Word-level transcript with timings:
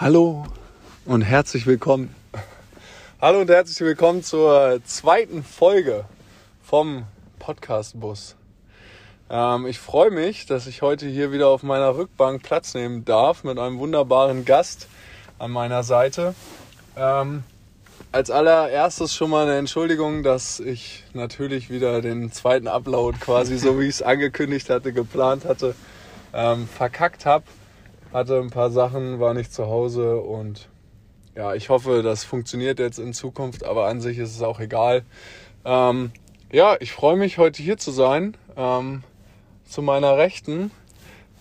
Hallo 0.00 0.46
und 1.06 1.22
herzlich 1.22 1.66
willkommen. 1.66 2.14
Hallo 3.20 3.40
und 3.40 3.50
herzlich 3.50 3.80
willkommen 3.80 4.22
zur 4.22 4.78
zweiten 4.84 5.42
Folge 5.42 6.04
vom 6.62 7.02
Podcast 7.40 7.98
Bus. 7.98 8.36
Ähm, 9.28 9.66
ich 9.66 9.80
freue 9.80 10.12
mich, 10.12 10.46
dass 10.46 10.68
ich 10.68 10.82
heute 10.82 11.08
hier 11.08 11.32
wieder 11.32 11.48
auf 11.48 11.64
meiner 11.64 11.96
Rückbank 11.96 12.44
Platz 12.44 12.74
nehmen 12.74 13.04
darf 13.04 13.42
mit 13.42 13.58
einem 13.58 13.80
wunderbaren 13.80 14.44
Gast 14.44 14.86
an 15.40 15.50
meiner 15.50 15.82
Seite. 15.82 16.36
Ähm, 16.96 17.42
als 18.12 18.30
allererstes 18.30 19.16
schon 19.16 19.30
mal 19.30 19.48
eine 19.48 19.58
Entschuldigung, 19.58 20.22
dass 20.22 20.60
ich 20.60 21.02
natürlich 21.12 21.70
wieder 21.70 22.02
den 22.02 22.30
zweiten 22.30 22.68
Upload 22.68 23.18
quasi 23.18 23.58
so 23.58 23.80
wie 23.80 23.86
ich 23.86 23.96
es 23.96 24.02
angekündigt 24.02 24.70
hatte, 24.70 24.92
geplant 24.92 25.44
hatte, 25.44 25.74
ähm, 26.32 26.68
verkackt 26.68 27.26
habe. 27.26 27.42
Hatte 28.12 28.38
ein 28.38 28.50
paar 28.50 28.70
Sachen, 28.70 29.20
war 29.20 29.34
nicht 29.34 29.52
zu 29.52 29.66
Hause 29.66 30.16
und 30.16 30.68
ja, 31.34 31.54
ich 31.54 31.68
hoffe, 31.68 32.02
das 32.02 32.24
funktioniert 32.24 32.78
jetzt 32.80 32.98
in 32.98 33.12
Zukunft, 33.12 33.64
aber 33.64 33.86
an 33.86 34.00
sich 34.00 34.18
ist 34.18 34.34
es 34.34 34.42
auch 34.42 34.60
egal. 34.60 35.04
Ähm, 35.64 36.10
ja, 36.50 36.76
ich 36.80 36.92
freue 36.92 37.16
mich, 37.16 37.38
heute 37.38 37.62
hier 37.62 37.76
zu 37.76 37.90
sein. 37.90 38.36
Ähm, 38.56 39.04
zu 39.68 39.82
meiner 39.82 40.16
Rechten 40.16 40.70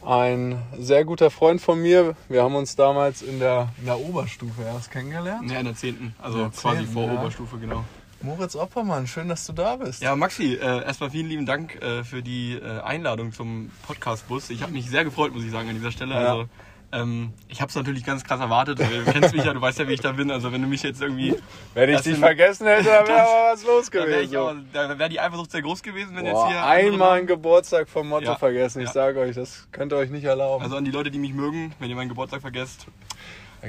ein 0.05 0.61
sehr 0.77 1.05
guter 1.05 1.29
Freund 1.29 1.61
von 1.61 1.81
mir. 1.81 2.15
Wir 2.29 2.43
haben 2.43 2.55
uns 2.55 2.75
damals 2.75 3.21
in 3.21 3.39
der, 3.39 3.69
in 3.79 3.85
der 3.85 3.99
Oberstufe 3.99 4.61
erst 4.61 4.91
kennengelernt. 4.91 5.49
Ja, 5.51 5.59
in 5.59 5.65
der 5.65 5.75
10. 5.75 6.15
Also 6.21 6.39
der 6.39 6.49
quasi 6.49 6.83
10., 6.85 6.87
vor 6.87 7.03
ja. 7.05 7.19
Oberstufe, 7.19 7.57
genau. 7.57 7.83
Moritz 8.21 8.55
Oppermann, 8.55 9.05
schön, 9.07 9.29
dass 9.29 9.45
du 9.45 9.53
da 9.53 9.75
bist. 9.75 10.01
Ja, 10.01 10.15
Maxi, 10.15 10.55
äh, 10.55 10.83
erstmal 10.83 11.11
vielen 11.11 11.27
lieben 11.27 11.45
Dank 11.45 11.75
äh, 11.81 12.03
für 12.03 12.23
die 12.23 12.53
äh, 12.53 12.81
Einladung 12.81 13.31
zum 13.31 13.71
Podcast-Bus. 13.85 14.49
Ich 14.49 14.63
habe 14.63 14.71
mich 14.71 14.89
sehr 14.89 15.03
gefreut, 15.03 15.33
muss 15.33 15.43
ich 15.43 15.51
sagen, 15.51 15.69
an 15.69 15.75
dieser 15.75 15.91
Stelle. 15.91 16.15
Ja. 16.15 16.19
Also, 16.19 16.49
ähm, 16.91 17.33
ich 17.49 17.61
habe 17.61 17.69
es 17.69 17.75
natürlich 17.75 18.05
ganz 18.05 18.23
krass 18.23 18.39
erwartet. 18.39 18.79
Du 18.79 19.11
kennst 19.11 19.35
mich 19.35 19.43
ja, 19.43 19.53
du 19.53 19.61
weißt 19.61 19.77
ja, 19.79 19.87
wie 19.87 19.93
ich 19.93 19.99
da 19.99 20.13
bin. 20.13 20.31
Also 20.31 20.53
wenn 20.53 20.61
du 20.61 20.67
mich 20.69 20.83
jetzt 20.83 21.01
irgendwie... 21.01 21.35
Wenn 21.73 21.89
ich 21.89 21.99
dich 22.01 22.17
vergessen 22.17 22.65
hätte, 22.65 22.85
dann 22.85 23.07
wäre 23.07 23.21
aber 23.27 23.53
was 23.53 23.65
los 23.65 23.89
Da 23.89 24.07
wäre 24.07 24.25
gewesen. 24.25 24.69
da 24.71 24.97
wär 24.97 25.09
die 25.09 25.19
Eifersucht 25.19 25.51
sehr 25.51 25.61
groß 25.61 25.83
gewesen, 25.83 26.15
wenn 26.15 26.23
Boah, 26.23 26.47
jetzt 26.47 26.47
hier... 26.47 26.65
einmal 26.65 27.17
einen 27.17 27.27
Geburtstag 27.27 27.89
vom 27.89 28.07
Motto 28.07 28.23
Ja, 28.25 28.35
vergessen. 28.35 28.79
Ich 28.79 28.87
ja. 28.87 28.93
sage 28.93 29.19
euch, 29.19 29.35
das 29.35 29.67
könnt 29.73 29.91
ihr 29.91 29.97
euch 29.97 30.09
nicht 30.09 30.23
erlauben. 30.23 30.63
Also 30.63 30.77
an 30.77 30.85
die 30.85 30.91
Leute, 30.91 31.11
die 31.11 31.19
mich 31.19 31.33
mögen, 31.33 31.75
wenn 31.79 31.89
ihr 31.89 31.95
meinen 31.97 32.09
Geburtstag 32.09 32.39
vergesst. 32.41 32.87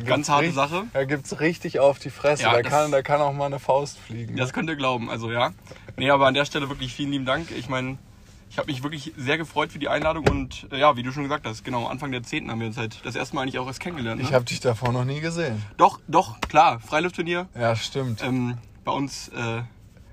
Ganz 0.05 0.29
harte 0.29 0.43
richtig- 0.49 0.55
Sache. 0.55 0.85
Da 0.93 1.05
gibt's 1.05 1.41
richtig 1.41 1.81
auf 1.81 1.99
die 1.99 2.11
Fresse. 2.11 2.43
Ja, 2.45 2.53
da, 2.53 2.63
das- 2.63 2.73
kann, 2.73 2.91
da 2.93 3.03
kann 3.03 3.21
auch 3.21 3.33
mal 3.33 3.47
eine 3.47 3.59
Faust 3.59 3.99
fliegen. 3.99 4.37
Das 4.37 4.53
könnt 4.53 4.69
ihr 4.69 4.77
glauben, 4.77 5.11
also 5.11 5.31
ja. 5.31 5.53
Nee, 5.97 6.11
aber 6.11 6.27
an 6.27 6.35
der 6.35 6.45
Stelle 6.45 6.69
wirklich 6.69 6.95
vielen 6.95 7.11
lieben 7.11 7.25
Dank. 7.25 7.51
Ich 7.51 7.69
meine, 7.69 7.99
ich 8.51 8.59
habe 8.59 8.71
mich 8.71 8.83
wirklich 8.83 9.13
sehr 9.17 9.37
gefreut 9.39 9.73
für 9.73 9.79
die 9.79 9.89
Einladung 9.89 10.27
und 10.29 10.67
äh, 10.73 10.79
ja, 10.79 10.97
wie 10.97 11.03
du 11.03 11.11
schon 11.13 11.23
gesagt 11.25 11.47
hast, 11.47 11.65
genau, 11.65 11.87
Anfang 11.87 12.13
der 12.13 12.23
10. 12.23 12.51
haben 12.51 12.61
wir 12.61 12.67
uns 12.69 12.77
halt 12.77 13.01
das 13.05 13.15
erste 13.17 13.35
Mal 13.35 13.43
eigentlich 13.43 13.59
auch 13.59 13.67
erst 13.67 13.81
kennengelernt. 13.81 14.21
Ne? 14.21 14.27
ich 14.29 14.33
habe 14.35 14.45
dich 14.45 14.61
davor 14.61 14.93
noch 14.93 15.05
nie 15.05 15.21
gesehen. 15.21 15.63
doch, 15.77 16.01
doch, 16.09 16.41
klar, 16.43 16.81
Freiluftturnier. 16.81 17.49
Ja, 17.59 17.75
stimmt. 17.77 18.23
Ähm, 18.23 18.59
bei 18.85 18.93
uns 18.93 19.29
äh, 19.29 19.59
Im, 19.59 19.65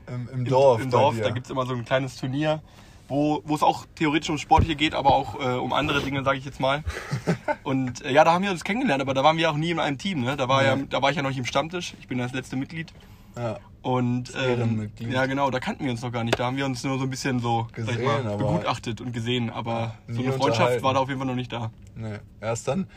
im 0.08 0.30
im 0.40 0.46
Dorf. 0.46 0.82
im 0.82 0.90
bei 0.90 0.98
Dorf 1.00 1.16
dir. 1.16 1.24
da 1.24 1.30
gibt 1.30 1.46
es 1.46 1.52
immer 1.52 1.66
so 1.66 1.74
ein 1.74 1.86
kleines 1.86 2.18
Turnier, 2.18 2.62
wo, 3.08 3.42
es 3.54 3.64
auch 3.64 3.86
theoretisch 3.96 4.30
um 4.30 4.38
Sportliche 4.38 4.76
geht, 4.76 4.94
aber 4.94 5.14
auch 5.14 5.40
äh, 5.40 5.58
um 5.58 5.74
andere 5.74 6.02
Dinge, 6.02 6.24
sage 6.24 6.38
ich 6.38 6.46
jetzt 6.46 6.60
mal. 6.60 6.84
Und 7.64 8.04
äh, 8.04 8.12
ja, 8.12 8.24
da 8.24 8.34
haben 8.34 8.44
wir 8.44 8.52
uns 8.52 8.64
kennengelernt, 8.64 9.02
aber 9.02 9.14
da 9.14 9.24
waren 9.24 9.38
wir 9.38 9.50
auch 9.52 9.58
nie 9.58 9.72
in 9.72 9.80
einem 9.80 9.98
Team. 9.98 10.22
Ne? 10.22 10.38
Da, 10.38 10.48
war 10.48 10.64
ja, 10.64 10.76
da 10.76 11.02
war 11.02 11.10
ich 11.10 11.16
ja 11.16 11.22
noch 11.22 11.30
nicht 11.30 11.40
im 11.40 11.46
Stammtisch. 11.46 11.94
Ich 12.00 12.08
bin 12.08 12.18
das 12.18 12.34
letzte 12.34 12.56
Mitglied. 12.56 12.94
ja. 13.38 13.58
Und 13.86 14.34
ähm, 14.36 14.90
ja, 14.98 15.28
genau, 15.28 15.52
da 15.52 15.60
kannten 15.60 15.84
wir 15.84 15.92
uns 15.92 16.02
noch 16.02 16.12
gar 16.12 16.24
nicht. 16.24 16.40
Da 16.40 16.46
haben 16.46 16.58
wir 16.58 16.66
uns 16.66 16.84
nur 16.84 16.98
so 16.98 17.04
ein 17.04 17.10
bisschen 17.12 17.40
so 17.40 17.68
Gesehen, 17.72 18.04
mal, 18.04 18.36
begutachtet 18.36 19.00
und 19.00 19.14
gesehen. 19.14 19.52
Aber 19.52 19.94
so 20.08 20.24
eine 20.24 20.34
Freundschaft 20.34 20.82
war 20.82 20.96
da 20.96 21.02
auf 21.02 21.08
jeden 21.08 21.20
Fall 21.20 21.28
noch 21.28 21.36
nicht 21.36 21.54
da. 21.54 21.70
Nee. 21.94 22.18
Erst 22.42 22.68
dann, 22.68 22.88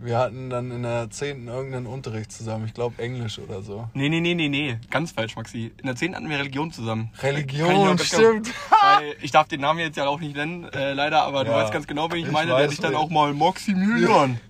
wir 0.00 0.18
hatten 0.18 0.50
dann 0.50 0.70
in 0.70 0.82
der 0.82 1.10
10. 1.10 1.46
irgendeinen 1.48 1.86
Unterricht 1.86 2.30
zusammen. 2.32 2.66
Ich 2.66 2.74
glaube 2.74 3.02
Englisch 3.02 3.38
oder 3.38 3.62
so. 3.62 3.88
Nee, 3.94 4.08
nee, 4.08 4.20
nee, 4.20 4.34
nee, 4.34 4.48
nee. 4.48 4.78
Ganz 4.90 5.12
falsch, 5.12 5.36
Maxi. 5.36 5.72
In 5.78 5.86
der 5.86 5.96
10. 5.96 6.14
hatten 6.14 6.28
wir 6.28 6.38
Religion 6.38 6.70
zusammen. 6.72 7.10
Religion, 7.22 7.72
noch 7.74 7.86
ganz 7.86 8.04
stimmt. 8.04 8.44
Genau, 8.46 8.54
weil 8.98 9.16
ich 9.22 9.30
darf 9.30 9.48
den 9.48 9.60
Namen 9.60 9.80
jetzt 9.80 9.96
ja 9.96 10.06
auch 10.06 10.20
nicht 10.20 10.36
nennen, 10.36 10.64
äh, 10.72 10.92
leider, 10.92 11.22
aber 11.24 11.44
du 11.44 11.50
Ja. 11.50 11.56
weißt 11.58 11.72
ganz 11.72 11.86
genau, 11.86 12.10
wen 12.12 12.18
ich 12.20 12.26
Ich 12.26 12.32
meine. 12.32 12.54
der 12.56 12.68
dich 12.68 12.78
dann 12.80 12.94
auch 12.94 13.10
mal 13.10 13.32
Maximilian. 13.34 14.40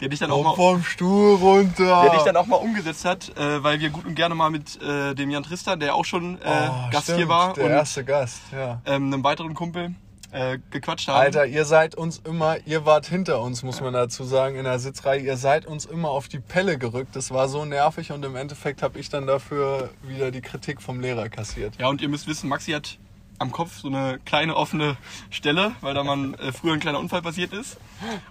Der 0.00 0.08
dich 0.08 0.18
dann 0.18 0.32
auch 0.32 0.42
mal 0.42 0.54
vom 0.56 0.82
Stuhl 0.82 1.36
runter. 1.36 2.02
der 2.02 2.10
dich 2.12 2.22
dann 2.22 2.36
auch 2.36 2.46
mal 2.46 2.56
umgesetzt 2.56 3.04
hat, 3.04 3.30
äh, 3.38 3.62
weil 3.62 3.78
wir 3.80 3.90
gut 3.90 4.04
und 4.04 4.14
gerne 4.16 4.34
mal 4.34 4.50
mit 4.50 4.80
äh, 4.82 5.14
dem 5.14 5.30
Jan 5.30 5.44
Tristan, 5.44 5.78
der 5.78 5.94
auch 5.94 6.04
schon 6.04 6.34
äh, 6.42 6.44
Oh, 6.44 6.90
Gast 6.90 7.04
stimmt, 7.04 7.18
hier 7.18 7.28
war, 7.28 7.52
Der 7.54 7.64
und 7.66 7.70
erste 7.70 8.04
Gast, 8.04 8.40
ja. 8.52 8.80
ähm, 8.86 9.12
einem 9.12 9.22
weiteren 9.22 9.54
Kumpel 9.54 9.94
äh, 10.34 10.58
gequatscht 10.70 11.08
haben. 11.08 11.16
Alter, 11.16 11.46
ihr 11.46 11.64
seid 11.64 11.94
uns 11.94 12.20
immer, 12.24 12.56
ihr 12.66 12.84
wart 12.84 13.06
hinter 13.06 13.40
uns, 13.40 13.62
muss 13.62 13.80
man 13.80 13.92
dazu 13.92 14.24
sagen, 14.24 14.56
in 14.56 14.64
der 14.64 14.80
Sitzreihe. 14.80 15.20
Ihr 15.20 15.36
seid 15.36 15.64
uns 15.64 15.86
immer 15.86 16.10
auf 16.10 16.26
die 16.26 16.40
Pelle 16.40 16.76
gerückt. 16.76 17.14
Das 17.14 17.30
war 17.30 17.48
so 17.48 17.64
nervig 17.64 18.10
und 18.10 18.24
im 18.24 18.34
Endeffekt 18.34 18.82
habe 18.82 18.98
ich 18.98 19.08
dann 19.08 19.26
dafür 19.26 19.90
wieder 20.02 20.32
die 20.32 20.40
Kritik 20.40 20.82
vom 20.82 21.00
Lehrer 21.00 21.28
kassiert. 21.28 21.74
Ja, 21.78 21.88
und 21.88 22.02
ihr 22.02 22.08
müsst 22.08 22.26
wissen, 22.26 22.48
Maxi 22.48 22.72
hat 22.72 22.98
am 23.38 23.50
Kopf 23.52 23.78
so 23.78 23.88
eine 23.88 24.18
kleine 24.24 24.56
offene 24.56 24.96
Stelle, 25.30 25.72
weil 25.80 25.94
da 25.94 26.04
mal 26.04 26.34
äh, 26.34 26.52
früher 26.52 26.72
ein 26.74 26.80
kleiner 26.80 26.98
Unfall 26.98 27.22
passiert 27.22 27.52
ist. 27.52 27.78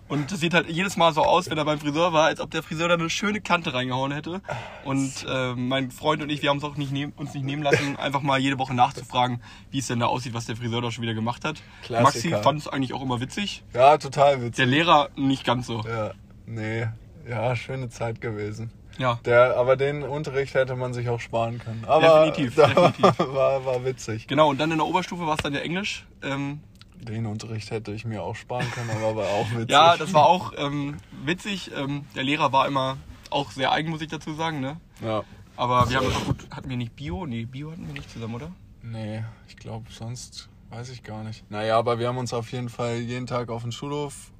Und 0.08 0.32
das 0.32 0.40
sieht 0.40 0.54
halt 0.54 0.70
jedes 0.70 0.98
Mal 0.98 1.14
so 1.14 1.24
aus, 1.24 1.50
wenn 1.50 1.58
er 1.58 1.66
beim 1.66 1.80
Friseur 1.80 2.14
war, 2.14 2.26
als 2.26 2.40
ob 2.40 2.52
der 2.52 2.64
Friseur 2.64 2.88
da 2.88 2.94
eine 2.96 3.10
schöne 3.10 3.42
Kante 3.42 3.74
reingehauen 3.74 4.12
hätte. 4.12 4.42
Und 4.86 5.26
äh, 5.28 5.56
mein 5.56 5.92
Freund 5.92 6.22
und 6.22 6.30
ich, 6.30 6.42
wir 6.42 6.50
haben 6.50 6.58
es 6.58 6.64
auch 6.64 6.76
nicht 6.78 6.92
nehm, 6.92 7.14
uns 7.16 7.34
nicht 7.34 7.44
nehmen 7.44 7.64
lassen, 7.64 7.98
einfach 7.98 8.22
mal 8.22 8.40
jede 8.40 8.60
Woche 8.60 8.74
nachzufragen, 8.74 9.42
wie 9.72 9.80
es 9.80 9.88
denn 9.88 10.00
da 10.00 10.06
aussieht, 10.08 10.34
was 10.34 10.46
der 10.46 10.56
Friseur 10.56 10.82
da 10.82 10.92
schon 10.92 11.02
wieder 11.02 11.14
gemacht 11.14 11.44
hat. 11.46 11.62
Klassiker. 11.84 12.04
Maxi 12.04 12.44
fand 12.44 12.60
es 12.60 12.68
eigentlich 12.68 12.94
auch 12.94 13.02
immer 13.02 13.20
witzig. 13.20 13.64
Ja, 13.74 13.98
total 13.98 14.38
Der 14.38 14.46
witzig. 14.46 14.66
Lehrer 14.66 15.10
nicht 15.16 15.44
ganz 15.44 15.68
so. 15.68 15.82
Ja, 15.88 16.12
nee, 16.46 16.88
ja, 17.28 17.56
schöne 17.56 17.90
Zeit 17.90 18.22
gewesen. 18.22 18.72
Ja. 18.98 19.20
Der, 19.26 19.58
aber 19.58 19.76
den 19.76 20.04
Unterricht 20.04 20.54
hätte 20.54 20.76
man 20.76 20.94
sich 20.94 21.10
auch 21.10 21.20
sparen 21.20 21.60
können. 21.60 21.84
Aber 21.88 22.26
Definitiv, 22.26 22.56
definitiv. 22.66 23.20
War, 23.20 23.66
war 23.66 23.86
witzig. 23.86 24.28
Genau, 24.28 24.50
und 24.50 24.60
dann 24.60 24.72
in 24.72 24.78
der 24.78 24.86
Oberstufe 24.88 25.26
war 25.26 25.36
es 25.36 25.44
dann 25.44 25.54
ja 25.54 25.60
Englisch. 25.62 26.06
Ähm, 26.22 26.60
Den 27.00 27.26
Unterricht 27.26 27.72
hätte 27.72 27.92
ich 27.92 28.06
mir 28.06 28.24
auch 28.24 28.36
sparen 28.36 28.70
können, 28.72 28.90
aber 28.92 29.16
war 29.16 29.28
auch 29.30 29.50
witzig. 29.52 29.72
Ja, 29.72 29.98
das 29.98 30.14
war 30.14 30.26
auch 30.28 30.54
ähm, 30.58 30.98
witzig. 31.26 31.72
Ähm, 31.76 32.06
der 32.16 32.24
Lehrer 32.24 32.52
war 32.52 32.68
immer 32.68 32.98
auch 33.30 33.52
sehr 33.52 33.72
eigen, 33.72 33.90
muss 33.90 34.02
ich 34.02 34.10
dazu 34.10 34.34
sagen. 34.34 34.60
Ne? 34.60 34.78
Ja. 35.02 35.24
Aber 35.56 35.90
wir 35.90 35.98
haben 35.98 36.08
das 36.08 36.26
gut. 36.26 36.48
Hatten 36.52 36.70
wir 36.70 36.78
nicht 36.78 36.96
Bio? 36.96 37.26
Nee, 37.26 37.46
Bio 37.46 37.72
hatten 37.72 37.86
wir 37.88 37.94
nicht 37.94 38.10
zusammen, 38.10 38.36
oder? 38.36 38.52
Nee, 38.82 39.24
ich 39.48 39.56
glaube, 39.56 39.92
sonst 39.92 40.50
weiß 40.70 40.90
ich 40.90 41.04
gar 41.04 41.24
nicht. 41.24 41.50
Naja, 41.50 41.78
aber 41.78 42.00
wir 42.00 42.08
haben 42.08 42.18
uns 42.18 42.34
auf 42.34 42.52
jeden 42.52 42.70
Fall 42.70 42.98
jeden 42.98 43.28
Tag 43.28 43.50
auf 43.50 43.62
dem 43.62 43.72
Schulhof, 43.72 44.32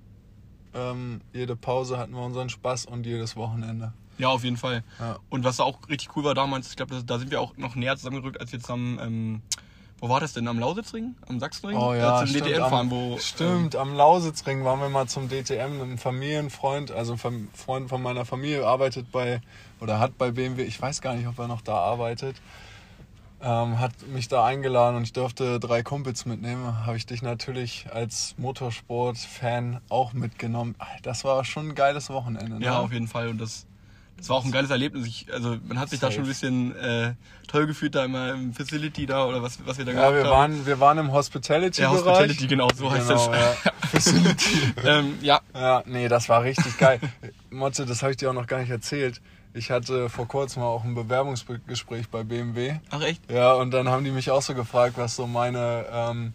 ähm, 0.74 1.22
jede 1.34 1.56
Pause 1.56 1.98
hatten 1.98 2.14
wir 2.14 2.24
unseren 2.24 2.50
Spaß 2.50 2.86
und 2.86 3.06
jedes 3.06 3.36
Wochenende. 3.36 3.94
Ja, 4.18 4.30
auf 4.30 4.44
jeden 4.44 4.58
Fall. 4.58 4.84
Ja. 5.00 5.18
Und 5.30 5.44
was 5.44 5.60
auch 5.60 5.78
richtig 5.90 6.16
cool 6.16 6.24
war 6.24 6.34
damals, 6.36 6.70
ich 6.70 6.76
glaube, 6.76 7.02
da 7.04 7.20
sind 7.20 7.32
wir 7.32 7.42
auch 7.42 7.58
noch 7.58 7.76
näher 7.76 7.98
zusammengerückt 7.98 8.40
als 8.40 8.52
jetzt 8.52 8.70
am. 8.70 9.00
Ähm, 9.00 9.42
wo 10.00 10.10
war 10.10 10.20
das 10.20 10.34
denn? 10.34 10.48
Am 10.50 10.60
Lausitzring? 10.60 11.16
Am 11.30 11.40
Sachsenring? 11.40 11.78
Oh 11.78 11.94
ja, 11.94 12.18
zum 12.20 12.28
stimmt, 12.28 12.46
DTM 12.48 12.62
am, 12.64 12.70
fahren, 12.70 12.92
wo. 12.92 13.14
ähm, 13.14 13.20
stimmt, 13.20 13.76
am 13.78 13.96
Lausitzring 13.96 14.66
waren 14.66 14.82
wir 14.82 14.90
mal 14.90 15.08
zum 15.08 15.30
DTM. 15.30 15.82
Ein 15.82 15.98
Familienfreund, 15.98 16.92
also 16.92 17.14
ein 17.24 17.48
Freund 17.54 17.88
von 17.88 18.02
meiner 18.02 18.26
Familie, 18.26 18.68
arbeitet 18.68 19.12
bei 19.14 19.40
oder 19.80 20.00
hat 20.00 20.18
bei 20.18 20.32
BMW, 20.32 20.64
ich 20.64 20.82
weiß 20.82 21.02
gar 21.02 21.16
nicht, 21.16 21.28
ob 21.28 21.40
er 21.40 21.48
noch 21.48 21.62
da 21.62 21.76
arbeitet, 21.78 22.36
ähm, 23.42 23.80
hat 23.80 23.94
mich 24.08 24.28
da 24.28 24.46
eingeladen 24.46 24.98
und 24.98 25.04
ich 25.04 25.14
durfte 25.14 25.60
drei 25.60 25.84
Kumpels 25.84 26.26
mitnehmen. 26.26 26.86
Habe 26.86 26.98
ich 26.98 27.06
dich 27.06 27.22
natürlich 27.22 27.88
als 27.92 28.36
Motorsport-Fan 28.38 29.82
auch 29.90 30.14
mitgenommen. 30.14 30.76
Das 31.02 31.24
war 31.24 31.44
schon 31.46 31.70
ein 31.70 31.76
geiles 31.76 32.10
Wochenende. 32.10 32.54
Ähm, 32.56 32.60
Ne? 32.60 32.66
ja, 32.66 32.80
auf 32.80 32.92
jeden 32.92 33.08
Fall. 33.08 33.30
Und 33.30 33.40
das. 33.40 33.66
Das 34.18 34.30
war 34.30 34.38
auch 34.38 34.46
ein 34.46 34.52
geiles 34.52 34.70
Erlebnis. 34.70 35.06
Ich, 35.06 35.28
also 35.34 35.58
man 35.68 35.78
hat 35.80 35.90
sich 35.90 36.00
da 36.00 36.08
Safe. 36.08 36.16
schon 36.16 36.24
ein 36.24 36.28
bisschen 36.28 36.76
äh, 36.78 37.14
toll 37.48 37.68
gefühlt 37.68 37.94
da 37.96 38.06
immer 38.06 38.34
im 38.34 38.54
Facility 38.54 39.06
da 39.06 39.26
oder 39.26 39.44
was, 39.44 39.60
was 39.66 39.78
wir 39.78 39.84
da 39.86 39.92
Ja, 39.92 39.98
gemacht 40.10 40.14
wir 40.16 40.24
haben. 40.24 40.30
waren, 40.54 40.66
wir 40.66 40.80
waren 40.80 40.98
im 40.98 41.12
Hospitality-Bereich. 41.12 41.80
ja, 41.80 41.92
Hospitality, 41.92 42.48
genau, 42.48 42.70
so 42.74 42.90
heißt 42.90 43.08
Genau, 43.10 43.28
das. 43.32 43.56
ja. 43.66 43.72
Facility. 43.92 44.74
ähm, 44.86 45.18
ja, 45.22 45.42
Ja, 45.54 45.84
nee, 45.86 46.08
das 46.08 46.30
war 46.30 46.44
richtig 46.44 46.78
geil. 46.78 47.00
Motze, 47.52 47.86
das 47.86 48.02
habe 48.02 48.12
ich 48.12 48.18
dir 48.18 48.30
auch 48.30 48.34
noch 48.34 48.48
gar 48.48 48.60
nicht 48.60 48.70
erzählt. 48.70 49.20
Ich 49.54 49.70
hatte 49.72 50.10
vor 50.10 50.28
kurzem 50.28 50.64
auch 50.64 50.84
ein 50.84 50.96
Bewerbungsgespräch 50.96 52.08
bei 52.10 52.24
BMW. 52.24 52.76
ach 52.90 53.02
echt? 53.02 53.22
Ja, 53.30 53.54
und 53.54 53.72
dann 53.72 53.88
haben 53.90 54.04
die 54.04 54.12
mich 54.12 54.32
auch 54.32 54.42
so 54.42 54.56
gefragt, 54.56 54.94
was 54.98 55.16
so 55.16 55.28
meine, 55.28 55.86
ähm, 55.92 56.34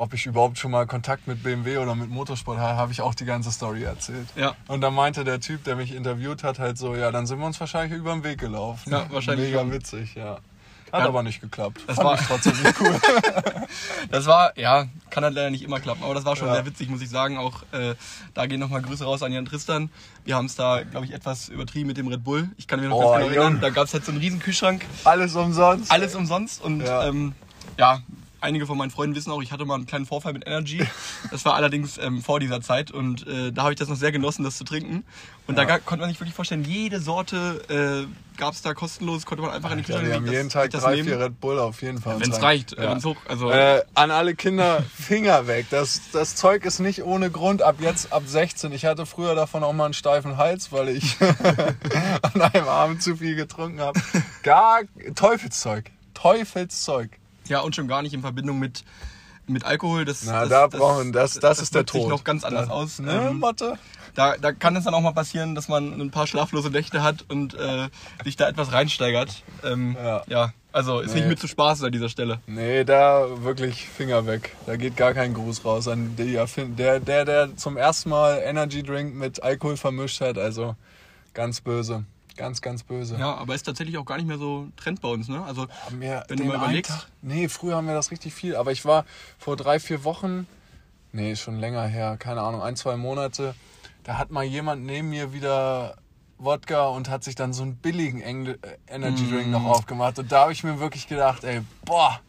ob 0.00 0.14
ich 0.14 0.26
überhaupt 0.26 0.58
schon 0.58 0.70
mal 0.70 0.86
Kontakt 0.86 1.26
mit 1.28 1.42
BMW 1.42 1.76
oder 1.78 1.94
mit 1.94 2.08
Motorsport 2.10 2.58
habe, 2.58 2.76
habe 2.78 2.92
ich 2.92 3.00
auch 3.02 3.14
die 3.14 3.24
ganze 3.26 3.52
Story 3.52 3.82
erzählt. 3.84 4.28
Ja. 4.34 4.54
Und 4.66 4.80
dann 4.80 4.94
meinte 4.94 5.24
der 5.24 5.40
Typ, 5.40 5.62
der 5.64 5.76
mich 5.76 5.94
interviewt 5.94 6.42
hat, 6.42 6.58
halt 6.58 6.78
so, 6.78 6.94
ja, 6.96 7.10
dann 7.12 7.26
sind 7.26 7.38
wir 7.38 7.46
uns 7.46 7.60
wahrscheinlich 7.60 7.98
über 7.98 8.12
den 8.12 8.24
Weg 8.24 8.38
gelaufen. 8.40 8.90
Ja, 8.90 9.06
wahrscheinlich 9.10 9.48
Mega 9.48 9.60
schon. 9.60 9.72
witzig, 9.72 10.14
ja. 10.14 10.38
Hat 10.92 11.02
Ja, 11.02 11.06
aber 11.08 11.22
nicht 11.22 11.40
geklappt. 11.40 11.82
das 11.86 11.96
Fand 11.96 12.08
war- 12.08 12.16
trotzdem 12.18 12.52
nicht 12.62 12.80
cool. 12.80 13.00
Das 14.10 14.26
war, 14.26 14.58
ja, 14.58 14.86
kann 15.10 15.22
halt 15.22 15.34
leider 15.34 15.50
nicht 15.50 15.62
immer 15.62 15.78
klappen, 15.78 16.02
aber 16.02 16.14
das 16.14 16.24
war 16.24 16.34
schon 16.34 16.48
Ja. 16.48 16.54
sehr 16.54 16.66
witzig, 16.66 16.88
muss 16.88 17.00
ich 17.02 17.08
sagen. 17.10 17.38
Auch 17.38 17.62
äh, 17.72 17.94
da 18.34 18.46
gehen 18.46 18.58
nochmal 18.58 18.82
Grüße 18.82 19.04
raus 19.04 19.22
an 19.22 19.32
Jan 19.32 19.44
Tristan. 19.44 19.90
Wir 20.24 20.34
haben 20.34 20.46
es 20.46 20.56
da, 20.56 20.82
glaube 20.82 21.06
ich, 21.06 21.12
etwas 21.12 21.48
übertrieben 21.48 21.86
mit 21.86 21.96
dem 21.96 22.08
Red 22.08 22.24
Bull. 22.24 22.48
Ich 22.56 22.66
kann 22.66 22.80
mich 22.80 22.88
noch 22.88 22.96
Oh, 22.96 23.12
ganz 23.12 23.28
genau 23.28 23.42
erinnern. 23.42 23.60
Da 23.60 23.70
gab 23.70 23.84
es 23.86 23.92
halt 23.94 24.04
so 24.04 24.10
einen 24.10 24.20
riesen 24.20 24.40
Kühlschrank, 24.40 24.84
Alles 25.04 25.36
umsonst. 25.36 25.92
alles 25.92 26.14
umsonst 26.16 26.60
und 26.62 26.80
ja, 26.80 27.06
ähm, 27.06 27.34
ja 27.78 28.00
einige 28.40 28.66
von 28.66 28.76
meinen 28.78 28.90
Freunden 28.90 29.14
wissen 29.16 29.30
auch, 29.30 29.42
ich 29.42 29.52
hatte 29.52 29.64
mal 29.64 29.74
einen 29.74 29.86
kleinen 29.86 30.06
Vorfall 30.06 30.32
mit 30.32 30.46
Energy. 30.46 30.86
Das 31.30 31.44
war 31.44 31.54
allerdings 31.54 31.98
ähm, 31.98 32.22
vor 32.22 32.40
dieser 32.40 32.60
Zeit 32.60 32.90
und 32.90 33.26
äh, 33.26 33.52
da 33.52 33.62
habe 33.62 33.72
ich 33.72 33.78
das 33.78 33.88
noch 33.88 33.96
sehr 33.96 34.12
genossen, 34.12 34.44
das 34.44 34.56
zu 34.56 34.64
trinken. 34.64 35.04
Und 35.46 35.58
Ja. 35.58 35.64
da 35.64 35.78
konnte 35.78 36.02
man 36.02 36.10
sich 36.10 36.20
wirklich 36.20 36.34
vorstellen, 36.34 36.64
jede 36.64 37.00
Sorte 37.00 38.06
äh, 38.08 38.38
gab 38.38 38.54
es 38.54 38.62
da 38.62 38.72
kostenlos, 38.72 39.26
konnte 39.26 39.42
man 39.42 39.50
einfach 39.52 39.70
in 39.72 39.78
die 39.82 39.90
Ja, 39.90 39.98
Küche 39.98 40.08
wir 40.08 40.14
haben 40.14 40.26
jeden 40.30 40.48
Tag 40.48 40.70
drei, 40.70 41.02
vier 41.02 41.18
Red 41.20 41.40
Bull 41.40 41.58
auf 41.58 41.82
jeden 41.82 42.00
Fall. 42.00 42.20
Wenn 42.20 42.30
es 42.32 42.40
reicht, 42.42 42.78
rein. 42.78 42.90
wenn 42.90 42.98
es 42.98 43.04
hoch. 43.04 43.16
Also, 43.28 43.50
Äh, 43.50 43.82
an 43.94 44.10
alle 44.10 44.34
Kinder, 44.34 44.82
Finger 44.96 45.46
weg. 45.46 45.66
Das, 45.70 46.00
das 46.12 46.36
Zeug 46.36 46.64
ist 46.64 46.78
nicht 46.78 47.02
ohne 47.02 47.30
Grund 47.30 47.62
ab 47.62 47.76
jetzt, 47.80 48.12
ab 48.12 48.22
16. 48.26 48.72
Ich 48.72 48.84
hatte 48.86 49.04
früher 49.06 49.34
davon 49.34 49.62
auch 49.64 49.72
mal 49.72 49.86
einen 49.86 49.94
steifen 49.94 50.36
Hals, 50.36 50.72
weil 50.72 50.88
ich 50.90 51.16
an 52.22 52.40
einem 52.40 52.68
Abend 52.68 53.02
zu 53.02 53.16
viel 53.16 53.34
getrunken 53.36 53.80
habe. 53.80 54.00
Gar 54.42 54.82
Teufelszeug. 55.14 55.90
Teufelszeug. 56.14 57.10
Ja, 57.50 57.60
und 57.60 57.76
schon 57.76 57.86
gar 57.88 58.00
nicht 58.02 58.14
in 58.14 58.22
Verbindung 58.22 58.58
mit, 58.58 58.82
mit 59.46 59.64
Alkohol. 59.64 60.04
Das, 60.06 60.22
Na, 60.24 60.40
das, 60.40 60.48
da 60.48 60.66
brauchen, 60.68 61.12
das, 61.12 61.34
das, 61.34 61.60
ist 61.60 61.74
der 61.74 61.84
Tod. 61.84 62.08
noch 62.08 62.24
ganz 62.24 62.44
anders 62.44 62.68
Da- 62.68 62.72
aus. 62.74 62.98
Ne, 62.98 63.28
Ähm, 63.30 63.38
Mathe? 63.40 63.74
Da, 64.14 64.36
da 64.36 64.50
kann 64.52 64.74
es 64.74 64.84
dann 64.84 64.94
auch 64.94 65.00
mal 65.02 65.12
passieren, 65.12 65.54
dass 65.54 65.68
man 65.68 65.92
ein 66.00 66.10
paar 66.10 66.26
schlaflose 66.26 66.70
Nächte 66.70 67.02
hat 67.02 67.24
und 67.28 67.54
äh, 67.54 67.88
sich 68.24 68.34
da 68.36 68.48
etwas 68.48 68.72
reinsteigert. 68.72 69.44
Ähm, 69.64 69.96
Ja. 70.02 70.22
ja. 70.26 70.52
also 70.72 70.98
ist 70.98 71.14
Nee. 71.14 71.20
nicht 71.20 71.28
mit 71.28 71.38
zu 71.38 71.46
spaßen 71.46 71.84
an 71.86 71.92
dieser 71.92 72.08
Stelle. 72.08 72.40
Nee, 72.48 72.82
da 72.84 73.26
wirklich 73.44 73.86
Finger 73.88 74.26
weg. 74.26 74.56
Da 74.66 74.74
geht 74.76 74.96
gar 74.96 75.14
kein 75.14 75.32
Gruß 75.34 75.64
raus 75.64 75.86
an 75.86 76.16
die 76.16 76.38
der, 76.76 76.98
der, 76.98 77.24
der 77.24 77.56
zum 77.56 77.76
ersten 77.76 78.10
Mal 78.10 78.40
Energy 78.44 78.82
Drink 78.82 79.14
mit 79.14 79.42
Alkohol 79.44 79.76
vermischt 79.76 80.20
hat. 80.20 80.38
Also 80.38 80.74
ganz 81.32 81.60
böse. 81.60 82.04
Ganz, 82.40 82.62
ganz 82.62 82.82
böse. 82.82 83.16
Ja, 83.18 83.34
aber 83.34 83.54
ist 83.54 83.64
tatsächlich 83.64 83.98
auch 83.98 84.04
gar 84.06 84.16
nicht 84.16 84.26
mehr 84.26 84.38
so 84.38 84.68
Trend 84.76 85.00
bei 85.02 85.08
uns, 85.08 85.28
ne? 85.28 85.44
Also 85.44 85.66
wir 85.90 86.24
Wenn 86.28 86.38
du 86.38 86.44
mal 86.44 86.56
überlegst. 86.56 86.90
Tag- 86.90 87.06
Nee, 87.20 87.48
früher 87.48 87.76
haben 87.76 87.86
wir 87.86 87.92
das 87.94 88.10
richtig 88.10 88.32
viel. 88.32 88.56
Aber 88.56 88.72
ich 88.72 88.84
war 88.86 89.04
vor 89.38 89.56
drei, 89.56 89.78
vier 89.78 90.04
Wochen, 90.04 90.46
nee, 91.12 91.36
schon 91.36 91.58
länger 91.60 91.84
her, 91.86 92.16
keine 92.18 92.40
Ahnung, 92.40 92.62
ein, 92.62 92.76
zwei 92.76 92.96
Monate. 92.96 93.54
Da 94.04 94.16
hat 94.16 94.30
mal 94.30 94.42
jemand 94.44 94.86
neben 94.86 95.10
mir 95.10 95.34
wieder 95.34 95.96
Wodka 96.38 96.86
und 96.88 97.10
hat 97.10 97.22
sich 97.24 97.34
dann 97.34 97.52
so 97.52 97.62
einen 97.62 97.76
billigen 97.76 98.22
Engl 98.22 98.58
Energy 98.88 99.28
Drink 99.30 99.48
Mm. 99.48 99.50
noch 99.50 99.64
aufgemacht. 99.66 100.18
Und 100.18 100.32
da 100.32 100.40
habe 100.44 100.52
ich 100.52 100.64
mir 100.64 100.80
wirklich 100.80 101.06
gedacht, 101.08 101.44
ey, 101.44 101.60
boah, 101.84 102.20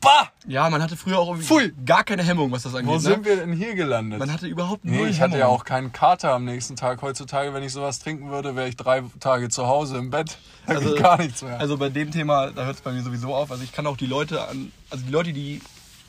boah, 0.00 0.28
ja, 0.46 0.68
man 0.70 0.82
hatte 0.82 0.96
früher 0.96 1.18
auch 1.18 1.28
irgendwie 1.28 1.46
Pfui. 1.46 1.72
gar 1.84 2.04
keine 2.04 2.22
Hemmung, 2.22 2.50
was 2.52 2.62
das 2.62 2.74
angeht. 2.74 2.88
wo 2.88 2.94
ne? 2.94 3.00
sind 3.00 3.24
wir 3.24 3.36
denn 3.36 3.52
hier 3.52 3.74
gelandet? 3.74 4.18
Man 4.18 4.32
hatte 4.32 4.46
überhaupt 4.46 4.84
Nee, 4.84 4.96
null 4.98 5.08
ich 5.08 5.20
hatte 5.20 5.38
ja 5.38 5.46
auch 5.46 5.64
keinen 5.64 5.92
Kater 5.92 6.32
am 6.32 6.44
nächsten 6.44 6.76
Tag. 6.76 7.02
Heutzutage, 7.02 7.52
wenn 7.54 7.62
ich 7.62 7.72
sowas 7.72 7.98
trinken 7.98 8.30
würde, 8.30 8.56
wäre 8.56 8.68
ich 8.68 8.76
drei 8.76 9.02
Tage 9.20 9.48
zu 9.48 9.66
Hause 9.66 9.98
im 9.98 10.10
Bett. 10.10 10.38
Da 10.66 10.74
Also- 10.74 10.90
geht 10.94 11.02
gar 11.02 11.18
nichts 11.18 11.42
mehr. 11.42 11.58
Also 11.60 11.76
bei 11.76 11.88
dem 11.88 12.10
Thema, 12.10 12.50
da 12.50 12.64
hört 12.64 12.76
es 12.76 12.82
bei 12.82 12.92
mir 12.92 13.02
sowieso 13.02 13.34
auf. 13.34 13.50
Also 13.50 13.62
ich 13.62 13.72
kann 13.72 13.86
auch 13.86 13.96
die 13.96 14.06
Leute 14.06 14.46
an, 14.48 14.72
also 14.90 15.04
die 15.04 15.12
Leute, 15.12 15.32
die 15.32 15.60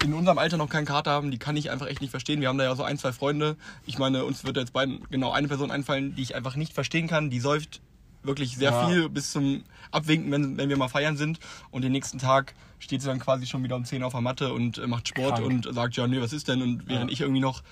in 0.03 0.13
unserem 0.13 0.37
Alter 0.39 0.57
noch 0.57 0.69
keinen 0.69 0.85
Kater 0.85 1.11
haben, 1.11 1.29
die 1.29 1.37
kann 1.37 1.55
ich 1.57 1.69
einfach 1.69 1.85
echt 1.87 2.01
nicht 2.01 2.09
verstehen. 2.09 2.41
Wir 2.41 2.47
haben 2.47 2.57
da 2.57 2.63
ja 2.63 2.75
so 2.75 2.83
ein, 2.83 2.97
zwei 2.97 3.11
Freunde. 3.11 3.55
Ich 3.85 3.99
meine, 3.99 4.25
uns 4.25 4.43
wird 4.43 4.57
jetzt 4.57 4.73
beiden 4.73 5.03
genau 5.11 5.31
eine 5.31 5.47
Person 5.47 5.69
einfallen, 5.69 6.15
die 6.15 6.23
ich 6.23 6.33
einfach 6.35 6.55
nicht 6.55 6.73
verstehen 6.73 7.07
kann. 7.07 7.29
Die 7.29 7.39
säuft 7.39 7.81
wirklich 8.23 8.55
sehr 8.57 8.71
Ja. 8.71 8.87
viel 8.87 9.09
bis 9.09 9.31
zum 9.31 9.63
Abwinken, 9.91 10.31
wenn, 10.31 10.57
wenn 10.57 10.69
wir 10.69 10.77
mal 10.77 10.87
feiern 10.87 11.17
sind. 11.17 11.39
Und 11.69 11.83
den 11.83 11.91
nächsten 11.91 12.17
Tag 12.17 12.55
steht 12.81 13.01
sie 13.01 13.07
dann 13.07 13.19
quasi 13.19 13.45
schon 13.47 13.63
wieder 13.63 13.77
um 13.77 13.85
10 13.85 14.03
auf 14.03 14.11
der 14.11 14.19
Matte 14.21 14.51
und 14.53 14.77
äh, 14.77 14.87
macht 14.87 15.07
Sport 15.07 15.35
Krank. 15.35 15.45
und 15.47 15.73
sagt, 15.73 15.95
ja, 15.95 16.05
nee, 16.07 16.19
was 16.19 16.33
ist 16.33 16.49
denn? 16.49 16.61
Und 16.61 16.87
während 16.89 17.09
Ja. 17.09 17.13
ich 17.13 17.21
irgendwie 17.21 17.39
noch 17.39 17.63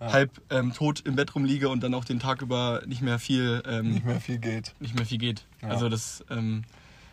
halb 0.00 0.30
ähm, 0.50 0.72
tot 0.74 1.00
im 1.06 1.14
Bett 1.14 1.32
rumliege 1.36 1.68
und 1.68 1.80
dann 1.82 1.94
auch 1.94 2.04
den 2.04 2.18
Tag 2.18 2.42
über 2.42 2.82
nicht 2.86 3.02
mehr 3.02 3.20
viel 3.20 3.62
ähm, 3.68 3.92
nicht 3.92 4.04
mehr 4.04 4.20
viel 4.20 4.38
geht. 4.38 4.74
nicht 4.80 4.96
mehr 4.96 5.06
viel 5.06 5.18
geht. 5.18 5.46
Ja. 5.62 5.68
Also 5.68 5.88
das 5.88 6.24
ähm, 6.28 6.64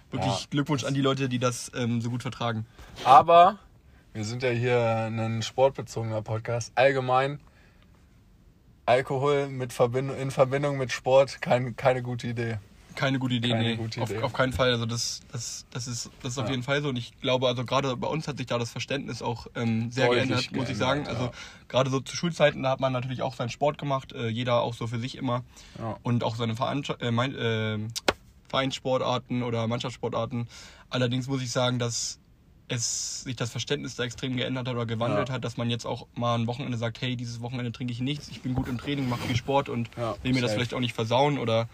wirklich 0.10 0.34
Ja. 0.34 0.48
Glückwunsch 0.50 0.84
an 0.84 0.96
die 0.96 1.02
Leute, 1.02 1.30
die 1.30 1.38
das 1.38 1.72
ähm, 1.76 2.02
so 2.02 2.10
gut 2.10 2.24
vertragen. 2.24 2.66
Aber 3.06 3.60
wir 4.14 4.24
sind 4.26 4.42
ja 4.42 4.50
hier 4.50 4.80
ein 5.06 5.44
sportbezogener 5.44 6.24
Podcast. 6.24 6.72
Allgemein 6.74 7.40
Alkohol 8.88 9.50
mit 9.50 9.72
Verbind 9.72 10.12
in 10.20 10.32
Verbindung 10.32 10.80
mit 10.80 10.92
Sport 10.92 11.42
kein, 11.44 11.76
keine 11.76 12.02
gute 12.02 12.26
Idee. 12.28 12.58
Keine 12.96 13.20
gute 13.20 13.36
Idee, 13.36 13.50
Keine 13.50 13.64
nee. 13.64 13.76
gute 13.76 14.02
auf, 14.02 14.10
Idee. 14.10 14.22
auf 14.24 14.34
keinen 14.34 14.52
Fall. 14.52 14.72
Also 14.72 14.86
das, 14.86 15.22
das, 15.32 15.66
das 15.72 15.88
ist, 15.88 16.10
das 16.22 16.34
ist 16.34 16.38
auf 16.38 16.46
Ja. 16.46 16.52
jeden 16.52 16.64
Fall 16.64 16.82
so. 16.82 16.90
Und 16.90 16.98
ich 16.98 17.18
glaube, 17.22 17.48
also 17.48 17.64
gerade 17.64 17.96
bei 17.96 18.08
uns 18.08 18.28
hat 18.28 18.38
sich 18.38 18.48
da 18.48 18.58
das 18.58 18.72
Verständnis 18.72 19.22
auch 19.22 19.48
ähm, 19.56 19.92
sehr 19.92 20.08
Deutlich 20.08 20.28
geändert, 20.28 20.52
muss 20.52 20.70
ich 20.70 20.78
sagen. 20.78 21.04
geändert, 21.04 21.14
Also 21.14 21.26
ja. 21.26 21.32
gerade 21.68 21.90
so 21.92 22.00
zu 22.00 22.16
Schulzeiten, 22.16 22.64
da 22.64 22.72
hat 22.72 22.80
man 22.80 22.92
natürlich 22.92 23.22
auch 23.22 23.36
seinen 23.36 23.50
Sport 23.50 23.78
gemacht, 23.78 24.12
äh, 24.14 24.28
jeder 24.28 24.62
auch 24.62 24.74
so 24.74 24.88
für 24.88 25.00
sich 25.00 25.16
immer. 25.18 25.44
Ja. 25.78 25.98
Und 26.04 26.24
auch 26.24 26.36
seine 26.36 26.56
Verein, 26.56 26.84
äh, 27.00 27.12
mein, 27.12 27.36
äh, 27.36 27.78
Vereinssportarten 28.50 29.44
oder 29.44 29.68
Mannschaftssportarten. 29.68 30.48
Allerdings 30.90 31.28
muss 31.28 31.42
ich 31.42 31.52
sagen, 31.52 31.80
dass 31.80 32.20
es 32.68 33.22
sich 33.22 33.36
das 33.36 33.50
Verständnis 33.52 33.96
da 33.96 34.04
extrem 34.04 34.36
geändert 34.36 34.68
hat 34.68 34.76
oder 34.76 34.86
gewandelt 34.86 35.30
Ja. 35.30 35.36
hat, 35.36 35.44
dass 35.44 35.58
man 35.58 35.70
jetzt 35.70 35.86
auch 35.86 36.08
mal 36.16 36.36
ein 36.36 36.48
Wochenende 36.48 36.78
sagt, 36.78 37.02
hey, 37.02 37.16
dieses 37.16 37.42
Wochenende 37.42 37.72
trinke 37.72 37.94
ich 37.94 38.00
nichts, 38.00 38.28
ich 38.30 38.42
bin 38.42 38.54
gut 38.54 38.68
im 38.68 38.78
Training, 38.78 39.08
mache 39.10 39.22
viel 39.28 39.36
Sport 39.36 39.70
und 39.70 39.90
Ja, 39.98 40.16
will 40.24 40.34
mir 40.34 40.42
das 40.42 40.52
safe. 40.52 40.60
vielleicht 40.60 40.74
auch 40.74 40.80
nicht 40.80 40.94
versauen 40.94 41.40
oder 41.40 41.68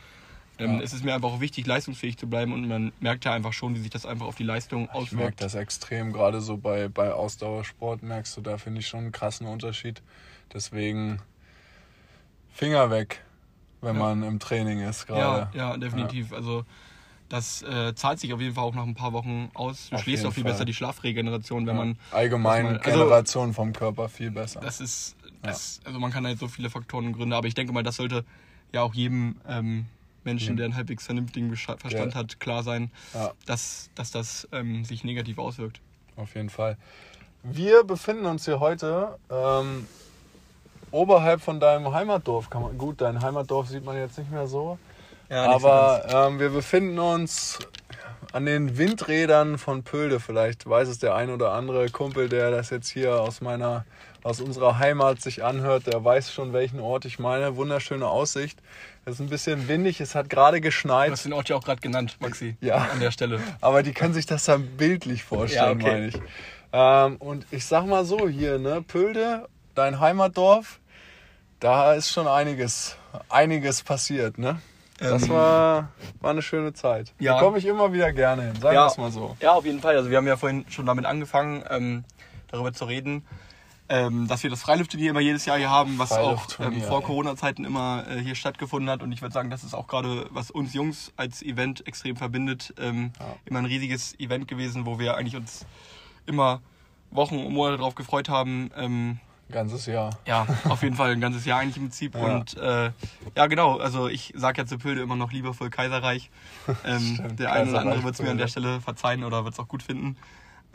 ähm, 0.59 0.75
Ja. 0.77 0.81
es 0.81 0.93
ist 0.93 1.03
mir 1.03 1.13
einfach 1.13 1.29
auch 1.29 1.39
wichtig, 1.41 1.65
leistungsfähig 1.67 2.17
zu 2.17 2.27
bleiben 2.27 2.53
und 2.53 2.67
man 2.67 2.91
merkt 2.99 3.25
ja 3.25 3.33
einfach 3.33 3.53
schon, 3.53 3.75
wie 3.75 3.79
sich 3.79 3.89
das 3.89 4.05
einfach 4.05 4.25
auf 4.25 4.35
die 4.35 4.43
Leistung 4.43 4.83
Ich 4.83 4.87
merke 4.93 4.97
auswirkt. 4.97 5.41
das 5.41 5.55
extrem, 5.55 6.13
gerade 6.13 6.41
so 6.41 6.57
bei, 6.57 6.87
bei 6.87 7.11
Ausdauersport 7.13 8.03
merkst 8.03 8.35
du, 8.37 8.41
da 8.41 8.57
finde 8.57 8.79
ich 8.81 8.87
schon 8.87 9.01
einen 9.01 9.11
krassen 9.11 9.47
Unterschied. 9.47 10.01
Deswegen 10.53 11.19
Finger 12.53 12.89
weg, 12.89 13.21
wenn 13.81 13.95
Ja. 13.95 14.01
man 14.01 14.23
im 14.23 14.39
Training 14.39 14.79
ist 14.81 15.07
Ja, 15.09 15.15
gerade. 15.15 15.57
ja, 15.57 15.77
definitiv. 15.77 16.31
Also 16.33 16.63
das 17.27 17.63
äh, 17.63 17.93
zahlt 17.95 18.19
sich 18.19 18.33
auf 18.33 18.39
jeden 18.39 18.53
Fall 18.53 18.63
auch 18.63 18.75
nach 18.75 18.83
ein 18.85 18.93
paar 18.93 19.11
Wochen 19.13 19.49
aus. 19.55 19.89
Du 19.89 19.95
Auf 19.95 20.03
schläfst 20.03 20.25
auch 20.25 20.31
viel 20.33 20.43
Fall. 20.43 20.51
besser 20.53 20.65
die 20.65 20.73
Schlafregeneration, 20.73 21.65
wenn 21.67 21.75
man 21.75 21.97
Allgemein 22.11 22.63
man- 22.65 22.77
also- 22.77 22.89
Generation 22.91 23.53
vom 23.53 23.73
Körper 23.73 24.09
viel 24.09 24.31
besser. 24.31 24.59
Das 24.61 24.79
ist, 24.79 25.15
das, 25.41 25.81
also 25.85 25.99
man 25.99 26.11
kann 26.11 26.25
halt 26.25 26.39
so 26.39 26.47
viele 26.47 26.69
Faktoren 26.69 27.07
und 27.07 27.13
Gründe, 27.13 27.35
aber 27.35 27.47
ich 27.47 27.55
denke 27.55 27.73
mal, 27.73 27.83
das 27.83 27.95
sollte 27.97 28.23
ja 28.71 28.83
auch 28.83 28.93
jedem 28.93 29.37
ähm, 29.47 29.85
Menschen, 30.25 30.53
Mhm. 30.53 30.57
der 30.57 30.65
einen 30.65 30.75
halbwegs 30.75 31.05
vernünftigen 31.05 31.55
Verstand 31.55 32.13
Ja. 32.13 32.19
hat, 32.19 32.39
klar 32.39 32.63
sein, 32.63 32.91
Ja. 33.13 33.31
dass, 33.45 33.89
dass 33.95 34.11
das 34.11 34.47
ähm, 34.51 34.83
sich 34.85 35.03
negativ 35.03 35.37
auswirkt. 35.37 35.79
Auf 36.15 36.35
jeden 36.35 36.49
Fall. 36.49 36.77
Wir 37.43 37.83
befinden 37.83 38.25
uns 38.25 38.45
hier 38.45 38.59
heute 38.59 39.19
ähm, 39.29 39.85
oberhalb 40.91 41.41
von 41.41 41.59
deinem 41.59 41.93
Heimatdorf. 41.93 42.49
Kann 42.49 42.63
man, 42.63 42.77
gut, 42.77 43.01
dein 43.01 43.21
Heimatdorf 43.21 43.67
sieht 43.67 43.85
man 43.85 43.97
jetzt 43.97 44.17
nicht 44.17 44.31
mehr 44.31 44.47
so. 44.47 44.77
aber 45.29 46.05
ähm, 46.07 46.39
wir 46.39 46.49
befinden 46.49 46.97
uns 46.99 47.59
an 48.31 48.45
den 48.45 48.77
Windrädern 48.77 49.57
von 49.57 49.83
Pölde. 49.83 50.19
Vielleicht 50.19 50.67
weiß 50.67 50.87
es 50.87 50.99
der 50.99 51.15
ein 51.15 51.29
oder 51.29 51.51
andere 51.53 51.89
Kumpel, 51.89 52.29
der 52.29 52.51
das 52.51 52.69
jetzt 52.69 52.89
hier 52.89 53.19
aus 53.21 53.41
meiner, 53.41 53.85
aus 54.25 54.41
unserer 54.41 54.79
Heimat 54.79 55.21
sich 55.21 55.43
anhört, 55.43 55.85
der 55.85 56.03
weiß 56.03 56.33
schon, 56.33 56.51
welchen 56.51 56.79
Ort 56.79 57.05
ich 57.05 57.19
meine. 57.19 57.57
Wunderschöne 57.57 58.07
Aussicht. 58.07 58.57
Es 59.05 59.13
ist 59.13 59.19
ein 59.19 59.29
bisschen 59.29 59.67
windig, 59.67 60.01
es 60.01 60.15
hat 60.15 60.31
gerade 60.31 60.57
du 60.57 60.61
geschneit. 60.61 61.11
hast 61.11 61.25
den 61.25 61.33
Ort 61.33 61.47
ja 61.49 61.55
auch 61.55 61.63
gerade 61.63 61.79
genannt, 61.79 62.17
Maxi. 62.19 62.57
Ja. 62.59 62.87
An 62.91 62.99
der 62.99 63.11
Stelle. 63.11 63.39
Aber 63.61 63.83
die 63.83 63.93
können 63.93 64.15
sich 64.15 64.25
das 64.25 64.45
dann 64.45 64.65
bildlich 64.77 65.23
vorstellen, 65.23 65.79
Ja, 65.79 65.85
okay. 65.87 65.91
meine 65.93 66.07
ich. 66.07 66.19
Ähm, 66.73 67.17
und 67.17 67.45
ich 67.51 67.65
sag 67.67 67.85
mal 67.85 68.03
so, 68.03 68.27
hier, 68.27 68.57
ne, 68.57 68.81
Pölde, 68.81 69.47
dein 69.75 69.99
Heimatdorf, 69.99 70.79
da 71.59 71.93
ist 71.93 72.09
schon 72.11 72.27
einiges, 72.27 72.97
einiges 73.29 73.83
passiert, 73.83 74.39
ne? 74.39 74.59
Das 74.97 75.23
Ähm, 75.23 75.29
war, 75.29 75.89
war 76.21 76.31
eine 76.31 76.41
schöne 76.41 76.73
Zeit. 76.73 77.13
ja. 77.19 77.35
Da 77.35 77.41
komme 77.41 77.59
ich 77.59 77.65
immer 77.65 77.93
wieder 77.93 78.11
gerne 78.11 78.41
hin, 78.41 78.55
sagen 78.59 78.75
wir 78.75 78.87
es 78.87 78.97
mal 78.97 79.11
so. 79.11 79.37
Ja, 79.39 79.51
auf 79.51 79.65
jeden 79.65 79.81
Fall. 79.81 79.95
Also 79.97 80.09
wir 80.09 80.17
haben 80.17 80.25
ja 80.27 80.35
vorhin 80.37 80.65
schon 80.69 80.87
damit 80.87 81.05
angefangen, 81.05 81.63
ähm, 81.69 82.05
darüber 82.47 82.73
zu 82.73 82.85
reden, 82.85 83.23
ähm, 83.87 84.27
dass 84.27 84.41
wir 84.43 84.49
das 84.49 84.61
Freilufturnier 84.63 85.11
immer 85.11 85.19
jedes 85.19 85.45
Jahr 85.45 85.57
hier 85.57 85.69
haben, 85.69 85.99
was 85.99 86.11
auch 86.11 86.47
ähm, 86.59 86.81
vor. 86.81 87.03
Corona-Zeiten 87.03 87.65
immer 87.65 88.05
äh, 88.09 88.19
hier 88.19 88.35
stattgefunden 88.35 88.89
hat. 88.89 89.03
Und 89.03 89.11
ich 89.11 89.21
würde 89.21 89.33
sagen, 89.33 89.49
das 89.49 89.63
ist 89.63 89.73
auch 89.75 89.87
gerade, 89.87 90.27
was 90.31 90.49
uns 90.49 90.73
Jungs 90.73 91.11
als 91.17 91.43
Event 91.43 91.85
extrem 91.87 92.15
verbindet, 92.15 92.73
ähm, 92.79 93.11
Ja. 93.19 93.25
immer 93.45 93.59
ein 93.59 93.65
riesiges 93.65 94.19
Event 94.19 94.47
gewesen, 94.47 94.85
wo 94.85 94.97
wir 94.97 95.15
eigentlich 95.17 95.35
uns 95.35 95.65
immer 96.25 96.61
Wochen 97.11 97.37
und 97.37 97.53
Monate 97.53 97.77
darauf 97.77 97.95
gefreut 97.95 98.27
haben. 98.29 98.71
Ähm, 98.75 99.19
Ganzes 99.51 99.85
Jahr. 99.85 100.09
ja, 100.25 100.47
auf 100.69 100.81
jeden 100.81 100.95
Fall 100.95 101.11
ein 101.11 101.21
ganzes 101.21 101.45
Jahr 101.45 101.59
eigentlich 101.59 101.77
im 101.77 101.83
Prinzip. 101.83 102.15
Ja. 102.15 102.21
Und 102.37 102.57
äh, 102.57 102.89
ja, 103.37 103.45
genau. 103.45 103.77
Also 103.77 104.07
ich 104.07 104.33
sage 104.35 104.61
ja 104.63 104.65
zu 104.65 104.79
Pölde 104.79 105.01
immer 105.03 105.15
noch 105.15 105.31
liebevoll 105.31 105.69
Kaiserreich. 105.69 106.31
Ähm, 106.83 107.13
Stimmt, 107.13 107.39
der 107.39 107.51
eine 107.51 107.69
oder 107.69 107.81
andere 107.81 108.03
wird 108.03 108.15
es 108.15 108.21
mir 108.23 108.31
an 108.31 108.39
der 108.39 108.47
Stelle 108.47 108.81
verzeihen 108.81 109.23
oder 109.23 109.43
wird 109.43 109.53
es 109.53 109.59
auch 109.59 109.67
gut 109.67 109.83
finden. 109.83 110.17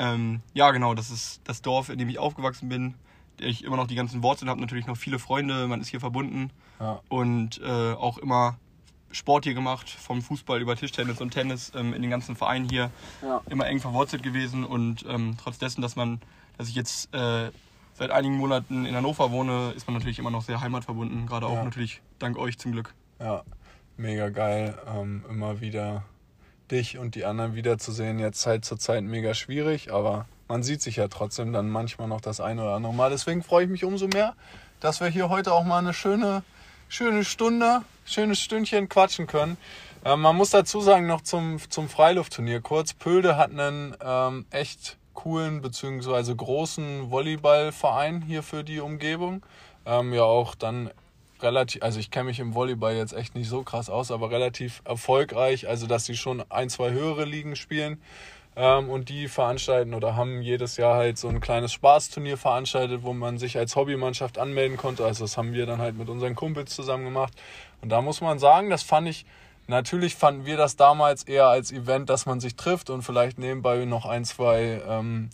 Ähm, 0.00 0.40
ja, 0.54 0.70
genau. 0.72 0.94
Das 0.94 1.10
ist 1.10 1.40
das 1.44 1.62
Dorf, 1.62 1.88
in 1.90 1.98
dem 1.98 2.08
ich 2.08 2.18
aufgewachsen 2.18 2.68
bin. 2.68 2.94
Der 3.38 3.48
ich 3.48 3.64
immer 3.64 3.76
noch 3.76 3.86
die 3.86 3.94
ganzen 3.94 4.22
Wurzeln 4.22 4.48
habe. 4.48 4.60
Natürlich 4.60 4.86
noch 4.86 4.96
viele 4.96 5.18
Freunde. 5.18 5.68
Man 5.68 5.80
ist 5.80 5.88
hier 5.88 6.00
verbunden. 6.00 6.50
Ja. 6.80 7.00
Und 7.08 7.60
äh, 7.62 7.92
auch 7.92 8.18
immer 8.18 8.58
Sport 9.12 9.44
hier 9.44 9.54
gemacht. 9.54 9.88
Vom 9.90 10.22
Fußball 10.22 10.60
über 10.60 10.74
Tischtennis 10.76 11.20
und 11.20 11.30
Tennis 11.32 11.72
ähm, 11.74 11.92
in 11.94 12.00
den 12.02 12.10
ganzen 12.10 12.34
Vereinen 12.36 12.68
hier 12.68 12.90
Ja. 13.22 13.42
immer 13.50 13.66
eng 13.66 13.80
verwurzelt 13.80 14.22
gewesen 14.22 14.64
und 14.64 15.04
ähm, 15.08 15.36
trotz 15.42 15.58
dessen, 15.58 15.82
dass 15.82 15.96
man, 15.96 16.20
dass 16.56 16.68
ich 16.68 16.74
jetzt 16.74 17.12
äh, 17.14 17.50
seit 17.94 18.10
einigen 18.12 18.36
Monaten 18.36 18.86
in 18.86 18.94
Hannover 18.94 19.30
wohne, 19.32 19.72
ist 19.76 19.86
man 19.86 19.94
natürlich 19.94 20.18
immer 20.18 20.30
noch 20.30 20.42
sehr 20.42 20.60
heimatverbunden, 20.60 21.26
gerade 21.26 21.46
auch 21.46 21.56
Ja. 21.56 21.64
natürlich 21.64 22.00
dank 22.18 22.38
euch 22.38 22.56
zum 22.58 22.72
Glück. 22.72 22.94
Ja, 23.18 23.42
mega 23.96 24.28
geil. 24.30 24.78
Ähm, 24.86 25.24
immer 25.28 25.60
wieder 25.60 26.04
dich 26.70 26.98
und 26.98 27.14
die 27.14 27.24
anderen 27.24 27.54
wiederzusehen. 27.54 28.18
Jetzt 28.18 28.46
halt 28.46 28.64
zur 28.64 28.78
Zeit 28.78 29.04
mega 29.04 29.34
schwierig, 29.34 29.92
aber 29.92 30.26
man 30.48 30.62
sieht 30.62 30.82
sich 30.82 30.96
ja 30.96 31.08
trotzdem 31.08 31.52
dann 31.52 31.68
manchmal 31.68 32.08
noch 32.08 32.20
das 32.20 32.40
eine 32.40 32.62
oder 32.62 32.74
andere 32.74 32.94
Mal. 32.94 33.10
Deswegen 33.10 33.42
freue 33.42 33.64
ich 33.64 33.70
mich 33.70 33.84
umso 33.84 34.08
mehr, 34.08 34.34
dass 34.80 35.00
wir 35.00 35.08
hier 35.08 35.28
heute 35.28 35.52
auch 35.52 35.64
mal 35.64 35.78
eine 35.78 35.94
schöne, 35.94 36.42
schöne 36.88 37.24
Stunde, 37.24 37.82
schönes 38.04 38.40
Stündchen 38.40 38.88
quatschen 38.88 39.26
können. 39.26 39.56
Ähm, 40.04 40.20
man 40.20 40.36
muss 40.36 40.50
dazu 40.50 40.80
sagen, 40.80 41.06
noch 41.06 41.20
zum, 41.20 41.58
zum 41.70 41.88
Freiluftturnier 41.88 42.60
kurz. 42.60 42.94
Pölde 42.94 43.36
hat 43.36 43.50
einen 43.50 43.96
ähm, 44.02 44.46
echt 44.50 44.96
coolen 45.14 45.60
bzw. 45.60 46.34
großen 46.34 47.10
Volleyballverein 47.10 48.22
hier 48.22 48.42
für 48.42 48.64
die 48.64 48.80
Umgebung. 48.80 49.44
Ähm, 49.86 50.12
ja, 50.12 50.22
auch 50.22 50.54
dann 50.54 50.90
relativ, 51.42 51.82
also 51.82 51.98
ich 51.98 52.10
kenne 52.10 52.26
mich 52.26 52.40
im 52.40 52.54
Volleyball 52.54 52.94
jetzt 52.94 53.12
echt 53.12 53.34
nicht 53.34 53.48
so 53.48 53.62
krass 53.62 53.90
aus, 53.90 54.10
aber 54.10 54.30
relativ 54.30 54.82
erfolgreich, 54.84 55.68
also 55.68 55.86
dass 55.86 56.04
sie 56.04 56.16
schon 56.16 56.44
ein, 56.50 56.70
zwei 56.70 56.90
höhere 56.90 57.24
Ligen 57.24 57.56
spielen. 57.56 58.00
Ähm, 58.56 58.90
und 58.90 59.08
die 59.08 59.28
veranstalten 59.28 59.94
oder 59.94 60.16
haben 60.16 60.42
jedes 60.42 60.76
Jahr 60.76 60.96
halt 60.96 61.18
so 61.18 61.28
ein 61.28 61.40
kleines 61.40 61.72
Spaßturnier 61.72 62.36
veranstaltet, 62.36 63.02
wo 63.02 63.12
man 63.12 63.38
sich 63.38 63.56
als 63.56 63.76
Hobbymannschaft 63.76 64.38
anmelden 64.38 64.76
konnte. 64.76 65.04
Also 65.04 65.24
das 65.24 65.36
haben 65.36 65.52
wir 65.52 65.66
dann 65.66 65.78
halt 65.78 65.96
mit 65.96 66.08
unseren 66.08 66.34
Kumpels 66.34 66.74
zusammen 66.74 67.04
gemacht. 67.04 67.32
Und 67.80 67.90
da 67.90 68.02
muss 68.02 68.20
man 68.20 68.38
sagen, 68.38 68.68
das 68.68 68.82
fand 68.82 69.08
ich, 69.08 69.24
natürlich 69.68 70.16
fanden 70.16 70.46
wir 70.46 70.56
das 70.56 70.76
damals 70.76 71.22
eher 71.22 71.46
als 71.46 71.70
Event, 71.70 72.10
dass 72.10 72.26
man 72.26 72.40
sich 72.40 72.56
trifft 72.56 72.90
und 72.90 73.02
vielleicht 73.02 73.38
nebenbei 73.38 73.84
noch 73.84 74.04
ein, 74.04 74.24
zwei 74.24 74.82
ähm, 74.86 75.30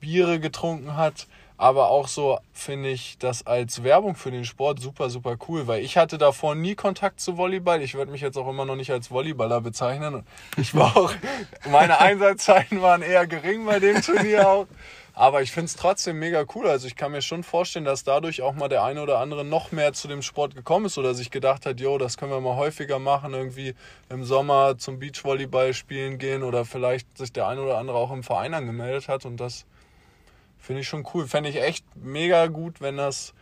Biere 0.00 0.38
getrunken 0.38 0.96
hat 0.96 1.26
aber 1.58 1.90
auch 1.90 2.06
so 2.06 2.38
finde 2.52 2.88
ich 2.88 3.18
das 3.18 3.44
als 3.44 3.82
Werbung 3.82 4.14
für 4.14 4.30
den 4.30 4.44
Sport 4.44 4.80
super, 4.80 5.10
super 5.10 5.36
cool, 5.48 5.66
weil 5.66 5.84
ich 5.84 5.96
hatte 5.96 6.16
davor 6.16 6.54
nie 6.54 6.76
Kontakt 6.76 7.20
zu 7.20 7.36
Volleyball. 7.36 7.82
Ich 7.82 7.94
würde 7.94 8.12
mich 8.12 8.20
jetzt 8.20 8.38
auch 8.38 8.48
immer 8.48 8.64
noch 8.64 8.76
nicht 8.76 8.92
als 8.92 9.10
Volleyballer 9.10 9.60
bezeichnen. 9.60 10.24
Ich 10.56 10.74
war 10.76 10.96
auch, 10.96 11.12
meine 11.70 11.98
Einsatzzeiten 11.98 12.80
waren 12.80 13.02
eher 13.02 13.26
gering 13.26 13.66
bei 13.66 13.80
dem 13.80 14.00
Turnier 14.00 14.48
auch. 14.48 14.66
Aber 15.14 15.42
ich 15.42 15.50
finde 15.50 15.66
es 15.66 15.74
trotzdem 15.74 16.20
mega 16.20 16.44
cool. 16.54 16.68
Also 16.68 16.86
ich 16.86 16.94
kann 16.94 17.10
mir 17.10 17.22
schon 17.22 17.42
vorstellen, 17.42 17.84
dass 17.84 18.04
dadurch 18.04 18.40
auch 18.40 18.54
mal 18.54 18.68
der 18.68 18.84
eine 18.84 19.02
oder 19.02 19.18
andere 19.18 19.44
noch 19.44 19.72
mehr 19.72 19.92
zu 19.92 20.06
dem 20.06 20.22
Sport 20.22 20.54
gekommen 20.54 20.86
ist 20.86 20.96
oder 20.96 21.12
sich 21.12 21.32
gedacht 21.32 21.66
hat, 21.66 21.80
jo, 21.80 21.98
das 21.98 22.16
können 22.16 22.30
wir 22.30 22.40
mal 22.40 22.54
häufiger 22.54 23.00
machen, 23.00 23.34
irgendwie 23.34 23.74
im 24.10 24.22
Sommer 24.22 24.78
zum 24.78 25.00
Beachvolleyball 25.00 25.74
spielen 25.74 26.18
gehen 26.18 26.44
oder 26.44 26.64
vielleicht 26.64 27.18
sich 27.18 27.32
der 27.32 27.48
eine 27.48 27.62
oder 27.62 27.78
andere 27.78 27.98
auch 27.98 28.12
im 28.12 28.22
Verein 28.22 28.54
angemeldet 28.54 29.08
hat 29.08 29.24
und 29.24 29.38
das 29.38 29.66
Finde 30.68 30.82
ich 30.82 30.88
schon 30.88 31.06
cool. 31.14 31.26
Fände 31.26 31.48
ich 31.48 31.56
echt 31.62 31.82
mega 31.96 32.46
gut, 32.48 32.82
wenn 32.82 32.98
das 32.98 33.32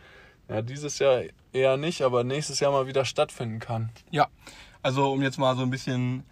ja, 0.47 0.61
dieses 0.61 0.97
Jahr 0.97 1.23
eher 1.51 1.75
nicht, 1.75 2.01
aber 2.01 2.23
nächstes 2.23 2.61
Jahr 2.61 2.71
mal 2.71 2.87
wieder 2.87 3.03
stattfinden 3.03 3.59
kann. 3.59 3.89
Ja, 4.11 4.27
also 4.81 5.11
um 5.11 5.21
jetzt 5.21 5.37
mal 5.37 5.53
so 5.57 5.63
ein 5.63 5.69
bisschen 5.69 6.23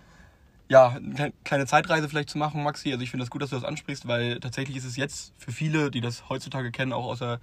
ja, 0.69 0.91
eine 0.91 1.33
kleine 1.43 1.65
Zeitreise 1.65 2.07
vielleicht 2.07 2.29
zu 2.29 2.37
machen, 2.37 2.63
Maxi. 2.63 2.93
Also 2.93 3.03
ich 3.03 3.11
finde 3.11 3.25
das 3.25 3.29
gut, 3.29 3.41
dass 3.41 3.49
du 3.49 3.57
das 3.57 3.65
ansprichst, 3.65 4.07
weil 4.07 4.39
tatsächlich 4.39 4.77
ist 4.77 4.85
es 4.85 4.95
jetzt 4.95 5.33
für 5.35 5.51
viele, 5.51 5.91
die 5.91 5.99
das 5.99 6.29
heutzutage 6.29 6.71
kennen, 6.71 6.93
auch 6.93 7.07
aus 7.07 7.19
der 7.19 7.41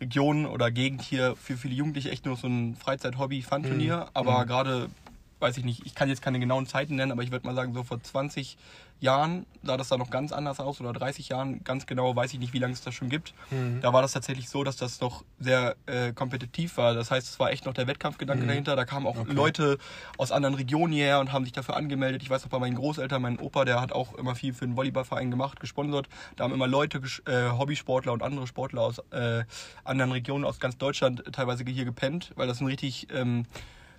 Region 0.00 0.46
oder 0.46 0.70
Gegend 0.70 1.02
hier, 1.02 1.34
für 1.34 1.56
viele 1.56 1.74
Jugendliche 1.74 2.12
echt 2.12 2.24
nur 2.24 2.36
so 2.36 2.46
ein 2.46 2.76
Freizeit-Hobby-Fun-Turnier. 2.76 3.96
Mhm. 3.96 4.10
Aber 4.14 4.44
mhm. 4.44 4.46
gerade 4.46 4.90
weiß 5.38 5.56
ich 5.58 5.64
nicht, 5.64 5.84
ich 5.84 5.94
kann 5.94 6.08
jetzt 6.08 6.22
keine 6.22 6.38
genauen 6.38 6.66
Zeiten 6.66 6.96
nennen, 6.96 7.12
aber 7.12 7.22
ich 7.22 7.30
würde 7.30 7.46
mal 7.46 7.54
sagen, 7.54 7.74
so 7.74 7.82
vor 7.82 8.02
20 8.02 8.56
Jahren 9.00 9.44
sah 9.62 9.76
das 9.76 9.88
da 9.88 9.98
noch 9.98 10.08
ganz 10.08 10.32
anders 10.32 10.58
aus 10.58 10.80
oder 10.80 10.92
30 10.92 11.28
Jahren, 11.28 11.62
ganz 11.64 11.86
genau 11.86 12.16
weiß 12.16 12.32
ich 12.32 12.38
nicht, 12.38 12.54
wie 12.54 12.58
lange 12.58 12.72
es 12.72 12.80
das 12.80 12.94
schon 12.94 13.10
gibt. 13.10 13.34
Mhm. 13.50 13.80
Da 13.82 13.92
war 13.92 14.00
das 14.00 14.12
tatsächlich 14.12 14.48
so, 14.48 14.64
dass 14.64 14.76
das 14.76 14.98
doch 14.98 15.24
sehr 15.38 15.76
äh, 15.84 16.12
kompetitiv 16.12 16.78
war. 16.78 16.94
Das 16.94 17.10
heißt, 17.10 17.28
es 17.28 17.38
war 17.38 17.50
echt 17.50 17.66
noch 17.66 17.74
der 17.74 17.86
Wettkampfgedanke 17.86 18.44
mhm. 18.44 18.48
dahinter. 18.48 18.76
Da 18.76 18.86
kamen 18.86 19.06
auch 19.06 19.18
okay. 19.18 19.32
Leute 19.32 19.78
aus 20.16 20.32
anderen 20.32 20.54
Regionen 20.54 20.94
hierher 20.94 21.20
und 21.20 21.32
haben 21.32 21.44
sich 21.44 21.52
dafür 21.52 21.76
angemeldet. 21.76 22.22
Ich 22.22 22.30
weiß 22.30 22.44
noch 22.44 22.50
bei 22.50 22.58
meinen 22.58 22.76
Großeltern, 22.76 23.20
mein 23.20 23.38
Opa, 23.38 23.66
der 23.66 23.80
hat 23.80 23.92
auch 23.92 24.14
immer 24.14 24.34
viel 24.34 24.54
für 24.54 24.66
den 24.66 24.76
Volleyballverein 24.76 25.30
gemacht, 25.30 25.60
gesponsert. 25.60 26.08
Da 26.36 26.44
haben 26.44 26.54
immer 26.54 26.66
Leute, 26.66 27.02
äh, 27.26 27.50
Hobbysportler 27.50 28.12
und 28.12 28.22
andere 28.22 28.46
Sportler 28.46 28.80
aus 28.80 28.98
äh, 29.10 29.44
anderen 29.84 30.12
Regionen 30.12 30.44
aus 30.44 30.58
ganz 30.58 30.78
Deutschland 30.78 31.22
teilweise 31.32 31.64
hier 31.66 31.84
gepennt, 31.84 32.32
weil 32.36 32.46
das 32.46 32.60
ein 32.60 32.66
richtig 32.66 33.08
ähm, 33.12 33.44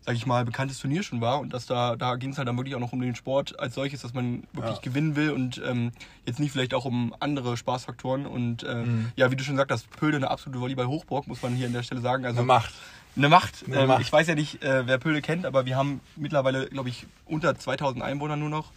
sag 0.07 0.15
ich 0.15 0.25
mal, 0.25 0.45
bekanntes 0.45 0.79
Turnier 0.79 1.03
schon 1.03 1.19
war 1.19 1.41
und 1.41 1.51
dass 1.51 1.65
da, 1.65 1.97
da 1.97 2.15
ging 2.15 2.29
es 2.29 2.37
halt 2.37 2.47
dann 2.47 2.55
wirklich 2.55 2.75
auch 2.75 2.79
noch 2.79 2.93
um 2.93 3.01
den 3.01 3.13
Sport 3.13 3.59
als 3.59 3.75
solches, 3.75 4.03
dass 4.03 4.13
man 4.13 4.43
wirklich 4.53 4.77
ja. 4.77 4.81
gewinnen 4.81 5.17
will 5.17 5.31
und 5.31 5.61
ähm, 5.67 5.91
jetzt 6.25 6.39
nicht 6.39 6.53
vielleicht 6.53 6.73
auch 6.73 6.85
um 6.85 7.13
andere 7.19 7.57
Spaßfaktoren 7.57 8.25
und 8.25 8.63
äh, 8.63 8.85
mhm. 8.85 9.11
ja, 9.17 9.31
wie 9.31 9.35
du 9.35 9.43
schon 9.43 9.57
sagst, 9.57 9.69
das 9.69 9.83
Pölde 9.83 10.15
eine 10.15 10.31
absolute 10.31 10.61
Volleyball-Hochburg, 10.61 11.27
muss 11.27 11.41
man 11.41 11.55
hier 11.55 11.67
an 11.67 11.73
der 11.73 11.83
Stelle 11.83 11.99
sagen. 11.99 12.25
Also, 12.25 12.39
eine 12.39 12.47
Macht. 12.47 12.73
Eine 13.17 13.27
Macht. 13.27 13.65
Eine 13.67 13.81
ähm, 13.81 13.87
Macht. 13.89 14.01
Ich 14.01 14.13
weiß 14.13 14.27
ja 14.27 14.35
nicht, 14.35 14.63
äh, 14.63 14.87
wer 14.87 14.97
Pölde 14.97 15.21
kennt, 15.21 15.45
aber 15.45 15.65
wir 15.65 15.75
haben 15.75 15.99
mittlerweile, 16.15 16.67
glaube 16.67 16.87
ich, 16.87 17.05
unter 17.25 17.57
2000 17.57 18.01
Einwohner 18.01 18.37
nur 18.37 18.49
noch 18.49 18.71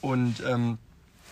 und 0.00 0.42
ähm, 0.44 0.78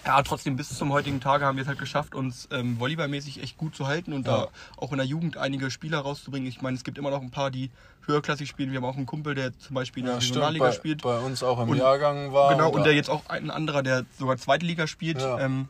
ja, 0.04 0.23
trotzdem 0.23 0.57
bis 0.57 0.76
zum 0.76 0.92
heutigen 0.92 1.21
Tage 1.21 1.45
haben 1.45 1.57
wir 1.57 1.62
es 1.62 1.69
halt 1.69 1.78
geschafft, 1.78 2.14
uns 2.14 2.49
ähm, 2.50 2.78
volleyballmäßig 2.78 3.42
echt 3.42 3.57
gut 3.57 3.76
zu 3.76 3.87
halten 3.87 4.12
und 4.12 4.26
ja. 4.26 4.38
da 4.38 4.49
auch 4.76 4.92
in 4.92 4.99
der 4.99 5.07
Jugend 5.07 5.37
einige 5.37 5.71
Spieler 5.71 5.99
rauszubringen. 5.99 6.49
Ich 6.49 6.62
meine, 6.62 6.76
es 6.76 6.85
gibt 6.85 6.99
immer 6.99 7.11
noch 7.11 7.23
ein 7.23 7.30
paar, 7.30 7.50
die 7.50 7.71
höherklassig 8.07 8.49
spielen. 8.49 8.71
Wir 8.73 8.78
haben 8.78 8.87
auch 8.87 8.97
einen 8.97 9.07
Kumpel, 9.07 9.35
der 9.35 9.57
zum 9.59 9.75
Beispiel 9.75 10.02
in 10.02 10.07
der 10.07 10.16
ja, 10.16 10.21
Regionalliga 10.21 10.64
bei, 10.66 10.73
spielt. 10.73 11.02
Bei 11.02 11.19
uns 11.19 11.42
auch 11.42 11.61
im 11.61 11.69
und, 11.69 11.78
Jahrgang 11.78 12.33
war. 12.33 12.52
Genau, 12.52 12.71
und 12.71 12.85
der 12.85 12.95
jetzt 12.95 13.11
auch 13.11 13.28
ein 13.28 13.50
anderer, 13.50 13.83
der 13.83 14.04
sogar 14.19 14.37
zweite 14.38 14.66
Liga 14.66 14.87
spielt. 14.87 15.21
Ja. 15.21 15.38
Ähm, 15.40 15.69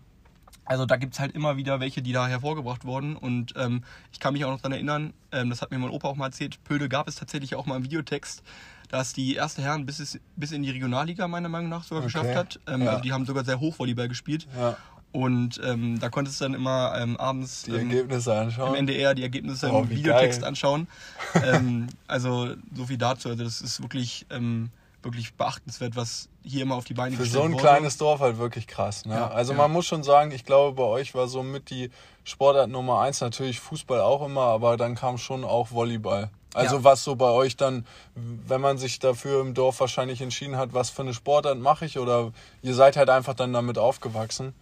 also 0.64 0.87
da 0.87 0.96
gibt 0.96 1.14
es 1.14 1.20
halt 1.20 1.34
immer 1.34 1.56
wieder 1.56 1.80
welche, 1.80 2.00
die 2.00 2.12
da 2.12 2.28
hervorgebracht 2.28 2.84
wurden. 2.84 3.16
Und 3.16 3.54
ähm, 3.56 3.82
ich 4.12 4.20
kann 4.20 4.32
mich 4.32 4.44
auch 4.44 4.50
noch 4.50 4.58
daran 4.60 4.72
erinnern, 4.72 5.12
ähm, 5.32 5.50
das 5.50 5.62
hat 5.62 5.72
mir 5.72 5.78
mein 5.78 5.90
Opa 5.90 6.08
auch 6.08 6.14
mal 6.16 6.26
erzählt, 6.26 6.62
Pölde 6.62 6.88
gab 6.88 7.08
es 7.08 7.16
tatsächlich 7.16 7.56
auch 7.56 7.66
mal 7.66 7.76
im 7.76 7.84
Videotext, 7.84 8.44
dass 8.90 9.12
die 9.12 9.37
erste 9.37 9.62
Herren 9.62 9.87
bis, 9.87 10.00
es, 10.00 10.18
bis 10.37 10.52
in 10.52 10.62
die 10.62 10.70
Regionalliga 10.70 11.28
meiner 11.28 11.49
Meinung 11.49 11.70
nach 11.70 11.85
sogar 11.85 12.04
okay. 12.04 12.12
geschafft 12.12 12.35
hat. 12.35 12.61
Ähm, 12.66 12.82
ja. 12.82 12.90
Also 12.90 13.02
die 13.02 13.12
haben 13.12 13.25
sogar 13.25 13.44
sehr 13.44 13.61
hoch 13.61 13.78
Volleyball 13.78 14.09
gespielt. 14.09 14.47
Ja. 14.59 14.76
Und 15.12 15.61
ähm, 15.64 15.99
da 15.99 16.09
konntest 16.09 16.40
du 16.40 16.44
dann 16.44 16.54
immer 16.54 16.94
ähm, 16.97 17.16
abends 17.16 17.64
die 17.64 17.73
ähm, 17.73 17.90
Ergebnisse 17.90 18.35
anschauen. 18.35 18.75
im 18.75 18.87
NDR 18.87 19.14
die 19.14 19.23
Ergebnisse 19.23 19.70
oh, 19.73 19.80
im 19.80 19.90
Videotext 19.90 20.40
geil. 20.40 20.49
anschauen. 20.49 20.88
ähm, 21.44 21.88
also 22.06 22.54
so 22.75 22.87
viel 22.87 22.99
dazu. 22.99 23.28
Also 23.28 23.42
das 23.42 23.61
ist 23.61 23.82
wirklich, 23.82 24.26
ähm, 24.30 24.70
wirklich 25.02 25.35
beachtenswert, 25.35 25.97
was 25.97 26.28
hier 26.44 26.62
immer 26.62 26.76
auf 26.76 26.85
die 26.85 26.94
Beine 26.94 27.16
Für 27.16 27.25
so 27.25 27.42
ein 27.42 27.52
wurde. 27.52 27.62
kleines 27.62 27.97
Dorf 27.97 28.20
halt 28.20 28.38
wirklich 28.38 28.66
krass. 28.66 29.04
Ne? 29.04 29.14
Ja, 29.14 29.28
also 29.28 29.52
man 29.54 29.73
muss 29.73 29.87
schon 29.87 30.04
sagen, 30.04 30.30
ich 30.30 30.44
glaube, 30.44 30.76
bei 30.76 30.85
euch 30.85 31.14
war 31.14 31.26
so 31.26 31.42
mit 31.42 31.70
die 31.70 31.90
Sportart 32.23 32.70
Nummer 32.70 33.00
eins 33.00 33.20
natürlich 33.20 33.59
Fußball 33.61 34.00
auch 34.00 34.25
immer, 34.25 34.42
aber 34.42 34.76
dann 34.76 34.94
kam 34.94 35.18
schon 35.18 35.44
auch 35.44 35.73
Volleyball. 35.73 36.30
Also 36.54 36.76
ja. 36.76 36.85
was 36.85 37.04
so 37.04 37.16
bei 37.16 37.30
euch 37.30 37.57
dann, 37.57 37.87
wenn 38.14 38.61
man 38.61 38.78
sich 38.78 38.99
dafür 38.99 39.40
im 39.40 39.54
Dorf 39.54 39.80
wahrscheinlich 39.80 40.21
entschieden 40.21 40.57
hat, 40.57 40.75
was 40.75 40.90
für 40.90 41.02
eine 41.02 41.14
Sportart 41.14 41.59
mache 41.59 41.85
ich 41.85 41.99
oder 41.99 42.33
ihr 42.62 42.75
seid 42.75 42.97
halt 42.97 43.09
einfach 43.09 43.35
dann 43.35 43.52
damit 43.52 43.78
aufgewachsen. 43.78 44.54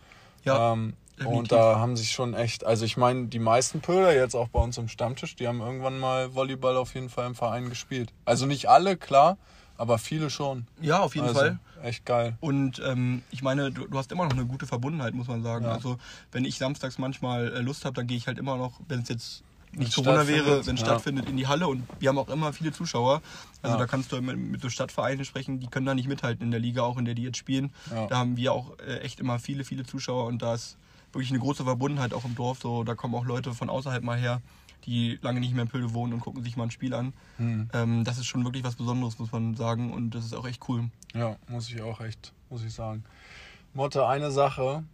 Ja. 0.44 0.72
Ähm, 0.72 0.94
und 1.24 1.50
da 1.50 1.78
haben 1.78 1.96
sich 1.96 2.12
schon 2.12 2.34
echt, 2.34 2.64
also 2.64 2.84
ich 2.84 2.96
meine, 2.96 3.26
die 3.26 3.40
meisten 3.40 3.80
Pöhler 3.80 4.14
jetzt 4.14 4.36
auch 4.36 4.48
bei 4.48 4.60
uns 4.60 4.78
im 4.78 4.88
Stammtisch, 4.88 5.34
die 5.34 5.48
haben 5.48 5.60
irgendwann 5.60 5.98
mal 5.98 6.34
Volleyball 6.34 6.76
auf 6.76 6.94
jeden 6.94 7.08
Fall 7.08 7.26
im 7.26 7.34
Verein 7.34 7.68
gespielt. 7.68 8.12
Also 8.24 8.46
nicht 8.46 8.68
alle, 8.68 8.96
klar, 8.96 9.36
aber 9.76 9.98
viele 9.98 10.30
schon. 10.30 10.66
Ja, 10.80 11.00
auf 11.00 11.16
jeden 11.16 11.28
also, 11.28 11.40
Fall. 11.40 11.58
Echt 11.82 12.04
geil. 12.04 12.36
Und 12.40 12.80
ähm, 12.84 13.22
ich 13.30 13.42
meine, 13.42 13.70
du, 13.70 13.86
du, 13.86 13.98
hast 13.98 14.12
immer 14.12 14.24
noch 14.24 14.32
eine 14.32 14.46
gute 14.46 14.66
Verbundenheit, 14.66 15.14
muss 15.14 15.28
man 15.28 15.42
sagen. 15.42 15.64
Ja. 15.64 15.72
Also 15.72 15.96
wenn 16.32 16.44
ich 16.44 16.58
samstags 16.58 16.98
manchmal 16.98 17.52
äh, 17.52 17.60
Lust 17.60 17.84
habe, 17.84 17.94
dann 17.94 18.06
gehe 18.06 18.16
ich 18.16 18.26
halt 18.26 18.38
immer 18.38 18.56
noch, 18.56 18.80
wenn 18.88 19.00
es 19.00 19.08
jetzt 19.08 19.42
nicht 19.72 19.94
Corona 19.94 20.26
wäre, 20.26 20.66
wenn 20.66 20.74
es 20.74 20.80
ja. 20.80 20.86
stattfindet, 20.86 21.28
in 21.28 21.36
die 21.36 21.46
Halle 21.46 21.68
und 21.68 21.84
wir 21.98 22.08
haben 22.08 22.18
auch 22.18 22.28
immer 22.28 22.52
viele 22.52 22.72
Zuschauer. 22.72 23.22
Also 23.62 23.76
ja. 23.76 23.80
da 23.80 23.86
kannst 23.86 24.12
du 24.12 24.20
mit, 24.20 24.38
mit 24.38 24.60
so 24.60 24.68
Stadtvereinen 24.68 25.24
sprechen, 25.24 25.60
die 25.60 25.66
können 25.66 25.86
da 25.86 25.94
nicht 25.94 26.08
mithalten 26.08 26.44
in 26.44 26.50
der 26.50 26.60
Liga, 26.60 26.82
auch 26.82 26.96
in 26.96 27.04
der 27.04 27.14
die 27.14 27.22
jetzt 27.22 27.38
spielen. 27.38 27.72
Ja. 27.90 28.06
Da 28.06 28.18
haben 28.18 28.36
wir 28.36 28.52
auch 28.52 28.78
äh, 28.78 28.98
echt 29.00 29.20
immer 29.20 29.38
viele, 29.38 29.64
viele 29.64 29.84
Zuschauer 29.84 30.26
und 30.26 30.42
da 30.42 30.54
ist 30.54 30.76
wirklich 31.12 31.30
eine 31.30 31.40
große 31.40 31.64
Verbundenheit 31.64 32.14
auch 32.14 32.24
im 32.24 32.34
Dorf. 32.34 32.60
So, 32.60 32.84
da 32.84 32.94
kommen 32.94 33.14
auch 33.14 33.24
Leute 33.24 33.54
von 33.54 33.70
außerhalb 33.70 34.02
mal 34.02 34.18
her, 34.18 34.40
die 34.84 35.18
lange 35.22 35.40
nicht 35.40 35.54
mehr 35.54 35.62
in 35.62 35.68
Pölde 35.68 35.92
wohnen 35.94 36.12
und 36.12 36.20
gucken 36.20 36.42
sich 36.42 36.56
mal 36.56 36.64
ein 36.64 36.70
Spiel 36.70 36.94
an. 36.94 37.12
Hm. 37.36 37.68
Ähm, 37.72 38.04
das 38.04 38.18
ist 38.18 38.26
schon 38.26 38.44
wirklich 38.44 38.64
was 38.64 38.76
Besonderes, 38.76 39.18
muss 39.18 39.32
man 39.32 39.54
sagen. 39.54 39.92
Und 39.92 40.10
das 40.10 40.24
ist 40.24 40.34
auch 40.34 40.46
echt 40.46 40.68
cool. 40.68 40.90
Ja, 41.14 41.36
muss 41.48 41.68
ich 41.68 41.80
auch 41.82 42.00
echt, 42.00 42.32
muss 42.50 42.64
ich 42.64 42.72
sagen. 42.72 43.04
Motte, 43.74 44.06
eine 44.06 44.30
Sache, 44.30 44.84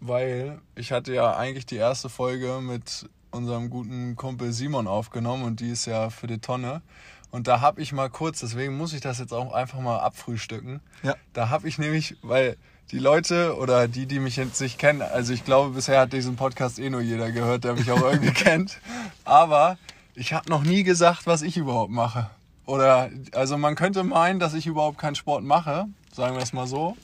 weil 0.00 0.60
ich 0.74 0.92
hatte 0.92 1.12
ja 1.14 1.36
eigentlich 1.36 1.66
die 1.66 1.76
erste 1.76 2.08
Folge 2.08 2.60
mit 2.60 3.08
unserem 3.32 3.70
guten 3.70 4.14
Kumpel 4.16 4.52
Simon 4.52 4.86
aufgenommen 4.86 5.42
und 5.42 5.60
die 5.60 5.70
ist 5.70 5.86
ja 5.86 6.10
für 6.10 6.26
die 6.26 6.38
Tonne. 6.38 6.82
Und 7.30 7.48
da 7.48 7.60
habe 7.60 7.80
ich 7.80 7.92
mal 7.92 8.10
kurz, 8.10 8.40
deswegen 8.40 8.76
muss 8.76 8.92
ich 8.92 9.00
das 9.00 9.18
jetzt 9.18 9.32
auch 9.32 9.52
einfach 9.52 9.80
mal 9.80 9.98
abfrühstücken. 9.98 10.80
Ja. 11.02 11.16
Da 11.32 11.48
habe 11.48 11.66
ich 11.66 11.78
nämlich, 11.78 12.16
weil 12.22 12.56
die 12.90 12.98
Leute 12.98 13.56
oder 13.56 13.88
die, 13.88 14.04
die 14.04 14.20
mich 14.20 14.36
jetzt 14.36 14.60
nicht 14.60 14.78
kennen, 14.78 15.00
also 15.00 15.32
ich 15.32 15.44
glaube, 15.44 15.74
bisher 15.74 16.00
hat 16.00 16.12
diesen 16.12 16.36
Podcast 16.36 16.78
eh 16.78 16.90
nur 16.90 17.00
jeder 17.00 17.32
gehört, 17.32 17.64
der 17.64 17.72
mich 17.72 17.90
auch 17.90 18.02
irgendwie 18.02 18.32
kennt. 18.34 18.78
Aber 19.24 19.78
ich 20.14 20.34
habe 20.34 20.50
noch 20.50 20.62
nie 20.62 20.82
gesagt, 20.82 21.26
was 21.26 21.40
ich 21.40 21.56
überhaupt 21.56 21.90
mache. 21.90 22.28
Oder, 22.66 23.10
also 23.32 23.56
man 23.56 23.76
könnte 23.76 24.04
meinen, 24.04 24.38
dass 24.38 24.52
ich 24.52 24.66
überhaupt 24.66 24.98
keinen 24.98 25.14
Sport 25.14 25.42
mache, 25.42 25.86
sagen 26.12 26.36
wir 26.36 26.42
es 26.42 26.52
mal 26.52 26.66
so. 26.66 26.96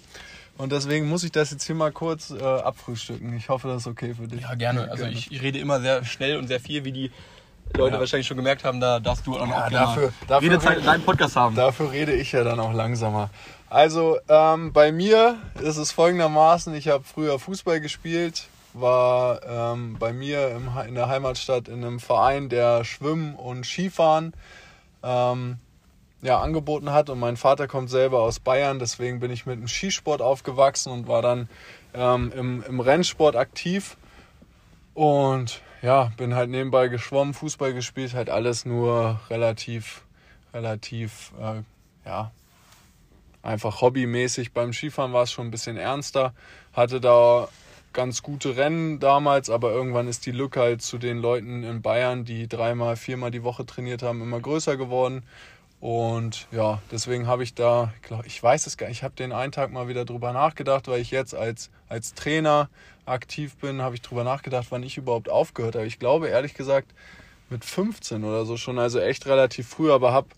Und 0.58 0.72
deswegen 0.72 1.08
muss 1.08 1.22
ich 1.22 1.32
das 1.32 1.52
jetzt 1.52 1.64
hier 1.64 1.76
mal 1.76 1.92
kurz 1.92 2.30
äh, 2.30 2.42
abfrühstücken. 2.42 3.34
Ich 3.36 3.48
hoffe, 3.48 3.68
das 3.68 3.82
ist 3.82 3.86
okay 3.86 4.14
für 4.14 4.26
dich. 4.26 4.42
Ja, 4.42 4.54
gerne. 4.54 4.90
Also 4.90 5.06
ich, 5.06 5.30
ich 5.30 5.40
rede 5.40 5.58
immer 5.58 5.80
sehr 5.80 6.04
schnell 6.04 6.36
und 6.36 6.48
sehr 6.48 6.60
viel, 6.60 6.84
wie 6.84 6.92
die 6.92 7.10
Leute 7.76 7.94
ja. 7.94 8.00
wahrscheinlich 8.00 8.26
schon 8.26 8.36
gemerkt 8.36 8.64
haben, 8.64 8.80
da 8.80 8.98
darfst 8.98 9.26
du 9.26 9.38
auch 9.38 9.46
noch 9.46 9.56
ja, 9.56 9.70
dafür, 9.70 10.12
dafür 10.26 10.50
Redezeit 10.50 10.78
in 10.78 10.84
deinem 10.84 11.02
Podcast 11.02 11.36
haben. 11.36 11.54
Dafür 11.54 11.92
rede 11.92 12.12
ich 12.12 12.32
ja 12.32 12.42
dann 12.42 12.58
auch 12.60 12.72
langsamer. 12.72 13.30
Also 13.70 14.18
ähm, 14.28 14.72
bei 14.72 14.90
mir 14.90 15.36
ist 15.60 15.76
es 15.76 15.92
folgendermaßen, 15.92 16.74
ich 16.74 16.88
habe 16.88 17.04
früher 17.04 17.38
Fußball 17.38 17.80
gespielt, 17.80 18.48
war 18.72 19.42
ähm, 19.46 19.96
bei 19.98 20.12
mir 20.12 20.50
im, 20.50 20.70
in 20.88 20.94
der 20.94 21.08
Heimatstadt 21.08 21.68
in 21.68 21.84
einem 21.84 22.00
Verein, 22.00 22.48
der 22.48 22.84
Schwimmen 22.84 23.34
und 23.34 23.66
Skifahren 23.66 24.32
ähm, 25.02 25.58
ja, 26.22 26.40
angeboten 26.40 26.92
hat. 26.92 27.10
Und 27.10 27.18
mein 27.18 27.36
Vater 27.36 27.68
kommt 27.68 27.90
selber 27.90 28.20
aus 28.20 28.40
Bayern, 28.40 28.78
deswegen 28.78 29.20
bin 29.20 29.30
ich 29.30 29.46
mit 29.46 29.58
dem 29.58 29.68
Skisport 29.68 30.20
aufgewachsen 30.20 30.92
und 30.92 31.08
war 31.08 31.22
dann 31.22 31.48
ähm, 31.94 32.32
im, 32.36 32.64
im 32.66 32.80
Rennsport 32.80 33.36
aktiv. 33.36 33.96
Und 34.94 35.62
ja, 35.82 36.10
bin 36.16 36.34
halt 36.34 36.50
nebenbei 36.50 36.88
geschwommen, 36.88 37.34
Fußball 37.34 37.72
gespielt, 37.72 38.14
halt 38.14 38.30
alles 38.30 38.64
nur 38.64 39.20
relativ, 39.30 40.02
relativ, 40.52 41.32
äh, 41.40 41.62
ja, 42.04 42.32
einfach 43.42 43.80
hobbymäßig. 43.80 44.52
Beim 44.52 44.72
Skifahren 44.72 45.12
war 45.12 45.22
es 45.22 45.32
schon 45.32 45.46
ein 45.46 45.50
bisschen 45.52 45.76
ernster, 45.76 46.34
hatte 46.72 47.00
da 47.00 47.48
ganz 47.92 48.22
gute 48.22 48.56
Rennen 48.56 48.98
damals, 49.00 49.50
aber 49.50 49.70
irgendwann 49.72 50.08
ist 50.08 50.26
die 50.26 50.32
Lücke 50.32 50.60
halt 50.60 50.82
zu 50.82 50.98
den 50.98 51.18
Leuten 51.18 51.64
in 51.64 51.80
Bayern, 51.80 52.24
die 52.24 52.48
dreimal, 52.48 52.96
viermal 52.96 53.30
die 53.30 53.42
Woche 53.42 53.64
trainiert 53.64 54.02
haben, 54.02 54.22
immer 54.22 54.40
größer 54.40 54.76
geworden. 54.76 55.22
Und 55.80 56.48
ja, 56.50 56.82
deswegen 56.90 57.28
habe 57.28 57.44
ich 57.44 57.54
da, 57.54 57.92
ich, 58.24 58.42
weiß 58.42 58.66
es 58.66 58.76
gar 58.76 58.88
nicht, 58.88 58.98
ich 58.98 59.02
habe 59.04 59.14
den 59.14 59.32
einen 59.32 59.52
Tag 59.52 59.70
mal 59.70 59.86
wieder 59.86 60.04
drüber 60.04 60.32
nachgedacht, 60.32 60.88
weil 60.88 61.00
ich 61.00 61.12
jetzt 61.12 61.34
als, 61.34 61.70
als 61.88 62.14
Trainer 62.14 62.68
aktiv 63.06 63.56
bin, 63.56 63.80
habe 63.80 63.94
ich 63.94 64.02
drüber 64.02 64.24
nachgedacht, 64.24 64.66
wann 64.70 64.82
ich 64.82 64.96
überhaupt 64.96 65.28
aufgehört 65.28 65.76
habe. 65.76 65.86
Ich 65.86 66.00
glaube 66.00 66.28
ehrlich 66.28 66.54
gesagt 66.54 66.92
mit 67.48 67.64
15 67.64 68.24
oder 68.24 68.44
so 68.44 68.56
schon, 68.56 68.78
also 68.78 68.98
echt 68.98 69.26
relativ 69.26 69.68
früh, 69.68 69.92
aber 69.92 70.12
habe 70.12 70.28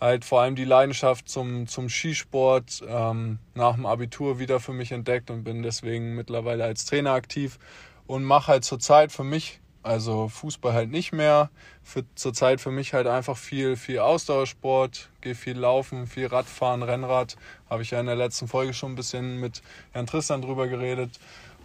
halt 0.00 0.24
vor 0.24 0.42
allem 0.42 0.54
die 0.54 0.64
Leidenschaft 0.64 1.28
zum, 1.28 1.66
zum 1.66 1.88
Skisport 1.88 2.82
ähm, 2.86 3.38
nach 3.54 3.74
dem 3.74 3.86
Abitur 3.86 4.38
wieder 4.38 4.60
für 4.60 4.72
mich 4.72 4.92
entdeckt 4.92 5.30
und 5.30 5.44
bin 5.44 5.62
deswegen 5.62 6.14
mittlerweile 6.14 6.64
als 6.64 6.86
Trainer 6.86 7.12
aktiv 7.12 7.58
und 8.06 8.24
mache 8.24 8.48
halt 8.48 8.64
zurzeit 8.64 9.12
für 9.12 9.24
mich 9.24 9.59
also 9.82 10.28
Fußball 10.28 10.72
halt 10.72 10.90
nicht 10.90 11.12
mehr. 11.12 11.50
Für, 11.82 12.04
zurzeit 12.14 12.60
für 12.60 12.70
mich 12.70 12.92
halt 12.92 13.06
einfach 13.06 13.36
viel, 13.36 13.76
viel 13.76 13.98
Ausdauersport, 14.00 15.08
gehe 15.20 15.34
viel 15.34 15.58
laufen, 15.58 16.06
viel 16.06 16.26
Radfahren, 16.26 16.82
Rennrad. 16.82 17.36
Habe 17.68 17.82
ich 17.82 17.90
ja 17.90 18.00
in 18.00 18.06
der 18.06 18.16
letzten 18.16 18.48
Folge 18.48 18.74
schon 18.74 18.92
ein 18.92 18.96
bisschen 18.96 19.40
mit 19.40 19.62
Herrn 19.92 20.06
Tristan 20.06 20.42
drüber 20.42 20.68
geredet. 20.68 21.18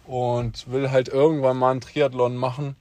Und 0.06 0.70
will 0.70 0.90
halt 0.90 1.08
irgendwann 1.08 1.56
mal 1.56 1.72
einen 1.72 1.80
Triathlon 1.80 2.36
machen. 2.36 2.76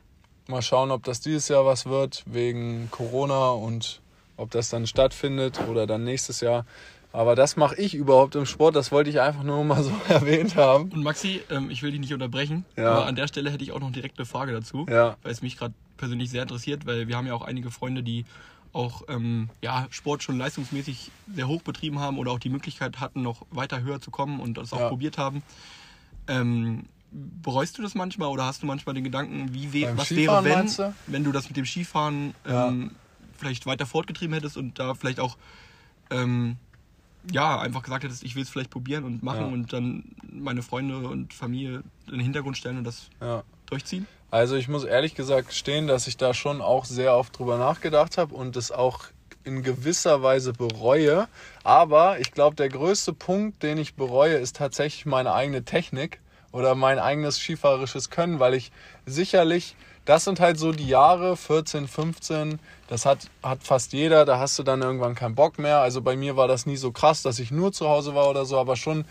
Mal 0.48 0.62
schauen, 0.62 0.92
ob 0.92 1.04
das 1.04 1.22
dieses 1.22 1.48
Jahr 1.48 1.66
was 1.66 1.88
wird, 1.88 2.24
wegen 2.28 2.90
Corona 2.92 3.50
und 3.50 4.02
ob 4.38 4.52
das 4.52 4.70
dann 4.70 4.86
stattfindet 4.86 5.60
oder 5.68 5.88
dann 5.88 6.04
nächstes 6.04 6.42
Jahr. 6.42 6.66
Aber 7.16 7.36
das 7.36 7.56
mache 7.56 7.76
ich 7.78 7.96
überhaupt 7.96 8.36
im 8.36 8.46
Sport. 8.46 8.76
Das 8.76 8.92
wollte 8.92 9.10
ich 9.10 9.22
einfach 9.22 9.44
nur 9.44 9.64
mal 9.64 9.82
so 9.82 9.92
erwähnt 10.10 10.58
haben. 10.58 10.92
Und 10.92 11.02
Maxi, 11.02 11.42
ähm, 11.50 11.70
ich 11.70 11.82
will 11.82 11.92
dich 11.92 12.02
nicht 12.02 12.14
unterbrechen, 12.14 12.66
ja. 12.76 12.92
aber 12.92 13.06
an 13.06 13.16
der 13.16 13.28
Stelle 13.28 13.50
hätte 13.52 13.64
ich 13.64 13.72
auch 13.72 13.80
noch 13.80 13.92
direkt 13.92 14.20
eine 14.20 14.26
Frage 14.26 14.52
dazu, 14.52 14.86
ja. 14.90 15.16
weil 15.24 15.32
es 15.32 15.42
mich 15.42 15.56
gerade 15.58 15.74
persönlich 15.96 16.30
sehr 16.30 16.42
interessiert, 16.42 16.86
weil 16.86 17.08
wir 17.08 17.16
haben 17.16 17.26
ja 17.26 17.34
auch 17.34 17.44
einige 17.44 17.72
Freunde, 17.72 18.04
die 18.04 18.26
auch 18.74 19.04
ähm, 19.08 19.50
ja, 19.62 19.88
Sport 19.92 20.24
schon 20.24 20.38
leistungsmäßig 20.38 21.10
sehr 21.34 21.48
hoch 21.48 21.62
betrieben 21.62 22.00
haben 22.00 22.18
oder 22.20 22.32
auch 22.32 22.40
die 22.40 22.50
Möglichkeit 22.50 23.00
hatten, 23.00 23.22
noch 23.22 23.46
weiter 23.50 23.82
höher 23.82 24.02
zu 24.02 24.12
kommen 24.12 24.42
und 24.42 24.58
das 24.58 24.74
auch 24.74 24.82
ja. 24.82 24.90
probiert 24.90 25.18
haben. 25.18 25.42
Ähm, 26.28 26.84
bereust 27.12 27.78
du 27.78 27.82
das 27.82 27.96
manchmal 27.96 28.28
oder 28.28 28.46
hast 28.46 28.62
du 28.62 28.66
manchmal 28.66 28.94
den 28.94 29.06
Gedanken, 29.06 29.54
wie 29.54 29.72
we 29.72 29.98
was 29.98 30.08
Skifahren 30.08 30.44
wäre, 30.44 30.66
wenn, 30.68 30.94
wenn 31.08 31.24
du 31.24 31.32
das 31.32 31.48
mit 31.48 31.56
dem 31.56 31.66
Skifahren 31.66 32.34
ähm, 32.46 32.92
vielleicht 33.38 33.66
weiter 33.66 33.86
fortgetrieben 33.86 34.34
hättest 34.34 34.58
und 34.58 34.80
da 34.80 34.96
vielleicht 34.96 35.22
auch 35.22 35.38
ähm, 36.10 36.58
ja, 37.32 37.60
einfach 37.60 37.84
gesagt 37.84 38.04
hättest, 38.04 38.24
ich 38.24 38.36
will 38.36 38.44
es 38.44 38.50
vielleicht 38.50 38.70
probieren 38.70 39.04
und 39.04 39.24
machen 39.24 39.42
ja. 39.42 39.48
und 39.48 39.74
dann 39.74 40.04
meine 40.32 40.62
Freunde 40.62 40.98
und 40.98 41.34
Familie 41.34 41.84
in 42.08 42.14
den 42.14 42.20
Hintergrund 42.20 42.58
stellen 42.58 42.78
und 42.78 42.84
das 42.84 43.10
ja. 43.22 43.44
durchziehen? 43.66 44.08
Also 44.32 44.56
ich 44.56 44.68
muss 44.68 44.84
ehrlich 44.84 45.16
gesagt 45.16 45.54
stehen, 45.54 45.88
dass 45.88 46.08
ich 46.08 46.18
da 46.18 46.34
schon 46.34 46.62
auch 46.62 46.86
sehr 46.86 47.16
oft 47.16 47.38
drüber 47.38 47.58
nachgedacht 47.58 48.18
habe 48.18 48.36
und 48.36 48.56
es 48.56 48.72
auch 48.72 49.06
in 49.44 49.64
gewisser 49.64 50.24
Weise 50.24 50.54
bereue. 50.54 51.28
Aber 51.64 52.20
ich 52.20 52.32
glaube, 52.32 52.56
der 52.56 52.70
größte 52.70 53.14
Punkt, 53.14 53.64
den 53.64 53.78
ich 53.78 53.96
bereue, 53.96 54.36
ist 54.36 54.56
tatsächlich 54.58 55.06
meine 55.06 55.34
eigene 55.34 55.64
Technik 55.64 56.20
oder 56.52 56.76
mein 56.76 57.00
eigenes 57.00 57.38
skifahrerisches 57.38 58.10
Können, 58.10 58.40
weil 58.40 58.56
ich 58.56 58.72
sicherlich 59.06 59.76
das 60.06 60.24
sind 60.24 60.40
halt 60.40 60.58
so 60.58 60.72
die 60.72 60.88
Jahre 60.88 61.36
14, 61.36 61.88
15. 61.88 62.60
Das 62.88 63.06
hat, 63.06 63.28
hat 63.42 63.64
fast 63.64 63.94
jeder. 63.94 64.26
Da 64.26 64.40
hast 64.40 64.58
du 64.60 64.64
dann 64.64 64.82
irgendwann 64.82 65.16
keinen 65.16 65.36
Bock 65.36 65.58
mehr. 65.58 65.80
Also 65.80 66.02
bei 66.02 66.16
mir 66.16 66.38
war 66.38 66.48
das 66.48 66.66
nie 66.66 66.78
so 66.78 66.92
krass, 66.92 67.24
dass 67.24 67.40
ich 67.40 67.52
nur 67.52 67.72
zu 67.72 67.90
Hause 67.90 68.14
war 68.14 68.30
oder 68.30 68.46
so, 68.46 68.58
aber 68.58 68.76
schon 68.76 69.06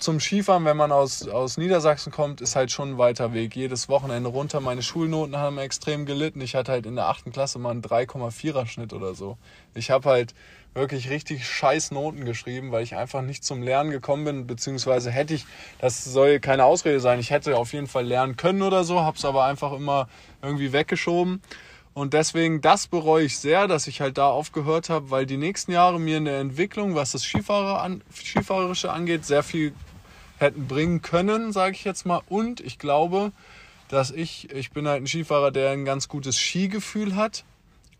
zum 0.00 0.18
Skifahren, 0.18 0.64
wenn 0.64 0.78
man 0.78 0.92
aus, 0.92 1.28
aus 1.28 1.58
Niedersachsen 1.58 2.10
kommt, 2.10 2.40
ist 2.40 2.56
halt 2.56 2.72
schon 2.72 2.92
ein 2.92 2.98
weiter 2.98 3.34
Weg. 3.34 3.54
Jedes 3.54 3.90
Wochenende 3.90 4.30
runter. 4.30 4.60
Meine 4.60 4.82
Schulnoten 4.82 5.36
haben 5.36 5.58
extrem 5.58 6.06
gelitten. 6.06 6.40
Ich 6.40 6.54
hatte 6.54 6.72
halt 6.72 6.86
in 6.86 6.96
der 6.96 7.08
achten 7.08 7.32
Klasse 7.32 7.58
mal 7.58 7.70
einen 7.70 7.82
3,4er 7.82 8.66
Schnitt 8.66 8.94
oder 8.94 9.14
so. 9.14 9.36
Ich 9.74 9.90
habe 9.90 10.08
halt 10.08 10.34
wirklich 10.74 11.10
richtig 11.10 11.46
scheiß 11.46 11.90
Noten 11.90 12.24
geschrieben, 12.24 12.70
weil 12.70 12.82
ich 12.82 12.96
einfach 12.96 13.22
nicht 13.22 13.44
zum 13.44 13.62
Lernen 13.62 13.90
gekommen 13.90 14.24
bin, 14.24 14.46
beziehungsweise 14.46 15.10
hätte 15.10 15.34
ich, 15.34 15.46
das 15.80 16.04
soll 16.04 16.40
keine 16.40 16.64
Ausrede 16.64 17.00
sein, 17.00 17.18
ich 17.18 17.30
hätte 17.30 17.56
auf 17.56 17.72
jeden 17.72 17.86
Fall 17.86 18.06
lernen 18.06 18.36
können 18.36 18.62
oder 18.62 18.84
so, 18.84 19.00
habe 19.00 19.16
es 19.16 19.24
aber 19.24 19.44
einfach 19.44 19.72
immer 19.72 20.08
irgendwie 20.42 20.72
weggeschoben. 20.72 21.42
Und 21.92 22.14
deswegen, 22.14 22.60
das 22.60 22.86
bereue 22.86 23.24
ich 23.24 23.38
sehr, 23.38 23.66
dass 23.66 23.88
ich 23.88 24.00
halt 24.00 24.16
da 24.16 24.28
aufgehört 24.28 24.90
habe, 24.90 25.10
weil 25.10 25.26
die 25.26 25.36
nächsten 25.36 25.72
Jahre 25.72 25.98
mir 25.98 26.18
in 26.18 26.24
der 26.24 26.38
Entwicklung, 26.38 26.94
was 26.94 27.12
das 27.12 27.24
Skifahrer 27.24 27.82
an, 27.82 28.02
Skifahrerische 28.14 28.92
angeht, 28.92 29.24
sehr 29.24 29.42
viel 29.42 29.74
hätten 30.38 30.68
bringen 30.68 31.02
können, 31.02 31.52
sage 31.52 31.72
ich 31.74 31.84
jetzt 31.84 32.06
mal. 32.06 32.22
Und 32.28 32.60
ich 32.60 32.78
glaube, 32.78 33.32
dass 33.88 34.12
ich, 34.12 34.52
ich 34.52 34.70
bin 34.70 34.86
halt 34.86 35.02
ein 35.02 35.06
Skifahrer, 35.06 35.50
der 35.50 35.70
ein 35.70 35.84
ganz 35.84 36.08
gutes 36.08 36.38
Skigefühl 36.38 37.16
hat. 37.16 37.44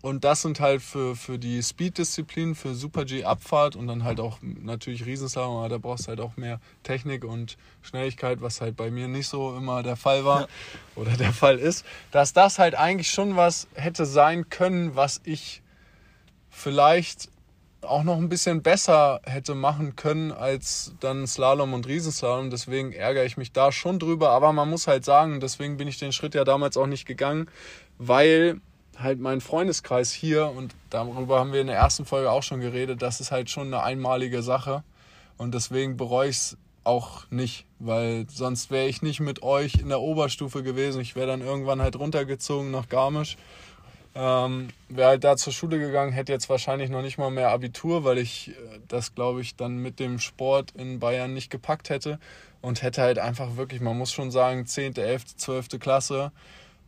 Und 0.02 0.24
das 0.24 0.42
sind 0.42 0.60
halt 0.60 0.80
für, 0.80 1.14
für 1.14 1.38
die 1.38 1.62
Speed-Disziplinen, 1.62 2.54
für 2.54 2.74
Super-G-Abfahrt 2.74 3.76
und 3.76 3.86
dann 3.86 4.02
halt 4.02 4.18
auch 4.18 4.38
natürlich 4.40 5.04
Riesenslalom, 5.04 5.58
aber 5.58 5.68
da 5.68 5.78
brauchst 5.78 6.06
du 6.06 6.08
halt 6.08 6.20
auch 6.20 6.36
mehr 6.38 6.58
Technik 6.82 7.24
und 7.24 7.58
Schnelligkeit, 7.82 8.40
was 8.40 8.62
halt 8.62 8.76
bei 8.76 8.90
mir 8.90 9.08
nicht 9.08 9.28
so 9.28 9.54
immer 9.54 9.82
der 9.82 9.96
Fall 9.96 10.24
war 10.24 10.42
ja. 10.42 10.48
oder 10.96 11.16
der 11.18 11.32
Fall 11.32 11.58
ist, 11.58 11.84
dass 12.12 12.32
das 12.32 12.58
halt 12.58 12.74
eigentlich 12.74 13.10
schon 13.10 13.36
was 13.36 13.68
hätte 13.74 14.06
sein 14.06 14.48
können, 14.48 14.96
was 14.96 15.20
ich 15.24 15.62
vielleicht 16.48 17.28
auch 17.82 18.02
noch 18.02 18.16
ein 18.16 18.28
bisschen 18.28 18.62
besser 18.62 19.20
hätte 19.24 19.54
machen 19.54 19.96
können 19.96 20.32
als 20.32 20.94
dann 21.00 21.26
Slalom 21.26 21.72
und 21.72 21.86
Riesenslalom. 21.86 22.50
Deswegen 22.50 22.92
ärgere 22.92 23.24
ich 23.24 23.36
mich 23.36 23.52
da 23.52 23.72
schon 23.72 23.98
drüber. 23.98 24.30
Aber 24.30 24.52
man 24.52 24.68
muss 24.68 24.86
halt 24.86 25.04
sagen, 25.04 25.40
deswegen 25.40 25.76
bin 25.76 25.88
ich 25.88 25.98
den 25.98 26.12
Schritt 26.12 26.34
ja 26.34 26.44
damals 26.44 26.76
auch 26.76 26.86
nicht 26.86 27.06
gegangen, 27.06 27.48
weil 27.98 28.60
halt 29.02 29.20
mein 29.20 29.40
Freundeskreis 29.40 30.12
hier, 30.12 30.50
und 30.50 30.74
darüber 30.90 31.38
haben 31.38 31.52
wir 31.52 31.60
in 31.60 31.66
der 31.66 31.76
ersten 31.76 32.04
Folge 32.04 32.30
auch 32.30 32.42
schon 32.42 32.60
geredet, 32.60 33.02
das 33.02 33.20
ist 33.20 33.30
halt 33.30 33.50
schon 33.50 33.68
eine 33.68 33.82
einmalige 33.82 34.42
Sache. 34.42 34.82
Und 35.36 35.54
deswegen 35.54 35.96
bereue 35.96 36.28
ich 36.28 36.36
es 36.36 36.56
auch 36.84 37.30
nicht, 37.30 37.66
weil 37.78 38.26
sonst 38.28 38.70
wäre 38.70 38.88
ich 38.88 39.02
nicht 39.02 39.20
mit 39.20 39.42
euch 39.42 39.74
in 39.76 39.88
der 39.88 40.00
Oberstufe 40.00 40.62
gewesen. 40.62 41.00
Ich 41.00 41.16
wäre 41.16 41.26
dann 41.26 41.40
irgendwann 41.40 41.80
halt 41.80 41.98
runtergezogen 41.98 42.70
nach 42.70 42.88
Garmisch. 42.88 43.36
Ähm, 44.14 44.70
wäre 44.88 45.10
halt 45.10 45.24
da 45.24 45.36
zur 45.36 45.52
Schule 45.52 45.78
gegangen, 45.78 46.10
hätte 46.10 46.32
jetzt 46.32 46.48
wahrscheinlich 46.48 46.90
noch 46.90 47.02
nicht 47.02 47.16
mal 47.16 47.30
mehr 47.30 47.50
Abitur, 47.50 48.02
weil 48.02 48.18
ich 48.18 48.48
äh, 48.48 48.80
das, 48.88 49.14
glaube 49.14 49.40
ich, 49.40 49.54
dann 49.54 49.76
mit 49.78 50.00
dem 50.00 50.18
Sport 50.18 50.72
in 50.76 50.98
Bayern 50.98 51.32
nicht 51.32 51.48
gepackt 51.48 51.90
hätte 51.90 52.18
und 52.60 52.82
hätte 52.82 53.02
halt 53.02 53.20
einfach 53.20 53.56
wirklich, 53.56 53.80
man 53.80 53.96
muss 53.96 54.10
schon 54.10 54.32
sagen, 54.32 54.66
10., 54.66 54.96
11., 54.96 55.36
12. 55.36 55.68
Klasse 55.78 56.32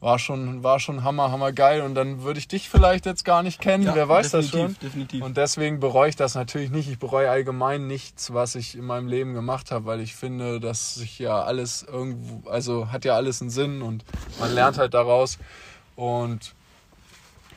war 0.03 0.19
schon, 0.19 0.65
war 0.65 0.81
schon 0.81 1.05
hammer, 1.05 1.31
hammer 1.31 1.53
geil. 1.53 1.81
Und 1.81 1.95
dann 1.95 2.23
würde 2.23 2.41
ich 2.41 2.49
dich 2.49 2.69
vielleicht 2.69 3.07
jetzt 3.07 3.25
gar 3.25 3.45
nicht 3.45 3.61
kennen, 3.61 3.85
ja, 3.85 3.95
wer 3.95 4.09
weiß 4.09 4.33
das 4.33 4.49
schon. 4.49 4.77
Definitiv. 4.83 5.23
Und 5.23 5.37
deswegen 5.37 5.79
bereue 5.79 6.09
ich 6.09 6.17
das 6.17 6.35
natürlich 6.35 6.71
nicht. 6.71 6.91
Ich 6.91 6.99
bereue 6.99 7.31
allgemein 7.31 7.87
nichts, 7.87 8.35
was 8.35 8.57
ich 8.57 8.77
in 8.77 8.85
meinem 8.85 9.07
Leben 9.07 9.33
gemacht 9.33 9.71
habe, 9.71 9.87
weil 9.87 10.01
ich 10.01 10.17
finde, 10.17 10.59
dass 10.59 10.97
sich 10.97 11.21
ja 11.21 11.43
alles 11.45 11.85
irgendwo, 11.85 12.51
also 12.51 12.91
hat 12.91 13.05
ja 13.05 13.15
alles 13.15 13.41
einen 13.41 13.51
Sinn 13.51 13.81
und 13.81 14.05
man 14.41 14.53
lernt 14.53 14.77
halt 14.77 14.93
daraus. 14.93 15.39
Und 15.95 16.53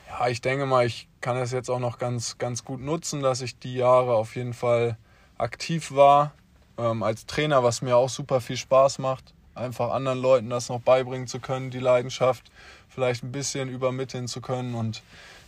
ja, 0.07 0.27
ich 0.27 0.39
denke 0.39 0.67
mal, 0.67 0.85
ich 0.85 1.07
kann 1.21 1.37
das 1.37 1.51
jetzt 1.51 1.71
auch 1.71 1.79
noch 1.79 1.97
ganz, 1.97 2.37
ganz 2.37 2.63
gut 2.63 2.79
nutzen, 2.79 3.23
dass 3.23 3.41
ich 3.41 3.57
die 3.57 3.73
Jahre 3.73 4.13
auf 4.13 4.35
jeden 4.35 4.53
Fall 4.53 4.97
aktiv 5.39 5.93
war 5.93 6.31
ähm, 6.77 7.01
als 7.01 7.25
Trainer, 7.25 7.63
was 7.63 7.81
mir 7.81 7.97
auch 7.97 8.09
super 8.09 8.39
viel 8.39 8.57
Spaß 8.57 8.99
macht 8.99 9.34
einfach 9.55 9.91
anderen 9.91 10.21
Leuten 10.21 10.49
das 10.49 10.69
noch 10.69 10.81
beibringen 10.81 11.27
zu 11.27 11.39
können, 11.39 11.71
die 11.71 11.79
Leidenschaft 11.79 12.51
vielleicht 12.89 13.23
ein 13.23 13.31
bisschen 13.31 13.69
übermitteln 13.69 14.27
zu 14.27 14.41
können 14.41 14.75
und 14.75 15.01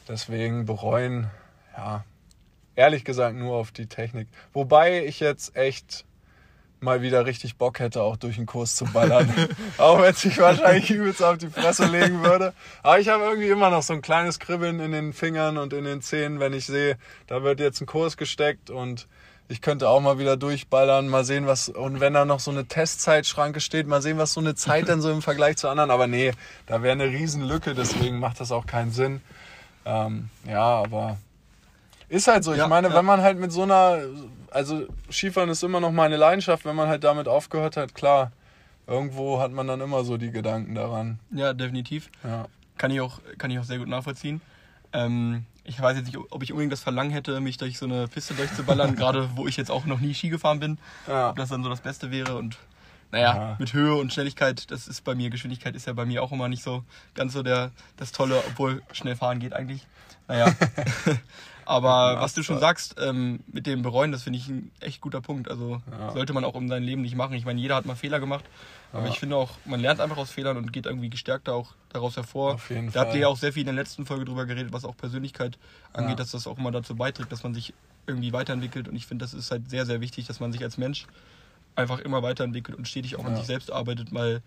deswegen 0.07 0.65
bereuen, 0.65 1.29
ja, 1.75 2.03
ehrlich 2.75 3.03
gesagt 3.03 3.35
nur 3.35 3.55
auf 3.55 3.71
die 3.71 3.87
Technik. 3.87 4.27
Wobei 4.53 5.05
ich 5.05 5.19
jetzt 5.19 5.55
echt 5.55 6.05
mal 6.79 7.01
wieder 7.01 7.25
richtig 7.25 7.57
Bock 7.57 7.79
hätte, 7.79 8.01
auch 8.03 8.17
durch 8.17 8.35
den 8.35 8.45
Kurs 8.45 8.75
zu 8.75 8.85
ballern. 8.85 9.33
auch 9.77 9.99
wenn 10.01 10.11
es 10.11 10.21
sich 10.21 10.37
wahrscheinlich 10.37 10.89
übelst 10.91 11.23
auf 11.23 11.37
die 11.37 11.49
Fresse 11.49 11.85
legen 11.85 12.23
würde. 12.23 12.53
Aber 12.83 12.99
ich 12.99 13.09
habe 13.09 13.23
irgendwie 13.23 13.49
immer 13.49 13.69
noch 13.69 13.81
so 13.81 13.93
ein 13.93 14.01
kleines 14.01 14.39
Kribbeln 14.39 14.79
in 14.79 14.91
den 14.91 15.13
Fingern 15.13 15.57
und 15.57 15.73
in 15.73 15.85
den 15.85 16.01
Zähnen, 16.01 16.39
wenn 16.39 16.53
ich 16.53 16.65
sehe, 16.65 16.97
da 17.25 17.43
wird 17.43 17.59
jetzt 17.59 17.81
ein 17.81 17.87
Kurs 17.87 18.15
gesteckt 18.15 18.69
und 18.69 19.07
ich 19.49 19.61
könnte 19.61 19.87
auch 19.89 20.01
mal 20.01 20.19
wieder 20.19 20.35
durchballern, 20.37 21.07
mal 21.07 21.23
sehen, 21.23 21.47
was, 21.47 21.69
und 21.69 21.99
wenn 21.99 22.13
da 22.13 22.25
noch 22.25 22.39
so 22.39 22.51
eine 22.51 22.65
Testzeitschranke 22.65 23.61
steht, 23.61 23.87
mal 23.87 24.01
sehen, 24.01 24.17
was 24.17 24.33
so 24.33 24.41
eine 24.41 24.55
Zeit 24.55 24.89
dann 24.89 25.01
so 25.01 25.09
im 25.11 25.21
Vergleich 25.21 25.57
zu 25.57 25.69
anderen, 25.69 25.91
aber 25.91 26.07
nee, 26.07 26.33
da 26.65 26.81
wäre 26.81 26.93
eine 26.93 27.05
Riesenlücke, 27.05 27.73
deswegen 27.73 28.19
macht 28.19 28.39
das 28.39 28.51
auch 28.51 28.65
keinen 28.65 28.91
Sinn. 28.91 29.21
Ähm, 29.85 30.29
ja, 30.45 30.63
aber 30.63 31.17
ist 32.09 32.27
halt 32.27 32.43
so. 32.43 32.51
Ich 32.51 32.57
Ja, 32.57 32.67
meine, 32.67 32.89
ja. 32.89 32.93
wenn 32.95 33.05
man 33.05 33.21
halt 33.21 33.39
mit 33.39 33.51
so 33.51 33.63
einer, 33.63 33.99
also 34.51 34.85
Skifahren 35.11 35.49
ist 35.49 35.63
immer 35.63 35.79
noch 35.79 35.91
meine 35.91 36.17
Leidenschaft, 36.17 36.65
wenn 36.65 36.75
man 36.75 36.87
halt 36.87 37.03
damit 37.03 37.27
aufgehört 37.27 37.77
hat, 37.77 37.95
klar, 37.95 38.31
irgendwo 38.85 39.39
hat 39.39 39.51
man 39.51 39.67
dann 39.67 39.81
immer 39.81 40.03
so 40.03 40.17
die 40.17 40.31
Gedanken 40.31 40.75
daran. 40.75 41.19
Ja, 41.31 41.53
definitiv. 41.53 42.09
Ja. 42.23 42.45
Kann 42.77 42.91
ich 42.91 43.01
auch, 43.01 43.19
kann 43.37 43.51
ich 43.51 43.59
auch 43.59 43.63
sehr 43.63 43.77
gut 43.79 43.87
nachvollziehen. 43.87 44.41
Ähm, 44.93 45.45
ich 45.67 45.79
weiß 45.81 45.95
jetzt 45.97 46.07
nicht, 46.07 46.17
ob 46.17 46.41
ich 46.43 46.51
unbedingt 46.51 46.73
das 46.73 46.81
Verlangen 46.81 47.11
hätte, 47.11 47.39
mich 47.39 47.57
durch 47.57 47.77
so 47.77 47.85
eine 47.85 48.07
Piste 48.07 48.33
durchzuballern, 48.33 48.95
gerade 48.97 49.29
wo 49.35 49.47
ich 49.47 49.55
jetzt 49.57 49.69
auch 49.69 49.85
noch 49.85 49.99
nie 49.99 50.13
Ski 50.15 50.29
gefahren 50.29 50.59
bin. 50.59 50.77
Ja. 51.07 51.29
Ob 51.29 51.35
das 51.35 51.49
dann 51.49 51.61
so 51.63 51.69
das 51.69 51.81
Beste 51.81 52.09
wäre 52.09 52.35
und 52.35 52.57
naja, 53.11 53.35
Ja. 53.35 53.55
mit 53.59 53.71
Höhe 53.73 53.95
und 53.95 54.11
Schnelligkeit, 54.11 54.69
das 54.71 54.87
ist 54.87 55.03
bei 55.03 55.13
mir, 55.15 55.29
Geschwindigkeit 55.29 55.75
ist 55.75 55.85
ja 55.87 55.93
bei 55.93 56.05
mir 56.05 56.23
auch 56.23 56.31
immer 56.31 56.49
nicht 56.49 56.63
so 56.63 56.83
ganz 57.13 57.33
so 57.33 57.43
der, 57.43 57.71
das 57.97 58.11
Tolle, 58.11 58.41
obwohl 58.49 58.81
schnell 58.91 59.15
fahren 59.15 59.39
geht 59.39 59.53
eigentlich. 59.53 59.85
Naja. 60.27 60.53
Aber 61.65 62.13
Ja, 62.13 62.21
was 62.21 62.33
du 62.33 62.43
schon 62.43 62.59
sagst, 62.59 62.95
ähm, 62.99 63.41
mit 63.51 63.65
dem 63.67 63.81
Bereuen, 63.81 64.11
das 64.13 64.23
finde 64.23 64.39
ich 64.39 64.47
ein 64.47 64.71
echt 64.79 65.01
guter 65.01 65.19
Punkt. 65.21 65.49
Also 65.49 65.81
Ja. 65.91 66.11
sollte 66.11 66.33
man 66.33 66.43
auch 66.45 66.55
in 66.55 66.69
seinem 66.69 66.83
Leben 66.83 67.01
nicht 67.01 67.15
machen. 67.15 67.33
Ich 67.33 67.45
meine, 67.45 67.59
jeder 67.59 67.75
hat 67.75 67.85
mal 67.85 67.95
Fehler 67.95 68.19
gemacht. 68.21 68.45
Aber 68.93 69.03
Ja. 69.05 69.09
ich 69.11 69.19
finde 69.19 69.35
auch, 69.35 69.51
man 69.65 69.79
lernt 69.79 69.99
einfach 69.99 70.17
aus 70.17 70.31
Fehlern 70.31 70.57
und 70.57 70.71
geht 70.71 70.85
irgendwie 70.85 71.09
gestärkter 71.09 71.53
auch 71.53 71.73
daraus 71.89 72.15
hervor. 72.15 72.53
Auf 72.55 72.69
jeden 72.69 72.91
da 72.91 73.01
habt 73.01 73.09
Fall. 73.09 73.17
ihr 73.17 73.21
ja 73.23 73.27
auch 73.27 73.37
sehr 73.37 73.51
viel 73.53 73.61
in 73.61 73.67
der 73.67 73.75
letzten 73.75 74.05
Folge 74.05 74.25
drüber 74.25 74.45
geredet, 74.45 74.71
was 74.73 74.85
auch 74.85 74.95
Persönlichkeit 74.95 75.57
angeht, 75.93 76.11
Ja. 76.11 76.15
dass 76.15 76.31
das 76.31 76.47
auch 76.47 76.57
immer 76.57 76.71
dazu 76.71 76.95
beiträgt, 76.95 77.31
dass 77.31 77.43
man 77.43 77.53
sich 77.53 77.73
irgendwie 78.07 78.31
weiterentwickelt. 78.33 78.87
Und 78.87 78.95
ich 78.95 79.05
finde, 79.05 79.23
das 79.25 79.33
ist 79.33 79.51
halt 79.51 79.69
sehr, 79.69 79.85
sehr 79.85 79.99
wichtig, 79.99 80.25
dass 80.27 80.39
man 80.39 80.51
sich 80.53 80.63
als 80.63 80.77
Mensch 80.77 81.05
einfach 81.75 81.99
immer 81.99 82.23
weiterentwickelt 82.23 82.77
und 82.77 82.87
stetig 82.87 83.17
auch 83.17 83.25
an 83.25 83.35
sich 83.35 83.45
selbst 83.45 83.71
arbeitet, 83.71 84.13
weil 84.13 84.41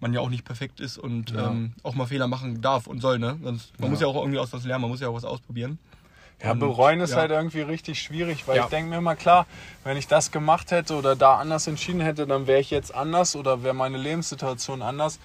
man 0.00 0.12
ja 0.12 0.20
auch 0.20 0.30
nicht 0.30 0.44
perfekt 0.44 0.80
ist 0.80 0.98
und 0.98 1.32
ähm, 1.36 1.74
auch 1.82 1.94
mal 1.94 2.06
Fehler 2.06 2.26
machen 2.26 2.60
darf 2.62 2.86
und 2.86 3.00
soll, 3.00 3.18
ne? 3.18 3.38
Sonst, 3.42 3.78
man 3.78 3.90
muss 3.90 4.00
ja 4.00 4.06
auch 4.06 4.16
irgendwie 4.16 4.38
aus 4.38 4.52
was 4.52 4.64
lernen, 4.64 4.82
man 4.82 4.90
muss 4.90 5.00
ja 5.00 5.08
auch 5.08 5.14
was 5.14 5.24
ausprobieren. 5.24 5.78
Ja, 6.42 6.52
Und, 6.52 6.60
bereuen 6.60 7.00
ist 7.00 7.10
ja. 7.10 7.18
halt 7.18 7.30
irgendwie 7.30 7.60
richtig 7.60 8.00
schwierig, 8.02 8.48
weil 8.48 8.56
Ja. 8.56 8.64
ich 8.64 8.70
denke 8.70 8.90
mir 8.90 8.96
immer, 8.96 9.14
klar, 9.16 9.46
wenn 9.84 9.96
ich 9.96 10.06
das 10.06 10.30
gemacht 10.30 10.70
hätte 10.70 10.94
oder 10.94 11.14
da 11.14 11.36
anders 11.36 11.66
entschieden 11.66 12.00
hätte, 12.00 12.26
dann 12.26 12.46
wäre 12.46 12.60
ich 12.60 12.70
jetzt 12.70 12.94
anders 12.94 13.36
oder 13.36 13.62
wäre 13.62 13.74
meine 13.74 13.98
Lebenssituation 13.98 14.80
anders. 14.80 15.18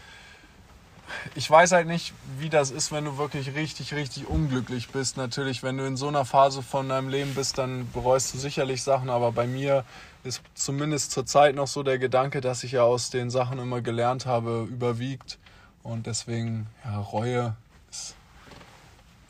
Ich 1.35 1.49
weiß 1.49 1.71
halt 1.71 1.87
nicht, 1.87 2.13
wie 2.39 2.49
das 2.49 2.71
ist, 2.71 2.91
wenn 2.91 3.05
du 3.05 3.17
wirklich 3.17 3.53
richtig, 3.55 3.93
richtig 3.93 4.27
unglücklich 4.27 4.89
bist. 4.89 5.17
Natürlich, 5.17 5.61
wenn 5.63 5.77
du 5.77 5.85
in 5.85 5.97
so 5.97 6.07
einer 6.07 6.25
Phase 6.25 6.63
von 6.63 6.89
deinem 6.89 7.09
Leben 7.09 7.33
bist, 7.35 7.57
dann 7.59 7.89
bereust 7.91 8.33
du 8.33 8.37
sicherlich 8.39 8.81
Sachen, 8.83 9.09
aber 9.09 9.31
bei 9.31 9.45
mir 9.45 9.85
ist 10.23 10.41
zumindest 10.55 11.11
zurzeit 11.11 11.55
noch 11.55 11.67
so 11.67 11.83
der 11.83 11.99
Gedanke, 11.99 12.41
dass 12.41 12.63
ich 12.63 12.71
ja 12.73 12.83
aus 12.83 13.11
den 13.11 13.29
Sachen 13.29 13.59
immer 13.59 13.81
gelernt 13.81 14.25
habe, 14.25 14.67
überwiegt. 14.69 15.37
Und 15.83 16.07
deswegen, 16.07 16.67
ja, 16.83 16.99
Reue 16.99 17.55
ist 17.91 18.15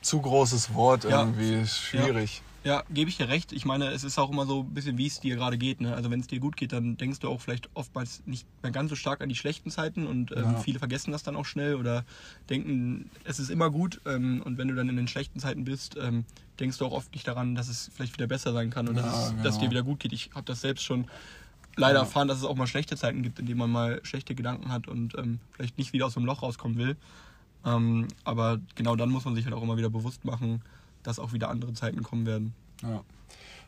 zu 0.06 0.22
großes 0.22 0.74
Wort 0.74 1.04
Ja. 1.04 1.22
irgendwie, 1.24 1.54
ist 1.62 1.78
schwierig. 1.80 2.42
Ja, 2.64 2.84
gebe 2.90 3.12
ich 3.12 3.18
dir 3.18 3.30
recht. 3.30 3.52
Ich 3.52 3.64
meine, 3.64 3.90
es 3.92 4.04
ist 4.04 4.18
auch 4.18 4.32
immer 4.32 4.48
so 4.48 4.62
ein 4.62 4.74
bisschen, 4.74 4.98
wie 4.98 5.06
es 5.06 5.20
dir 5.20 5.36
gerade 5.36 5.56
geht. 5.56 5.82
Ne? 5.82 5.94
Also 5.94 6.10
wenn 6.10 6.20
es 6.20 6.26
dir 6.26 6.40
gut 6.40 6.58
geht, 6.58 6.74
dann 6.74 6.98
denkst 6.98 7.20
du 7.20 7.30
auch 7.30 7.40
vielleicht 7.40 7.70
oftmals 7.76 8.24
nicht 8.26 8.48
mehr 8.64 8.72
ganz 8.72 8.90
so 8.90 8.96
stark 8.96 9.22
an 9.22 9.30
die 9.30 9.36
schlechten 9.36 9.70
Zeiten 9.70 10.08
und 10.08 10.32
ähm, 10.32 10.44
Ja. 10.44 10.56
viele 10.58 10.80
vergessen 10.80 11.12
das 11.12 11.22
dann 11.22 11.36
auch 11.36 11.46
schnell 11.46 11.76
oder 11.76 12.06
denken, 12.50 13.12
es 13.24 13.38
ist 13.38 13.52
immer 13.52 13.70
gut. 13.70 14.02
Ähm, 14.08 14.42
und 14.44 14.58
wenn 14.58 14.68
du 14.68 14.74
dann 14.74 14.90
in 14.90 14.96
den 14.96 15.08
schlechten 15.08 15.40
Zeiten 15.40 15.64
bist, 15.64 15.96
ähm, 16.02 16.26
denkst 16.60 16.80
du 16.80 16.86
auch 16.88 16.92
oft 16.92 17.14
nicht 17.14 17.28
daran, 17.28 17.54
dass 17.54 17.68
es 17.68 17.92
vielleicht 17.94 18.14
wieder 18.18 18.26
besser 18.26 18.52
sein 18.52 18.72
kann 18.72 18.88
und 18.88 18.96
Ja, 18.96 19.04
dass, 19.04 19.14
es, 19.14 19.28
dass 19.44 19.56
genau. 19.56 19.58
dir 19.60 19.70
wieder 19.70 19.84
gut 19.84 20.00
geht. 20.00 20.14
Ich 20.14 20.32
habe 20.34 20.46
das 20.46 20.62
selbst 20.62 20.84
schon 20.84 21.06
leider 21.76 22.00
Ja. 22.00 22.06
erfahren, 22.06 22.28
dass 22.28 22.40
es 22.40 22.46
auch 22.46 22.56
mal 22.56 22.66
schlechte 22.68 22.98
Zeiten 22.98 23.22
gibt, 23.22 23.38
in 23.38 23.46
denen 23.46 23.60
man 23.60 23.70
mal 23.70 24.00
schlechte 24.04 24.34
Gedanken 24.34 24.72
hat 24.72 24.88
und 24.88 25.16
ähm, 25.20 25.40
vielleicht 25.52 25.78
nicht 25.78 25.94
wieder 25.94 26.08
aus 26.08 26.16
dem 26.16 26.26
Loch 26.26 26.42
rauskommen 26.42 26.80
will. 26.80 26.98
Ähm, 27.66 28.08
aber 28.24 28.60
genau 28.76 28.96
dann 28.96 29.10
muss 29.10 29.26
man 29.26 29.36
sich 29.36 29.46
halt 29.46 29.56
auch 29.56 29.64
immer 29.64 29.78
wieder 29.78 29.90
bewusst 29.90 30.24
machen, 30.26 30.62
dass 31.04 31.20
auch 31.20 31.34
wieder 31.34 31.50
andere 31.50 31.74
Zeiten 31.74 32.04
kommen 32.04 32.26
werden. 32.26 32.54
Ja. 32.84 33.02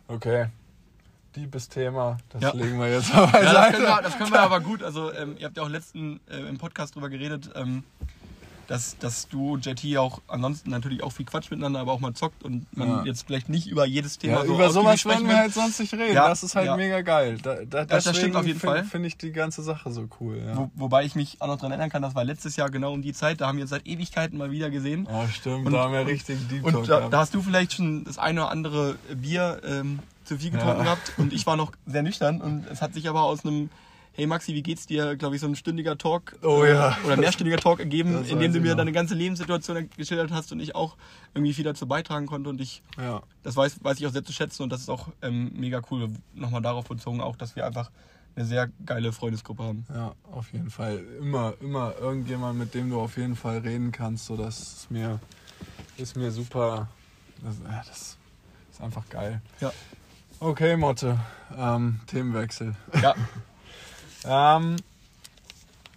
Okay. 0.08 0.48
Diebesthema, 1.36 2.18
das 2.30 2.42
Ja. 2.42 2.54
legen 2.54 2.80
wir 2.80 2.92
jetzt 2.92 3.14
mal 3.14 3.30
Ja, 3.34 3.54
das 3.54 3.72
können 3.72 3.84
wir, 3.84 4.02
das 4.02 4.18
können 4.18 4.32
wir 4.32 4.40
aber 4.42 4.60
gut. 4.60 4.82
Also, 4.84 5.14
ähm, 5.14 5.36
ihr 5.38 5.46
habt 5.46 5.58
ja 5.58 5.64
auch 5.64 5.70
letzten 5.70 6.20
äh, 6.30 6.38
im 6.48 6.58
Podcast 6.58 6.96
drüber 6.96 7.10
geredet, 7.10 7.50
ähm, 7.56 7.84
dass, 8.68 8.98
dass 8.98 9.28
du 9.30 9.54
und 9.54 9.66
JT 9.66 9.98
auch 9.98 10.22
ansonsten 10.28 10.70
natürlich 10.72 11.02
auch 11.04 11.12
viel 11.12 11.26
Quatsch 11.26 11.50
miteinander, 11.52 11.80
aber 11.80 11.94
auch 11.94 12.00
mal 12.02 12.14
zockt 12.14 12.44
und 12.44 12.66
man 12.78 12.88
Ja. 12.90 13.04
jetzt 13.06 13.26
vielleicht 13.26 13.48
nicht 13.48 13.68
über 13.68 13.86
jedes 13.86 14.18
Thema 14.18 14.40
Ja, 14.42 14.46
so 14.46 14.54
über 14.56 14.70
sowas 14.70 15.00
sprechen 15.00 15.20
werden 15.22 15.30
wir 15.30 15.38
halt 15.38 15.54
sonst 15.54 15.80
nicht 15.80 15.94
reden. 15.94 16.14
Ja, 16.14 16.28
das 16.28 16.44
ist 16.44 16.56
halt 16.56 16.76
mega 16.76 17.02
geil. 17.02 17.38
Da, 17.42 17.56
da, 17.70 17.86
Das- 17.86 18.04
das 18.04 18.18
stimmt 18.18 18.36
auf 18.36 18.46
jeden 18.46 18.60
find- 18.60 18.74
Fall. 18.74 18.84
Finde 18.84 19.08
ich 19.08 19.18
die 19.18 19.32
ganze 19.32 19.64
Sache 19.64 19.90
so 19.92 20.08
cool. 20.20 20.42
Wo, 20.54 20.70
wobei 20.76 21.06
ich 21.06 21.16
mich 21.16 21.38
auch 21.42 21.48
noch 21.48 21.56
daran 21.56 21.72
erinnern 21.72 21.90
kann, 21.90 22.02
das 22.02 22.14
war 22.16 22.24
letztes 22.26 22.56
Jahr 22.58 22.70
genau 22.70 22.92
um 22.94 23.02
die 23.02 23.14
Zeit, 23.14 23.40
da 23.42 23.48
haben 23.48 23.58
wir 23.58 23.64
uns 23.64 23.70
seit 23.72 23.88
Ewigkeiten 23.88 24.38
mal 24.38 24.52
wieder 24.52 24.70
gesehen. 24.70 25.08
Oh, 25.10 25.26
stimmt, 25.32 25.66
Und- 25.68 25.72
da 25.74 25.84
haben 25.84 25.94
wir 25.94 26.06
richtig 26.06 26.38
Deep 26.50 26.64
Und 26.66 26.90
da, 26.90 27.08
da 27.10 27.20
hast 27.20 27.34
du 27.34 27.42
vielleicht 27.42 27.74
schon 27.74 28.04
das 28.04 28.18
eine 28.18 28.42
oder 28.42 28.52
andere 28.52 28.96
Bier 29.16 29.62
ähm, 29.66 30.00
zu 30.26 30.38
viel 30.38 30.52
getrunken 30.52 30.84
gehabt 30.84 31.14
und 31.18 31.32
ich 31.32 31.46
war 31.48 31.56
noch 31.56 31.72
sehr 31.86 32.04
nüchtern 32.04 32.42
und 32.42 32.66
es 32.70 32.82
hat 32.82 32.94
sich 32.94 33.08
aber 33.08 33.22
aus 33.24 33.46
einem 33.46 33.70
Hey 34.18 34.26
Maxi, 34.26 34.56
wie 34.56 34.64
geht's 34.64 34.88
dir? 34.88 35.16
Glaube 35.16 35.36
ich, 35.36 35.42
so 35.42 35.48
ein 35.48 35.56
stündiger 35.56 35.96
Talk 35.96 36.36
Oh 36.42 36.64
äh, 36.64 36.74
ja. 36.74 36.98
oder 37.06 37.18
mehrstündiger 37.18 37.58
Talk 37.58 37.80
ergeben, 37.80 38.26
in 38.26 38.40
dem 38.40 38.52
du 38.52 38.60
mir 38.60 38.72
noch. 38.72 38.78
deine 38.78 38.92
ganze 38.92 39.14
Lebenssituation 39.14 39.92
geschildert 39.96 40.32
hast 40.32 40.52
und 40.52 40.60
ich 40.60 40.74
auch 40.74 40.98
irgendwie 41.36 41.54
viel 41.54 41.64
dazu 41.64 41.86
beitragen 41.88 42.26
konnte 42.26 42.50
und 42.50 42.60
ich, 42.60 42.82
ja. 43.00 43.22
das 43.44 43.56
weiß, 43.56 43.84
weiß 43.84 44.00
ich 44.00 44.08
auch 44.08 44.12
sehr 44.12 44.26
zu 44.26 44.34
schätzen 44.34 44.64
und 44.64 44.72
das 44.72 44.82
ist 44.82 44.90
auch 44.90 45.10
ähm, 45.22 45.52
mega 45.54 45.82
cool. 45.92 46.10
Nochmal 46.34 46.64
darauf 46.64 46.86
bezogen 46.86 47.22
auch, 47.22 47.36
dass 47.36 47.56
wir 47.56 47.68
einfach 47.68 47.92
eine 48.36 48.46
sehr 48.46 48.72
geile 48.88 49.12
Freundesgruppe 49.12 49.62
haben. 49.62 49.86
ja, 49.94 50.16
auf 50.32 50.52
jeden 50.52 50.72
Fall. 50.72 51.00
Immer, 51.20 51.54
immer 51.62 51.94
irgendjemand, 52.00 52.58
mit 52.58 52.74
dem 52.74 52.90
du 52.90 53.00
auf 53.00 53.18
jeden 53.18 53.36
Fall 53.36 53.60
reden 53.60 53.92
kannst. 53.92 54.26
So, 54.26 54.36
das 54.36 54.60
ist 54.60 54.90
mir, 54.90 55.20
ist 55.98 56.16
mir 56.16 56.32
super. 56.32 56.88
Das, 57.44 57.54
ja, 57.72 57.84
das 57.88 58.18
ist 58.72 58.82
einfach 58.82 59.08
geil. 59.10 59.42
Ja. 59.62 59.72
Okay, 60.40 60.76
Motte. 60.76 61.20
Ähm, 61.56 62.00
Themenwechsel. 62.08 62.76
Ja, 63.00 63.14
Ähm, 64.28 64.76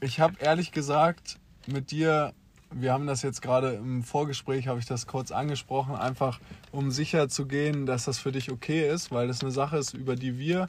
ich 0.00 0.20
habe 0.20 0.34
ehrlich 0.40 0.72
gesagt 0.72 1.38
mit 1.66 1.90
dir, 1.90 2.32
wir 2.72 2.92
haben 2.92 3.06
das 3.06 3.22
jetzt 3.22 3.42
gerade 3.42 3.72
im 3.72 4.04
Vorgespräch, 4.04 4.68
habe 4.68 4.78
ich 4.78 4.86
das 4.86 5.06
kurz 5.06 5.32
angesprochen, 5.32 5.96
einfach 5.96 6.38
um 6.70 6.90
sicher 6.90 7.28
zu 7.28 7.46
gehen, 7.46 7.84
dass 7.84 8.04
das 8.04 8.18
für 8.18 8.32
dich 8.32 8.50
okay 8.50 8.88
ist, 8.88 9.10
weil 9.10 9.26
das 9.26 9.42
eine 9.42 9.50
Sache 9.50 9.76
ist, 9.76 9.92
über 9.92 10.14
die 10.14 10.38
wir 10.38 10.68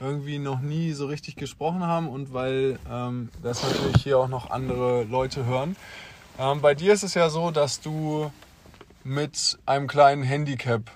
irgendwie 0.00 0.38
noch 0.38 0.60
nie 0.60 0.92
so 0.92 1.06
richtig 1.06 1.36
gesprochen 1.36 1.84
haben 1.84 2.08
und 2.08 2.32
weil 2.32 2.78
ähm, 2.90 3.28
das 3.42 3.62
natürlich 3.62 4.02
hier 4.02 4.18
auch 4.18 4.28
noch 4.28 4.50
andere 4.50 5.04
Leute 5.04 5.44
hören. 5.44 5.76
Ähm, 6.38 6.60
bei 6.60 6.74
dir 6.74 6.92
ist 6.92 7.04
es 7.04 7.14
ja 7.14 7.28
so, 7.28 7.50
dass 7.50 7.80
du 7.80 8.32
mit 9.04 9.58
einem 9.66 9.86
kleinen 9.86 10.22
Handicap 10.22 10.90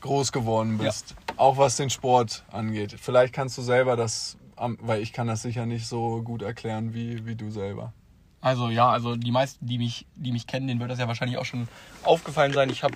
groß 0.00 0.32
geworden 0.32 0.78
bist. 0.78 1.14
Auch 1.36 1.56
was 1.56 1.76
den 1.76 1.90
Sport 1.90 2.44
angeht. 2.50 2.94
Vielleicht 3.00 3.32
kannst 3.32 3.56
du 3.56 3.62
selber 3.62 3.96
das, 3.96 4.36
weil 4.56 5.00
ich 5.02 5.12
kann 5.12 5.26
das 5.26 5.42
sicher 5.42 5.66
nicht 5.66 5.86
so 5.86 6.22
gut 6.22 6.42
erklären 6.42 6.94
wie, 6.94 7.26
wie 7.26 7.34
du 7.34 7.50
selber. 7.50 7.92
Also 8.40 8.70
ja, 8.70 8.88
also 8.88 9.14
die 9.14 9.30
meisten, 9.30 9.66
die 9.66 9.78
mich, 9.78 10.04
die 10.16 10.32
mich 10.32 10.48
kennen, 10.48 10.66
denen 10.66 10.80
wird 10.80 10.90
das 10.90 10.98
ja 10.98 11.06
wahrscheinlich 11.06 11.38
auch 11.38 11.44
schon 11.44 11.68
aufgefallen 12.02 12.52
sein. 12.52 12.70
Ich 12.70 12.82
habe 12.82 12.94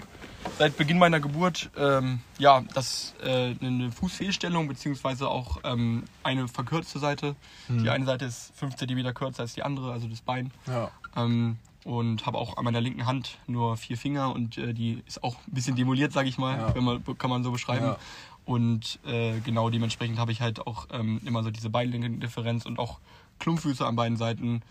seit 0.58 0.76
Beginn 0.76 0.98
meiner 0.98 1.20
Geburt 1.20 1.70
ähm, 1.78 2.20
ja 2.38 2.64
das 2.74 3.14
äh, 3.22 3.54
eine 3.60 3.92
Fußfehlstellung 3.92 4.66
beziehungsweise 4.66 5.28
auch 5.28 5.58
ähm, 5.62 6.02
eine 6.24 6.48
verkürzte 6.48 6.98
Seite. 6.98 7.36
Die 7.68 7.88
eine 7.90 8.04
Seite 8.06 8.24
ist 8.24 8.56
5 8.56 8.74
cm 8.74 9.14
kürzer 9.14 9.42
als 9.42 9.54
die 9.54 9.62
andere, 9.62 9.92
also 9.92 10.08
das 10.08 10.20
Bein. 10.20 10.50
Ja. 10.66 10.90
Ähm, 11.16 11.58
und 11.84 12.26
habe 12.26 12.38
auch 12.38 12.56
an 12.56 12.64
meiner 12.64 12.80
linken 12.80 13.06
Hand 13.06 13.38
nur 13.46 13.76
vier 13.76 13.96
Finger 13.96 14.34
und 14.34 14.58
äh, 14.58 14.74
die 14.74 15.04
ist 15.06 15.22
auch 15.22 15.36
ein 15.46 15.54
bisschen 15.54 15.76
demoliert, 15.76 16.12
sage 16.12 16.28
ich 16.28 16.36
mal, 16.38 16.58
Ja. 16.58 16.74
wenn 16.74 16.82
man, 16.82 17.04
kann 17.18 17.30
man 17.30 17.44
so 17.44 17.52
beschreiben. 17.52 17.86
Ja. 17.86 17.98
Und 18.46 19.00
äh, 19.04 19.40
genau 19.40 19.68
dementsprechend 19.70 20.18
habe 20.18 20.32
ich 20.32 20.40
halt 20.40 20.66
auch 20.66 20.86
ähm, 20.92 21.20
immer 21.26 21.42
so 21.42 21.50
diese 21.50 21.68
Beinlängendifferenz 21.68 22.64
und 22.64 22.78
auch 22.78 23.00
Klumpfüße 23.40 23.84
an 23.84 23.96
beiden 23.96 24.16
Seiten. 24.16 24.62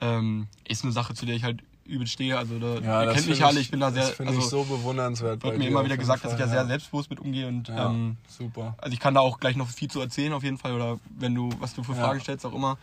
Ähm, 0.00 0.46
ist 0.68 0.84
eine 0.84 0.92
Sache, 0.92 1.14
zu 1.14 1.24
der 1.26 1.34
ich 1.34 1.42
halt 1.42 1.62
übel 1.86 2.06
stehe. 2.06 2.36
Also 2.36 2.58
da, 2.58 2.74
Ja, 2.80 3.00
ihr 3.00 3.06
das 3.06 3.14
kennt 3.14 3.28
mich 3.28 3.42
alle, 3.44 3.58
ich 3.58 3.70
bin 3.70 3.80
da 3.80 3.90
Das 3.90 3.94
sehr, 4.08 4.16
finde 4.16 4.32
ich 4.34 4.38
also 4.40 4.64
so 4.64 4.76
bewundernswert. 4.76 5.42
wird 5.42 5.56
mir 5.56 5.66
immer 5.68 5.84
wieder 5.84 5.96
gesagt, 5.96 6.24
dass 6.24 6.32
ich 6.32 6.38
Fall, 6.38 6.46
ja 6.46 6.52
sehr 6.52 6.66
selbstbewusst 6.66 7.08
mit 7.08 7.20
umgehe 7.20 7.48
und 7.48 7.68
Ja, 7.68 7.86
ähm, 7.90 8.16
super. 8.28 8.74
also 8.78 8.92
ich 8.92 9.00
kann 9.00 9.14
da 9.14 9.20
auch 9.20 9.40
gleich 9.40 9.56
noch 9.56 9.68
viel 9.68 9.88
zu 9.90 10.00
erzählen 10.00 10.34
auf 10.34 10.42
jeden 10.42 10.58
Fall 10.58 10.72
oder 10.74 10.98
wenn 11.18 11.34
du, 11.34 11.50
was 11.58 11.72
du 11.74 11.82
für 11.82 11.92
Ja. 11.92 11.98
Fragen 12.02 12.20
stellst, 12.20 12.44
auch 12.44 12.52
immer. 12.54 12.76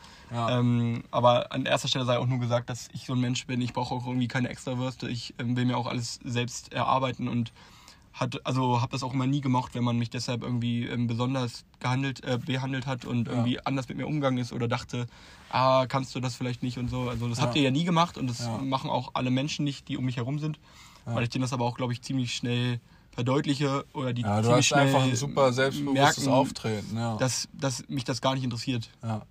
Ähm, 0.50 1.04
aber 1.12 1.52
an 1.52 1.67
erster 1.67 1.88
Stelle 1.88 2.06
sei 2.06 2.17
auch 2.17 2.26
nur 2.26 2.39
gesagt, 2.39 2.69
dass 2.72 2.88
ich 2.93 3.06
so 3.06 3.13
ein 3.13 3.19
Mensch 3.19 3.46
bin, 3.46 3.62
ich 3.62 3.74
brauche 3.74 3.93
auch 3.93 4.08
irgendwie 4.08 4.28
keine 4.28 4.50
Extrawürste, 4.50 5.08
ich 5.08 5.36
ähm, 5.38 5.56
will 5.56 5.65
mir 5.65 5.78
auch 5.78 5.86
alles 5.86 6.19
selbst 6.24 6.74
erarbeiten 6.74 7.28
und 7.28 7.52
hat, 8.13 8.45
also 8.45 8.80
habe 8.82 8.91
das 8.91 9.04
auch 9.04 9.13
immer 9.13 9.26
nie 9.28 9.41
gemocht, 9.41 9.73
wenn 9.76 9.84
man 9.84 9.97
mich 9.97 10.10
deshalb 10.10 10.43
irgendwie 10.43 10.86
ähm, 10.86 11.08
besonders 11.08 11.65
gehandelt, 11.80 12.23
äh, 12.23 12.38
behandelt 12.38 12.86
hat 12.86 13.06
und 13.06 13.28
irgendwie 13.28 13.60
anders 13.65 13.88
mit 13.89 13.97
mir 13.97 14.06
umgegangen 14.08 14.38
ist 14.39 14.54
oder 14.54 14.67
dachte, 14.67 15.08
ah, 15.49 15.86
kannst 15.88 16.13
du 16.15 16.19
das 16.19 16.36
vielleicht 16.36 16.62
nicht 16.63 16.78
und 16.78 16.89
so. 16.89 17.10
Also 17.10 17.28
das 17.28 17.41
habt 17.41 17.56
ihr 17.56 17.62
ja 17.63 17.71
nie 17.71 17.84
gemacht 17.84 18.17
und 18.17 18.28
das 18.28 18.39
Ja. 18.39 18.58
machen 18.60 18.89
auch 18.89 19.12
alle 19.15 19.32
Menschen 19.32 19.65
nicht, 19.65 19.88
die 19.88 19.97
um 19.97 20.06
mich 20.06 20.17
herum 20.17 20.39
sind. 20.39 20.60
Weil 21.06 21.23
ich 21.23 21.30
denen 21.30 21.41
das 21.41 21.52
aber 21.52 21.65
auch, 21.65 21.76
glaube 21.76 21.91
ich, 21.91 22.02
ziemlich 22.02 22.34
schnell 22.34 22.80
verdeutliche 23.12 23.86
oder 23.93 24.13
die 24.13 24.21
Ja, 24.21 24.38
du 24.41 24.47
ziemlich 24.47 24.71
hast 24.71 24.80
einfach 24.80 24.99
schnell 25.02 25.12
ein 25.12 25.15
super 25.17 25.54
selbstbewusstes 25.54 26.23
merken, 26.26 26.34
Auftreten. 26.34 26.95
Ja. 26.97 27.17
Dass, 27.17 27.47
dass 27.54 27.88
mich 27.89 28.04
das 28.04 28.21
gar 28.21 28.36
nicht 28.36 28.43
interessiert. 28.43 28.89
Ja. 29.04 29.23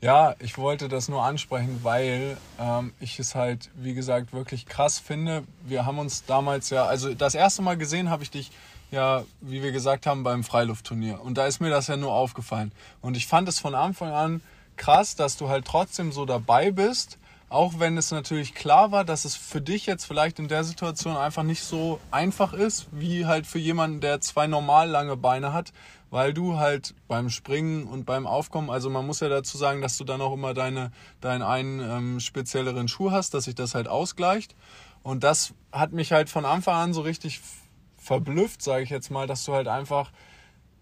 Ja, 0.00 0.34
ich 0.38 0.58
wollte 0.58 0.88
das 0.88 1.08
nur 1.08 1.24
ansprechen, 1.24 1.80
weil 1.82 2.36
ähm, 2.60 2.92
ich 3.00 3.18
es 3.18 3.34
halt, 3.34 3.70
wie 3.74 3.94
gesagt, 3.94 4.32
wirklich 4.32 4.66
krass 4.66 4.98
finde. 4.98 5.42
Wir 5.64 5.86
haben 5.86 5.98
uns 5.98 6.24
damals 6.24 6.70
ja, 6.70 6.84
also 6.84 7.14
das 7.14 7.34
erste 7.34 7.62
Mal 7.62 7.76
gesehen 7.76 8.10
habe 8.10 8.22
ich 8.22 8.30
dich 8.30 8.50
ja, 8.90 9.24
wie 9.40 9.62
wir 9.62 9.72
gesagt 9.72 10.06
haben, 10.06 10.22
beim 10.22 10.44
Freiluftturnier. 10.44 11.20
Und 11.20 11.36
da 11.36 11.46
ist 11.46 11.60
mir 11.60 11.70
das 11.70 11.88
ja 11.88 11.96
nur 11.96 12.12
aufgefallen. 12.12 12.72
Und 13.00 13.16
ich 13.16 13.26
fand 13.26 13.48
es 13.48 13.58
von 13.58 13.74
Anfang 13.74 14.12
an 14.12 14.40
krass, 14.76 15.16
dass 15.16 15.36
du 15.36 15.48
halt 15.48 15.66
trotzdem 15.66 16.12
so 16.12 16.24
dabei 16.24 16.70
bist. 16.70 17.18
Auch 17.50 17.78
wenn 17.78 17.96
es 17.96 18.10
natürlich 18.10 18.54
klar 18.54 18.92
war, 18.92 19.04
dass 19.04 19.24
es 19.24 19.34
für 19.34 19.60
dich 19.60 19.86
jetzt 19.86 20.04
vielleicht 20.04 20.38
in 20.38 20.48
der 20.48 20.64
Situation 20.64 21.16
einfach 21.16 21.42
nicht 21.42 21.62
so 21.62 21.98
einfach 22.10 22.52
ist, 22.52 22.86
wie 22.92 23.26
halt 23.26 23.46
für 23.46 23.58
jemanden, 23.58 24.00
der 24.00 24.20
zwei 24.20 24.46
normal 24.46 24.88
lange 24.88 25.16
Beine 25.16 25.52
hat, 25.52 25.72
weil 26.10 26.32
du 26.32 26.56
halt 26.56 26.94
beim 27.06 27.30
Springen 27.30 27.84
und 27.84 28.06
beim 28.06 28.26
Aufkommen, 28.26 28.70
also 28.70 28.90
man 28.90 29.06
muss 29.06 29.20
ja 29.20 29.28
dazu 29.28 29.58
sagen, 29.58 29.82
dass 29.82 29.98
du 29.98 30.04
dann 30.04 30.20
auch 30.20 30.32
immer 30.32 30.54
deine, 30.54 30.90
deinen 31.20 31.42
einen 31.42 31.80
ähm, 31.80 32.20
spezielleren 32.20 32.88
Schuh 32.88 33.10
hast, 33.10 33.34
dass 33.34 33.44
sich 33.44 33.54
das 33.54 33.74
halt 33.74 33.88
ausgleicht. 33.88 34.54
Und 35.02 35.24
das 35.24 35.54
hat 35.72 35.92
mich 35.92 36.12
halt 36.12 36.28
von 36.28 36.44
Anfang 36.44 36.74
an 36.74 36.92
so 36.92 37.02
richtig 37.02 37.40
verblüfft, 37.96 38.62
sage 38.62 38.84
ich 38.84 38.90
jetzt 38.90 39.10
mal, 39.10 39.26
dass 39.26 39.44
du 39.44 39.52
halt 39.52 39.68
einfach 39.68 40.10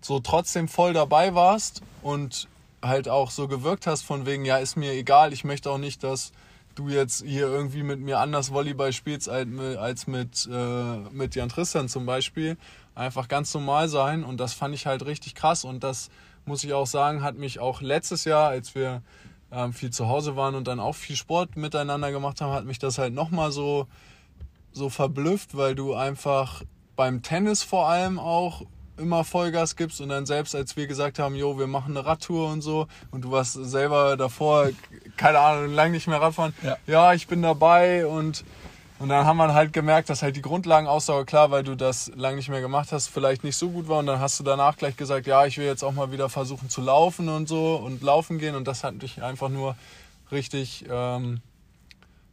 so 0.01 0.21
trotzdem 0.21 0.69
voll 0.69 0.93
dabei 0.93 1.35
warst 1.35 1.83
und 2.03 2.49
halt 2.83 3.09
auch 3.09 3.31
so 3.31 3.49
gewirkt 3.49 3.87
hast 3.87 4.03
von 4.03 4.27
wegen, 4.27 4.45
ja, 4.45 4.59
ist 4.59 4.77
mir 4.77 4.93
egal, 4.93 5.33
ich 5.33 5.45
möchte 5.45 5.71
auch 5.71 5.79
nicht, 5.79 6.05
dass 6.05 6.33
du 6.77 6.89
jetzt 6.89 7.25
hier 7.25 7.47
irgendwie 7.47 7.83
mit 7.83 8.01
mir 8.01 8.19
anders 8.19 8.53
Volleyball 8.53 8.93
spielst 8.93 9.29
als 9.29 10.07
mit, 10.07 10.49
äh, 10.51 10.97
mit 11.11 11.35
Jan 11.35 11.49
Tristan 11.49 11.89
zum 11.89 12.07
Beispiel. 12.07 12.57
Einfach 12.97 13.29
ganz 13.29 13.53
normal 13.55 13.89
sein 13.89 14.25
und 14.25 14.39
das 14.41 14.55
fand 14.55 14.75
ich 14.75 14.87
halt 14.87 15.05
richtig 15.07 15.35
krass 15.35 15.65
und 15.65 15.85
das 15.85 16.09
muss 16.47 16.65
ich 16.65 16.73
auch 16.73 16.87
sagen, 16.87 17.23
hat 17.23 17.37
mich 17.37 17.61
auch 17.61 17.83
letztes 17.83 18.25
Jahr, 18.25 18.49
als 18.49 18.75
wir 18.75 19.03
ähm, 19.53 19.73
viel 19.73 19.91
zu 19.91 20.09
Hause 20.09 20.35
waren 20.35 20.55
und 20.55 20.67
dann 20.67 20.81
auch 20.81 20.95
viel 20.95 21.15
Sport 21.15 21.57
miteinander 21.57 22.11
gemacht 22.11 22.41
haben, 22.41 22.53
hat 22.53 22.65
mich 22.65 22.79
das 22.79 22.97
halt 22.99 23.13
nochmal 23.13 23.53
so, 23.53 23.87
so 24.73 24.89
verblüfft, 24.89 25.57
weil 25.57 25.75
du 25.75 25.95
einfach 25.95 26.63
beim 26.97 27.23
Tennis 27.23 27.63
vor 27.63 27.89
allem 27.89 28.19
auch 28.19 28.63
immer 28.97 29.25
Vollgas 29.25 29.77
gibst 29.77 30.01
und 30.01 30.09
dann 30.09 30.25
selbst 30.25 30.55
als 30.55 30.75
wir 30.77 30.87
gesagt 30.87 31.19
haben, 31.19 31.35
jo, 31.35 31.59
wir 31.59 31.67
machen 31.67 31.95
eine 31.95 32.07
Radtour 32.07 32.49
und 32.51 32.63
so 32.63 32.87
und 33.11 33.27
du 33.27 33.31
warst 33.31 33.53
selber 33.53 34.17
davor, 34.17 34.71
keine 35.19 35.39
Ahnung, 35.39 35.75
lange 35.75 35.91
nicht 35.93 36.07
mehr 36.07 36.21
Radfahren, 36.23 36.55
Ja. 36.63 36.79
ja, 36.87 37.13
ich 37.13 37.27
bin 37.27 37.43
dabei 37.43 38.07
und 38.07 38.43
und 38.99 39.09
dann 39.11 39.27
haben 39.27 39.37
wir 39.37 39.53
halt 39.53 39.73
gemerkt, 39.73 40.09
dass 40.09 40.23
halt 40.23 40.37
die 40.37 40.43
Grundlagenausdauer, 40.43 41.27
klar, 41.27 41.51
weil 41.51 41.63
du 41.63 41.77
das 41.77 42.11
lange 42.15 42.37
nicht 42.37 42.49
mehr 42.49 42.63
gemacht 42.63 42.93
hast, 42.93 43.09
vielleicht 43.09 43.45
nicht 43.45 43.57
so 43.57 43.69
gut 43.69 43.89
war. 43.89 43.99
Und 43.99 44.07
dann 44.07 44.21
hast 44.21 44.41
du 44.41 44.45
danach 44.45 44.77
gleich 44.77 44.97
gesagt, 44.97 45.27
ja, 45.27 45.45
ich 45.45 45.59
will 45.59 45.67
jetzt 45.67 45.83
auch 45.83 45.93
mal 45.93 46.13
wieder 46.13 46.29
versuchen 46.29 46.71
zu 46.71 46.81
laufen 46.81 47.29
und 47.29 47.47
so 47.47 47.77
und 47.77 48.03
laufen 48.03 48.39
gehen. 48.39 48.55
Und 48.55 48.67
das 48.67 48.85
hat 48.85 49.03
dich 49.03 49.23
einfach 49.23 49.51
nur 49.51 49.77
richtig, 50.33 50.87
ähm, 50.91 51.41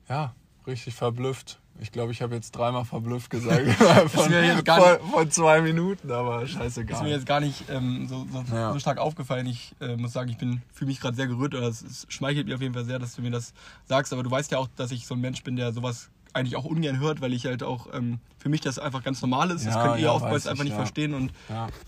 ja, 0.08 0.34
richtig 0.66 0.96
verblüfft. 0.96 1.60
Ich 1.80 1.92
glaube, 1.92 2.12
ich 2.12 2.22
habe 2.22 2.36
jetzt 2.36 2.52
dreimal 2.52 2.86
verblüfft 2.86 3.30
gesagt. 3.30 3.68
von, 4.10 4.32
von, 4.32 5.12
von 5.12 5.32
zwei 5.32 5.62
Minuten, 5.62 6.12
aber 6.12 6.46
scheißegal. 6.48 6.96
Ist 6.98 7.04
mir 7.04 7.10
jetzt 7.10 7.26
gar 7.26 7.40
nicht 7.40 7.68
ähm, 7.70 8.08
so, 8.08 8.26
so, 8.32 8.56
Ja. 8.56 8.72
so 8.72 8.80
stark 8.80 9.00
aufgefallen. 9.00 9.48
Ich 9.48 9.76
äh, 9.82 9.98
muss 9.98 10.14
sagen, 10.14 10.30
ich 10.30 10.38
bin 10.38 10.62
fühle 10.72 10.90
mich 10.90 11.02
gerade 11.02 11.16
sehr 11.16 11.28
gerührt 11.28 11.56
oder 11.56 11.68
es, 11.68 11.82
es 11.82 12.06
schmeichelt 12.10 12.48
mir 12.48 12.56
auf 12.56 12.62
jeden 12.62 12.76
Fall 12.76 12.86
sehr, 12.86 13.00
dass 13.00 13.16
du 13.16 13.22
mir 13.22 13.32
das 13.32 13.54
sagst. 13.86 14.14
Aber 14.14 14.24
du 14.24 14.30
weißt 14.32 14.52
ja 14.52 14.60
auch, 14.60 14.70
dass 14.76 14.92
ich 14.92 15.08
so 15.08 15.16
ein 15.16 15.22
Mensch 15.22 15.44
bin, 15.44 15.56
der 15.56 15.74
sowas 15.74 16.10
eigentlich 16.34 16.56
auch 16.56 16.66
ungern 16.66 17.00
hört, 17.00 17.22
weil 17.22 17.34
ich 17.34 17.46
halt 17.46 17.64
auch 17.64 17.88
ähm, 17.94 18.20
für 18.38 18.50
mich 18.50 18.62
das 18.62 18.80
einfach 18.80 19.04
ganz 19.04 19.22
normal 19.22 19.52
ist. 19.52 19.66
das 19.66 19.76
Ja, 19.76 19.84
könnt 19.84 19.98
ihr 19.98 20.06
ja, 20.06 20.12
oftmals 20.12 20.48
einfach 20.48 20.64
ich, 20.64 20.70
nicht 20.70 20.78
ja. 20.78 20.84
verstehen 20.84 21.14
und 21.14 21.32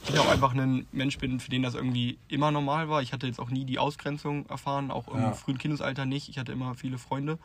ich 0.08 0.20
auch 0.20 0.30
einfach 0.30 0.54
ein 0.54 0.86
Mensch 0.92 1.18
bin, 1.18 1.40
für 1.40 1.50
den 1.50 1.64
das 1.64 1.74
irgendwie 1.74 2.18
immer 2.28 2.52
normal 2.52 2.90
war. 2.90 3.02
Ich 3.02 3.12
hatte 3.12 3.28
jetzt 3.28 3.40
auch 3.40 3.50
nie 3.50 3.66
die 3.66 3.80
Ausgrenzung 3.80 4.46
erfahren, 4.48 4.92
auch 4.92 5.08
im 5.14 5.34
frühen 5.34 5.58
Kindesalter 5.58 6.06
nicht. 6.06 6.30
Ich 6.30 6.38
hatte 6.38 6.52
immer 6.52 6.76
viele 6.76 6.98
Freunde. 6.98 7.38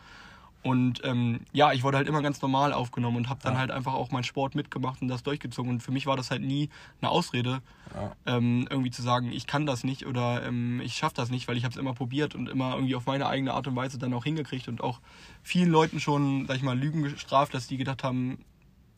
Und 0.62 1.00
ähm, 1.04 1.40
ja, 1.52 1.72
ich 1.72 1.82
wurde 1.82 1.96
halt 1.96 2.06
immer 2.08 2.20
ganz 2.20 2.42
normal 2.42 2.72
aufgenommen 2.74 3.16
und 3.16 3.28
habe 3.28 3.40
dann 3.42 3.54
Ja. 3.54 3.60
halt 3.60 3.70
einfach 3.70 3.94
auch 3.94 4.10
meinen 4.10 4.24
Sport 4.24 4.54
mitgemacht 4.54 5.00
und 5.00 5.08
das 5.08 5.22
durchgezogen. 5.22 5.70
Und 5.70 5.82
für 5.82 5.90
mich 5.92 6.06
war 6.06 6.16
das 6.16 6.30
halt 6.30 6.42
nie 6.42 6.68
eine 7.00 7.10
Ausrede, 7.10 7.62
Ja. 7.94 8.12
ähm, 8.26 8.66
irgendwie 8.68 8.90
zu 8.90 9.00
sagen, 9.00 9.32
ich 9.32 9.46
kann 9.46 9.64
das 9.64 9.84
nicht 9.84 10.06
oder 10.06 10.44
ähm, 10.44 10.80
ich 10.82 10.94
schaffe 10.96 11.14
das 11.14 11.30
nicht, 11.30 11.48
weil 11.48 11.56
ich 11.56 11.64
habe 11.64 11.72
es 11.72 11.78
immer 11.78 11.94
probiert 11.94 12.34
und 12.34 12.48
immer 12.48 12.74
irgendwie 12.74 12.94
auf 12.94 13.06
meine 13.06 13.26
eigene 13.26 13.54
Art 13.54 13.66
und 13.68 13.76
Weise 13.76 13.98
dann 13.98 14.12
auch 14.12 14.24
hingekriegt 14.24 14.68
und 14.68 14.82
auch 14.82 15.00
vielen 15.42 15.70
Leuten 15.70 15.98
schon, 15.98 16.46
sag 16.46 16.56
ich 16.56 16.62
mal, 16.62 16.78
Lügen 16.78 17.02
gestraft, 17.02 17.54
dass 17.54 17.66
die 17.66 17.78
gedacht 17.78 18.04
haben, 18.04 18.44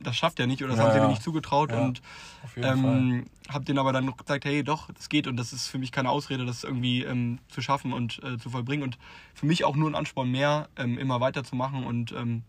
das 0.03 0.17
schafft 0.17 0.39
er 0.41 0.47
nicht 0.47 0.63
oder 0.63 0.71
das 0.71 0.79
Ja, 0.79 0.85
haben 0.85 0.93
sie 0.93 1.01
mir 1.01 1.09
nicht 1.09 1.23
zugetraut 1.23 1.71
Ja, 1.71 1.79
und 1.79 2.03
ähm, 2.57 3.27
habe 3.49 3.65
denen 3.65 3.79
aber 3.79 3.93
dann 3.93 4.05
noch 4.05 4.17
gesagt, 4.17 4.45
hey, 4.45 4.63
doch, 4.63 4.91
das 4.93 5.09
geht 5.09 5.27
und 5.27 5.37
das 5.37 5.53
ist 5.53 5.69
für 5.69 5.79
mich 5.79 5.93
keine 5.93 6.11
Ausrede, 6.11 6.45
das 6.45 6.65
irgendwie 6.65 7.03
ähm, 7.05 7.39
zu 7.49 7.61
schaffen 7.61 7.93
und 7.93 8.23
äh, 8.23 8.39
zu 8.39 8.51
vollbringen 8.51 8.83
und 8.83 8.99
für 9.35 9.47
mich 9.47 9.65
auch 9.65 9.77
nur 9.77 9.91
ein 9.91 9.95
Ansporn 9.95 10.31
mehr, 10.31 10.69
ähm, 10.77 10.99
immer 10.99 11.21
weiterzumachen 11.21 11.85
und 11.85 12.13
ähm, 12.13 12.43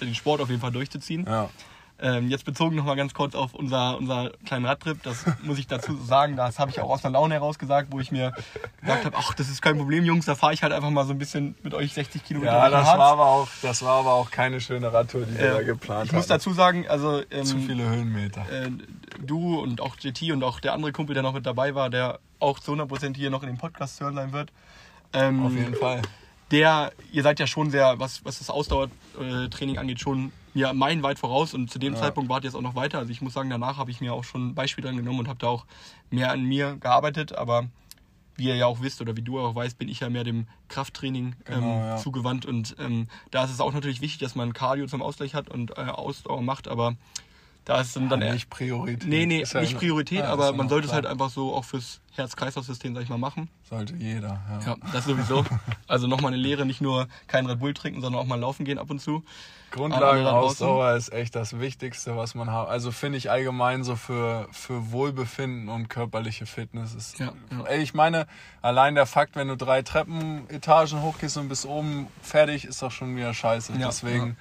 den 0.00 0.14
Sport 0.14 0.40
auf 0.40 0.50
jeden 0.50 0.60
Fall 0.60 0.72
durchzuziehen. 0.72 1.24
Ja. 1.26 1.50
Ähm, 2.00 2.28
jetzt 2.28 2.44
bezogen 2.44 2.74
nochmal 2.74 2.96
ganz 2.96 3.14
kurz 3.14 3.36
auf 3.36 3.54
unser, 3.54 3.96
unser 3.98 4.30
kleinen 4.44 4.64
Radtrip, 4.66 5.00
das 5.04 5.24
muss 5.44 5.58
ich 5.58 5.68
dazu 5.68 5.96
sagen, 5.96 6.34
das 6.36 6.58
habe 6.58 6.70
ich 6.72 6.80
auch 6.80 6.90
aus 6.90 7.04
einer 7.04 7.12
Laune 7.12 7.34
heraus 7.34 7.56
gesagt, 7.56 7.92
wo 7.92 8.00
ich 8.00 8.10
mir 8.10 8.32
gesagt 8.80 9.04
habe, 9.04 9.16
ach, 9.16 9.32
das 9.34 9.48
ist 9.48 9.62
kein 9.62 9.78
Problem, 9.78 10.04
Jungs, 10.04 10.26
da 10.26 10.34
fahre 10.34 10.52
ich 10.54 10.64
halt 10.64 10.72
einfach 10.72 10.90
mal 10.90 11.06
so 11.06 11.12
ein 11.12 11.18
bisschen 11.18 11.54
mit 11.62 11.72
euch 11.72 11.92
60 11.94 12.24
Kilometer 12.24 12.52
Ja, 12.52 12.68
das 12.68 12.86
Harz. 12.88 12.98
war 12.98 13.12
aber 13.12 13.26
auch, 13.26 13.48
das 13.62 13.82
war 13.82 14.00
aber 14.00 14.12
auch 14.14 14.30
keine 14.32 14.60
schöne 14.60 14.92
Radtour, 14.92 15.24
die 15.24 15.38
wir 15.38 15.52
da 15.52 15.60
Äh, 15.60 15.64
geplant 15.64 16.06
ich 16.06 16.12
muss 16.12 16.22
haben. 16.24 16.28
dazu 16.30 16.52
sagen, 16.52 16.84
also 16.88 17.22
ähm, 17.30 17.44
Zu 17.44 17.58
viele 17.58 17.88
Höhenmeter. 17.88 18.40
äh, 18.50 18.70
du 19.24 19.60
und 19.60 19.80
auch 19.80 19.94
JT 20.00 20.32
und 20.32 20.42
auch 20.42 20.58
der 20.58 20.72
andere 20.72 20.90
Kumpel, 20.90 21.14
der 21.14 21.22
noch 21.22 21.32
mit 21.34 21.46
dabei 21.46 21.76
war, 21.76 21.90
der 21.90 22.18
auch 22.40 22.58
zu 22.58 22.72
100% 22.72 23.14
hier 23.16 23.30
noch 23.30 23.42
in 23.44 23.50
dem 23.50 23.58
Podcast 23.58 23.98
zu 23.98 24.04
hören 24.04 24.16
sein 24.16 24.32
wird. 24.32 24.50
Ähm, 25.12 25.46
Auf 25.46 25.52
jeden 25.52 25.76
Fall. 25.76 26.02
Der, 26.50 26.90
ihr 27.12 27.22
seid 27.22 27.38
ja 27.38 27.46
schon 27.46 27.70
sehr, 27.70 28.00
was, 28.00 28.24
was 28.24 28.38
das 28.40 28.50
Ausdauertraining 28.50 29.78
angeht, 29.78 30.00
schon 30.00 30.32
mir 30.54 30.72
meilenweit 30.72 31.18
voraus 31.18 31.52
und 31.54 31.70
zu 31.70 31.78
dem 31.78 31.94
Ja. 31.94 32.00
Zeitpunkt 32.00 32.30
wart 32.30 32.44
ihr 32.44 32.48
jetzt 32.48 32.54
auch 32.56 32.60
noch 32.62 32.74
weiter. 32.76 32.98
Also 32.98 33.10
ich 33.10 33.20
muss 33.20 33.32
sagen, 33.34 33.50
danach 33.50 33.76
habe 33.76 33.90
ich 33.90 34.00
mir 34.00 34.12
auch 34.14 34.24
schon 34.24 34.48
ein 34.48 34.54
Beispiel 34.54 34.82
dran 34.84 34.96
genommen 34.96 35.20
und 35.20 35.28
habe 35.28 35.38
da 35.38 35.48
auch 35.48 35.66
mehr 36.10 36.30
an 36.30 36.44
mir 36.44 36.76
gearbeitet, 36.76 37.32
aber 37.34 37.66
wie 38.36 38.48
ihr 38.48 38.56
ja 38.56 38.66
auch 38.66 38.80
wisst 38.80 39.00
oder 39.00 39.16
wie 39.16 39.22
du 39.22 39.38
auch 39.38 39.54
weißt, 39.54 39.78
bin 39.78 39.88
ich 39.88 40.00
ja 40.00 40.10
mehr 40.10 40.24
dem 40.24 40.46
Krafttraining 40.68 41.36
ähm, 41.46 41.54
Genau, 41.60 41.78
ja. 41.78 41.96
zugewandt 41.98 42.46
und 42.46 42.74
ähm, 42.80 43.06
da 43.30 43.44
ist 43.44 43.50
es 43.52 43.60
auch 43.60 43.72
natürlich 43.72 44.00
wichtig, 44.00 44.18
dass 44.18 44.34
man 44.34 44.52
Cardio 44.52 44.86
zum 44.86 45.02
Ausgleich 45.02 45.34
hat 45.34 45.48
und 45.48 45.70
äh, 45.78 45.82
Ausdauer 45.82 46.42
macht, 46.42 46.66
aber 46.66 46.96
da 47.64 47.80
ist 47.80 47.96
dann, 47.96 48.08
dann 48.08 48.20
eher- 48.22 48.32
nicht 48.34 48.50
Priorität. 48.50 49.08
Nee, 49.08 49.26
nee, 49.26 49.40
Ist 49.40 49.54
ja 49.54 49.60
nicht 49.60 49.76
Priorität, 49.78 50.20
ja, 50.20 50.30
aber 50.30 50.46
ja 50.46 50.52
man 50.52 50.68
sollte 50.68 50.86
es 50.86 50.90
klar. 50.90 51.02
halt 51.02 51.06
einfach 51.10 51.30
so 51.30 51.54
auch 51.54 51.64
fürs 51.64 52.00
Herz-Kreislauf-System, 52.14 52.94
sag 52.94 53.02
ich 53.02 53.08
mal, 53.08 53.18
machen. 53.18 53.48
Sollte 53.68 53.94
jeder, 53.96 54.40
ja. 54.50 54.60
Ja, 54.66 54.76
das 54.92 55.04
sowieso. 55.04 55.44
Also 55.86 56.06
nochmal 56.06 56.32
eine 56.32 56.40
Lehre, 56.42 56.64
nicht 56.66 56.80
nur 56.80 57.08
kein 57.26 57.46
Red 57.46 57.60
Bull 57.60 57.74
trinken, 57.74 58.00
sondern 58.00 58.20
auch 58.20 58.26
mal 58.26 58.38
laufen 58.40 58.64
gehen 58.64 58.78
ab 58.78 58.90
und 58.90 59.00
zu. 59.00 59.22
Grundlagenausdauer 59.70 60.94
ist 60.94 61.12
echt 61.12 61.34
das 61.34 61.58
Wichtigste, 61.60 62.16
was 62.16 62.34
man 62.34 62.50
hat. 62.50 62.68
Also 62.68 62.90
finde 62.92 63.18
ich 63.18 63.30
allgemein 63.30 63.84
so 63.84 63.96
für, 63.96 64.48
für 64.52 64.92
Wohlbefinden 64.92 65.68
und 65.68 65.88
körperliche 65.88 66.46
Fitness 66.46 66.94
ist. 66.94 67.18
Ja, 67.18 67.32
ja. 67.50 67.64
Ey, 67.64 67.82
ich 67.82 67.94
meine, 67.94 68.26
allein 68.62 68.94
der 68.94 69.06
Fakt, 69.06 69.36
wenn 69.36 69.48
du 69.48 69.56
drei 69.56 69.82
Treppenetagen 69.82 71.02
hochgehst 71.02 71.36
und 71.36 71.48
bis 71.48 71.64
oben 71.66 72.08
fertig, 72.22 72.64
ist 72.64 72.82
doch 72.82 72.90
schon 72.90 73.16
wieder 73.16 73.34
scheiße. 73.34 73.72
Ja, 73.78 73.86
Deswegen 73.88 74.36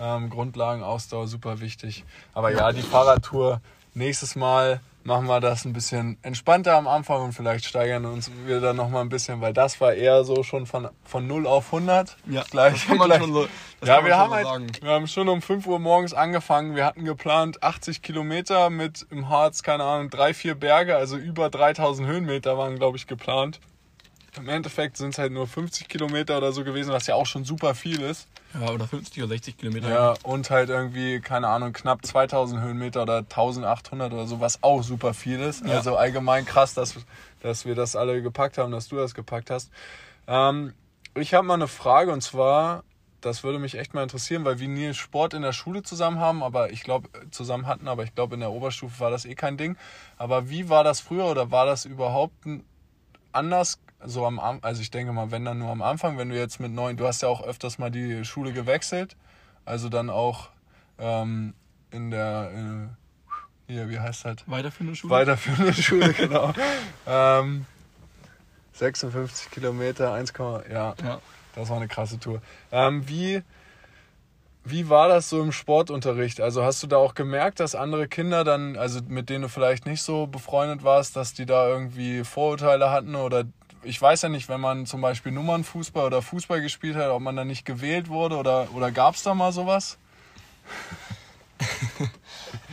ähm, 0.00 0.30
Grundlagenausdauer 0.30 1.26
super 1.26 1.60
wichtig. 1.60 2.04
Aber 2.34 2.50
ja, 2.50 2.72
die 2.72 2.82
Fahrradtour 2.82 3.60
nächstes 3.94 4.36
Mal 4.36 4.80
machen 5.04 5.26
wir 5.26 5.40
das 5.40 5.64
ein 5.64 5.72
bisschen 5.72 6.16
entspannter 6.22 6.76
am 6.76 6.86
Anfang 6.86 7.22
und 7.22 7.32
vielleicht 7.32 7.64
steigern 7.64 8.04
uns 8.04 8.30
wir 8.46 8.60
dann 8.60 8.76
noch 8.76 8.88
mal 8.88 9.00
ein 9.00 9.08
bisschen, 9.08 9.40
weil 9.40 9.52
das 9.52 9.80
war 9.80 9.94
eher 9.94 10.24
so 10.24 10.42
schon 10.42 10.66
von, 10.66 10.88
von 11.04 11.26
0 11.26 11.46
auf 11.46 11.72
100. 11.72 12.16
Ja, 12.26 12.44
gleich, 12.48 12.74
das 12.74 12.86
kann 12.86 12.98
man 12.98 13.08
gleich. 13.08 13.20
schon 13.20 13.32
so, 13.32 13.48
ja, 13.84 14.04
wir 14.04 14.16
haben 14.16 14.30
so 14.30 14.36
halt, 14.36 14.46
sagen. 14.46 14.66
wir 14.80 14.90
haben 14.90 15.06
schon 15.08 15.28
um 15.28 15.42
5 15.42 15.66
Uhr 15.66 15.78
morgens 15.78 16.14
angefangen. 16.14 16.76
Wir 16.76 16.84
hatten 16.84 17.04
geplant 17.04 17.62
80 17.62 18.02
Kilometer 18.02 18.70
mit 18.70 19.06
im 19.10 19.28
Harz, 19.28 19.62
keine 19.62 19.84
Ahnung, 19.84 20.10
drei, 20.10 20.34
vier 20.34 20.54
Berge, 20.54 20.96
also 20.96 21.16
über 21.16 21.50
3000 21.50 22.06
Höhenmeter 22.06 22.56
waren, 22.56 22.76
glaube 22.76 22.96
ich, 22.96 23.06
geplant. 23.06 23.60
Im 24.36 24.48
Endeffekt 24.48 24.96
sind 24.96 25.10
es 25.10 25.18
halt 25.18 25.30
nur 25.30 25.46
50 25.46 25.88
Kilometer 25.88 26.38
oder 26.38 26.52
so 26.52 26.64
gewesen, 26.64 26.90
was 26.92 27.06
ja 27.06 27.14
auch 27.16 27.26
schon 27.26 27.44
super 27.44 27.74
viel 27.74 28.00
ist. 28.00 28.28
Ja, 28.54 28.70
oder 28.70 28.86
50 28.86 29.22
oder 29.22 29.28
60 29.28 29.58
Kilometer. 29.58 29.90
Ja, 29.90 30.14
und 30.22 30.48
halt 30.48 30.70
irgendwie, 30.70 31.20
keine 31.20 31.48
Ahnung, 31.48 31.74
knapp 31.74 32.04
2000 32.04 32.62
Höhenmeter 32.62 33.02
oder 33.02 33.18
1800 33.18 34.12
oder 34.12 34.26
so, 34.26 34.40
was 34.40 34.62
auch 34.62 34.82
super 34.82 35.12
viel 35.12 35.40
ist. 35.40 35.66
Ja. 35.66 35.74
Also 35.76 35.96
allgemein 35.96 36.46
krass, 36.46 36.72
dass, 36.72 36.94
dass 37.40 37.66
wir 37.66 37.74
das 37.74 37.94
alle 37.94 38.22
gepackt 38.22 38.56
haben, 38.56 38.72
dass 38.72 38.88
du 38.88 38.96
das 38.96 39.14
gepackt 39.14 39.50
hast. 39.50 39.70
Ähm, 40.26 40.72
ich 41.14 41.34
habe 41.34 41.46
mal 41.46 41.54
eine 41.54 41.68
Frage 41.68 42.10
und 42.10 42.22
zwar, 42.22 42.84
das 43.20 43.44
würde 43.44 43.58
mich 43.58 43.76
echt 43.76 43.92
mal 43.92 44.02
interessieren, 44.02 44.46
weil 44.46 44.58
wir 44.58 44.68
nie 44.68 44.94
Sport 44.94 45.34
in 45.34 45.42
der 45.42 45.52
Schule 45.52 45.82
zusammen 45.82 46.20
haben, 46.20 46.42
aber 46.42 46.72
ich 46.72 46.82
glaube, 46.82 47.10
zusammen 47.30 47.66
hatten, 47.66 47.86
aber 47.86 48.02
ich 48.04 48.14
glaube, 48.14 48.34
in 48.34 48.40
der 48.40 48.50
Oberstufe 48.50 48.98
war 49.00 49.10
das 49.10 49.26
eh 49.26 49.34
kein 49.34 49.58
Ding. 49.58 49.76
Aber 50.16 50.48
wie 50.48 50.70
war 50.70 50.84
das 50.84 51.00
früher 51.00 51.26
oder 51.26 51.50
war 51.50 51.66
das 51.66 51.84
überhaupt 51.84 52.34
anders? 53.32 53.78
So 54.04 54.26
am 54.26 54.38
also 54.62 54.80
ich 54.82 54.90
denke 54.90 55.12
mal, 55.12 55.30
wenn 55.30 55.44
dann 55.44 55.58
nur 55.58 55.70
am 55.70 55.82
Anfang, 55.82 56.18
wenn 56.18 56.28
du 56.28 56.36
jetzt 56.36 56.60
mit 56.60 56.72
neun, 56.72 56.96
du 56.96 57.06
hast 57.06 57.22
ja 57.22 57.28
auch 57.28 57.42
öfters 57.42 57.78
mal 57.78 57.90
die 57.90 58.24
Schule 58.24 58.52
gewechselt, 58.52 59.16
also 59.64 59.88
dann 59.88 60.10
auch 60.10 60.48
ähm, 60.98 61.54
in 61.90 62.10
der, 62.10 62.50
äh, 63.68 63.72
hier, 63.72 63.88
wie 63.88 63.98
heißt 64.00 64.24
das? 64.24 64.36
Weiterführende 64.46 64.96
Schule? 64.96 65.12
Weiterführende 65.14 65.72
Schule, 65.82 66.12
genau. 66.12 66.52
ähm, 67.06 67.66
56 68.74 69.50
Kilometer, 69.50 70.12
1, 70.12 70.32
ja, 70.38 70.94
Ja. 71.02 71.20
das 71.54 71.68
war 71.68 71.76
eine 71.76 71.88
krasse 71.88 72.18
Tour. 72.18 72.40
Ähm, 72.70 73.06
wie, 73.08 73.42
wie 74.64 74.88
war 74.88 75.08
das 75.08 75.28
so 75.28 75.42
im 75.42 75.52
Sportunterricht? 75.52 76.40
Also 76.40 76.64
hast 76.64 76.82
du 76.82 76.86
da 76.86 76.96
auch 76.96 77.14
gemerkt, 77.14 77.60
dass 77.60 77.74
andere 77.74 78.08
Kinder 78.08 78.44
dann, 78.44 78.76
also 78.76 79.00
mit 79.06 79.28
denen 79.28 79.42
du 79.42 79.48
vielleicht 79.48 79.86
nicht 79.86 80.02
so 80.02 80.26
befreundet 80.26 80.84
warst, 80.84 81.16
dass 81.16 81.34
die 81.34 81.46
da 81.46 81.68
irgendwie 81.68 82.24
Vorurteile 82.24 82.90
hatten 82.90 83.14
oder 83.14 83.44
ich 83.82 84.00
weiß 84.00 84.22
ja 84.22 84.28
nicht, 84.28 84.48
wenn 84.48 84.60
man 84.60 84.86
zum 84.86 85.00
Beispiel 85.00 85.32
Nummernfußball 85.32 86.06
oder 86.06 86.22
Fußball 86.22 86.60
gespielt 86.60 86.96
hat, 86.96 87.10
ob 87.10 87.22
man 87.22 87.36
da 87.36 87.44
nicht 87.44 87.64
gewählt 87.64 88.08
wurde 88.08 88.36
oder, 88.36 88.68
oder 88.74 88.90
gab 88.90 89.14
es 89.14 89.22
da 89.22 89.34
mal 89.34 89.52
sowas? 89.52 89.98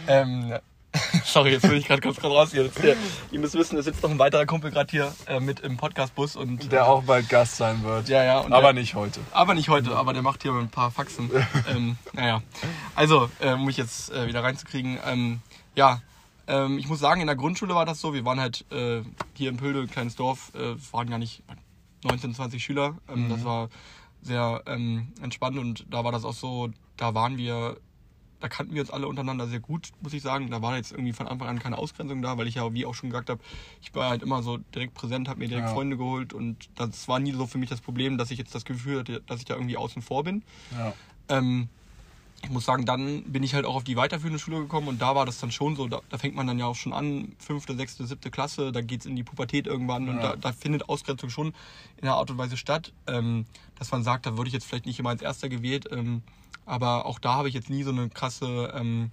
Ähm, 0.07 0.55
sorry, 1.23 1.51
jetzt 1.51 1.69
will 1.69 1.77
ich 1.77 1.85
gerade 1.85 2.01
kurz 2.01 2.23
raus 2.23 2.51
hier. 2.51 2.67
Der, 2.81 2.95
ihr 3.31 3.39
müsst 3.39 3.53
wissen, 3.53 3.77
es 3.77 3.85
sitzt 3.85 4.01
noch 4.01 4.09
ein 4.09 4.17
weiterer 4.17 4.45
Kumpel 4.45 4.71
gerade 4.71 4.89
hier 4.89 5.13
äh, 5.27 5.39
mit 5.39 5.59
im 5.59 5.77
Podcastbus 5.77 6.35
und 6.35 6.71
Der 6.71 6.81
äh, 6.81 6.83
auch 6.83 7.03
bald 7.03 7.29
Gast 7.29 7.57
sein 7.57 7.83
wird. 7.83 8.09
Ja, 8.09 8.23
ja. 8.23 8.39
Aber 8.39 8.61
der, 8.61 8.73
nicht 8.73 8.95
heute. 8.95 9.19
Aber 9.31 9.53
nicht 9.53 9.69
heute, 9.69 9.95
aber 9.95 10.13
der 10.13 10.23
macht 10.23 10.41
hier 10.41 10.51
ein 10.53 10.69
paar 10.69 10.89
Faxen. 10.89 11.29
ähm, 11.69 11.97
naja. 12.13 12.41
Also, 12.95 13.29
äh, 13.39 13.53
um 13.53 13.65
mich 13.65 13.77
jetzt 13.77 14.11
äh, 14.11 14.27
wieder 14.27 14.43
reinzukriegen. 14.43 14.97
Ähm, 15.05 15.41
ja, 15.75 16.01
ähm, 16.49 16.77
ich 16.77 16.87
muss 16.89 16.99
sagen, 16.99 17.21
in 17.21 17.27
der 17.27 17.35
Grundschule 17.35 17.75
war 17.75 17.85
das 17.85 18.01
so. 18.01 18.13
Wir 18.13 18.25
waren 18.25 18.39
halt 18.39 18.65
äh, 18.71 19.01
hier 19.35 19.49
in 19.49 19.57
Pölde, 19.57 19.81
ein 19.81 19.89
kleines 19.89 20.15
Dorf, 20.15 20.51
äh, 20.55 20.75
waren 20.91 21.09
gar 21.09 21.19
nicht 21.19 21.43
19, 22.03 22.33
20 22.33 22.63
Schüler. 22.63 22.97
Ähm, 23.07 23.29
Das 23.29 23.43
war 23.45 23.69
sehr 24.21 24.63
ähm, 24.65 25.13
entspannt 25.21 25.57
und 25.57 25.85
da 25.89 26.03
war 26.03 26.11
das 26.11 26.25
auch 26.25 26.33
so, 26.33 26.69
da 26.97 27.13
waren 27.13 27.37
wir, 27.37 27.77
da 28.41 28.49
kannten 28.49 28.73
wir 28.73 28.81
uns 28.81 28.89
alle 28.91 29.07
untereinander 29.07 29.47
sehr 29.47 29.59
gut, 29.61 29.89
muss 30.01 30.11
ich 30.13 30.21
sagen. 30.21 30.49
Da 30.49 30.61
war 30.61 30.75
jetzt 30.75 30.91
irgendwie 30.91 31.13
von 31.13 31.27
Anfang 31.27 31.47
an 31.47 31.59
keine 31.59 31.77
Ausgrenzung 31.77 32.21
da, 32.21 32.37
weil 32.37 32.47
ich 32.47 32.55
ja, 32.55 32.73
wie 32.73 32.85
auch 32.85 32.95
schon 32.95 33.09
gesagt 33.09 33.29
habe, 33.29 33.41
ich 33.81 33.93
war 33.95 34.09
halt 34.09 34.21
immer 34.23 34.41
so 34.43 34.57
direkt 34.57 34.93
präsent, 34.93 35.29
habe 35.29 35.39
mir 35.39 35.47
direkt 35.47 35.67
Ja. 35.67 35.73
Freunde 35.73 35.95
geholt 35.97 36.33
und 36.33 36.69
das 36.75 37.07
war 37.07 37.19
nie 37.19 37.31
so 37.31 37.47
für 37.47 37.57
mich 37.59 37.69
das 37.69 37.79
Problem, 37.81 38.17
dass 38.17 38.31
ich 38.31 38.37
jetzt 38.37 38.53
das 38.55 38.65
Gefühl 38.65 38.99
hatte, 38.99 39.21
dass 39.21 39.39
ich 39.39 39.45
da 39.45 39.53
irgendwie 39.55 39.77
außen 39.77 40.01
vor 40.01 40.23
bin. 40.23 40.43
Ja. 40.77 40.93
Ähm, 41.29 41.69
ich 42.41 42.49
muss 42.49 42.65
sagen, 42.65 42.85
dann 42.85 43.23
bin 43.23 43.43
ich 43.43 43.53
halt 43.53 43.65
auch 43.65 43.75
auf 43.75 43.83
die 43.83 43.95
weiterführende 43.97 44.39
Schule 44.39 44.59
gekommen 44.59 44.87
und 44.87 45.01
da 45.01 45.13
war 45.13 45.25
das 45.25 45.39
dann 45.39 45.51
schon 45.51 45.75
so, 45.75 45.87
da, 45.87 46.01
da 46.09 46.17
fängt 46.17 46.35
man 46.35 46.47
dann 46.47 46.57
ja 46.57 46.65
auch 46.65 46.75
schon 46.75 46.93
an, 46.93 47.33
fünfte, 47.37 47.75
sechste, 47.75 48.05
siebte 48.05 48.31
Klasse, 48.31 48.71
da 48.71 48.81
geht's 48.81 49.05
in 49.05 49.15
die 49.15 49.23
Pubertät 49.23 49.67
irgendwann 49.67 50.07
und 50.07 50.15
Ja. 50.17 50.31
da, 50.31 50.35
da 50.37 50.51
findet 50.53 50.87
Ausgrenzung 50.87 51.29
schon 51.29 51.47
in 51.97 52.03
einer 52.03 52.15
Art 52.15 52.31
und 52.31 52.37
Weise 52.37 52.55
statt, 52.55 52.93
ähm, 53.07 53.45
dass 53.77 53.91
man 53.91 54.03
sagt, 54.03 54.25
da 54.25 54.37
würde 54.37 54.47
ich 54.47 54.53
jetzt 54.53 54.65
vielleicht 54.65 54.85
nicht 54.85 54.99
immer 54.99 55.09
als 55.09 55.21
Erster 55.21 55.49
gewählt, 55.49 55.87
ähm, 55.91 56.21
aber 56.65 57.05
auch 57.05 57.19
da 57.19 57.33
habe 57.33 57.49
ich 57.49 57.55
jetzt 57.55 57.69
nie 57.69 57.83
so 57.83 57.91
eine 57.91 58.09
krasse 58.09 58.71
ähm, 58.75 59.11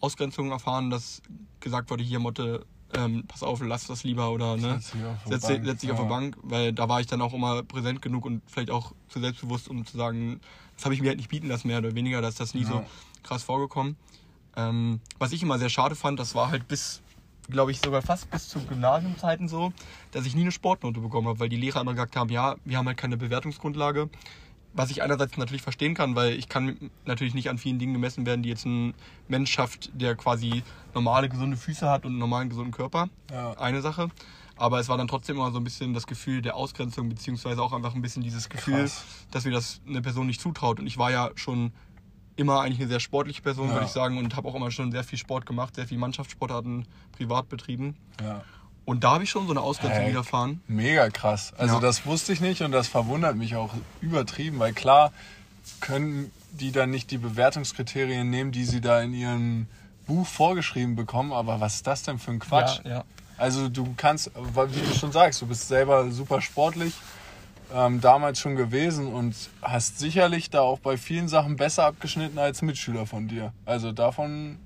Ausgrenzung 0.00 0.50
erfahren, 0.50 0.90
dass 0.90 1.22
gesagt 1.60 1.90
wurde, 1.90 2.02
hier 2.02 2.18
Motte, 2.18 2.66
ähm, 2.96 3.24
pass 3.26 3.42
auf, 3.42 3.60
lass 3.62 3.86
das 3.86 4.04
lieber 4.04 4.30
oder 4.30 4.56
ne, 4.56 4.80
Setz 4.80 4.94
auf 4.94 5.30
Bank. 5.40 5.64
setz 5.64 5.80
dich 5.80 5.90
auf 5.90 5.98
Ja. 5.98 6.04
die 6.04 6.08
Bank, 6.08 6.36
weil 6.42 6.72
da 6.72 6.88
war 6.88 7.00
ich 7.00 7.06
dann 7.06 7.20
auch 7.20 7.32
immer 7.34 7.62
präsent 7.62 8.02
genug 8.02 8.24
und 8.24 8.42
vielleicht 8.46 8.70
auch 8.70 8.92
zu 9.08 9.20
selbstbewusst, 9.20 9.68
um 9.68 9.84
zu 9.86 9.96
sagen, 9.96 10.40
das 10.76 10.84
habe 10.84 10.94
ich 10.94 11.00
mir 11.00 11.08
halt 11.08 11.18
nicht 11.18 11.28
bieten 11.28 11.48
lassen, 11.48 11.68
mehr 11.68 11.78
oder 11.78 11.94
weniger, 11.94 12.20
dass 12.22 12.36
das 12.36 12.54
nie 12.54 12.62
Ja. 12.62 12.68
so 12.68 12.84
krass 13.22 13.42
vorgekommen. 13.42 13.96
Ähm, 14.56 15.00
was 15.18 15.32
ich 15.32 15.42
immer 15.42 15.58
sehr 15.58 15.68
schade 15.70 15.94
fand, 15.96 16.18
das 16.20 16.34
war 16.34 16.50
halt 16.50 16.68
bis, 16.68 17.02
glaube 17.48 17.72
ich, 17.72 17.80
sogar 17.80 18.02
fast 18.02 18.30
bis 18.30 18.48
zu 18.48 18.64
Gymnasiumzeiten 18.64 19.48
so, 19.48 19.72
dass 20.12 20.26
ich 20.26 20.34
nie 20.34 20.42
eine 20.42 20.52
Sportnote 20.52 21.00
bekommen 21.00 21.28
habe, 21.28 21.40
weil 21.40 21.48
die 21.48 21.56
Lehrer 21.56 21.80
immer 21.80 21.92
gesagt 21.92 22.16
haben, 22.16 22.30
ja, 22.30 22.56
wir 22.64 22.78
haben 22.78 22.86
halt 22.86 22.96
keine 22.96 23.16
Bewertungsgrundlage. 23.16 24.08
Was 24.76 24.90
ich 24.90 25.02
einerseits 25.02 25.36
natürlich 25.36 25.62
verstehen 25.62 25.94
kann, 25.94 26.16
weil 26.16 26.32
ich 26.32 26.48
kann 26.48 26.90
natürlich 27.04 27.32
nicht 27.32 27.48
an 27.48 27.58
vielen 27.58 27.78
Dingen 27.78 27.92
gemessen 27.92 28.26
werden, 28.26 28.42
die 28.42 28.48
jetzt 28.48 28.66
ein 28.66 28.92
Mensch 29.28 29.52
schafft, 29.52 29.90
der 29.94 30.16
quasi 30.16 30.64
normale, 30.94 31.28
gesunde 31.28 31.56
Füße 31.56 31.88
hat 31.88 32.04
und 32.04 32.10
einen 32.12 32.18
normalen, 32.18 32.48
gesunden 32.48 32.72
Körper. 32.72 33.08
Ja. 33.30 33.52
Eine 33.52 33.80
Sache. 33.82 34.08
Aber 34.56 34.80
es 34.80 34.88
war 34.88 34.96
dann 34.98 35.06
trotzdem 35.08 35.36
immer 35.36 35.50
so 35.52 35.58
ein 35.58 35.64
bisschen 35.64 35.94
das 35.94 36.06
Gefühl 36.06 36.42
der 36.42 36.56
Ausgrenzung, 36.56 37.08
beziehungsweise 37.08 37.62
auch 37.62 37.72
einfach 37.72 37.94
ein 37.94 38.02
bisschen 38.02 38.22
dieses 38.22 38.48
Gefühl, 38.48 38.80
Krass. 38.82 39.04
dass 39.30 39.44
mir 39.44 39.52
das 39.52 39.80
eine 39.86 40.02
Person 40.02 40.26
nicht 40.26 40.40
zutraut. 40.40 40.80
Und 40.80 40.86
ich 40.86 40.98
war 40.98 41.10
ja 41.10 41.30
schon 41.36 41.72
immer 42.36 42.60
eigentlich 42.60 42.80
eine 42.80 42.88
sehr 42.88 43.00
sportliche 43.00 43.42
Person, 43.42 43.68
Ja. 43.68 43.74
würde 43.74 43.86
ich 43.86 43.92
sagen, 43.92 44.18
und 44.18 44.34
habe 44.34 44.48
auch 44.48 44.54
immer 44.56 44.70
schon 44.72 44.90
sehr 44.90 45.04
viel 45.04 45.18
Sport 45.18 45.46
gemacht, 45.46 45.76
sehr 45.76 45.86
viel 45.86 45.98
Mannschaftssportarten 45.98 46.86
privat 47.12 47.48
betrieben. 47.48 47.96
Ja. 48.20 48.42
Und 48.84 49.02
da 49.04 49.12
habe 49.12 49.24
ich 49.24 49.30
schon 49.30 49.46
so 49.46 49.52
eine 49.52 49.60
Ausgrenzung 49.62 50.02
Hey. 50.02 50.10
widerfahren. 50.10 50.62
Mega 50.66 51.08
krass. 51.10 51.52
Also 51.56 51.76
Ja. 51.76 51.80
das 51.80 52.04
wusste 52.04 52.32
ich 52.32 52.40
nicht 52.40 52.60
und 52.62 52.72
das 52.72 52.86
verwundert 52.88 53.36
mich 53.36 53.56
auch 53.56 53.72
übertrieben, 54.00 54.58
weil 54.58 54.72
klar 54.74 55.12
können 55.80 56.30
die 56.52 56.70
dann 56.70 56.90
nicht 56.90 57.10
die 57.10 57.18
Bewertungskriterien 57.18 58.28
nehmen, 58.28 58.52
die 58.52 58.64
sie 58.64 58.80
da 58.80 59.00
in 59.00 59.12
ihrem 59.14 59.66
Buch 60.06 60.26
vorgeschrieben 60.26 60.96
bekommen, 60.96 61.32
aber 61.32 61.60
was 61.60 61.76
ist 61.76 61.86
das 61.86 62.02
denn 62.02 62.18
für 62.18 62.30
ein 62.32 62.38
Quatsch? 62.38 62.80
Ja, 62.84 62.90
ja. 62.90 63.04
Also 63.38 63.68
du 63.68 63.94
kannst, 63.96 64.30
wie 64.36 64.80
du 64.80 64.94
schon 64.94 65.10
sagst, 65.12 65.40
du 65.42 65.46
bist 65.46 65.66
selber 65.66 66.10
super 66.12 66.40
sportlich, 66.42 66.94
ähm, 67.72 68.00
damals 68.00 68.38
schon 68.38 68.54
gewesen 68.54 69.06
und 69.12 69.34
hast 69.62 69.98
sicherlich 69.98 70.50
da 70.50 70.60
auch 70.60 70.78
bei 70.78 70.96
vielen 70.98 71.26
Sachen 71.28 71.56
besser 71.56 71.86
abgeschnitten 71.86 72.38
als 72.38 72.62
Mitschüler 72.62 73.06
von 73.06 73.26
dir. 73.26 73.52
Also 73.64 73.90
davon 73.92 74.58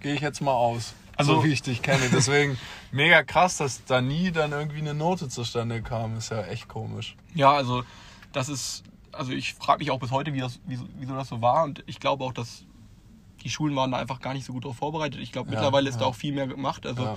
gehe 0.00 0.14
ich 0.14 0.20
jetzt 0.20 0.42
mal 0.42 0.52
aus. 0.52 0.92
Also- 1.16 1.36
so 1.36 1.44
wie 1.44 1.52
ich 1.52 1.62
dich 1.62 1.82
kenne. 1.82 2.08
Deswegen 2.12 2.58
mega 2.92 3.22
krass, 3.22 3.56
dass 3.58 3.84
da 3.84 4.00
nie 4.00 4.30
dann 4.32 4.52
irgendwie 4.52 4.80
eine 4.80 4.94
Note 4.94 5.28
zustande 5.28 5.82
kam. 5.82 6.16
Ist 6.16 6.30
ja 6.30 6.42
echt 6.44 6.68
komisch. 6.68 7.16
Ja, 7.34 7.52
also 7.52 7.84
das 8.32 8.48
ist, 8.48 8.82
also 9.12 9.32
ich 9.32 9.54
frage 9.54 9.78
mich 9.80 9.90
auch 9.90 9.98
bis 10.00 10.10
heute, 10.10 10.32
wie 10.34 10.40
das, 10.40 10.60
wieso, 10.66 10.84
wieso 10.98 11.14
das 11.14 11.28
so 11.28 11.40
war. 11.40 11.64
Und 11.64 11.82
ich 11.86 12.00
glaube 12.00 12.24
auch, 12.24 12.32
dass 12.32 12.64
die 13.42 13.50
Schulen 13.50 13.76
waren 13.76 13.90
da 13.92 13.98
einfach 13.98 14.20
gar 14.20 14.32
nicht 14.34 14.44
so 14.46 14.52
gut 14.52 14.64
darauf 14.64 14.76
vorbereitet. 14.76 15.20
Ich 15.20 15.30
glaube, 15.32 15.50
Ja, 15.50 15.56
mittlerweile 15.56 15.88
ist 15.88 15.98
da 16.00 16.06
auch 16.06 16.14
viel 16.14 16.32
mehr 16.32 16.46
gemacht. 16.46 16.86
Also 16.86 17.02
Ja. 17.04 17.16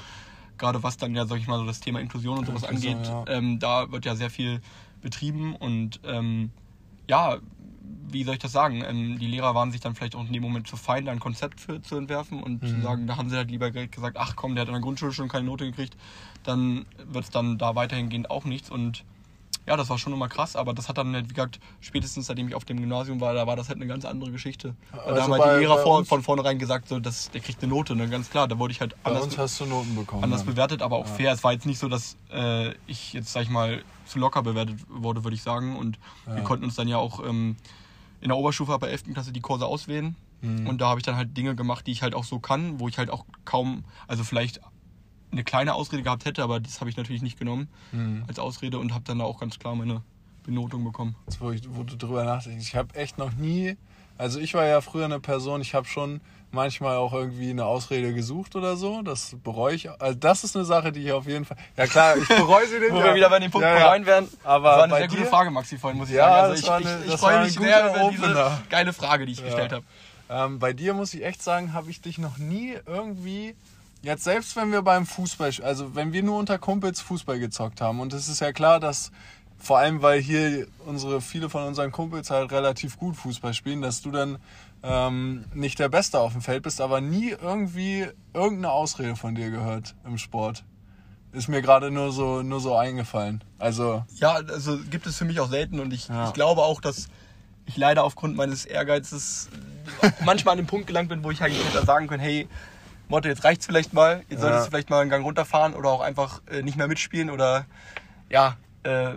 gerade 0.58 0.84
was 0.84 0.98
dann 0.98 1.16
ja, 1.16 1.26
sag 1.26 1.40
ich 1.40 1.48
mal, 1.48 1.58
so 1.58 1.66
das 1.66 1.80
Thema 1.80 2.00
Inklusion 2.02 2.38
und 2.40 2.46
sowas 2.46 2.64
Inklusion, 2.64 2.96
angeht, 3.06 3.34
ähm, 3.36 3.60
da 3.60 3.92
wird 3.92 4.06
ja 4.06 4.16
sehr 4.16 4.30
viel 4.30 4.62
betrieben 5.02 5.56
und 5.56 6.02
ähm, 6.04 6.52
ja, 7.10 7.38
wie 8.10 8.24
soll 8.24 8.34
ich 8.36 8.40
das 8.40 8.52
sagen? 8.52 8.84
Ähm, 8.88 9.18
die 9.20 9.28
Lehrer 9.28 9.54
waren 9.56 9.72
sich 9.72 9.82
dann 9.82 9.96
vielleicht 9.96 10.16
auch 10.16 10.26
in 10.26 10.34
dem 10.34 10.44
Moment 10.44 10.68
zu 10.68 10.78
fein, 10.78 11.06
da 11.06 11.12
ein 11.12 11.20
Konzept 11.20 11.60
für, 11.62 11.82
zu 11.82 11.96
entwerfen 11.96 12.42
und 12.44 12.64
Mhm. 12.64 12.68
zu 12.68 12.82
sagen, 12.82 13.08
da 13.08 13.18
haben 13.18 13.30
sie 13.30 13.36
halt 13.38 13.52
lieber 13.52 13.72
gesagt, 13.72 14.18
ach 14.20 14.36
komm, 14.36 14.56
der 14.56 14.62
hat 14.64 14.68
in 14.70 14.74
der 14.74 14.82
Grundschule 14.82 15.12
schon 15.14 15.28
keine 15.28 15.46
Note 15.46 15.66
gekriegt, 15.66 15.96
dann 16.44 16.86
wird 16.98 17.26
es 17.26 17.30
dann 17.32 17.58
da 17.58 17.76
weiterhingehend 17.76 18.30
auch 18.32 18.46
nichts 18.46 18.70
und 18.70 19.04
ja, 19.68 19.76
das 19.76 19.90
war 19.90 19.98
schon 19.98 20.14
immer 20.14 20.30
krass, 20.30 20.56
aber 20.56 20.74
das 20.74 20.88
hat 20.88 20.98
dann 20.98 21.14
halt, 21.14 21.30
wie 21.30 21.34
gesagt, 21.34 21.60
spätestens 21.82 22.28
seitdem 22.28 22.48
ich 22.48 22.56
auf 22.56 22.64
dem 22.64 22.78
Gymnasium 22.80 23.20
war, 23.20 23.34
da 23.34 23.48
war 23.48 23.58
das 23.58 23.68
halt 23.68 23.78
eine 23.80 23.88
ganz 23.88 24.06
andere 24.06 24.32
Geschichte. 24.32 24.76
Also 24.94 25.16
da 25.16 25.24
haben 25.24 25.32
halt 25.34 25.44
bei- 25.44 25.54
die 25.56 25.60
Lehrer 25.60 25.76
bei 25.76 25.82
vor, 25.84 26.06
von 26.06 26.24
vornherein 26.24 26.58
gesagt, 26.58 26.88
so, 26.88 27.02
dass 27.02 27.30
der 27.32 27.42
kriegt 27.42 27.62
eine 27.62 27.70
Note, 27.74 27.94
ne? 27.94 28.08
ganz 28.08 28.30
klar. 28.30 28.48
Da 28.48 28.58
wurde 28.60 28.72
ich 28.72 28.80
halt 28.80 28.94
Bei 29.04 29.10
anders, 29.10 29.26
uns 29.26 29.38
hast 29.38 29.60
du 29.60 29.66
Noten 29.66 29.94
bekommen. 29.94 30.24
anders 30.24 30.46
dann. 30.46 30.54
bewertet, 30.54 30.82
aber 30.82 30.96
auch 30.96 31.08
fair. 31.08 31.34
Es 31.34 31.44
war 31.44 31.52
jetzt 31.52 31.66
nicht 31.66 31.80
so, 31.80 31.90
dass 31.90 32.16
äh, 32.32 32.76
ich 32.86 33.12
jetzt, 33.12 33.34
sag 33.34 33.42
ich 33.44 33.50
mal, 33.50 33.84
zu 34.08 34.20
locker 34.20 34.42
bewertet 34.44 34.80
wurde, 34.90 35.24
würde 35.24 35.36
ich 35.36 35.42
sagen. 35.44 35.76
Und 35.76 36.00
wir 36.26 36.42
konnten 36.44 36.66
uns 36.66 36.76
dann 36.76 36.88
ja 36.88 36.98
auch 36.98 37.24
ähm, 37.26 37.56
in 38.22 38.30
der 38.30 38.38
Oberstufe 38.38 38.74
ab 38.74 38.82
der 38.82 38.90
11. 38.92 39.14
Klasse 39.14 39.32
die 39.32 39.42
Kurse 39.42 39.66
auswählen. 39.66 40.16
Mhm. 40.42 40.68
Und 40.68 40.80
da 40.82 40.90
habe 40.90 41.00
ich 41.00 41.06
dann 41.06 41.16
halt 41.16 41.36
Dinge 41.36 41.56
gemacht, 41.56 41.88
die 41.88 41.92
ich 41.92 42.02
halt 42.02 42.14
auch 42.16 42.24
so 42.24 42.40
kann, 42.40 42.80
wo 42.80 42.88
ich 42.88 42.98
halt 42.98 43.10
auch 43.10 43.26
kaum, 43.46 43.84
also 44.08 44.24
vielleicht 44.24 44.62
eine 45.32 45.44
kleine 45.44 45.74
Ausrede 45.74 46.04
gehabt 46.04 46.26
hätte, 46.26 46.42
aber 46.44 46.60
das 46.60 46.80
habe 46.80 46.90
ich 46.90 46.98
natürlich 46.98 47.22
nicht 47.22 47.38
genommen 47.38 47.68
Mhm. 47.92 48.24
als 48.28 48.40
Ausrede 48.40 48.80
und 48.80 48.94
habe 48.94 49.04
dann 49.04 49.20
auch 49.22 49.40
ganz 49.40 49.60
klar 49.60 49.76
meine 49.76 50.02
Benotung 50.44 50.84
bekommen. 50.84 51.16
Jetzt, 51.26 51.42
wo, 51.42 51.52
ich, 51.52 51.62
wo 51.70 51.84
du 51.84 51.98
drüber 51.98 52.24
nachdenkst. 52.24 52.64
Ich 52.66 52.76
habe 52.76 52.96
echt 52.96 53.18
noch 53.18 53.34
nie, 53.34 53.76
also 54.18 54.40
ich 54.40 54.54
war 54.54 54.66
ja 54.66 54.80
früher 54.82 55.06
eine 55.06 55.20
Person, 55.20 55.60
ich 55.62 55.74
habe 55.76 55.86
schon 55.86 56.22
manchmal 56.52 56.98
auch 56.98 57.14
irgendwie 57.14 57.50
eine 57.50 57.66
Ausrede 57.66 58.14
gesucht 58.14 58.56
oder 58.56 58.78
so. 58.78 59.02
Das 59.02 59.36
bereue 59.44 59.76
ich. 59.76 59.90
Also 60.00 60.18
das 60.18 60.44
ist 60.44 60.56
eine 60.56 60.66
Sache, 60.66 60.92
die 60.92 61.04
ich 61.06 61.12
auf 61.12 61.26
jeden 61.28 61.46
Fall. 61.46 61.58
Ja 61.76 61.86
klar, 61.88 62.18
ich 62.18 62.28
bereue 62.28 62.68
sie 62.68 62.80
nicht. 62.80 62.92
Wo 62.92 63.00
ja. 63.00 63.06
wir 63.06 63.16
wieder 63.16 63.30
bei 63.30 63.40
dem 63.40 63.52
Punkt 63.52 63.66
ja, 63.68 63.76
bereuen 63.78 64.06
wären. 64.06 64.28
Aber 64.44 64.70
das 64.70 64.78
war 64.78 64.84
eine 64.86 64.96
sehr 64.96 65.08
gute 65.08 65.22
dir? 65.22 65.28
Frage, 65.28 65.52
Maxi, 65.52 65.78
vorhin, 65.78 65.98
muss 66.00 66.10
ich 66.10 66.16
Ja, 66.16 66.30
sagen. 66.30 66.52
Also 66.52 66.64
ich, 66.64 66.72
eine- 66.72 67.04
ich, 67.06 67.14
ich 67.14 67.20
freue 67.20 67.44
mich 67.44 67.54
sehr 67.54 67.90
über 67.96 68.10
diese 68.12 68.58
geile 68.70 68.94
Frage, 68.94 69.26
die 69.26 69.34
ich 69.34 69.44
gestellt 69.44 69.72
habe. 69.74 69.84
Ähm, 70.30 70.60
bei 70.60 70.74
dir 70.74 70.94
muss 70.94 71.14
ich 71.14 71.24
echt 71.24 71.42
sagen, 71.42 71.74
habe 71.74 71.90
ich 71.90 72.02
dich 72.02 72.18
noch 72.18 72.38
nie 72.38 72.76
irgendwie. 72.86 73.56
Jetzt 74.04 74.24
selbst 74.26 74.56
wenn 74.56 74.72
wir 74.72 74.84
beim 74.84 75.06
Fußball, 75.06 75.52
also 75.64 75.96
wenn 75.96 76.14
wir 76.14 76.22
nur 76.22 76.38
unter 76.38 76.60
Kumpels 76.60 77.02
Fußball 77.02 77.40
gezockt 77.40 77.82
haben 77.82 78.00
und 78.00 78.14
es 78.14 78.28
ist 78.30 78.42
ja 78.42 78.52
klar, 78.54 78.80
dass 78.80 79.12
vor 79.60 79.80
allem 79.80 80.02
weil 80.02 80.22
hier 80.22 80.68
unsere 80.86 81.20
viele 81.22 81.50
von 81.50 81.64
unseren 81.64 81.92
Kumpels 81.92 82.30
halt 82.30 82.52
relativ 82.52 82.98
gut 82.98 83.16
Fußball 83.16 83.54
spielen, 83.54 83.82
dass 83.82 84.02
du 84.02 84.12
dann 84.12 84.38
ähm, 84.84 85.46
nicht 85.54 85.80
der 85.80 85.90
Beste 85.90 86.20
auf 86.20 86.32
dem 86.34 86.42
Feld 86.42 86.64
bist, 86.64 86.80
aber 86.82 87.02
nie 87.02 87.30
irgendwie 87.32 88.08
irgendeine 88.34 88.72
Ausrede 88.72 89.16
von 89.16 89.36
dir 89.36 89.50
gehört 89.50 89.96
im 90.06 90.18
Sport. 90.18 90.64
Ist 91.34 91.50
mir 91.50 91.62
gerade 91.62 91.92
nur 91.92 92.12
so 92.12 92.42
nur 92.42 92.60
so 92.62 92.76
eingefallen. 92.76 93.44
Also 93.60 94.04
Ja, 94.16 94.34
also 94.36 94.78
gibt 94.90 95.08
es 95.08 95.18
für 95.18 95.26
mich 95.26 95.40
auch 95.40 95.50
selten 95.50 95.80
und 95.80 95.94
ich, 95.94 96.08
Ja. 96.08 96.28
ich 96.28 96.34
glaube 96.34 96.62
auch, 96.62 96.80
dass 96.80 97.08
ich 97.66 97.76
leider 97.76 98.04
aufgrund 98.06 98.38
meines 98.38 98.66
Ehrgeizes 98.66 99.50
manchmal 100.24 100.54
an 100.54 100.60
den 100.60 100.68
Punkt 100.68 100.88
gelangt 100.88 101.10
bin, 101.10 101.24
wo 101.24 101.32
ich 101.32 101.42
eigentlich 101.42 101.64
hätte 101.66 101.86
sagen 101.86 102.08
können, 102.08 102.22
hey, 102.24 102.48
Motto, 103.10 103.28
jetzt 103.28 103.44
reicht's 103.44 103.66
vielleicht 103.66 103.94
mal, 103.94 104.24
jetzt 104.30 104.42
solltest 104.42 104.62
Ja. 104.62 104.66
du 104.66 104.72
vielleicht 104.72 104.90
mal 104.90 105.02
einen 105.02 105.10
Gang 105.10 105.26
runterfahren 105.26 105.74
oder 105.74 105.90
auch 105.90 106.02
einfach 106.02 106.42
äh, 106.50 106.62
nicht 106.62 106.78
mehr 106.78 106.88
mitspielen 106.88 107.30
oder 107.30 107.66
ja, 108.30 108.56
äh, 108.84 109.12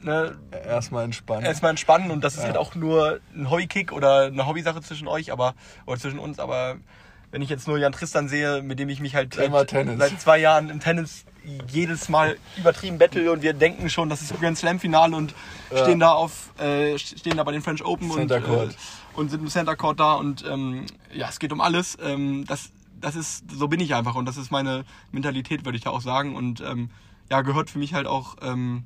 ne, 0.00 0.36
Erstmal 0.64 1.04
entspannen. 1.04 1.44
erstmal 1.44 1.70
entspannen 1.70 2.10
und 2.10 2.22
das 2.22 2.34
ist 2.34 2.40
Ja. 2.40 2.46
halt 2.46 2.56
auch 2.56 2.74
nur 2.74 3.20
ein 3.34 3.50
Hobbykick 3.50 3.92
oder 3.92 4.26
eine 4.26 4.46
Hobbysache 4.46 4.80
zwischen 4.82 5.08
euch, 5.08 5.32
aber 5.32 5.54
oder 5.86 5.98
zwischen 5.98 6.18
uns, 6.18 6.38
aber 6.38 6.76
wenn 7.30 7.42
ich 7.42 7.48
jetzt 7.50 7.66
nur 7.66 7.78
Jan 7.78 7.92
Tristan 7.92 8.28
sehe, 8.28 8.62
mit 8.62 8.78
dem 8.78 8.88
ich 8.88 9.00
mich 9.00 9.14
halt 9.14 9.34
seit, 9.34 9.52
seit 9.98 10.20
zwei 10.20 10.38
Jahren 10.38 10.70
im 10.70 10.80
Tennis 10.80 11.24
jedes 11.70 12.08
Mal 12.08 12.36
übertrieben 12.56 12.98
battle 12.98 13.30
und 13.30 13.42
wir 13.42 13.52
denken 13.52 13.88
schon, 13.90 14.08
das 14.08 14.22
ist 14.22 14.38
Grand 14.40 14.56
Slam 14.58 14.80
Finale 14.80 15.14
und 15.16 15.34
Ja. 15.70 15.78
stehen 15.78 15.98
da 16.00 16.12
auf 16.12 16.52
äh, 16.58 16.98
stehen 16.98 17.36
da 17.36 17.44
bei 17.44 17.52
den 17.52 17.62
French 17.62 17.84
Open 17.84 18.10
und. 18.10 18.30
Äh, 18.30 18.68
und 19.14 19.30
sind 19.30 19.40
im 19.40 19.48
Center 19.48 19.76
Court 19.76 19.98
da 19.98 20.12
und 20.16 20.44
ähm, 20.46 20.84
ja, 21.10 21.26
es 21.30 21.38
geht 21.38 21.50
um 21.50 21.62
alles. 21.62 21.96
Ähm, 22.02 22.44
das 22.46 22.70
das 23.00 23.16
ist 23.16 23.50
so 23.50 23.66
bin 23.66 23.80
ich 23.80 23.94
einfach 23.94 24.14
und 24.14 24.26
das 24.26 24.36
ist 24.36 24.50
meine 24.50 24.84
Mentalität, 25.10 25.64
würde 25.64 25.78
ich 25.78 25.84
da 25.84 25.90
auch 25.90 26.02
sagen 26.02 26.36
und 26.36 26.60
ähm, 26.60 26.90
ja, 27.30 27.40
gehört 27.40 27.70
für 27.70 27.78
mich 27.78 27.94
halt 27.94 28.06
auch 28.06 28.36
ähm, 28.42 28.84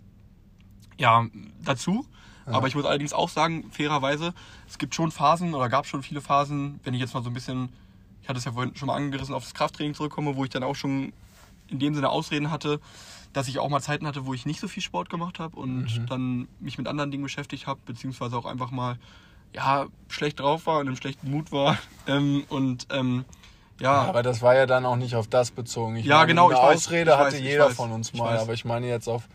ja, 1.00 1.26
dazu. 1.64 2.06
Aber 2.46 2.66
ich 2.66 2.74
muss 2.74 2.84
allerdings 2.84 3.12
auch 3.12 3.28
sagen, 3.28 3.70
fairerweise, 3.70 4.34
es 4.68 4.76
gibt 4.78 4.94
schon 4.94 5.12
Phasen 5.12 5.54
oder 5.54 5.68
gab 5.68 5.86
schon 5.86 6.02
viele 6.02 6.20
Phasen, 6.20 6.80
wenn 6.82 6.94
ich 6.94 7.00
jetzt 7.00 7.14
mal 7.14 7.22
so 7.22 7.30
ein 7.30 7.32
bisschen, 7.34 7.68
ich 8.22 8.28
hatte 8.28 8.38
es 8.38 8.44
ja 8.44 8.52
vorhin 8.52 8.74
schon 8.74 8.86
mal 8.88 8.96
angerissen, 8.96 9.34
auf 9.34 9.44
das 9.44 9.54
Krafttraining 9.54 9.94
zurückkomme, 9.94 10.34
wo 10.34 10.42
ich 10.42 10.50
dann 10.50 10.64
auch 10.64 10.74
schon 10.74 11.12
in 11.68 11.78
dem 11.78 11.94
Sinne 11.94 12.08
Ausreden 12.08 12.50
hatte, 12.50 12.80
dass 13.32 13.46
ich 13.46 13.60
auch 13.60 13.68
mal 13.68 13.80
Zeiten 13.80 14.04
hatte, 14.04 14.26
wo 14.26 14.34
ich 14.34 14.46
nicht 14.46 14.58
so 14.58 14.66
viel 14.66 14.82
Sport 14.82 15.10
gemacht 15.10 15.38
habe 15.38 15.56
und 15.56 16.06
dann 16.08 16.48
mich 16.58 16.76
mit 16.76 16.88
anderen 16.88 17.12
Dingen 17.12 17.22
beschäftigt 17.22 17.68
habe, 17.68 17.78
beziehungsweise 17.86 18.36
auch 18.36 18.46
einfach 18.46 18.72
mal 18.72 18.98
ja, 19.54 19.86
schlecht 20.08 20.40
drauf 20.40 20.66
war 20.66 20.80
und 20.80 20.88
im 20.88 20.96
schlechten 20.96 21.30
Mut 21.30 21.52
war. 21.52 21.78
Ähm, 22.06 22.42
und 22.48 22.88
ähm, 22.90 23.24
ja, 23.80 23.92
Aber 23.92 24.24
das 24.24 24.42
war 24.42 24.56
ja 24.56 24.66
dann 24.66 24.84
auch 24.84 24.96
nicht 24.96 25.14
auf 25.14 25.28
das 25.28 25.52
bezogen. 25.52 25.96
Ich 25.96 26.06
Ja, 26.06 26.16
meine, 26.16 26.28
genau, 26.28 26.46
Eine 26.46 26.54
ich 26.54 26.60
weiß, 26.62 26.76
Ausrede 26.76 27.10
ich 27.12 27.16
hatte 27.16 27.32
weiß, 27.36 27.40
jeder 27.40 27.66
weiß, 27.66 27.76
von 27.76 27.92
uns 27.92 28.12
mal, 28.14 28.34
weiß. 28.34 28.40
aber 28.42 28.54
ich 28.54 28.64
meine 28.64 28.88
jetzt 28.88 29.08
auf, 29.08 29.28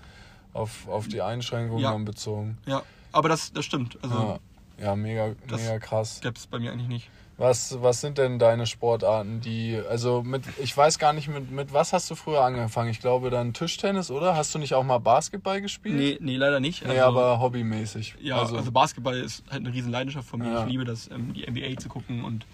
auf, 0.55 0.87
auf 0.87 1.07
die 1.07 1.21
Einschränkungen 1.21 1.83
Ja. 1.83 1.91
dann 1.91 2.05
bezogen. 2.05 2.57
ja, 2.65 2.81
aber 3.11 3.29
das, 3.29 3.51
das 3.53 3.65
stimmt. 3.65 3.97
Also 4.01 4.39
Ja, 4.79 4.85
ja 4.87 4.95
mega, 4.95 5.31
Das- 5.47 5.61
mega 5.61 5.79
krass. 5.79 6.19
gäbe 6.21 6.35
es 6.35 6.47
bei 6.47 6.59
mir 6.59 6.71
eigentlich 6.71 6.87
nicht. 6.87 7.09
Was, 7.37 7.81
was 7.81 7.99
sind 7.99 8.17
denn 8.17 8.39
deine 8.39 8.65
Sportarten, 8.65 9.41
die, 9.41 9.77
also 9.89 10.23
mit, 10.23 10.43
ich 10.63 10.75
weiß 10.75 10.99
gar 10.99 11.11
nicht, 11.11 11.27
mit, 11.27 11.51
mit 11.51 11.73
was 11.73 11.91
hast 11.91 12.09
du 12.09 12.15
früher 12.15 12.39
angefangen? 12.41 12.89
Ich 12.89 13.01
glaube 13.01 13.29
dann 13.29 13.53
Tischtennis, 13.53 14.09
oder? 14.09 14.37
Hast 14.37 14.55
du 14.55 14.59
nicht 14.59 14.73
auch 14.73 14.85
mal 14.85 14.99
Basketball 14.99 15.59
gespielt? 15.61 15.95
Nee, 15.95 16.17
nee, 16.21 16.37
leider 16.37 16.61
nicht. 16.61 16.83
Nee, 16.85 16.97
Also- 16.97 17.19
aber 17.19 17.39
hobbymäßig. 17.41 18.15
Ja, 18.21 18.37
also, 18.39 18.71
Basketball 18.71 19.17
ist 19.17 19.43
halt 19.49 19.65
eine 19.65 19.73
riesen 19.73 19.91
Leidenschaft 19.91 20.29
von 20.29 20.39
mir. 20.39 20.49
Ja. 20.49 20.63
Ich 20.63 20.71
liebe 20.71 20.85
das, 20.85 21.11
ähm, 21.11 21.33
die 21.33 21.45
NBA 21.45 21.77
zu 21.77 21.89
gucken 21.89 22.23
und 22.23 22.45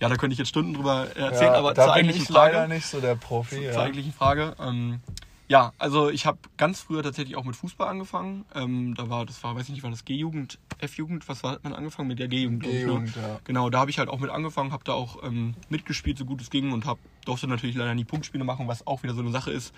ja, 0.00 0.08
da 0.08 0.14
könnte 0.14 0.32
ich 0.34 0.38
jetzt 0.38 0.48
Stunden 0.48 0.74
drüber 0.74 1.08
erzählen, 1.16 1.52
ja, 1.52 1.58
aber 1.58 1.74
da 1.74 1.82
zur 1.86 1.94
bin 1.94 2.00
eigentlichen 2.04 2.22
ich 2.22 2.28
Frage. 2.28 2.54
leider 2.54 2.68
nicht 2.68 2.86
so 2.86 3.00
der 3.00 3.16
Profi. 3.16 3.56
Zur 3.56 3.64
Ja. 3.64 3.80
eigentlichen 3.82 4.12
Frage. 4.12 4.54
Ähm, 4.60 5.00
ja, 5.50 5.72
also 5.78 6.10
ich 6.10 6.26
habe 6.26 6.38
ganz 6.56 6.80
früher 6.80 7.02
tatsächlich 7.02 7.34
auch 7.34 7.42
mit 7.42 7.56
Fußball 7.56 7.88
angefangen. 7.88 8.44
Ähm, 8.54 8.94
da 8.94 9.10
war, 9.10 9.26
das 9.26 9.42
war, 9.42 9.56
weiß 9.56 9.64
ich 9.64 9.70
nicht, 9.70 9.82
war 9.82 9.90
das 9.90 10.04
G-Jugend, 10.04 10.60
F-Jugend, 10.78 11.28
was 11.28 11.42
war, 11.42 11.54
hat 11.54 11.64
man 11.64 11.72
angefangen 11.72 12.06
mit 12.06 12.20
der 12.20 12.28
G-Jugend? 12.28 12.62
ne? 12.62 12.68
G-Jugend, 12.68 13.16
ja. 13.16 13.40
Genau, 13.42 13.68
da 13.68 13.80
habe 13.80 13.90
ich 13.90 13.98
halt 13.98 14.08
auch 14.08 14.20
mit 14.20 14.30
angefangen, 14.30 14.70
habe 14.70 14.84
da 14.84 14.92
auch 14.92 15.24
ähm, 15.24 15.54
mitgespielt, 15.68 16.18
so 16.18 16.24
gut 16.24 16.40
es 16.40 16.50
ging 16.50 16.70
und 16.70 16.86
hab, 16.86 16.98
durfte 17.24 17.48
natürlich 17.48 17.74
leider 17.74 17.96
nie 17.96 18.04
Punktspiele 18.04 18.44
machen, 18.44 18.68
was 18.68 18.86
auch 18.86 19.02
wieder 19.02 19.12
so 19.12 19.22
eine 19.22 19.32
Sache 19.32 19.50
ist. 19.50 19.74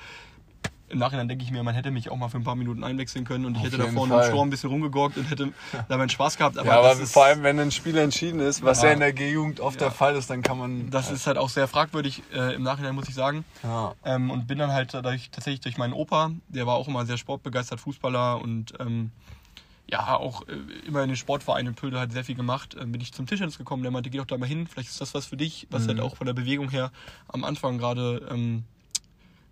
Im 0.92 0.98
Nachhinein 0.98 1.26
denke 1.26 1.42
ich 1.42 1.50
mir, 1.50 1.62
man 1.62 1.74
hätte 1.74 1.90
mich 1.90 2.10
auch 2.10 2.16
mal 2.16 2.28
für 2.28 2.36
ein 2.36 2.44
paar 2.44 2.54
Minuten 2.54 2.84
einwechseln 2.84 3.24
können 3.24 3.46
und 3.46 3.52
ich 3.54 3.60
Auf 3.60 3.66
hätte 3.68 3.78
da 3.78 3.86
vorne 3.88 4.14
im. 4.14 4.22
Sturm 4.24 4.48
ein 4.48 4.50
bisschen 4.50 4.68
rumgegorgt 4.68 5.16
und 5.16 5.24
hätte 5.30 5.52
da 5.88 5.96
meinen 5.96 6.10
Spaß 6.10 6.36
gehabt. 6.36 6.58
Aber, 6.58 6.68
Ja, 6.68 6.78
aber 6.80 6.94
vor 7.06 7.24
allem, 7.24 7.42
wenn 7.42 7.58
ein 7.58 7.70
Spiel 7.70 7.96
entschieden 7.96 8.40
ist, 8.40 8.62
was 8.62 8.82
Ja. 8.82 8.88
ja, 8.88 8.92
in 8.94 9.00
der 9.00 9.14
G-Jugend 9.14 9.60
oft 9.60 9.80
Ja. 9.80 9.86
der 9.88 9.90
Fall 9.96 10.14
ist, 10.16 10.28
dann 10.28 10.42
kann 10.42 10.58
man. 10.58 10.90
das 10.90 11.10
ist 11.10 11.26
halt 11.26 11.38
auch 11.38 11.48
sehr 11.48 11.66
fragwürdig 11.66 12.22
äh, 12.34 12.54
im 12.54 12.62
Nachhinein, 12.62 12.94
muss 12.94 13.08
ich 13.08 13.14
sagen. 13.14 13.44
ja. 13.62 13.94
Ähm, 14.04 14.30
und 14.30 14.46
bin 14.46 14.58
dann 14.58 14.70
halt 14.70 14.92
dadurch, 14.92 15.30
tatsächlich 15.30 15.60
durch 15.62 15.78
meinen 15.78 15.94
Opa, 15.94 16.30
der 16.48 16.66
war 16.66 16.74
auch 16.74 16.88
immer 16.88 17.06
sehr 17.06 17.16
sportbegeistert, 17.16 17.80
Fußballer 17.80 18.42
und 18.42 18.74
ähm, 18.78 19.12
ja, 19.90 20.16
auch 20.16 20.42
äh, 20.48 20.52
immer 20.86 21.02
in 21.02 21.08
den 21.08 21.16
Sportvereinen 21.16 21.68
in 21.68 21.74
Pölde 21.74 22.00
hat 22.00 22.12
sehr 22.12 22.24
viel 22.24 22.34
gemacht. 22.34 22.76
Ähm, 22.78 22.92
bin 22.92 23.00
ich 23.00 23.12
zum 23.14 23.26
Tischtennis 23.26 23.56
gekommen, 23.56 23.82
der 23.82 23.92
meinte, 23.92 24.10
geh 24.10 24.18
doch 24.18 24.26
da 24.26 24.36
mal 24.36 24.46
hin, 24.46 24.66
vielleicht 24.66 24.90
ist 24.90 25.00
das 25.00 25.14
was 25.14 25.24
für 25.26 25.36
dich, 25.38 25.66
was 25.70 25.88
halt 25.88 26.00
auch 26.00 26.16
von 26.16 26.26
der 26.26 26.34
Bewegung 26.34 26.68
her 26.70 26.90
am 27.28 27.44
Anfang 27.44 27.78
gerade 27.78 28.26
ähm, 28.30 28.64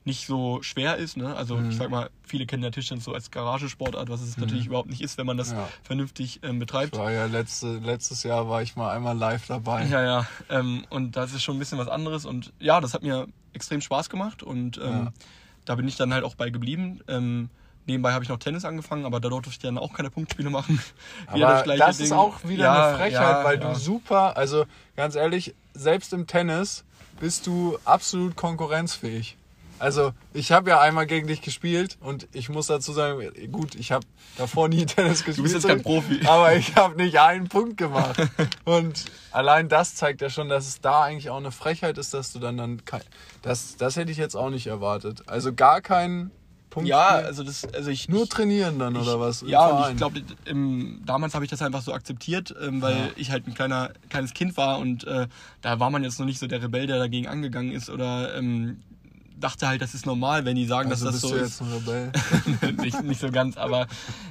nicht 0.04 0.26
so 0.26 0.62
schwer 0.62 0.96
ist. 0.96 1.16
Ne? 1.16 1.36
Also 1.36 1.60
ich 1.68 1.76
sag 1.76 1.90
mal, 1.90 2.08
viele 2.22 2.46
kennen 2.46 2.62
ja 2.62 2.70
Tischtennis 2.70 3.04
so 3.04 3.12
als 3.12 3.30
Garagesportart, 3.30 4.08
was 4.08 4.22
es 4.22 4.38
natürlich 4.38 4.66
überhaupt 4.66 4.88
nicht 4.88 5.02
ist, 5.02 5.18
wenn 5.18 5.26
man 5.26 5.36
das 5.36 5.52
Ja. 5.52 5.68
vernünftig 5.82 6.40
ähm, 6.42 6.58
betreibt. 6.58 6.96
War 6.96 7.12
ja 7.12 7.26
letzte, 7.26 7.78
letztes 7.78 8.22
Jahr 8.22 8.48
war 8.48 8.62
ich 8.62 8.76
mal 8.76 8.90
einmal 8.94 9.16
live 9.16 9.46
dabei. 9.46 9.84
Ja, 9.86 10.02
ja. 10.02 10.26
Ähm, 10.48 10.86
und 10.88 11.16
das 11.16 11.32
ist 11.34 11.42
schon 11.42 11.56
ein 11.56 11.58
bisschen 11.58 11.78
was 11.78 11.88
anderes. 11.88 12.24
Und 12.24 12.52
ja, 12.58 12.80
das 12.80 12.94
hat 12.94 13.02
mir 13.02 13.26
extrem 13.52 13.80
Spaß 13.82 14.08
gemacht. 14.08 14.42
Und 14.42 14.78
ähm, 14.78 14.82
Ja. 14.84 15.12
da 15.66 15.74
bin 15.74 15.86
ich 15.86 15.96
dann 15.96 16.14
halt 16.14 16.24
auch 16.24 16.34
bei 16.34 16.48
geblieben. 16.48 17.00
Ähm, 17.06 17.50
nebenbei 17.84 18.12
habe 18.12 18.24
ich 18.24 18.30
noch 18.30 18.38
Tennis 18.38 18.64
angefangen, 18.64 19.04
aber 19.04 19.20
da 19.20 19.28
durfte 19.28 19.50
ich 19.50 19.58
dann 19.58 19.76
auch 19.76 19.92
keine 19.92 20.10
Punktspiele 20.10 20.48
machen. 20.48 20.80
Aber 21.26 21.62
das 21.76 22.00
ist 22.00 22.12
auch 22.12 22.42
wieder 22.44 22.64
Ja, 22.64 22.88
eine 22.88 22.96
Frechheit, 22.96 23.44
weil 23.44 23.58
du 23.58 23.74
super, 23.74 24.36
also 24.36 24.64
ganz 24.96 25.14
ehrlich, 25.14 25.54
selbst 25.74 26.12
im 26.14 26.26
Tennis 26.26 26.84
bist 27.18 27.46
du 27.46 27.76
absolut 27.84 28.34
konkurrenzfähig. 28.36 29.36
Also 29.80 30.12
ich 30.34 30.52
habe 30.52 30.70
ja 30.70 30.80
einmal 30.80 31.06
gegen 31.06 31.26
dich 31.26 31.40
gespielt 31.42 31.96
und 32.00 32.28
ich 32.32 32.48
muss 32.50 32.66
dazu 32.66 32.92
sagen, 32.92 33.20
gut, 33.50 33.74
ich 33.74 33.92
habe 33.92 34.06
davor 34.36 34.68
nie 34.68 34.84
Tennis 34.86 35.24
gespielt. 35.24 35.42
bist 35.44 35.54
jetzt 35.54 35.66
kein 35.66 35.82
Profi. 35.82 36.20
Aber 36.26 36.54
ich 36.54 36.76
habe 36.76 36.96
nicht 37.02 37.18
einen 37.18 37.48
Punkt 37.48 37.76
gemacht. 37.78 38.20
Und 38.64 39.06
allein 39.32 39.68
das 39.68 39.94
zeigt 39.94 40.20
ja 40.20 40.28
schon, 40.30 40.48
dass 40.50 40.68
es 40.68 40.80
da 40.80 41.02
eigentlich 41.02 41.30
auch 41.30 41.38
eine 41.38 41.50
Frechheit 41.50 41.96
ist, 41.98 42.12
dass 42.14 42.32
du 42.32 42.38
dann 42.38 42.56
dann 42.58 42.84
kein, 42.84 43.00
das 43.42 43.76
das 43.76 43.96
hätte 43.96 44.12
ich 44.12 44.18
jetzt 44.18 44.36
auch 44.36 44.50
nicht 44.50 44.66
erwartet. 44.66 45.22
Also 45.26 45.52
gar 45.54 45.80
keinen 45.80 46.30
Punkt. 46.68 46.88
Ja, 46.88 47.08
also 47.08 47.42
das, 47.42 47.64
also 47.74 47.90
ich 47.90 48.08
nur 48.08 48.24
ich, 48.24 48.28
trainieren 48.28 48.78
dann 48.78 48.96
oder 48.96 49.18
was? 49.18 49.42
Ja, 49.46 49.66
und 49.66 49.90
ich 49.90 49.96
glaube, 49.96 50.22
damals 51.04 51.34
habe 51.34 51.44
ich 51.44 51.50
das 51.50 51.62
einfach 51.62 51.82
so 51.82 51.92
akzeptiert, 51.92 52.54
ähm, 52.62 52.80
weil 52.82 52.94
Ja. 52.96 53.08
ich 53.16 53.30
halt 53.30 53.46
ein 53.48 53.54
kleiner, 53.54 53.90
kleines 54.08 54.34
Kind 54.34 54.56
war 54.56 54.78
und 54.78 55.04
äh, 55.04 55.26
da 55.62 55.80
war 55.80 55.90
man 55.90 56.04
jetzt 56.04 56.18
noch 56.20 56.26
nicht 56.26 56.38
so 56.38 56.46
der 56.46 56.62
Rebell, 56.62 56.86
der 56.86 56.98
dagegen 56.98 57.26
angegangen 57.26 57.72
ist 57.72 57.90
oder 57.90 58.36
ähm, 58.36 58.82
dachte 59.40 59.66
halt, 59.66 59.82
das 59.82 59.94
ist 59.94 60.06
normal, 60.06 60.44
wenn 60.44 60.56
die 60.56 60.66
sagen, 60.66 60.90
also 60.90 61.06
dass 61.06 61.14
das 61.14 61.22
so 61.22 61.30
du 61.30 61.36
ist. 61.36 61.60
jetzt 61.60 61.62
ein 61.62 61.72
Rebell? 61.72 62.12
nicht, 62.82 63.02
nicht 63.02 63.20
so 63.20 63.30
ganz, 63.30 63.56
aber 63.56 63.86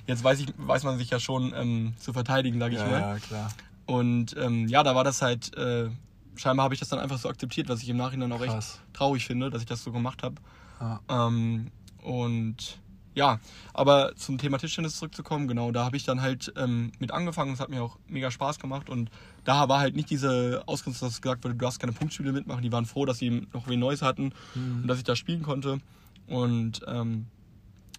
jetzt 0.07 0.23
weiß, 0.23 0.39
ich, 0.39 0.53
weiß 0.57 0.83
man 0.83 0.97
sich 0.97 1.09
ja 1.09 1.19
schon 1.19 1.53
ähm, 1.55 1.93
zu 1.99 2.13
verteidigen, 2.13 2.59
sage 2.59 2.75
ich 2.75 2.81
ja, 2.81 2.87
mal. 2.87 2.99
ja, 2.99 3.19
klar. 3.19 3.49
Und 3.85 4.35
ähm, 4.37 4.67
ja, 4.67 4.83
da 4.83 4.95
war 4.95 5.03
das 5.03 5.21
halt, 5.21 5.55
äh, 5.57 5.89
scheinbar 6.35 6.65
habe 6.65 6.73
ich 6.73 6.79
das 6.79 6.89
dann 6.89 6.99
einfach 6.99 7.17
so 7.17 7.27
akzeptiert, 7.27 7.69
was 7.69 7.81
ich 7.81 7.89
im 7.89 7.97
Nachhinein 7.97 8.31
auch 8.31 8.41
echt 8.41 8.53
Krass. 8.53 8.79
traurig 8.93 9.25
finde, 9.25 9.49
dass 9.49 9.61
ich 9.61 9.67
das 9.67 9.83
so 9.83 9.91
gemacht 9.91 10.23
habe. 10.23 10.35
Ja. 10.79 10.99
Ähm, 11.09 11.71
und 12.03 12.79
ja, 13.15 13.39
aber 13.73 14.15
zum 14.15 14.37
Thema 14.37 14.57
Tischtennis 14.59 14.95
zurückzukommen, 14.95 15.47
genau, 15.47 15.71
da 15.71 15.83
habe 15.83 15.97
ich 15.97 16.05
dann 16.05 16.21
halt 16.21 16.53
ähm, 16.55 16.91
mit 16.99 17.11
angefangen. 17.11 17.53
Es 17.53 17.59
hat 17.59 17.69
mir 17.69 17.83
auch 17.83 17.97
mega 18.07 18.31
Spaß 18.31 18.59
gemacht 18.59 18.89
und 18.89 19.09
da 19.43 19.69
war 19.69 19.79
halt 19.79 19.95
nicht 19.95 20.09
diese 20.09 20.63
Ausgrenzung, 20.65 21.07
dass 21.07 21.21
gesagt 21.21 21.43
wurde, 21.43 21.55
du 21.55 21.63
darfst 21.63 21.79
keine 21.79 21.93
Punktspiele 21.93 22.31
mitmachen. 22.31 22.61
Die 22.61 22.71
waren 22.71 22.85
froh, 22.85 23.05
dass 23.05 23.17
sie 23.17 23.47
noch 23.53 23.67
wen 23.67 23.79
Neues 23.79 24.01
hatten 24.01 24.31
und 24.55 24.87
dass 24.87 24.97
ich 24.97 25.03
da 25.03 25.15
spielen 25.15 25.43
konnte. 25.43 25.79
Und 26.27 26.81
ähm, 26.87 27.25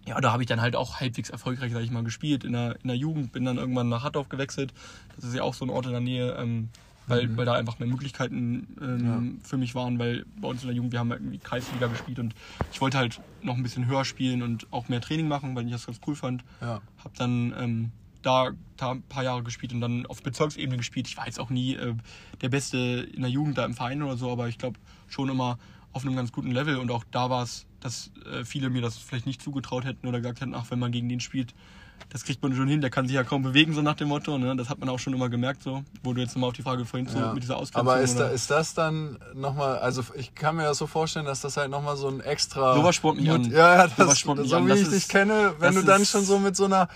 ja, 0.07 0.19
da 0.19 0.31
habe 0.31 0.43
ich 0.43 0.47
dann 0.47 0.61
halt 0.61 0.75
auch 0.75 0.99
halbwegs 0.99 1.29
erfolgreich, 1.29 1.71
sag 1.73 1.83
ich 1.83 1.91
mal, 1.91 2.03
gespielt 2.03 2.43
in 2.43 2.53
der, 2.53 2.77
in 2.81 2.87
der 2.87 2.97
Jugend. 2.97 3.31
Bin 3.31 3.45
dann 3.45 3.57
irgendwann 3.57 3.89
nach 3.89 4.03
Hattorf 4.03 4.29
gewechselt. 4.29 4.73
Das 5.15 5.25
ist 5.25 5.35
ja 5.35 5.43
auch 5.43 5.53
so 5.53 5.65
ein 5.65 5.69
Ort 5.69 5.85
in 5.85 5.91
der 5.91 6.01
Nähe, 6.01 6.31
ähm, 6.39 6.69
weil, 7.07 7.35
weil 7.37 7.45
da 7.45 7.53
einfach 7.53 7.77
mehr 7.79 7.87
Möglichkeiten 7.87 8.67
ähm, 8.81 9.39
für 9.43 9.57
mich 9.57 9.75
waren, 9.75 9.99
weil 9.99 10.25
bei 10.39 10.47
uns 10.47 10.61
in 10.61 10.67
der 10.67 10.75
Jugend, 10.75 10.93
wir 10.93 10.99
haben 10.99 11.11
halt 11.11 11.21
irgendwie 11.21 11.39
Kreisliga 11.39 11.87
gespielt 11.87 12.19
und 12.19 12.33
ich 12.71 12.79
wollte 12.79 12.97
halt 12.97 13.19
noch 13.41 13.55
ein 13.55 13.63
bisschen 13.63 13.85
höher 13.87 14.05
spielen 14.05 14.41
und 14.41 14.67
auch 14.71 14.87
mehr 14.87 15.01
Training 15.01 15.27
machen, 15.27 15.55
weil 15.55 15.65
ich 15.65 15.71
das 15.71 15.87
ganz 15.87 15.99
cool 16.07 16.15
fand. 16.15 16.43
Ja. 16.61 16.81
Hab 17.03 17.13
dann 17.15 17.53
ähm, 17.59 17.91
da, 18.21 18.51
da 18.77 18.91
ein 18.91 19.01
paar 19.03 19.23
Jahre 19.23 19.43
gespielt 19.43 19.73
und 19.73 19.81
dann 19.81 20.05
auf 20.05 20.21
Bezirksebene 20.23 20.77
gespielt. 20.77 21.07
Ich 21.07 21.17
war 21.17 21.25
jetzt 21.25 21.39
auch 21.39 21.49
nie 21.49 21.75
äh, 21.75 21.93
der 22.41 22.49
Beste 22.49 22.77
in 22.77 23.21
der 23.21 23.31
Jugend 23.31 23.57
da 23.57 23.65
im 23.65 23.73
Verein 23.73 24.01
oder 24.03 24.17
so, 24.17 24.31
aber 24.31 24.47
ich 24.47 24.57
glaube 24.57 24.79
schon 25.07 25.29
immer 25.29 25.57
auf 25.93 26.03
einem 26.05 26.15
ganz 26.15 26.31
guten 26.31 26.51
Level 26.51 26.77
und 26.77 26.89
auch 26.91 27.03
da 27.11 27.29
war 27.29 27.43
es, 27.43 27.65
dass 27.81 28.11
äh, 28.31 28.45
viele 28.45 28.69
mir 28.69 28.81
das 28.81 28.97
vielleicht 28.97 29.25
nicht 29.25 29.41
zugetraut 29.41 29.83
hätten 29.85 30.07
oder 30.07 30.19
gesagt 30.21 30.41
hätten, 30.41 30.53
ach, 30.55 30.65
wenn 30.69 30.79
man 30.79 30.91
gegen 30.91 31.09
den 31.09 31.19
spielt, 31.19 31.53
das 32.09 32.23
kriegt 32.23 32.41
man 32.41 32.53
schon 32.55 32.67
hin, 32.67 32.81
der 32.81 32.89
kann 32.89 33.07
sich 33.07 33.15
ja 33.15 33.23
kaum 33.23 33.41
bewegen, 33.43 33.73
so 33.73 33.81
nach 33.81 33.93
dem 33.95 34.07
Motto. 34.09 34.37
Ne? 34.37 34.55
Das 34.55 34.69
hat 34.69 34.79
man 34.79 34.89
auch 34.89 34.99
schon 34.99 35.13
immer 35.13 35.29
gemerkt, 35.29 35.63
so, 35.63 35.83
wo 36.03 36.13
du 36.13 36.21
jetzt 36.21 36.35
nochmal 36.35 36.49
auf 36.49 36.55
die 36.55 36.61
Frage 36.61 36.83
vorhin 36.85 37.07
zu, 37.07 37.17
Ja. 37.17 37.33
mit 37.33 37.43
dieser 37.43 37.57
Ausgrenzung 37.57 37.89
Aber 37.89 38.01
ist, 38.01 38.17
da, 38.19 38.27
ist 38.29 38.49
das 38.51 38.73
dann 38.73 39.17
nochmal, 39.33 39.77
also 39.79 40.03
ich 40.15 40.33
kann 40.35 40.55
mir 40.55 40.63
das 40.63 40.77
so 40.77 40.87
vorstellen, 40.87 41.25
dass 41.25 41.41
das 41.41 41.57
halt 41.57 41.69
nochmal 41.71 41.95
so 41.97 42.07
ein 42.09 42.19
extra. 42.21 42.75
Sowas 42.75 42.95
spornt 42.95 43.19
mich 43.21 43.29
an. 43.29 43.43
Ja, 43.51 43.75
ja, 43.85 43.87
das, 43.87 44.19
so 44.19 44.31
an. 44.31 44.39
wie 44.65 44.69
Das 44.69 44.79
ich 44.79 44.87
ist- 44.87 44.93
dich 44.93 45.07
kenne, 45.09 45.53
wenn 45.59 45.75
du 45.75 45.83
dann 45.83 46.01
ist- 46.01 46.11
schon 46.11 46.23
so 46.25 46.39
mit 46.39 46.55
so 46.55 46.65
einer 46.65 46.87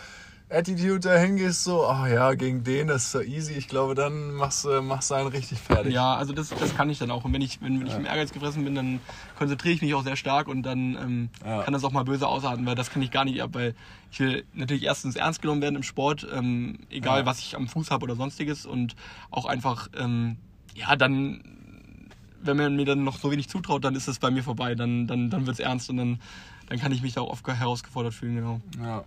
Attitude 0.48 1.00
dahin 1.00 1.38
gehst, 1.38 1.64
so, 1.64 1.88
ach 1.88 2.08
ja, 2.08 2.34
gegen 2.36 2.64
den, 2.64 2.88
das 2.88 3.06
ist 3.06 3.12
so 3.14 3.22
easy, 3.22 3.54
ich 3.54 3.68
glaube, 3.68 3.96
dann 3.96 4.32
machst 4.36 4.64
du 4.64 4.80
machst 4.82 5.12
einen 5.12 5.28
richtig 5.28 5.60
fertig. 5.60 5.91
Ja, 5.93 6.14
also 6.16 6.34
das, 6.34 6.50
das 6.50 6.76
kann 6.76 6.88
ich 6.91 7.00
dann 7.00 7.10
auch. 7.10 7.26
Und 7.26 7.34
wenn 7.34 7.41
ich, 7.41 7.62
wenn, 7.64 7.80
wenn 7.80 7.88
ich 7.88 7.96
im 7.96 8.06
Ehrgeiz 8.06 8.32
gefressen 8.32 8.64
bin, 8.64 8.76
dann 8.76 9.00
konzentriere 9.36 9.74
ich 9.74 9.82
mich 9.82 9.96
auch 9.96 10.04
sehr 10.04 10.16
stark 10.16 10.48
und 10.48 10.62
dann 10.62 10.96
ähm, 10.96 11.30
Ja. 11.43 11.64
kann 11.64 11.74
das 11.74 11.84
auch 11.84 11.91
mal 11.91 12.04
böse 12.04 12.28
ausarten, 12.28 12.64
weil 12.68 12.76
das 12.76 12.91
kann 12.91 13.02
ich 13.02 13.10
gar 13.10 13.26
nicht 13.26 13.41
ab, 13.41 13.50
weil 13.54 13.74
ich 14.12 14.20
will 14.20 14.46
natürlich 14.54 14.84
erstens 14.84 15.16
ernst 15.16 15.41
genommen 15.41 15.64
werden 15.64 15.76
im 15.78 15.84
Sport, 15.84 16.28
ähm, 16.32 16.78
egal 16.91 17.22
Ja. 17.22 17.26
was 17.26 17.39
ich 17.39 17.56
am 17.56 17.68
Fuß 17.68 17.89
habe 17.89 18.04
oder 18.04 18.16
sonstiges 18.16 18.68
und 18.68 18.96
auch 19.32 19.46
einfach, 19.46 19.88
ähm, 19.98 20.38
ja, 20.76 20.96
dann, 20.96 21.41
wenn 22.43 22.58
man 22.58 22.76
mir 22.76 22.86
dann 22.86 23.04
noch 23.04 23.18
so 23.18 23.32
wenig 23.32 23.50
zutraut, 23.50 23.84
dann 23.84 23.96
ist 23.96 24.08
es 24.08 24.20
bei 24.20 24.30
mir 24.30 24.43
vorbei, 24.43 24.76
dann, 24.76 25.08
dann, 25.08 25.32
dann 25.32 25.48
wird 25.48 25.56
es 25.56 25.60
ernst 25.60 25.89
und 25.89 25.98
dann, 25.98 26.20
dann 26.70 26.78
kann 26.78 26.91
ich 26.91 27.02
mich 27.02 27.14
da 27.14 27.22
auch 27.22 27.32
oft 27.32 27.48
herausgefordert 27.48 28.14
fühlen, 28.14 28.36
genau. 28.36 28.62
Ja, 28.80 29.04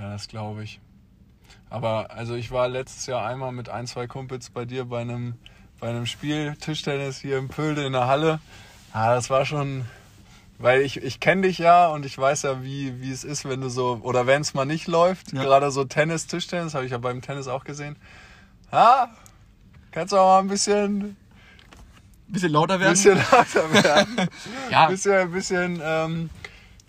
ja 0.00 0.10
das 0.12 0.28
glaube 0.28 0.64
ich. 0.64 0.80
Aber 1.68 2.10
also 2.10 2.34
ich 2.34 2.50
war 2.50 2.68
letztes 2.68 3.06
Jahr 3.06 3.24
einmal 3.26 3.52
mit 3.52 3.68
ein, 3.68 3.86
zwei 3.86 4.06
Kumpels 4.06 4.50
bei 4.50 4.64
dir 4.64 4.84
bei 4.86 5.00
einem, 5.00 5.34
bei 5.78 5.88
einem 5.88 6.06
Spiel 6.06 6.56
Tischtennis 6.56 7.18
hier 7.20 7.38
im 7.38 7.48
Pölde 7.48 7.84
in 7.86 7.92
der 7.92 8.06
Halle. 8.08 8.40
Ah, 8.92 9.14
das 9.14 9.30
war 9.30 9.44
schon, 9.46 9.84
weil 10.58 10.80
ich, 10.82 10.96
ich 11.02 11.20
kenne 11.20 11.42
dich 11.42 11.58
ja 11.58 11.86
und 11.88 12.04
ich 12.04 12.18
weiß 12.18 12.42
ja, 12.42 12.62
wie, 12.64 13.00
wie 13.00 13.10
es 13.12 13.22
ist, 13.22 13.48
wenn 13.48 13.60
du 13.60 13.68
so, 13.68 14.00
oder 14.02 14.26
wenn 14.26 14.42
es 14.42 14.52
mal 14.52 14.64
nicht 14.64 14.88
läuft, 14.88 15.32
Ja. 15.32 15.42
gerade 15.44 15.70
so 15.70 15.84
Tennis, 15.84 16.26
Tischtennis, 16.26 16.74
habe 16.74 16.84
ich 16.86 16.90
ja 16.92 16.98
beim 16.98 17.22
Tennis 17.22 17.46
auch 17.46 17.62
gesehen. 17.62 17.96
Ah, 18.72 19.06
kannst 19.92 20.12
du 20.12 20.16
auch 20.18 20.26
mal 20.26 20.38
ein 20.40 20.48
bisschen, 20.48 21.16
Bisschen 22.26 22.50
lauter 22.52 22.78
werden. 22.80 22.92
bisschen 22.92 23.16
lauter 23.30 23.72
werden. 23.72 24.28
ja, 24.70 24.86
bisschen, 24.88 25.30
bisschen 25.32 25.80
ähm, 25.84 26.30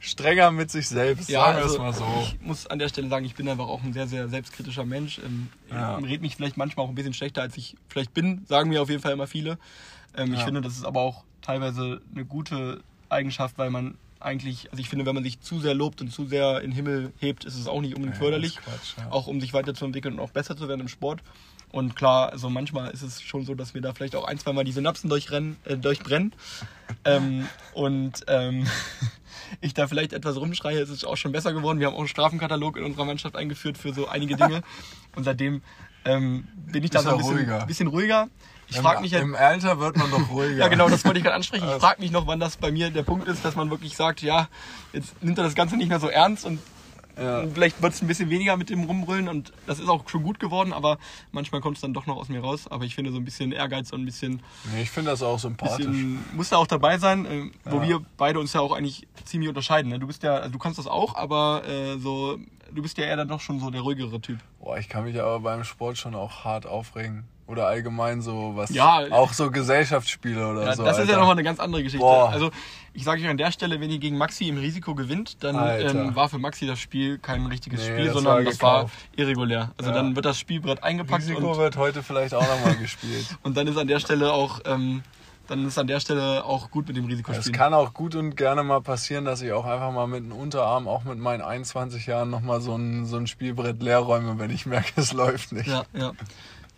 strenger 0.02 0.52
mit 0.52 0.72
sich 0.72 0.88
selbst, 0.90 1.30
Ja, 1.30 1.42
sagen 1.46 1.58
wir 1.58 1.64
also 1.64 1.76
es 1.76 1.80
mal 1.80 1.94
so. 1.94 2.06
ich 2.24 2.42
muss 2.42 2.66
an 2.68 2.80
der 2.80 2.90
Stelle 2.90 3.08
sagen, 3.08 3.24
ich 3.24 3.36
bin 3.36 3.48
einfach 3.48 3.68
auch 3.68 3.84
ein 3.84 3.94
sehr, 3.94 4.08
sehr 4.08 4.28
selbstkritischer 4.28 4.84
Mensch. 4.84 5.20
Ähm, 5.20 5.48
Ja. 5.70 5.96
Red 5.98 6.22
mich 6.22 6.36
vielleicht 6.36 6.58
manchmal 6.58 6.86
auch 6.86 6.90
ein 6.90 6.96
bisschen 6.96 7.14
schlechter, 7.14 7.42
als 7.44 7.56
ich 7.56 7.76
vielleicht 7.88 8.14
bin, 8.14 8.44
sagen 8.50 8.70
mir 8.70 8.82
auf 8.82 8.90
jeden 8.90 9.02
Fall 9.02 9.12
immer 9.14 9.28
viele. 9.28 9.58
Ähm, 10.18 10.34
Ich 10.34 10.40
Ja. 10.40 10.46
finde, 10.46 10.62
das 10.62 10.74
ist 10.76 10.84
aber 10.86 11.02
auch 11.02 11.24
teilweise 11.42 12.02
eine 12.14 12.26
gute 12.26 12.82
Eigenschaft, 13.10 13.58
weil 13.58 13.70
man 13.70 13.96
eigentlich, 14.20 14.70
also 14.72 14.82
ich 14.82 14.90
finde, 14.90 15.06
wenn 15.06 15.16
man 15.16 15.24
sich 15.24 15.40
zu 15.42 15.60
sehr 15.60 15.74
lobt 15.74 16.02
und 16.02 16.12
zu 16.12 16.26
sehr 16.28 16.62
in 16.62 16.72
den 16.72 16.76
Himmel 16.76 17.14
hebt, 17.20 17.46
ist 17.46 17.56
es 17.56 17.68
auch 17.68 17.82
nicht 17.82 17.96
unbedingt 17.96 18.18
förderlich. 18.18 18.58
Quatsch. 18.58 18.96
Auch 19.10 19.28
um 19.28 19.40
sich 19.40 19.54
weiterzuentwickeln 19.54 20.16
und 20.16 20.20
auch 20.20 20.30
besser 20.32 20.56
zu 20.58 20.68
werden 20.68 20.82
im 20.82 20.88
Sport. 20.88 21.22
Und 21.72 21.96
klar, 21.96 22.32
also 22.32 22.50
manchmal 22.50 22.92
ist 22.92 23.02
es 23.02 23.22
schon 23.22 23.46
so, 23.46 23.56
dass 23.56 23.74
mir 23.74 23.82
da 23.82 23.94
vielleicht 23.94 24.16
auch 24.16 24.26
ein, 24.26 24.38
zwei 24.38 24.52
Mal 24.54 24.64
die 24.64 24.72
Synapsen 24.74 25.10
durchrennen, 25.10 25.58
äh, 25.66 25.78
durchbrennen. 25.78 26.34
ähm, 27.06 27.48
und 27.74 28.22
ähm, 28.28 28.68
ich 29.62 29.74
da 29.74 29.88
vielleicht 29.88 30.14
etwas 30.14 30.38
rumschreie, 30.38 30.80
ist 30.80 30.90
es 30.90 31.04
auch 31.04 31.18
schon 31.18 31.32
besser 31.32 31.54
geworden. 31.54 31.80
Wir 31.80 31.88
haben 31.88 31.94
auch 31.96 32.00
einen 32.00 32.08
Strafenkatalog 32.08 32.78
in 32.78 32.84
unserer 32.84 33.06
Mannschaft 33.06 33.36
eingeführt 33.36 33.78
für 33.78 33.94
so 33.94 34.08
einige 34.08 34.36
Dinge. 34.36 34.62
Und 35.16 35.24
seitdem 35.24 35.62
ähm, 36.06 36.48
bin 36.72 36.84
ich 36.84 36.90
da 36.90 37.02
so 37.02 37.10
ein 37.12 37.18
bisschen 37.18 37.34
ruhiger. 37.38 37.66
Bisschen 37.66 37.88
ruhiger. 37.88 38.28
Ich 38.68 38.78
Im- 38.78 38.84
frage 38.84 39.02
mich 39.02 39.14
halt, 39.14 39.24
Im 39.24 39.36
Alter 39.36 39.80
wird 39.80 39.98
man 39.98 40.10
doch 40.10 40.30
ruhiger. 40.30 40.56
ja, 40.56 40.68
genau, 40.70 40.88
das 40.90 41.04
wollte 41.04 41.18
ich 41.20 41.24
gerade 41.26 41.36
ansprechen. 41.36 41.64
Ich 41.66 41.70
Also- 41.70 41.86
frage 41.86 42.02
mich 42.02 42.12
noch, 42.12 42.26
wann 42.28 42.40
das 42.40 42.58
bei 42.58 42.72
mir 42.72 42.90
der 42.90 43.04
Punkt 43.04 43.28
ist, 43.28 43.44
dass 43.44 43.56
man 43.56 43.70
wirklich 43.70 43.96
sagt, 43.98 44.22
ja, 44.22 44.48
jetzt 44.94 45.22
nimmt 45.22 45.38
er 45.38 45.44
das 45.44 45.56
Ganze 45.56 45.76
nicht 45.78 45.90
mehr 45.90 46.00
so 46.00 46.08
ernst 46.08 46.46
und 46.46 46.60
Ja. 47.18 47.46
vielleicht 47.54 47.82
wird 47.82 47.94
es 47.94 48.02
ein 48.02 48.08
bisschen 48.08 48.30
weniger 48.30 48.58
mit 48.58 48.70
dem 48.70 48.84
Rumbrüllen 48.84 49.28
und 49.28 49.52
das 49.68 49.80
ist 49.80 49.90
auch 49.90 50.08
schon 50.10 50.24
gut 50.24 50.40
geworden, 50.40 50.74
aber 50.74 50.98
manchmal 51.32 51.62
kommt 51.62 51.78
es 51.78 51.82
dann 51.82 51.94
doch 51.94 52.06
noch 52.06 52.18
aus 52.18 52.30
mir 52.30 52.42
raus. 52.42 52.68
Aber 52.70 52.86
ich 52.86 52.96
finde 52.96 53.12
so 53.12 53.18
ein 53.18 53.26
bisschen 53.26 53.52
Ehrgeiz 53.52 53.92
und 53.92 54.02
ein 54.02 54.06
bisschen, 54.06 54.42
Nee, 54.74 54.84
ich 54.84 54.92
finde 54.92 55.12
das 55.12 55.22
auch 55.24 55.40
sympathisch. 55.40 55.86
bisschen 55.86 56.24
muss 56.36 56.50
da 56.50 56.58
auch 56.58 56.68
dabei 56.68 56.98
sein, 56.98 57.26
äh, 57.26 57.52
wo 57.66 57.78
Ja. 57.78 57.88
wir 57.88 58.02
beide 58.18 58.40
uns 58.40 58.54
ja 58.54 58.62
auch 58.62 58.72
eigentlich 58.74 59.08
ziemlich 59.26 59.50
unterscheiden. 59.50 59.90
Ne? 59.92 60.00
Du 60.00 60.08
bist 60.08 60.24
ja, 60.24 60.36
also 60.36 60.52
du 60.52 60.60
kannst 60.60 60.80
das 60.80 60.88
auch, 60.88 61.16
aber 61.16 61.64
äh, 61.68 61.98
so, 61.98 62.38
du 62.74 62.82
bist 62.82 62.98
ja 62.98 63.06
eher 63.06 63.18
dann 63.18 63.28
doch 63.28 63.42
schon 63.42 63.60
so 63.60 63.70
der 63.70 63.82
ruhigere 63.82 64.20
Typ. 64.22 64.40
Boah, 64.60 64.78
ich 64.78 64.88
kann 64.90 65.04
mich 65.06 65.20
aber 65.20 65.40
beim 65.40 65.64
Sport 65.64 65.98
schon 65.98 66.16
auch 66.16 66.44
hart 66.46 66.66
aufregen. 66.66 67.24
Oder 67.52 67.68
allgemein 67.68 68.22
so 68.22 68.54
was. 68.56 68.70
Ja. 68.70 69.04
Auch 69.12 69.34
so 69.34 69.52
Gesellschaftsspiele 69.52 70.52
oder 70.52 70.64
Ja, 70.66 70.76
so. 70.76 70.84
das 70.84 70.94
ist 70.98 71.04
ja 71.04 71.10
Alter. 71.10 71.18
nochmal 71.20 71.36
eine 71.36 71.44
ganz 71.44 71.60
andere 71.60 71.84
Geschichte. 71.84 72.04
Boah. 72.06 72.30
Also 72.30 72.50
ich 72.94 73.04
sage 73.04 73.22
euch 73.22 73.28
an 73.30 73.38
der 73.38 73.52
Stelle, 73.52 73.80
wenn 73.82 73.90
ihr 73.90 74.00
gegen 74.00 74.18
Maxi 74.18 74.48
im 74.48 74.58
Risiko 74.58 74.96
gewinnt, 74.96 75.44
dann 75.44 75.56
Alter. 75.58 75.90
ähm, 76.00 76.16
war 76.16 76.30
für 76.30 76.38
Maxi 76.40 76.66
das 76.66 76.80
Spiel 76.80 77.18
kein 77.20 77.46
richtiges 77.46 77.82
Nee, 77.82 77.88
Spiel, 77.92 78.06
das 78.06 78.14
sondern 78.14 78.36
war 78.38 78.44
das 78.44 78.62
war 78.62 78.90
irregulär. 79.16 79.72
Also 79.78 79.92
Ja. 79.92 79.98
dann 79.98 80.16
wird 80.16 80.26
das 80.26 80.40
Spielbrett 80.40 80.82
eingepackt 80.84 81.24
Risiko 81.24 81.58
wird 81.58 81.76
heute 81.78 82.04
vielleicht 82.04 82.34
auch 82.34 82.42
nochmal 82.48 82.76
gespielt. 82.78 83.26
und 83.44 83.58
dann 83.58 83.68
ist 83.68 83.78
an 83.78 83.88
der 83.88 84.00
Stelle 84.00 84.32
auch 84.32 84.62
ähm, 84.66 85.04
dann 85.48 85.68
ist 85.68 85.78
an 85.78 85.88
der 85.88 86.00
Stelle 86.00 86.46
auch 86.46 86.72
gut 86.72 86.88
mit 86.88 86.96
dem 86.96 87.06
Risiko 87.06 87.32
Es 87.34 87.40
spielen. 87.40 87.54
kann 87.56 87.74
auch 87.74 87.94
gut 87.94 88.16
und 88.16 88.38
gerne 88.38 88.64
mal 88.64 88.80
passieren, 88.80 89.26
dass 89.26 89.42
ich 89.42 89.52
auch 89.52 89.66
einfach 89.66 89.92
mal 89.92 90.08
mit 90.08 90.20
einem 90.24 90.32
Unterarm, 90.32 90.88
auch 90.88 91.04
mit 91.04 91.18
meinen 91.18 91.42
21 91.42 92.06
Jahren, 92.06 92.30
nochmal 92.30 92.62
so 92.62 92.74
ein, 92.78 93.06
so 93.06 93.18
ein 93.18 93.28
Spielbrett 93.28 93.84
leer 93.84 94.00
räume, 94.00 94.40
wenn 94.40 94.50
ich 94.50 94.66
merke, 94.66 94.94
es 95.02 95.12
läuft 95.12 95.52
nicht. 95.52 95.68
Ja, 95.68 95.84
ja. 95.94 96.14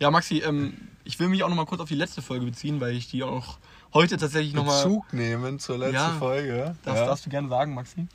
Ja, 0.00 0.10
Maxi, 0.10 0.38
ähm, 0.38 0.74
ich 1.04 1.18
will 1.20 1.28
mich 1.28 1.42
auch 1.44 1.48
nochmal 1.48 1.66
kurz 1.66 1.80
auf 1.80 1.88
die 1.88 1.94
letzte 1.94 2.22
Folge 2.22 2.46
beziehen, 2.46 2.80
weil 2.80 2.96
ich 2.96 3.08
die 3.08 3.22
auch 3.22 3.58
heute 3.92 4.16
tatsächlich 4.16 4.54
nochmal. 4.54 4.82
Bezug 4.82 5.12
nehmen 5.12 5.58
zur 5.58 5.78
letzten 5.78 5.94
Ja, 5.94 6.10
Folge. 6.18 6.74
Das 6.84 6.98
ja. 6.98 7.06
darfst 7.06 7.26
du 7.26 7.30
gerne 7.30 7.48
sagen, 7.48 7.74
Maxi. 7.74 8.06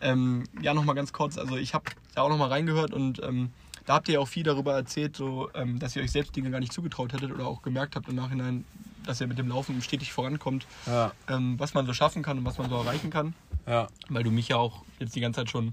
Ähm, 0.00 0.44
ja, 0.60 0.74
nochmal 0.74 0.94
ganz 0.94 1.12
kurz. 1.12 1.38
Also 1.38 1.56
ich 1.56 1.74
habe 1.74 1.84
da 2.14 2.22
auch 2.22 2.28
nochmal 2.28 2.48
reingehört 2.48 2.92
und 2.92 3.22
ähm, 3.22 3.50
da 3.86 3.94
habt 3.94 4.08
ihr 4.08 4.14
ja 4.14 4.20
auch 4.20 4.28
viel 4.28 4.42
darüber 4.42 4.74
erzählt, 4.74 5.16
so, 5.16 5.48
ähm, 5.54 5.78
dass 5.78 5.96
ihr 5.96 6.02
euch 6.02 6.10
selbst 6.10 6.34
Dinge 6.36 6.50
gar 6.50 6.60
nicht 6.60 6.72
zugetraut 6.72 7.12
hättet 7.12 7.32
oder 7.32 7.46
auch 7.46 7.62
gemerkt 7.62 7.96
habt 7.96 8.08
im 8.08 8.16
Nachhinein, 8.16 8.64
dass 9.06 9.20
ihr 9.20 9.26
mit 9.26 9.38
dem 9.38 9.48
Laufen 9.48 9.80
stetig 9.80 10.12
vorankommt, 10.12 10.66
ja, 10.86 11.12
ähm, 11.28 11.58
was 11.58 11.72
man 11.72 11.86
so 11.86 11.94
schaffen 11.94 12.22
kann 12.22 12.38
und 12.38 12.44
was 12.44 12.58
man 12.58 12.68
so 12.68 12.76
erreichen 12.76 13.10
kann. 13.10 13.34
ja. 13.66 13.86
Weil 14.10 14.24
du 14.24 14.30
mich 14.30 14.48
ja 14.48 14.56
auch 14.56 14.82
jetzt 14.98 15.14
die 15.14 15.20
ganze 15.20 15.40
Zeit 15.40 15.50
schon 15.50 15.72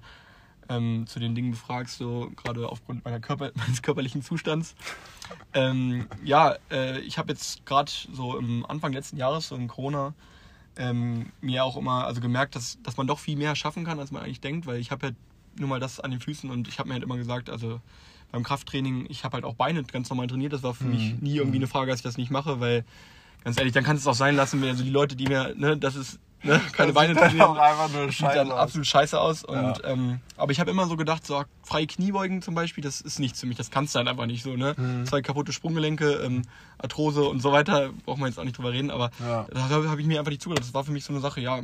ähm, 0.70 1.06
zu 1.08 1.20
den 1.20 1.36
Dingen 1.36 1.52
befragst, 1.52 1.98
so 1.98 2.32
gerade 2.36 2.68
aufgrund 2.68 3.06
meiner 3.06 3.20
Körper, 3.20 3.52
meines 3.56 3.82
körperlichen 3.82 4.22
Zustands. 4.22 4.76
Ähm, 5.54 6.08
ja, 6.24 6.56
äh, 6.72 7.00
ich 7.02 7.18
habe 7.18 7.32
jetzt 7.32 7.66
gerade 7.66 7.92
so 8.14 8.38
im 8.38 8.66
Anfang 8.66 8.94
letzten 8.94 9.18
Jahres, 9.18 9.48
so 9.48 9.56
in 9.56 9.68
Corona, 9.68 10.14
ähm, 10.78 11.32
mir 11.42 11.64
auch 11.64 11.78
immer 11.78 12.06
also 12.06 12.22
gemerkt, 12.22 12.56
dass, 12.56 12.82
dass 12.84 12.98
man 12.98 13.08
doch 13.08 13.20
viel 13.20 13.38
mehr 13.38 13.56
schaffen 13.56 13.86
kann, 13.86 14.00
als 14.00 14.12
man 14.12 14.24
eigentlich 14.24 14.42
denkt, 14.42 14.66
weil 14.66 14.80
ich 14.80 14.92
habe 14.92 15.08
halt 15.08 15.16
nur 15.58 15.70
mal 15.70 15.80
das 15.80 16.00
an 16.00 16.12
den 16.12 16.20
Füßen 16.20 16.50
und 16.50 16.68
ich 16.68 16.80
habe 16.80 16.90
mir 16.90 16.96
halt 16.96 17.04
immer 17.04 17.18
gesagt, 17.18 17.50
also 17.50 17.80
beim 18.32 18.44
Krafttraining, 18.44 19.06
ich 19.10 19.24
habe 19.24 19.36
halt 19.36 19.46
auch 19.46 19.56
Beine 19.56 19.84
ganz 19.84 20.10
normal 20.10 20.28
trainiert, 20.28 20.52
das 20.52 20.64
war 20.64 20.74
für 20.74 20.84
mich 20.84 21.16
nie 21.22 21.38
irgendwie 21.38 21.58
eine 21.58 21.68
Frage, 21.68 21.92
dass 21.92 22.00
ich 22.00 22.04
das 22.04 22.18
nicht 22.18 22.32
mache, 22.32 22.60
weil 22.60 22.84
ganz 23.44 23.58
ehrlich, 23.58 23.74
dann 23.74 23.84
kannst 23.84 24.06
du 24.06 24.10
es 24.10 24.14
auch 24.14 24.18
sein 24.18 24.36
lassen, 24.36 24.62
wenn 24.62 24.70
also 24.70 24.84
die 24.84 24.90
Leute, 24.90 25.16
die 25.16 25.28
mir, 25.28 25.54
ne, 25.56 25.78
das 25.78 25.96
ist 25.96 26.20
ne, 26.46 26.62
keine 26.72 26.94
Beine 26.94 27.14
sieht 27.14 27.22
dann 27.22 27.30
trainieren, 27.30 27.50
auch 27.50 27.58
einfach 27.58 27.90
nur 27.90 28.12
sieht 28.12 28.22
dann 28.22 28.52
aus. 28.52 28.60
absolut 28.60 28.88
scheiße 28.88 29.20
aus. 29.20 29.44
Und, 29.44 29.56
Ja. 29.58 29.78
ähm, 29.84 30.20
aber 30.38 30.52
ich 30.52 30.60
habe 30.60 30.72
immer 30.72 30.88
so 30.88 30.96
gedacht, 30.96 31.26
so 31.26 31.44
freie 31.64 31.88
Kniebeugen 31.88 32.42
zum 32.42 32.56
Beispiel, 32.56 32.84
das 32.84 33.02
ist 33.02 33.20
nichts 33.20 33.40
für 33.40 33.48
mich. 33.48 33.58
Das 33.58 33.72
kannst 33.72 33.94
du 33.96 33.98
halt 34.00 34.08
einfach 34.08 34.26
nicht 34.26 34.44
so. 34.44 34.56
Ne? 34.56 34.76
Mhm. 34.78 35.06
Zwei 35.06 35.22
kaputte 35.22 35.52
Sprunggelenke, 35.54 36.12
ähm, 36.24 36.44
Arthrose 36.78 37.24
und 37.26 37.42
so 37.42 37.52
weiter, 37.52 37.92
braucht 38.06 38.20
man 38.20 38.30
jetzt 38.30 38.40
auch 38.40 38.44
nicht 38.44 38.58
drüber 38.58 38.72
reden. 38.72 38.92
Aber 38.92 39.12
Ja. 39.20 39.46
da 39.52 39.70
habe 39.70 39.90
hab 39.90 40.00
ich 40.00 40.06
mir 40.06 40.20
einfach 40.20 40.32
nicht 40.32 40.42
zugehört. 40.42 40.64
Das 40.64 40.74
war 40.74 40.84
für 40.84 40.92
mich 40.92 41.04
so 41.04 41.14
eine 41.14 41.22
Sache, 41.22 41.42
ja, 41.42 41.62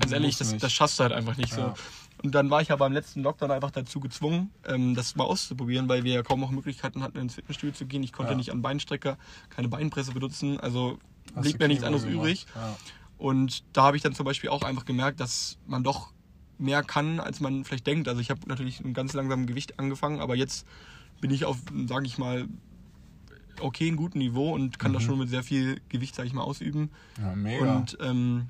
ganz 0.00 0.12
ehrlich, 0.12 0.36
das, 0.38 0.56
das 0.56 0.72
schaffst 0.72 0.98
du 0.98 1.02
halt 1.02 1.12
einfach 1.12 1.36
nicht 1.36 1.52
so. 1.52 1.74
Und 2.22 2.36
dann 2.36 2.50
war 2.50 2.62
ich 2.62 2.70
aber 2.70 2.86
im 2.86 2.92
letzten 2.92 3.22
Lockdown 3.24 3.50
einfach 3.50 3.72
dazu 3.72 3.98
gezwungen, 3.98 4.52
ähm, 4.64 4.94
das 4.94 5.16
mal 5.16 5.24
auszuprobieren, 5.24 5.88
weil 5.88 6.04
wir 6.04 6.14
ja 6.14 6.22
kaum 6.22 6.38
noch 6.38 6.52
Möglichkeiten 6.52 7.02
hatten, 7.02 7.18
ins 7.18 7.34
Fitnessstudio 7.34 7.74
zu 7.74 7.84
gehen. 7.86 8.04
Ich 8.04 8.12
konnte 8.12 8.32
Ja. 8.32 8.36
nicht 8.38 8.52
an 8.52 8.62
Beinstrecker, 8.62 9.18
keine 9.50 9.66
Beinpresse 9.66 10.12
benutzen. 10.12 10.60
Also 10.60 10.98
Hast 11.34 11.42
blieb 11.42 11.58
mir 11.58 11.66
nichts 11.66 11.82
anderes 11.82 12.04
übrig. 12.04 12.46
Ja. 12.54 12.76
Und 13.22 13.62
da 13.72 13.84
habe 13.84 13.96
ich 13.96 14.02
dann 14.02 14.16
zum 14.16 14.26
Beispiel 14.26 14.50
auch 14.50 14.64
einfach 14.64 14.84
gemerkt, 14.84 15.20
dass 15.20 15.56
man 15.68 15.84
doch 15.84 16.10
mehr 16.58 16.82
kann, 16.82 17.20
als 17.20 17.38
man 17.38 17.64
vielleicht 17.64 17.86
denkt. 17.86 18.08
Also 18.08 18.20
ich 18.20 18.30
habe 18.30 18.40
natürlich 18.48 18.80
ein 18.80 18.94
ganz 18.94 19.12
langsames 19.12 19.46
Gewicht 19.46 19.78
angefangen, 19.78 20.18
aber 20.18 20.34
jetzt 20.34 20.66
bin 21.20 21.30
ich 21.30 21.44
auf, 21.44 21.56
sage 21.86 22.04
ich 22.06 22.18
mal, 22.18 22.48
okay, 23.60 23.86
ein 23.86 23.94
guten 23.94 24.18
Niveau 24.18 24.52
und 24.52 24.80
kann 24.80 24.92
das 24.92 25.04
schon 25.04 25.20
mit 25.20 25.28
sehr 25.28 25.44
viel 25.44 25.80
Gewicht, 25.88 26.16
sage 26.16 26.26
ich 26.26 26.34
mal, 26.34 26.42
ausüben. 26.42 26.90
ja, 27.16 27.32
mega. 27.36 27.76
Und, 27.76 27.96
ähm, 28.00 28.48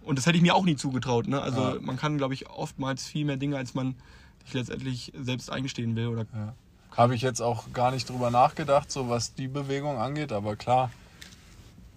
und 0.00 0.16
das 0.16 0.24
hätte 0.24 0.38
ich 0.38 0.42
mir 0.42 0.54
auch 0.54 0.64
nie 0.64 0.76
zugetraut. 0.76 1.28
Ne? 1.28 1.42
Also 1.42 1.60
Ja. 1.60 1.76
man 1.82 1.98
kann, 1.98 2.16
glaube 2.16 2.32
ich, 2.32 2.48
oftmals 2.48 3.06
viel 3.06 3.26
mehr 3.26 3.36
Dinge, 3.36 3.58
als 3.58 3.74
man 3.74 3.96
sich 4.44 4.54
letztendlich 4.54 5.12
selbst 5.14 5.50
eingestehen 5.50 5.94
will. 5.94 6.06
Oder 6.06 6.26
Ja. 6.32 6.54
Habe 6.96 7.14
ich 7.14 7.20
jetzt 7.20 7.42
auch 7.42 7.70
gar 7.74 7.90
nicht 7.90 8.08
drüber 8.08 8.30
nachgedacht, 8.30 8.90
so 8.90 9.10
was 9.10 9.34
die 9.34 9.46
Bewegung 9.46 9.98
angeht, 9.98 10.32
aber 10.32 10.56
klar 10.56 10.90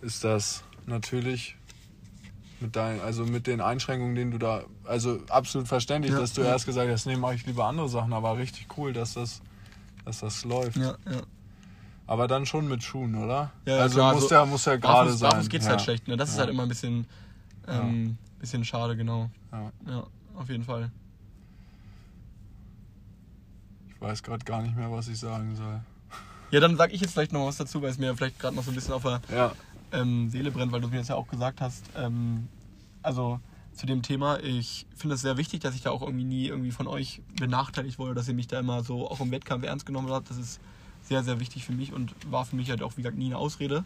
ist 0.02 0.26
das 0.26 0.66
natürlich 0.86 1.56
mit 2.64 2.76
deinen, 2.76 3.02
also 3.02 3.26
mit 3.26 3.46
den 3.46 3.62
Einschränkungen, 3.62 4.16
denen 4.16 4.32
du 4.32 4.40
da, 4.40 4.64
also 4.86 5.20
absolut 5.30 5.68
verständlich, 5.68 6.14
Ja, 6.14 6.20
dass 6.20 6.34
du 6.34 6.42
ja. 6.42 6.48
erst 6.48 6.66
gesagt 6.66 6.90
hast, 6.90 7.06
nee, 7.06 7.16
mache 7.16 7.36
ich 7.36 7.46
lieber 7.46 7.66
andere 7.66 7.90
Sachen, 7.90 8.14
aber 8.14 8.38
richtig 8.38 8.66
cool, 8.78 8.94
dass 8.94 9.14
das, 9.14 9.42
dass 10.06 10.22
das 10.22 10.44
läuft. 10.46 10.78
ja, 10.78 10.96
ja. 11.10 11.22
Aber 12.06 12.28
dann 12.28 12.46
schon 12.46 12.68
mit 12.68 12.84
Schuhen, 12.84 13.16
oder? 13.16 13.52
Ja, 13.66 13.78
also 13.78 13.96
klar, 13.96 14.14
muss 14.14 14.24
also 14.24 14.36
ja, 14.36 14.46
muss 14.46 14.66
ja 14.66 14.76
gerade 14.76 15.14
sein. 15.14 15.30
barfuß 15.32 15.50
geht's 15.50 15.66
ja. 15.66 15.72
halt 15.72 15.82
schlecht. 15.82 16.08
Ne? 16.08 16.18
Das 16.18 16.30
ist 16.30 16.38
halt 16.38 16.50
immer 16.50 16.64
ein 16.64 16.70
bisschen, 16.70 17.08
ähm, 17.66 18.18
bisschen 18.40 18.66
schade, 18.66 18.98
genau. 18.98 19.30
Ja. 19.54 19.72
Ja, 19.88 20.04
auf 20.36 20.50
jeden 20.50 20.66
Fall. 20.66 20.92
Ich 23.96 24.02
weiß 24.02 24.22
gerade 24.22 24.44
gar 24.44 24.62
nicht 24.62 24.76
mehr, 24.76 24.92
was 24.92 25.08
ich 25.08 25.18
sagen 25.18 25.56
soll. 25.56 25.80
Ja, 26.52 26.60
dann 26.60 26.76
sag 26.76 26.94
ich 26.94 27.00
jetzt 27.00 27.14
vielleicht 27.14 27.32
noch 27.32 27.48
was 27.48 27.56
dazu, 27.56 27.82
weil 27.82 27.90
es 27.90 27.98
mir 27.98 28.16
vielleicht 28.18 28.38
gerade 28.38 28.56
noch 28.56 28.64
so 28.64 28.72
ein 28.72 28.76
bisschen 28.76 28.94
auf 28.94 29.04
der 29.04 29.22
Ja, 29.34 29.54
ähm, 29.94 30.30
Seele 30.30 30.52
brennt, 30.52 30.72
weil 30.72 30.82
du 30.82 30.90
mir 30.90 30.98
das 30.98 31.08
ja 31.08 31.16
auch 31.16 31.28
gesagt 31.28 31.62
hast. 31.62 31.86
Ähm, 31.96 32.48
also 33.02 33.40
zu 33.76 33.86
dem 33.86 34.02
Thema. 34.02 34.40
Ich 34.40 34.86
finde 34.96 35.16
es 35.16 35.22
sehr 35.22 35.38
wichtig, 35.38 35.62
dass 35.62 35.76
ich 35.76 35.82
da 35.82 35.92
auch 35.92 36.02
irgendwie 36.02 36.24
nie 36.24 36.48
irgendwie 36.48 36.72
von 36.72 36.88
euch 36.88 37.22
benachteiligt 37.40 38.00
wurde, 38.00 38.14
dass 38.14 38.28
ihr 38.28 38.34
mich 38.34 38.48
da 38.48 38.60
immer 38.60 38.84
so 38.84 39.10
auch 39.10 39.20
im 39.20 39.32
Wettkampf 39.32 39.66
ernst 39.66 39.86
genommen 39.86 40.12
habt. 40.12 40.30
Das 40.30 40.38
ist 40.38 40.60
sehr, 41.04 41.24
sehr 41.24 41.40
wichtig 41.40 41.66
für 41.66 41.74
mich 41.74 41.92
und 41.92 42.14
war 42.32 42.46
für 42.46 42.56
mich 42.56 42.70
halt 42.70 42.82
auch, 42.82 42.94
wie 42.98 43.02
gesagt, 43.02 43.18
nie 43.18 43.26
eine 43.26 43.38
Ausrede. 43.38 43.84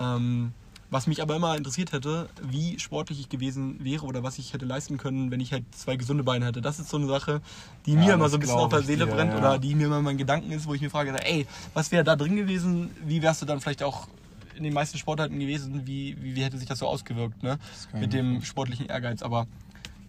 Ähm, 0.00 0.52
was 0.90 1.06
mich 1.06 1.20
aber 1.20 1.36
immer 1.36 1.54
interessiert 1.54 1.92
hätte, 1.92 2.30
wie 2.42 2.78
sportlich 2.78 3.20
ich 3.20 3.28
gewesen 3.28 3.84
wäre 3.84 4.06
oder 4.06 4.22
was 4.22 4.38
ich 4.38 4.54
hätte 4.54 4.64
leisten 4.64 4.96
können, 4.96 5.30
wenn 5.30 5.40
ich 5.40 5.52
halt 5.52 5.64
zwei 5.74 5.96
gesunde 5.96 6.24
Beine 6.24 6.46
hätte. 6.46 6.62
Das 6.62 6.78
ist 6.78 6.88
so 6.88 6.96
eine 6.96 7.06
Sache, 7.06 7.42
die 7.84 7.92
Ja, 7.92 7.98
mir 7.98 8.12
immer 8.14 8.28
so 8.30 8.38
ein 8.38 8.40
bisschen 8.40 8.56
auf 8.56 8.70
der 8.70 8.82
Seele 8.82 9.04
dir, 9.04 9.12
brennt 9.12 9.32
ja. 9.32 9.38
oder 9.38 9.58
die 9.58 9.74
mir 9.74 9.86
immer 9.86 10.00
mein 10.00 10.16
Gedanken 10.16 10.50
ist, 10.50 10.66
wo 10.66 10.72
ich 10.72 10.80
mir 10.80 10.88
frage, 10.88 11.14
ey, 11.26 11.46
was 11.74 11.92
wäre 11.92 12.04
da 12.04 12.16
drin 12.16 12.36
gewesen? 12.36 12.90
Wie 13.04 13.20
wärst 13.20 13.42
du 13.42 13.46
dann 13.46 13.60
vielleicht 13.60 13.82
auch 13.82 14.08
in 14.58 14.64
den 14.64 14.74
meisten 14.74 14.98
Sportarten 14.98 15.38
gewesen? 15.38 15.86
Wie, 15.86 16.16
wie, 16.20 16.34
wie 16.34 16.44
hätte 16.44 16.58
sich 16.58 16.68
das 16.68 16.80
so 16.80 16.86
ausgewirkt, 16.86 17.42
ne? 17.42 17.58
Mit 17.94 18.12
dem 18.12 18.42
sportlichen 18.42 18.86
Ehrgeiz. 18.86 19.22
Aber 19.22 19.46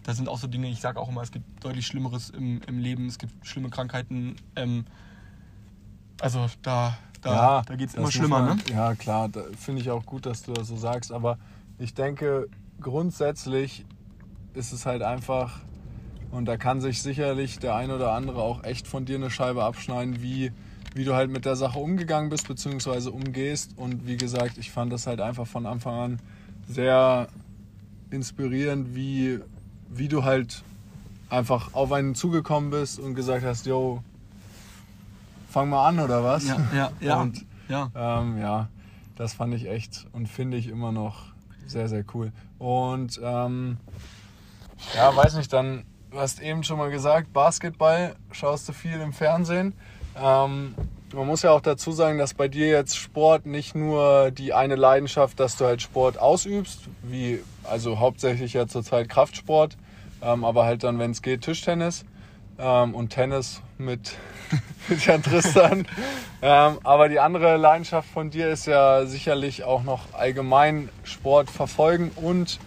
das 0.02 0.16
sind 0.16 0.28
auch 0.28 0.38
so 0.38 0.46
Dinge, 0.46 0.68
ich 0.68 0.80
sage 0.80 0.98
auch 0.98 1.08
immer, 1.08 1.22
es 1.22 1.30
gibt 1.30 1.64
deutlich 1.64 1.86
Schlimmeres 1.86 2.30
im, 2.30 2.60
im 2.66 2.78
Leben, 2.78 3.06
es 3.06 3.18
gibt 3.18 3.46
schlimme 3.46 3.70
Krankheiten. 3.70 4.36
Ähm, 4.56 4.84
also 6.20 6.46
da, 6.62 6.98
da, 7.20 7.62
da 7.62 7.76
geht 7.76 7.90
es 7.90 7.94
immer 7.94 8.10
schlimmer, 8.10 8.42
man, 8.42 8.56
ne? 8.56 8.62
Ja, 8.70 8.94
klar, 8.94 9.28
da 9.28 9.42
finde 9.58 9.82
ich 9.82 9.90
auch 9.90 10.04
gut, 10.04 10.26
dass 10.26 10.42
du 10.42 10.52
das 10.52 10.68
so 10.68 10.76
sagst, 10.76 11.12
aber 11.12 11.38
ich 11.78 11.94
denke, 11.94 12.48
grundsätzlich 12.80 13.84
ist 14.54 14.72
es 14.72 14.86
halt 14.86 15.02
einfach, 15.02 15.60
und 16.30 16.46
da 16.46 16.56
kann 16.56 16.80
sich 16.80 17.02
sicherlich 17.02 17.58
der 17.58 17.74
ein 17.74 17.90
oder 17.90 18.12
andere 18.12 18.42
auch 18.42 18.64
echt 18.64 18.86
von 18.86 19.04
dir 19.04 19.16
eine 19.16 19.30
Scheibe 19.30 19.64
abschneiden, 19.64 20.22
wie, 20.22 20.52
wie 20.94 21.04
du 21.04 21.14
halt 21.14 21.30
mit 21.30 21.44
der 21.44 21.56
Sache 21.56 21.78
umgegangen 21.78 22.30
bist, 22.30 22.48
beziehungsweise 22.48 23.10
umgehst. 23.10 23.72
Und 23.76 24.06
wie 24.06 24.16
gesagt, 24.16 24.58
ich 24.58 24.70
fand 24.70 24.92
das 24.92 25.06
halt 25.06 25.20
einfach 25.20 25.46
von 25.46 25.66
Anfang 25.66 25.94
an 25.94 26.18
sehr 26.66 27.28
inspirierend, 28.10 28.94
wie, 28.94 29.40
wie 29.88 30.08
du 30.08 30.24
halt 30.24 30.62
einfach 31.28 31.74
auf 31.74 31.92
einen 31.92 32.14
zugekommen 32.14 32.70
bist 32.70 32.98
und 32.98 33.14
gesagt 33.14 33.44
hast, 33.44 33.66
yo, 33.66 34.02
fang 35.48 35.68
mal 35.68 35.86
an 35.88 36.00
oder 36.00 36.24
was? 36.24 36.46
Ja, 36.46 36.56
ja, 36.74 36.90
ja. 37.00 37.20
Und 37.20 37.46
ja. 37.68 37.90
ähm, 37.94 38.38
ja, 38.38 38.68
das 39.16 39.34
fand 39.34 39.54
ich 39.54 39.68
echt 39.68 40.06
und 40.12 40.28
finde 40.28 40.56
ich 40.56 40.68
immer 40.68 40.92
noch 40.92 41.26
sehr, 41.66 41.88
sehr 41.88 42.04
cool. 42.14 42.32
Und 42.58 43.20
ähm, 43.22 43.76
ja, 44.94 45.14
weiß 45.14 45.36
nicht, 45.36 45.52
dann, 45.52 45.84
du 46.10 46.18
hast 46.18 46.40
eben 46.40 46.64
schon 46.64 46.78
mal 46.78 46.90
gesagt, 46.90 47.32
Basketball 47.32 48.16
schaust 48.32 48.68
du 48.68 48.72
viel 48.72 49.00
im 49.00 49.12
Fernsehen. 49.12 49.74
Ähm, 50.16 50.74
man 51.12 51.26
muss 51.26 51.42
ja 51.42 51.50
auch 51.50 51.60
dazu 51.60 51.92
sagen, 51.92 52.18
dass 52.18 52.34
bei 52.34 52.48
dir 52.48 52.68
jetzt 52.68 52.96
Sport 52.96 53.46
nicht 53.46 53.74
nur 53.74 54.30
die 54.30 54.52
eine 54.52 54.76
Leidenschaft, 54.76 55.40
dass 55.40 55.56
du 55.56 55.64
halt 55.64 55.82
Sport 55.82 56.18
ausübst, 56.18 56.82
wie 57.02 57.40
also 57.64 57.98
hauptsächlich 57.98 58.52
ja 58.52 58.66
zurzeit 58.66 59.08
Kraftsport, 59.08 59.76
ähm, 60.22 60.44
aber 60.44 60.64
halt 60.64 60.84
dann, 60.84 60.98
wenn 60.98 61.10
es 61.10 61.22
geht, 61.22 61.42
Tischtennis 61.42 62.04
ähm, 62.58 62.94
und 62.94 63.10
Tennis 63.10 63.62
mit, 63.78 64.16
mit 64.88 65.04
Jan 65.04 65.22
Tristan. 65.22 65.86
ähm, 66.42 66.78
aber 66.84 67.08
die 67.08 67.18
andere 67.18 67.56
Leidenschaft 67.56 68.08
von 68.08 68.30
dir 68.30 68.48
ist 68.50 68.66
ja 68.66 69.06
sicherlich 69.06 69.64
auch 69.64 69.82
noch 69.82 70.12
allgemein 70.12 70.88
Sport 71.02 71.50
verfolgen 71.50 72.10
und 72.16 72.60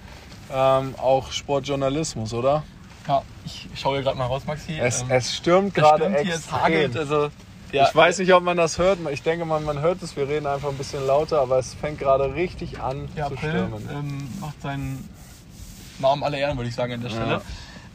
ähm, 0.52 0.96
auch 0.98 1.32
Sportjournalismus, 1.32 2.34
oder? 2.34 2.64
Ja, 3.08 3.22
ich 3.46 3.68
schaue 3.76 3.96
hier 3.96 4.04
gerade 4.04 4.18
mal 4.18 4.26
raus, 4.28 4.44
Maxi. 4.46 4.80
Es, 4.80 5.02
Ähm, 5.02 5.12
es 5.12 5.36
stürmt 5.36 5.74
gerade 5.76 6.06
stimmt 6.06 6.20
hier, 6.22 6.36
es 6.36 6.52
hagelt. 6.52 6.96
extrem. 6.96 7.02
Also, 7.02 7.30
ja, 7.72 7.88
Ich 7.90 7.96
weiß 7.96 8.20
nicht, 8.20 8.34
ob 8.34 8.44
man 8.44 8.56
das 8.56 8.78
hört. 8.78 9.00
Ich 9.12 9.24
denke, 9.24 9.46
man, 9.46 9.64
man 9.66 9.82
hört 9.82 10.02
es. 10.04 10.16
Wir 10.16 10.28
reden 10.28 10.46
einfach 10.48 10.70
ein 10.70 10.78
bisschen 10.78 11.06
lauter, 11.06 11.42
aber 11.42 11.58
es 11.60 11.74
fängt 11.74 12.00
gerade 12.00 12.34
richtig 12.36 12.80
an 12.80 13.10
der 13.16 13.28
zu 13.28 13.34
April 13.34 13.50
stürmen. 13.50 13.90
ähm, 13.92 14.28
macht 14.40 14.62
seinen 14.62 15.10
Namen 16.00 16.24
alle 16.24 16.38
Ehren, 16.38 16.56
würde 16.58 16.70
ich 16.70 16.76
sagen, 16.76 16.94
an 16.94 17.02
der 17.02 17.10
Ja. 17.12 17.16
Stelle. 17.18 17.42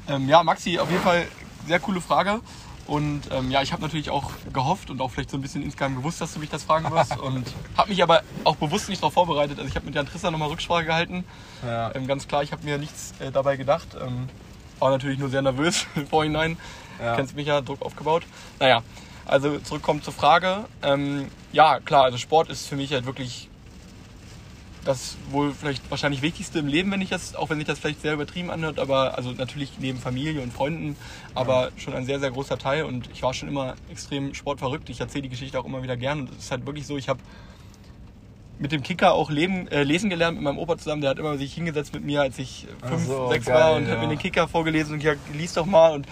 Ja. 0.08 0.14
Ähm, 0.16 0.28
ja, 0.28 0.42
Maxi, 0.42 0.78
auf 0.78 0.90
jeden 0.90 1.02
Fall 1.02 1.26
sehr 1.66 1.80
coole 1.80 2.00
Frage. 2.00 2.40
Und 2.86 3.22
ähm, 3.30 3.50
ja, 3.50 3.60
ich 3.60 3.72
habe 3.72 3.82
natürlich 3.82 4.08
auch 4.08 4.30
gehofft 4.52 4.88
und 4.90 5.00
auch 5.02 5.10
vielleicht 5.10 5.28
so 5.30 5.36
ein 5.36 5.42
bisschen 5.42 5.62
insgeheim 5.62 5.94
gewusst, 5.96 6.22
dass 6.22 6.32
du 6.32 6.40
mich 6.40 6.48
das 6.48 6.64
fragen 6.64 6.90
wirst. 6.90 7.16
und 7.20 7.46
habe 7.76 7.90
mich 7.90 8.02
aber 8.02 8.22
auch 8.44 8.56
bewusst 8.56 8.88
nicht 8.88 9.02
darauf 9.02 9.12
vorbereitet. 9.14 9.58
Also 9.58 9.68
ich 9.68 9.76
habe 9.76 9.84
mit 9.86 9.94
Jan 9.94 10.06
Tristan 10.06 10.32
nochmal 10.32 10.48
Rücksprache 10.48 10.84
gehalten. 10.86 11.24
Ja. 11.64 11.94
Ähm, 11.94 12.06
ganz 12.06 12.26
klar, 12.28 12.42
ich 12.42 12.50
habe 12.52 12.64
mir 12.64 12.78
nichts 12.78 13.12
äh, 13.20 13.30
dabei 13.30 13.56
gedacht. 13.56 13.88
Ähm, 14.00 14.28
war 14.78 14.90
natürlich 14.90 15.18
nur 15.18 15.28
sehr 15.28 15.42
nervös 15.42 15.86
im 15.94 16.06
Vorhinein. 16.06 16.56
Ja. 17.00 17.16
Kennst 17.16 17.36
mich 17.36 17.46
ja, 17.46 17.60
Druck 17.60 17.82
aufgebaut. 17.82 18.24
Naja, 18.58 18.82
also 19.24 19.58
zurückkommen 19.58 20.02
zur 20.02 20.12
Frage. 20.12 20.64
Ähm, 20.82 21.28
ja, 21.52 21.80
klar, 21.80 22.04
also 22.04 22.18
Sport 22.18 22.50
ist 22.50 22.66
für 22.66 22.76
mich 22.76 22.92
halt 22.92 23.06
wirklich 23.06 23.48
das 24.84 25.16
wohl 25.30 25.52
vielleicht 25.52 25.90
wahrscheinlich 25.90 26.22
Wichtigste 26.22 26.58
im 26.58 26.66
Leben, 26.66 26.90
wenn 26.90 27.02
ich 27.02 27.10
das, 27.10 27.34
auch 27.34 27.50
wenn 27.50 27.58
sich 27.58 27.66
das 27.66 27.78
vielleicht 27.78 28.00
sehr 28.00 28.14
übertrieben 28.14 28.50
anhört, 28.50 28.78
aber 28.78 29.16
also 29.18 29.32
natürlich 29.32 29.72
neben 29.78 29.98
Familie 29.98 30.40
und 30.40 30.52
Freunden, 30.52 30.96
aber 31.34 31.70
schon 31.76 31.92
ein 31.92 32.06
sehr, 32.06 32.20
sehr 32.20 32.30
großer 32.30 32.56
Teil 32.56 32.84
und 32.84 33.08
ich 33.12 33.22
war 33.22 33.34
schon 33.34 33.48
immer 33.48 33.74
extrem 33.90 34.34
sportverrückt. 34.34 34.88
Ich 34.88 34.98
erzähle 34.98 35.22
die 35.22 35.28
Geschichte 35.28 35.60
auch 35.60 35.66
immer 35.66 35.82
wieder 35.82 35.96
gern 35.96 36.20
und 36.20 36.30
es 36.30 36.44
ist 36.44 36.50
halt 36.50 36.64
wirklich 36.64 36.86
so, 36.86 36.96
ich 36.96 37.10
habe 37.10 37.20
mit 38.58 38.72
dem 38.72 38.82
Kicker 38.82 39.14
auch 39.14 39.30
leben, 39.30 39.68
äh, 39.68 39.82
lesen 39.82 40.10
gelernt 40.10 40.36
mit 40.36 40.44
meinem 40.44 40.58
Opa 40.58 40.78
zusammen. 40.78 41.00
Der 41.00 41.10
hat 41.10 41.18
immer 41.18 41.38
sich 41.38 41.54
hingesetzt 41.54 41.94
mit 41.94 42.04
mir, 42.04 42.22
als 42.22 42.38
ich 42.38 42.66
fünf, 42.86 43.06
so, 43.06 43.28
sechs 43.28 43.46
geil, 43.46 43.54
war 43.54 43.74
und 43.74 43.86
ja. 43.86 43.92
hat 43.92 44.00
mir 44.00 44.08
den 44.08 44.18
Kicker 44.18 44.48
vorgelesen 44.48 44.94
und 44.94 45.00
gesagt, 45.00 45.20
lies 45.34 45.54
doch 45.54 45.66
mal. 45.66 45.92
Und 45.92 46.06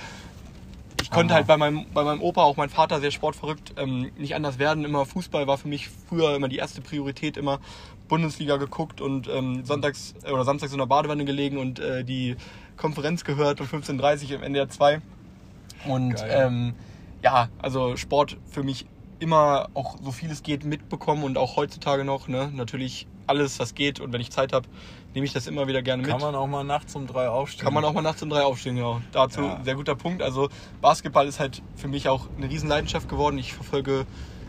ich 1.02 1.10
konnte 1.10 1.34
Hammer. 1.34 1.36
halt 1.36 1.46
bei 1.46 1.56
meinem, 1.56 1.86
bei 1.92 2.04
meinem 2.04 2.22
Opa, 2.22 2.42
auch 2.42 2.56
mein 2.56 2.68
Vater, 2.68 3.00
sehr 3.00 3.10
sportverrückt, 3.10 3.74
ähm, 3.76 4.10
nicht 4.16 4.34
anders 4.34 4.58
werden. 4.58 4.84
Immer 4.84 5.06
Fußball 5.06 5.46
war 5.46 5.58
für 5.58 5.68
mich 5.68 5.88
früher 6.08 6.34
immer 6.34 6.48
die 6.48 6.56
erste 6.56 6.80
Priorität, 6.80 7.36
immer 7.36 7.60
Bundesliga 8.08 8.56
geguckt 8.56 9.00
und 9.00 9.28
ähm, 9.28 9.64
sonntags 9.64 10.14
äh, 10.24 10.30
oder 10.30 10.44
samstags 10.44 10.72
in 10.72 10.78
der 10.78 10.86
Badewanne 10.86 11.24
gelegen 11.24 11.58
und 11.58 11.80
äh, 11.80 12.04
die 12.04 12.36
Konferenz 12.76 13.24
gehört 13.24 13.60
um 13.60 13.66
15.30 13.66 14.30
Uhr 14.30 14.36
im 14.36 14.42
NDR 14.42 14.68
2. 14.68 15.00
Und 15.86 16.24
ähm, 16.28 16.74
ja, 17.22 17.48
also 17.58 17.96
Sport 17.96 18.36
für 18.50 18.62
mich 18.62 18.86
immer 19.18 19.68
auch 19.74 19.96
so 20.02 20.12
viel 20.12 20.30
es 20.30 20.42
geht 20.42 20.64
mitbekommen 20.64 21.24
und 21.24 21.38
auch 21.38 21.56
heutzutage 21.56 22.04
noch, 22.04 22.28
ne, 22.28 22.50
natürlich 22.54 23.06
alles, 23.26 23.58
was 23.58 23.74
geht 23.74 23.98
und 24.00 24.12
wenn 24.12 24.20
ich 24.20 24.30
Zeit 24.30 24.52
habe, 24.52 24.68
nehme 25.14 25.26
ich 25.26 25.32
das 25.32 25.46
immer 25.46 25.66
wieder 25.66 25.82
gerne 25.82 26.02
mit. 26.02 26.10
Kann 26.10 26.20
man 26.20 26.34
auch 26.34 26.46
mal 26.46 26.62
nachts 26.62 26.94
um 26.94 27.06
drei 27.06 27.28
aufstehen. 27.28 27.64
Kann 27.64 27.74
man 27.74 27.84
auch 27.84 27.92
mal 27.92 28.02
nachts 28.02 28.22
um 28.22 28.30
drei 28.30 28.42
aufstehen, 28.42 28.76
genau. 28.76 29.00
Dazu 29.12 29.40
Ja. 29.40 29.60
sehr 29.64 29.74
guter 29.74 29.96
Punkt. 29.96 30.22
Also 30.22 30.48
Basketball 30.80 31.26
ist 31.26 31.40
halt 31.40 31.62
für 31.74 31.88
mich 31.88 32.08
auch 32.08 32.28
eine 32.36 32.48
Riesenleidenschaft 32.48 33.08
geworden. 33.08 33.38
Ich 33.38 33.54
verfolge 33.54 34.06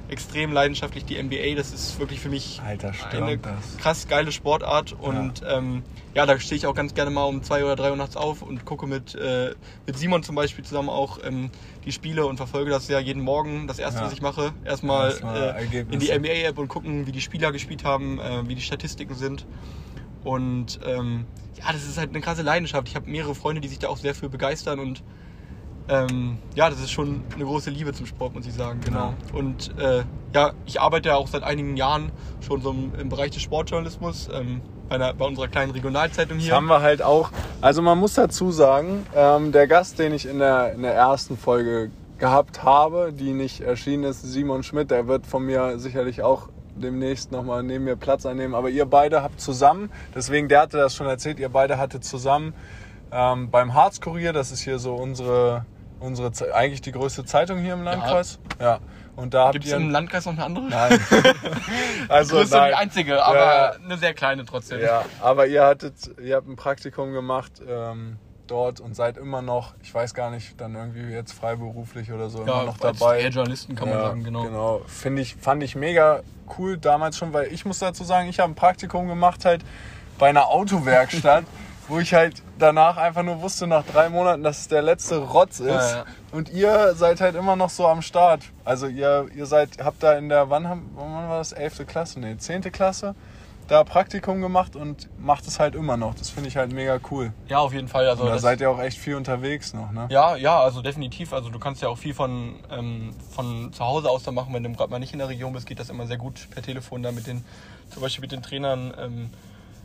extrem 0.07 0.51
leidenschaftlich 0.51 1.05
die 1.05 1.21
NBA. 1.21 1.55
Das 1.55 1.73
ist 1.73 1.99
wirklich 1.99 2.19
für 2.19 2.29
mich 2.29 2.61
Alter, 2.63 2.93
eine 3.11 3.37
das. 3.37 3.77
krass 3.77 4.07
geile 4.07 4.31
Sportart. 4.31 4.93
Und 4.93 5.41
ja, 5.41 5.57
ähm, 5.57 5.83
ja 6.13 6.25
da 6.25 6.39
stehe 6.39 6.57
ich 6.57 6.65
auch 6.65 6.75
ganz 6.75 6.93
gerne 6.93 7.11
mal 7.11 7.25
um 7.25 7.43
zwei 7.43 7.63
oder 7.63 7.75
drei 7.75 7.91
Uhr 7.91 7.97
nachts 7.97 8.15
auf 8.15 8.41
und 8.41 8.65
gucke 8.65 8.87
mit, 8.87 9.15
äh, 9.15 9.53
mit 9.85 9.97
Simon 9.97 10.23
zum 10.23 10.35
Beispiel 10.35 10.63
zusammen 10.63 10.89
auch 10.89 11.19
ähm, 11.23 11.51
die 11.85 11.91
Spiele 11.91 12.25
und 12.25 12.37
verfolge 12.37 12.71
das 12.71 12.87
ja 12.87 12.99
jeden 12.99 13.21
Morgen. 13.21 13.67
Das 13.67 13.79
erste, 13.79 13.99
Ja. 14.01 14.05
was 14.05 14.13
ich 14.13 14.21
mache, 14.21 14.53
erstmal 14.63 15.11
äh, 15.11 15.83
in 15.91 15.99
die 15.99 16.11
NBA-App 16.11 16.57
und 16.57 16.67
gucken, 16.67 17.07
wie 17.07 17.11
die 17.11 17.21
Spieler 17.21 17.51
gespielt 17.51 17.83
haben, 17.83 18.19
äh, 18.19 18.47
wie 18.47 18.55
die 18.55 18.61
Statistiken 18.61 19.15
sind. 19.15 19.45
Und 20.23 20.79
ähm, 20.85 21.25
ja, 21.55 21.71
das 21.71 21.87
ist 21.87 21.97
halt 21.97 22.09
eine 22.09 22.21
krasse 22.21 22.41
Leidenschaft. 22.41 22.87
Ich 22.87 22.95
habe 22.95 23.09
mehrere 23.09 23.35
Freunde, 23.35 23.61
die 23.61 23.67
sich 23.67 23.79
da 23.79 23.87
auch 23.87 23.97
sehr 23.97 24.13
für 24.15 24.29
begeistern 24.29 24.79
und 24.79 25.03
ähm, 25.89 26.37
ja, 26.55 26.69
das 26.69 26.79
ist 26.79 26.91
schon 26.91 27.23
eine 27.35 27.45
große 27.45 27.69
Liebe 27.69 27.93
zum 27.93 28.05
Sport, 28.05 28.35
muss 28.35 28.45
ich 28.45 28.53
sagen, 28.53 28.79
genau. 28.83 29.13
Und 29.33 29.77
äh, 29.79 30.03
ja, 30.33 30.51
ich 30.65 30.81
arbeite 30.81 31.09
ja 31.09 31.15
auch 31.15 31.27
seit 31.27 31.43
einigen 31.43 31.77
Jahren 31.77 32.11
schon 32.45 32.61
so 32.61 32.71
im, 32.71 32.93
im 32.99 33.09
Bereich 33.09 33.31
des 33.31 33.41
Sportjournalismus 33.41 34.29
ähm, 34.33 34.61
bei, 34.89 34.95
einer, 34.95 35.13
bei 35.13 35.25
unserer 35.25 35.47
kleinen 35.47 35.71
Regionalzeitung 35.71 36.37
Das 36.37 36.45
hier. 36.45 36.55
haben 36.55 36.67
wir 36.67 36.81
halt 36.81 37.01
auch. 37.01 37.31
Also 37.61 37.81
man 37.81 37.97
muss 37.97 38.13
dazu 38.15 38.51
sagen, 38.51 39.05
ähm, 39.15 39.51
der 39.51 39.67
Gast, 39.67 39.99
den 39.99 40.13
ich 40.13 40.25
in 40.25 40.39
der, 40.39 40.73
in 40.73 40.81
der 40.81 40.93
ersten 40.93 41.37
Folge 41.37 41.91
gehabt 42.17 42.63
habe, 42.63 43.13
die 43.13 43.33
nicht 43.33 43.61
erschienen 43.61 44.03
ist, 44.03 44.23
Simon 44.23 44.63
Schmidt, 44.63 44.91
der 44.91 45.07
wird 45.07 45.25
von 45.27 45.45
mir 45.45 45.79
sicherlich 45.79 46.21
auch 46.21 46.49
demnächst 46.75 47.31
nochmal 47.31 47.63
neben 47.63 47.85
mir 47.85 47.95
Platz 47.95 48.25
einnehmen. 48.25 48.55
Aber 48.55 48.69
ihr 48.69 48.85
beide 48.85 49.23
habt 49.23 49.39
zusammen, 49.39 49.89
deswegen 50.13 50.47
der 50.47 50.61
hatte 50.61 50.77
das 50.77 50.95
schon 50.95 51.07
erzählt, 51.07 51.39
ihr 51.39 51.49
beide 51.49 51.77
hattet 51.77 52.03
zusammen 52.03 52.53
ähm, 53.11 53.49
beim 53.49 53.73
Harzkurier, 53.73 54.33
das 54.33 54.51
ist 54.51 54.61
hier 54.61 54.79
so 54.79 54.95
unsere, 54.95 55.65
unsere 55.99 56.31
eigentlich 56.53 56.81
die 56.81 56.91
größte 56.91 57.25
Zeitung 57.25 57.59
hier 57.59 57.73
im 57.73 57.83
Landkreis. 57.83 58.39
Ja. 58.59 58.79
Und 59.15 59.33
da 59.33 59.49
Gibt 59.51 59.65
es 59.65 59.71
im 59.71 59.89
Landkreis 59.89 60.25
noch 60.27 60.33
eine 60.33 60.43
andere? 60.43 60.65
Nein. 60.65 60.99
also 62.07 62.35
Größte 62.35 62.55
und 62.55 62.61
nein. 62.61 62.69
die 62.69 62.75
einzige, 62.75 63.23
aber 63.23 63.39
Ja. 63.39 63.71
eine 63.71 63.97
sehr 63.97 64.13
kleine 64.13 64.45
trotzdem. 64.45 64.79
Ja, 64.79 65.05
aber 65.21 65.47
ihr 65.47 65.65
hattet, 65.65 65.95
ihr 66.21 66.35
habt 66.35 66.47
ein 66.47 66.55
Praktikum 66.55 67.13
gemacht 67.13 67.53
ähm, 67.67 68.17
dort 68.45 68.79
und 68.79 68.95
seid 68.95 69.17
immer 69.17 69.41
noch, 69.41 69.73
ich 69.81 69.93
weiß 69.93 70.13
gar 70.13 70.29
nicht, 70.29 70.59
dann 70.61 70.75
irgendwie 70.75 71.11
jetzt 71.11 71.33
freiberuflich 71.33 72.11
oder 72.11 72.29
so 72.29 72.43
immer 72.43 72.63
noch 72.63 72.77
dabei. 72.77 73.21
eher 73.21 73.29
Journalisten 73.29 73.75
kann 73.75 73.89
man 73.89 73.97
ja, 73.97 74.03
sagen, 74.05 74.23
genau. 74.23 74.43
Genau, 74.43 74.81
finde 74.87 75.21
ich, 75.23 75.35
fand 75.35 75.63
ich 75.63 75.75
mega 75.75 76.21
cool 76.57 76.77
damals 76.77 77.17
schon, 77.17 77.33
weil 77.33 77.51
ich 77.51 77.65
muss 77.65 77.79
dazu 77.79 78.03
sagen, 78.03 78.29
ich 78.29 78.39
habe 78.39 78.51
ein 78.51 78.55
Praktikum 78.55 79.07
gemacht 79.07 79.45
halt 79.45 79.63
bei 80.17 80.29
einer 80.29 80.47
Autowerkstatt, 80.47 81.43
wo 81.87 81.99
ich 81.99 82.13
halt 82.13 82.41
danach 82.59 82.97
einfach 82.97 83.23
nur 83.23 83.41
wusste 83.41 83.67
nach 83.67 83.85
drei 83.85 84.09
Monaten, 84.09 84.43
dass 84.43 84.59
es 84.59 84.67
der 84.67 84.81
letzte 84.81 85.17
Rotz 85.17 85.59
ist. 85.59 85.67
Ja, 85.67 85.97
ja. 85.97 86.05
Und 86.31 86.49
ihr 86.49 86.93
seid 86.95 87.21
halt 87.21 87.35
immer 87.35 87.55
noch 87.55 87.69
so 87.69 87.87
am 87.87 88.01
Start. 88.01 88.43
Also 88.65 88.87
ihr, 88.87 89.27
ihr 89.35 89.45
seid, 89.45 89.83
habt 89.83 90.03
da 90.03 90.13
in 90.13 90.29
der, 90.29 90.49
wann, 90.49 90.67
haben, 90.67 90.91
wann 90.95 91.29
war 91.29 91.37
das? 91.37 91.53
11. 91.53 91.85
Klasse? 91.87 92.19
Nee, 92.19 92.37
10. 92.37 92.71
Klasse? 92.71 93.15
da 93.67 93.83
Praktikum 93.83 94.41
gemacht 94.41 94.75
und 94.75 95.09
macht 95.19 95.47
es 95.47 95.59
halt 95.59 95.75
immer 95.75 95.97
noch. 95.97 96.15
Das 96.15 96.29
finde 96.29 96.49
ich 96.49 96.57
halt 96.57 96.71
mega 96.71 96.99
cool. 97.11 97.33
Ja, 97.47 97.59
auf 97.59 97.73
jeden 97.73 97.87
Fall. 97.87 98.07
Also 98.07 98.23
Und 98.23 98.29
da 98.29 98.39
seid 98.39 98.61
ihr 98.61 98.69
auch 98.69 98.79
echt 98.79 98.97
viel 98.97 99.15
unterwegs 99.15 99.73
noch, 99.73 99.91
ne? 99.91 100.07
Ja, 100.09 100.35
ja, 100.35 100.59
also 100.59 100.81
definitiv. 100.81 101.33
Also 101.33 101.49
du 101.49 101.59
kannst 101.59 101.81
ja 101.81 101.89
auch 101.89 101.97
viel 101.97 102.13
von, 102.13 102.55
ähm, 102.71 103.13
von 103.31 103.71
zu 103.73 103.83
Hause 103.83 104.09
aus 104.09 104.23
da 104.23 104.31
machen, 104.31 104.53
wenn 104.53 104.63
du 104.63 104.71
gerade 104.73 104.91
mal 104.91 104.99
nicht 104.99 105.13
in 105.13 105.19
der 105.19 105.29
Region 105.29 105.53
bist, 105.53 105.67
geht 105.67 105.79
das 105.79 105.89
immer 105.89 106.07
sehr 106.07 106.17
gut 106.17 106.47
per 106.51 106.63
Telefon 106.63 107.03
da 107.03 107.11
mit 107.11 107.27
den, 107.27 107.43
zum 107.89 108.01
Beispiel 108.01 108.21
mit 108.21 108.31
den 108.31 108.41
Trainern 108.41 108.93
ähm, 108.97 109.29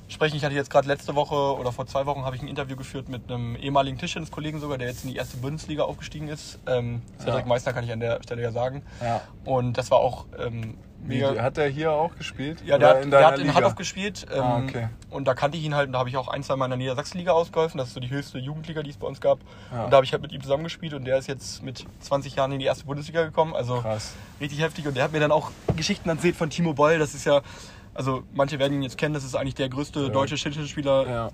sprechen. 0.09 0.37
Ich 0.37 0.45
hatte 0.45 0.55
jetzt 0.55 0.71
gerade 0.71 0.87
letzte 0.89 1.15
Woche 1.15 1.35
oder 1.35 1.73
vor 1.73 1.87
zwei 1.87 2.07
Wochen 2.07 2.25
habe 2.25 2.37
ich 2.37 2.43
ein 2.43 2.49
Interview 2.49 2.77
geführt 2.77 3.09
mit 3.09 3.31
einem 3.31 3.57
ehemaligen 3.57 3.99
Tischtenniskollegen 3.99 4.61
sogar, 4.61 4.79
der 4.79 4.89
jetzt 4.89 5.05
in 5.05 5.11
die 5.11 5.17
erste 5.17 5.37
Bundesliga 5.39 5.85
aufgestiegen 5.85 6.29
ist. 6.29 6.59
Ähm, 6.67 7.03
Cedric 7.19 7.41
Ja. 7.41 7.47
Meister 7.47 7.73
kann 7.73 7.85
ich 7.85 7.93
an 7.93 8.01
der 8.01 8.23
Stelle 8.23 8.43
ja 8.43 8.53
sagen. 8.53 8.83
Ja. 9.01 9.23
Und 9.45 9.79
das 9.79 9.91
war 9.91 9.99
auch 9.99 10.27
ähm, 10.39 10.77
Wie, 11.05 11.25
hat 11.25 11.57
der 11.57 11.69
hier 11.69 11.93
auch 11.93 12.15
gespielt? 12.17 12.63
Ja, 12.65 12.77
Oder 12.77 12.87
der, 12.87 12.97
hat, 12.97 13.05
in 13.05 13.11
der 13.11 13.27
hat 13.27 13.39
in 13.39 13.47
Liga? 13.49 13.69
Gespielt. 13.71 14.27
Ähm, 14.33 14.41
Ah, 14.43 14.59
okay. 14.59 14.89
Und 15.11 15.27
da 15.27 15.35
kannte 15.35 15.57
ich 15.57 15.65
ihn 15.65 15.75
halt 15.75 15.87
und 15.89 15.93
da 15.95 15.99
habe 16.01 16.09
ich 16.09 16.17
auch 16.17 16.29
ein, 16.29 16.43
zwei 16.43 16.57
Mal 16.57 16.67
in 16.67 16.71
der 16.73 16.79
Niedersachsenliga 16.79 17.33
ausgeholfen. 17.33 17.79
Das 17.79 17.89
ist 17.89 17.95
so 17.95 18.01
die 18.01 18.11
höchste 18.11 18.39
Jugendliga, 18.39 18.83
die 18.83 18.91
es 18.91 18.97
bei 18.99 19.07
uns 19.07 19.21
gab. 19.21 19.39
Ja. 19.73 19.85
Und 19.85 19.91
da 19.91 19.97
habe 19.97 20.05
ich 20.05 20.13
halt 20.13 20.23
mit 20.23 20.33
ihm 20.33 20.43
zusammengespielt 20.43 20.95
und 20.95 21.05
der 21.05 21.17
ist 21.19 21.27
jetzt 21.27 21.63
mit 21.63 21.85
20 22.01 22.37
Jahren 22.37 22.53
in 22.53 22.59
die 22.59 22.67
erste 22.67 22.85
Bundesliga 22.85 23.25
gekommen. 23.25 23.55
Also 23.55 23.81
Krass. 23.81 24.13
richtig 24.41 24.61
heftig. 24.61 24.87
Und 24.87 24.97
der 24.97 25.05
hat 25.05 25.13
mir 25.13 25.21
dann 25.21 25.33
auch 25.33 25.51
Geschichten 25.77 26.09
erzählt 26.09 26.37
von 26.37 26.51
Timo 26.51 26.75
Boll. 26.75 26.99
Das 26.99 27.15
ist 27.15 27.25
ja, 27.25 27.41
also 27.95 28.25
manche 28.33 28.59
werden 28.59 28.75
ihn 28.75 28.83
jetzt 28.83 28.99
kennen, 28.99 29.15
das 29.15 29.25
ist 29.25 29.35
eigentlich 29.35 29.55
der 29.55 29.69
größte 29.69 30.11
deutsche 30.11 30.37
Tischtennisspieler, 30.37 31.07
Ja. 31.09 31.31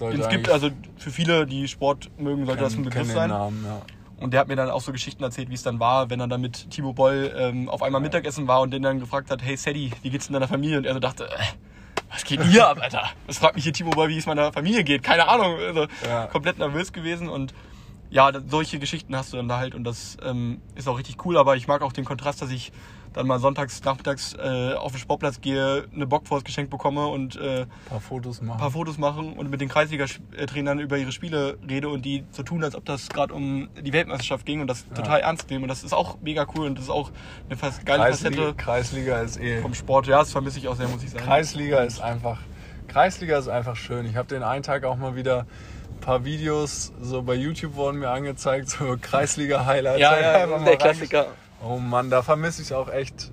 Den 0.00 0.20
es 0.20 0.28
gibt. 0.28 0.48
Also 0.48 0.70
für 0.96 1.10
viele, 1.10 1.46
die 1.46 1.66
Sport 1.66 2.10
mögen, 2.16 2.46
sollte 2.46 2.62
das 2.62 2.76
ein 2.76 2.84
Begriff 2.84 3.10
sein. 3.12 3.28
Namen, 3.30 3.64
ja. 3.64 3.82
Und 4.18 4.32
der 4.32 4.40
hat 4.40 4.48
mir 4.48 4.54
dann 4.56 4.70
auch 4.70 4.82
so 4.82 4.92
Geschichten 4.92 5.24
erzählt, 5.24 5.48
wie 5.50 5.54
es 5.54 5.62
dann 5.62 5.80
war, 5.80 6.10
wenn 6.10 6.20
er 6.20 6.28
dann 6.28 6.40
mit 6.40 6.70
Timo 6.70 6.92
Boll 6.92 7.32
ähm, 7.36 7.68
auf 7.68 7.82
einmal 7.82 8.00
Mittagessen 8.00 8.46
war 8.46 8.60
und 8.60 8.70
den 8.70 8.82
dann 8.82 9.00
gefragt 9.00 9.30
hat, 9.30 9.42
hey 9.42 9.56
Sadie, 9.56 9.92
wie 10.02 10.10
geht's 10.10 10.28
in 10.28 10.34
deiner 10.34 10.46
Familie? 10.46 10.78
Und 10.78 10.84
er 10.84 10.92
so 10.94 11.00
dachte, 11.00 11.24
äh, 11.24 11.42
was 12.12 12.24
geht 12.24 12.42
hier 12.42 12.68
ab, 12.68 12.78
Alter? 12.80 13.02
Was 13.26 13.38
fragt 13.38 13.54
mich 13.54 13.64
hier 13.64 13.72
Timo 13.72 13.90
Boll, 13.90 14.08
wie 14.10 14.18
es 14.18 14.26
meiner 14.26 14.52
Familie 14.52 14.84
geht? 14.84 15.02
Keine 15.02 15.26
Ahnung. 15.28 15.56
Also 15.58 15.86
Ja. 16.06 16.26
komplett 16.26 16.58
nervös 16.58 16.92
gewesen 16.92 17.28
und 17.28 17.54
ja, 18.10 18.30
solche 18.48 18.78
Geschichten 18.78 19.16
hast 19.16 19.32
du 19.32 19.36
dann 19.38 19.48
da 19.48 19.58
halt 19.58 19.74
und 19.74 19.84
das 19.84 20.16
ähm, 20.22 20.60
ist 20.74 20.86
auch 20.88 20.98
richtig 20.98 21.24
cool, 21.24 21.38
aber 21.38 21.56
ich 21.56 21.66
mag 21.66 21.80
auch 21.82 21.92
den 21.92 22.04
Kontrast, 22.04 22.42
dass 22.42 22.50
ich 22.50 22.72
dann 23.12 23.26
mal 23.26 23.38
sonntags, 23.40 23.82
nachmittags 23.84 24.34
äh, 24.34 24.74
auf 24.74 24.92
den 24.92 24.98
Sportplatz 25.00 25.40
gehe, 25.40 25.84
eine 25.94 26.06
Bockwurst 26.06 26.44
geschenkt 26.44 26.70
bekomme 26.70 27.06
und 27.08 27.36
äh, 27.36 27.62
Ein 27.62 27.66
paar 27.88 28.00
Fotos 28.00 28.40
machen. 28.40 28.52
ein 28.56 28.60
paar 28.60 28.70
Fotos 28.70 28.98
machen 28.98 29.32
und 29.32 29.50
mit 29.50 29.60
den 29.60 29.68
Kreisliga-Trainern 29.68 30.78
über 30.78 30.96
ihre 30.96 31.12
Spiele 31.12 31.58
rede 31.68 31.88
und 31.88 32.04
die 32.04 32.24
so 32.30 32.42
tun, 32.42 32.62
als 32.62 32.74
ob 32.74 32.84
das 32.84 33.08
gerade 33.08 33.34
um 33.34 33.68
die 33.80 33.92
Weltmeisterschaft 33.92 34.46
ging 34.46 34.60
und 34.60 34.66
das 34.68 34.86
total 34.88 35.20
ernst 35.20 35.50
nehmen. 35.50 35.64
Und 35.64 35.68
das 35.68 35.82
ist 35.82 35.92
auch 35.92 36.18
mega 36.20 36.46
cool 36.56 36.66
und 36.66 36.76
das 36.76 36.84
ist 36.84 36.90
auch 36.90 37.10
eine 37.48 37.56
fas- 37.56 37.84
geile 37.84 38.02
Kreisliga, 38.04 38.36
Facette 38.36 38.54
Kreisliga 38.56 39.20
ist 39.20 39.40
eh. 39.40 39.60
vom 39.60 39.74
Sport. 39.74 40.06
Ja, 40.06 40.18
das 40.20 40.30
vermisse 40.30 40.58
ich 40.58 40.68
auch 40.68 40.76
sehr, 40.76 40.88
muss 40.88 41.02
ich 41.02 41.10
sagen. 41.10 41.24
Kreisliga 41.24 41.80
ist 41.80 42.00
einfach. 42.00 42.38
Kreisliga 42.88 43.38
ist 43.38 43.48
einfach 43.48 43.76
schön. 43.76 44.06
Ich 44.06 44.16
habe 44.16 44.28
den 44.28 44.42
einen 44.42 44.62
Tag 44.62 44.84
auch 44.84 44.96
mal 44.96 45.14
wieder 45.16 45.46
ein 45.94 46.00
paar 46.00 46.24
Videos 46.24 46.92
so 47.00 47.22
bei 47.22 47.34
YouTube 47.34 47.74
wurden 47.74 47.98
mir 47.98 48.08
angezeigt, 48.10 48.70
so 48.70 48.96
Kreisliga-Highlights. 49.00 50.00
ja, 50.00 50.46
ja, 50.46 50.58
der 50.58 50.76
Klassiker. 50.76 51.26
Oh 51.62 51.78
Mann, 51.78 52.10
da 52.10 52.22
vermisse 52.22 52.62
ich 52.62 52.68
es 52.68 52.72
auch 52.72 52.88
echt 52.88 53.30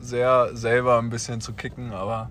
sehr 0.00 0.56
selber 0.56 0.98
ein 0.98 1.10
bisschen 1.10 1.40
zu 1.40 1.52
kicken, 1.52 1.92
aber 1.92 2.30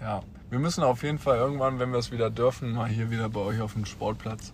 ja. 0.00 0.22
Wir 0.50 0.58
müssen 0.58 0.84
auf 0.84 1.02
jeden 1.02 1.18
Fall 1.18 1.38
irgendwann, 1.38 1.78
wenn 1.78 1.92
wir 1.92 1.98
es 1.98 2.12
wieder 2.12 2.28
dürfen, 2.28 2.72
mal 2.72 2.86
hier 2.86 3.10
wieder 3.10 3.30
bei 3.30 3.40
euch 3.40 3.62
auf 3.62 3.72
dem 3.72 3.86
Sportplatz. 3.86 4.52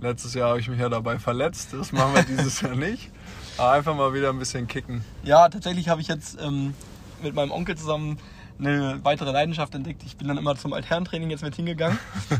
Letztes 0.00 0.32
Jahr 0.32 0.48
habe 0.48 0.60
ich 0.60 0.68
mich 0.68 0.80
ja 0.80 0.88
dabei 0.88 1.18
verletzt, 1.18 1.74
das 1.74 1.92
machen 1.92 2.14
wir 2.14 2.22
dieses 2.22 2.62
Jahr 2.62 2.74
nicht. 2.74 3.10
Aber 3.58 3.72
einfach 3.72 3.94
mal 3.94 4.14
wieder 4.14 4.30
ein 4.30 4.38
bisschen 4.38 4.66
kicken. 4.66 5.04
Ja, 5.22 5.48
tatsächlich 5.50 5.88
habe 5.90 6.00
ich 6.00 6.08
jetzt 6.08 6.38
ähm, 6.40 6.74
mit 7.22 7.34
meinem 7.34 7.50
Onkel 7.50 7.76
zusammen 7.76 8.18
eine 8.58 9.00
weitere 9.02 9.32
Leidenschaft 9.32 9.74
entdeckt. 9.74 10.02
Ich 10.06 10.16
bin 10.16 10.28
dann 10.28 10.38
immer 10.38 10.54
zum 10.56 10.72
Altherrentraining 10.72 11.28
jetzt 11.30 11.42
mit 11.42 11.54
hingegangen. 11.56 11.98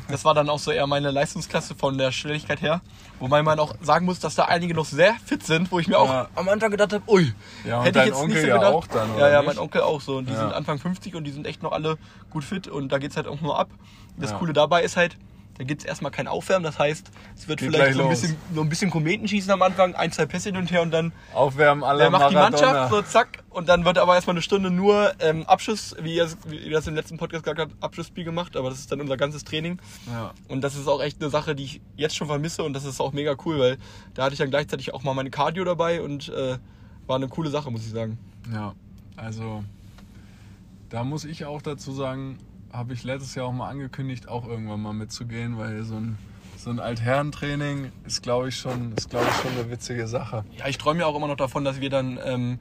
Das 0.09 0.25
war 0.25 0.33
dann 0.35 0.49
auch 0.49 0.59
so 0.61 0.71
eher 0.71 0.87
meine 0.87 1.11
Leistungsklasse 1.11 1.75
von 1.75 1.99
der 1.99 2.12
Schnelligkeit 2.12 2.62
her. 2.62 2.81
Wobei 3.19 3.43
man 3.43 3.59
auch 3.59 3.75
sagen 3.83 4.07
muss, 4.07 4.21
dass 4.21 4.35
da 4.37 4.45
einige 4.45 4.75
noch 4.75 4.85
sehr 4.85 5.15
fit 5.25 5.45
sind, 5.45 5.73
wo 5.73 5.79
ich 5.81 5.89
mir 5.89 5.99
auch 5.99 6.09
Ja. 6.09 6.29
am 6.37 6.49
Anfang 6.49 6.71
gedacht 6.71 6.93
habe, 6.93 7.03
ui, 7.11 7.33
Ja, 7.65 7.83
hätte 7.83 7.99
ich 8.01 8.07
jetzt 8.07 8.15
Onkel 8.17 8.29
nicht 8.35 8.41
so 8.43 8.47
ja 8.49 8.55
gedacht. 8.59 8.73
auch 8.75 8.87
dann, 8.87 9.19
ja, 9.19 9.29
ja, 9.29 9.39
nicht? 9.41 9.47
mein 9.49 9.59
Onkel 9.59 9.81
auch 9.83 10.01
so. 10.01 10.17
Und 10.19 10.29
die 10.29 10.35
sind 10.35 10.53
Anfang 10.53 10.79
50 10.79 11.15
und 11.17 11.25
die 11.25 11.31
sind 11.33 11.47
echt 11.47 11.62
noch 11.62 11.73
alle 11.73 11.99
gut 12.31 12.45
fit 12.45 12.69
und 12.69 12.91
da 12.93 12.99
geht's 12.99 13.17
halt 13.17 13.27
auch 13.27 13.41
nur 13.41 13.59
ab. 13.59 13.69
Das. 14.17 14.33
Coole 14.35 14.53
dabei 14.53 14.83
ist 14.85 14.97
halt, 14.97 15.17
da 15.57 15.64
gibt's 15.64 15.84
erstmal 15.84 16.11
kein 16.11 16.26
Aufwärmen, 16.26 16.64
das 16.64 16.78
heißt, 16.78 17.11
es 17.36 17.48
wird 17.48 17.61
Geht 17.61 17.70
vielleicht 17.70 17.96
so 17.96 18.02
ein, 18.02 18.09
bisschen, 18.09 18.36
so 18.52 18.61
ein 18.61 18.68
bisschen 18.68 18.90
Kometenschießen 18.90 19.50
am 19.52 19.62
Anfang, 19.62 19.94
ein, 19.94 20.11
zwei 20.11 20.26
Pässe 20.26 20.48
hin 20.48 20.57
und 20.57 20.70
her 20.70 20.82
und 20.82 20.90
dann 20.90 21.12
Aufwärmen 21.32 21.84
alle 21.84 22.00
Wer 22.00 22.11
macht 22.11 22.30
die 22.30 22.34
Maradona. 22.34 22.72
Mannschaft, 22.72 22.92
so 22.92 23.02
zack, 23.02 23.44
und 23.50 23.68
dann 23.68 23.84
wird 23.84 23.98
aber 23.98 24.14
erstmal 24.14 24.34
eine 24.34 24.42
Stunde 24.42 24.70
nur 24.70 25.12
ähm, 25.20 25.44
Abschuss, 25.46 25.94
wie 26.00 26.16
ihr, 26.16 26.28
wie 26.46 26.57
ihr 26.57 26.72
das 26.72 26.86
im 26.88 26.94
letzten 26.96 27.18
Podcast 27.18 27.44
gesagt 27.44 27.61
habt, 27.61 27.82
Abschlussspiel 27.82 28.24
gemacht, 28.24 28.57
aber 28.57 28.68
das 28.68 28.80
ist 28.80 28.90
dann 28.90 29.00
unser 29.00 29.16
ganzes 29.16 29.44
Training. 29.44 29.78
Ja. 30.12 30.32
Und 30.48 30.62
das 30.62 30.74
ist 30.74 30.88
auch 30.88 31.00
echt 31.00 31.20
eine 31.20 31.30
Sache, 31.30 31.55
die 31.55 31.64
ich 31.64 31.80
jetzt 31.96 32.16
schon 32.16 32.26
vermisse 32.26 32.64
und 32.64 32.72
das 32.72 32.84
ist 32.84 33.00
auch 33.00 33.12
mega 33.12 33.36
cool, 33.44 33.61
weil 33.61 33.78
da 34.14 34.24
hatte 34.24 34.32
ich 34.32 34.40
dann 34.40 34.50
gleichzeitig 34.50 34.92
auch 34.92 35.05
mal 35.05 35.14
meine 35.14 35.30
Cardio 35.30 35.64
dabei 35.64 36.02
und 36.02 36.30
äh, 36.30 36.59
war 37.07 37.16
eine 37.16 37.28
coole 37.28 37.50
Sache, 37.50 37.70
muss 37.70 37.82
ich 37.82 37.92
sagen. 37.92 38.18
Ja, 38.52 38.74
also 39.16 39.62
da 40.88 41.05
muss 41.05 41.24
ich 41.24 41.44
auch 41.44 41.62
dazu 41.62 41.92
sagen, 41.92 42.38
habe 42.75 42.93
ich 42.93 43.05
letztes 43.05 43.35
Jahr 43.35 43.47
auch 43.47 43.53
mal 43.53 43.68
angekündigt, 43.68 44.29
auch 44.29 44.47
irgendwann 44.47 44.83
mal 44.83 44.93
mitzugehen, 44.93 45.57
weil 45.59 45.85
so 45.85 45.95
ein, 45.95 46.18
so 46.59 46.70
ein 46.70 46.81
Altherrentraining 46.81 47.93
ist, 48.05 48.22
glaube 48.22 48.49
ich, 48.49 48.57
schon, 48.57 48.93
ist, 48.97 49.11
glaube 49.11 49.27
ich, 49.29 49.37
schon 49.37 49.53
eine 49.53 49.70
witzige 49.70 50.09
Sache. 50.09 50.45
Ja, 50.59 50.66
ich 50.66 50.77
träume 50.77 51.01
ja 51.01 51.07
auch 51.07 51.16
immer 51.16 51.29
noch 51.29 51.37
davon, 51.37 51.64
dass 51.64 51.81
wir 51.81 51.91
dann 51.91 52.18
ähm, 52.25 52.59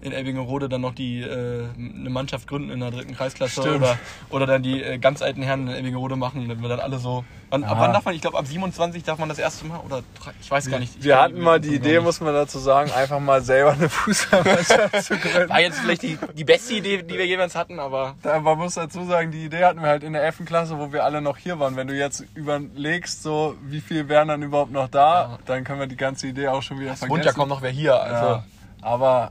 in 0.00 0.12
Elbingerode 0.12 0.68
dann 0.68 0.80
noch 0.80 0.94
die 0.94 1.20
äh, 1.22 1.66
eine 1.76 2.08
Mannschaft 2.10 2.46
gründen 2.46 2.70
in 2.70 2.78
der 2.80 2.90
dritten 2.92 3.14
Kreisklasse 3.16 3.60
Stimmt. 3.62 3.76
oder, 3.78 3.98
oder 4.30 4.46
dann 4.46 4.62
die 4.62 4.80
äh, 4.82 4.98
ganz 4.98 5.22
alten 5.22 5.42
Herren 5.42 5.66
in 5.66 5.74
Elbingerode 5.74 6.14
machen, 6.14 6.48
wenn 6.48 6.60
wir 6.62 6.68
dann 6.68 6.78
alle 6.80 6.98
so. 6.98 7.24
Wann, 7.50 7.64
ab 7.64 7.78
wann 7.80 7.92
darf 7.94 8.04
man? 8.04 8.14
Ich 8.14 8.20
glaube 8.20 8.38
ab 8.38 8.46
27 8.46 9.02
darf 9.02 9.18
man 9.18 9.28
das 9.30 9.38
erste 9.38 9.64
Mal 9.66 9.80
oder 9.80 10.02
drei- 10.22 10.32
ich 10.40 10.50
weiß 10.50 10.70
gar 10.70 10.78
nicht. 10.78 10.96
Ich 10.98 11.04
Wir 11.04 11.18
hatten 11.20 11.40
mal 11.40 11.58
die 11.60 11.74
Idee, 11.74 11.98
muss 11.98 12.20
man 12.20 12.32
dazu 12.34 12.58
sagen, 12.58 12.92
einfach 12.92 13.18
mal 13.20 13.40
selber 13.42 13.72
eine 13.72 13.88
Fußballmannschaft 14.42 15.02
zu 15.02 15.16
gründen. 15.16 15.48
War 15.48 15.60
jetzt 15.60 15.78
vielleicht 15.80 16.02
die, 16.02 16.18
die 16.34 16.44
beste 16.44 16.74
Idee, 16.74 17.02
die 17.02 17.14
wir 17.18 17.26
jemals 17.26 17.54
hatten, 17.56 17.80
aber 17.80 18.14
Da- 18.22 18.38
Man 18.40 18.56
muss 18.58 18.74
dazu 18.74 19.04
sagen, 19.04 19.30
die 19.32 19.46
Idee 19.46 19.64
hatten 19.64 19.80
wir 19.80 19.88
halt 19.88 20.04
in 20.04 20.12
der 20.12 20.22
11. 20.22 20.44
Klasse, 20.44 20.78
wo 20.78 20.92
wir 20.92 21.04
alle 21.04 21.20
noch 21.22 21.38
hier 21.38 21.58
waren. 21.58 21.74
Wenn 21.76 21.88
du 21.88 21.94
jetzt 21.96 22.24
überlegst, 22.34 23.22
so 23.22 23.56
wie 23.62 23.80
viel 23.80 24.08
wären 24.08 24.28
dann 24.28 24.42
überhaupt 24.42 24.70
noch 24.70 24.88
da, 24.88 25.22
Ja. 25.22 25.38
dann 25.46 25.64
können 25.64 25.80
wir 25.80 25.86
die 25.86 25.96
ganze 25.96 26.26
Idee 26.28 26.48
auch 26.48 26.62
schon 26.62 26.78
wieder 26.78 26.92
es 26.92 26.98
vergessen. 27.00 27.16
wohnt 27.16 27.24
ja 27.24 27.32
kaum 27.32 27.48
noch 27.48 27.62
wer 27.62 27.70
hier. 27.70 28.00
Also, 28.00 28.26
Ja, 28.26 28.44
aber 28.82 29.30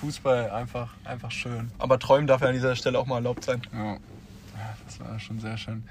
Fußball 0.00 0.50
einfach, 0.50 0.94
einfach 1.04 1.30
schön. 1.30 1.70
Aber 1.78 1.98
träumen 1.98 2.26
darf 2.26 2.40
ja 2.40 2.48
an 2.48 2.54
dieser 2.54 2.76
Stelle 2.76 2.98
auch 2.98 3.06
mal 3.06 3.16
erlaubt 3.16 3.44
sein. 3.44 3.62
Ja, 3.72 3.96
das 4.84 5.00
war 5.00 5.18
schon 5.18 5.40
sehr 5.40 5.56
schön. 5.56 5.84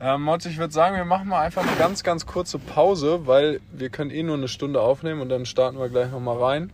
Ähm, 0.00 0.28
ich 0.44 0.58
würde 0.58 0.72
sagen, 0.72 0.96
wir 0.96 1.04
machen 1.04 1.28
mal 1.28 1.40
einfach 1.40 1.66
eine 1.66 1.76
ganz, 1.76 2.02
ganz 2.02 2.26
kurze 2.26 2.58
Pause, 2.58 3.26
weil 3.26 3.60
wir 3.72 3.90
können 3.90 4.10
eh 4.10 4.22
nur 4.22 4.36
eine 4.36 4.48
Stunde 4.48 4.80
aufnehmen 4.80 5.20
und 5.20 5.28
dann 5.28 5.46
starten 5.46 5.78
wir 5.78 5.88
gleich 5.88 6.10
nochmal 6.10 6.36
rein. 6.38 6.72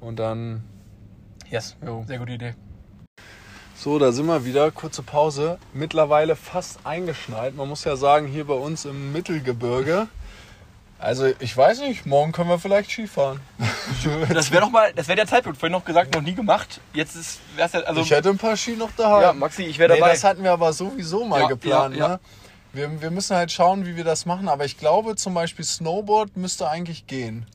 Und 0.00 0.18
dann. 0.18 0.62
Yes, 1.50 1.76
Jo. 1.84 2.04
sehr 2.06 2.18
gute 2.18 2.32
Idee. 2.32 2.54
So, 3.74 3.98
da 3.98 4.12
sind 4.12 4.26
wir 4.26 4.44
wieder. 4.44 4.70
Kurze 4.70 5.02
Pause. 5.02 5.58
Mittlerweile 5.72 6.36
fast 6.36 6.86
eingeschneit. 6.86 7.56
Man 7.56 7.68
muss 7.68 7.84
ja 7.84 7.96
sagen, 7.96 8.26
hier 8.26 8.46
bei 8.46 8.54
uns 8.54 8.84
im 8.84 9.12
Mittelgebirge. 9.12 10.06
Also, 11.02 11.26
ich 11.40 11.56
weiß 11.56 11.80
nicht, 11.80 12.06
morgen 12.06 12.32
können 12.32 12.48
wir 12.48 12.58
vielleicht 12.58 12.90
Skifahren. 12.90 13.40
Das 14.32 14.50
wäre 14.50 14.62
doch 14.62 14.70
mal, 14.70 14.92
das 14.94 15.08
wäre 15.08 15.16
der 15.16 15.26
Zeitpunkt. 15.26 15.58
Vorhin 15.58 15.72
noch 15.72 15.84
gesagt, 15.84 16.14
noch 16.14 16.22
nie 16.22 16.34
gemacht. 16.34 16.80
Jetzt 16.94 17.14
ist, 17.16 17.40
wär's 17.56 17.72
ja, 17.72 17.80
also, 17.80 18.00
ich 18.00 18.10
hätte 18.10 18.30
ein 18.30 18.38
paar 18.38 18.56
Ski 18.56 18.72
noch 18.76 18.90
daheim. 18.96 19.22
ja, 19.22 19.32
Maxi, 19.32 19.62
ich 19.64 19.78
wäre 19.78 19.92
Nee, 19.92 19.98
dabei. 20.00 20.12
das 20.12 20.24
hatten 20.24 20.42
wir 20.42 20.52
aber 20.52 20.72
sowieso 20.72 21.24
mal 21.24 21.42
Ja, 21.42 21.46
geplant. 21.48 21.96
ja. 21.96 22.08
Ne? 22.08 22.20
Wir, 22.72 23.02
wir 23.02 23.10
müssen 23.10 23.36
halt 23.36 23.52
schauen, 23.52 23.84
wie 23.84 23.96
wir 23.96 24.04
das 24.04 24.24
machen. 24.26 24.48
Aber 24.48 24.64
ich 24.64 24.78
glaube, 24.78 25.14
zum 25.16 25.34
Beispiel 25.34 25.64
Snowboard 25.64 26.36
müsste 26.36 26.68
eigentlich 26.68 27.06
gehen. 27.06 27.46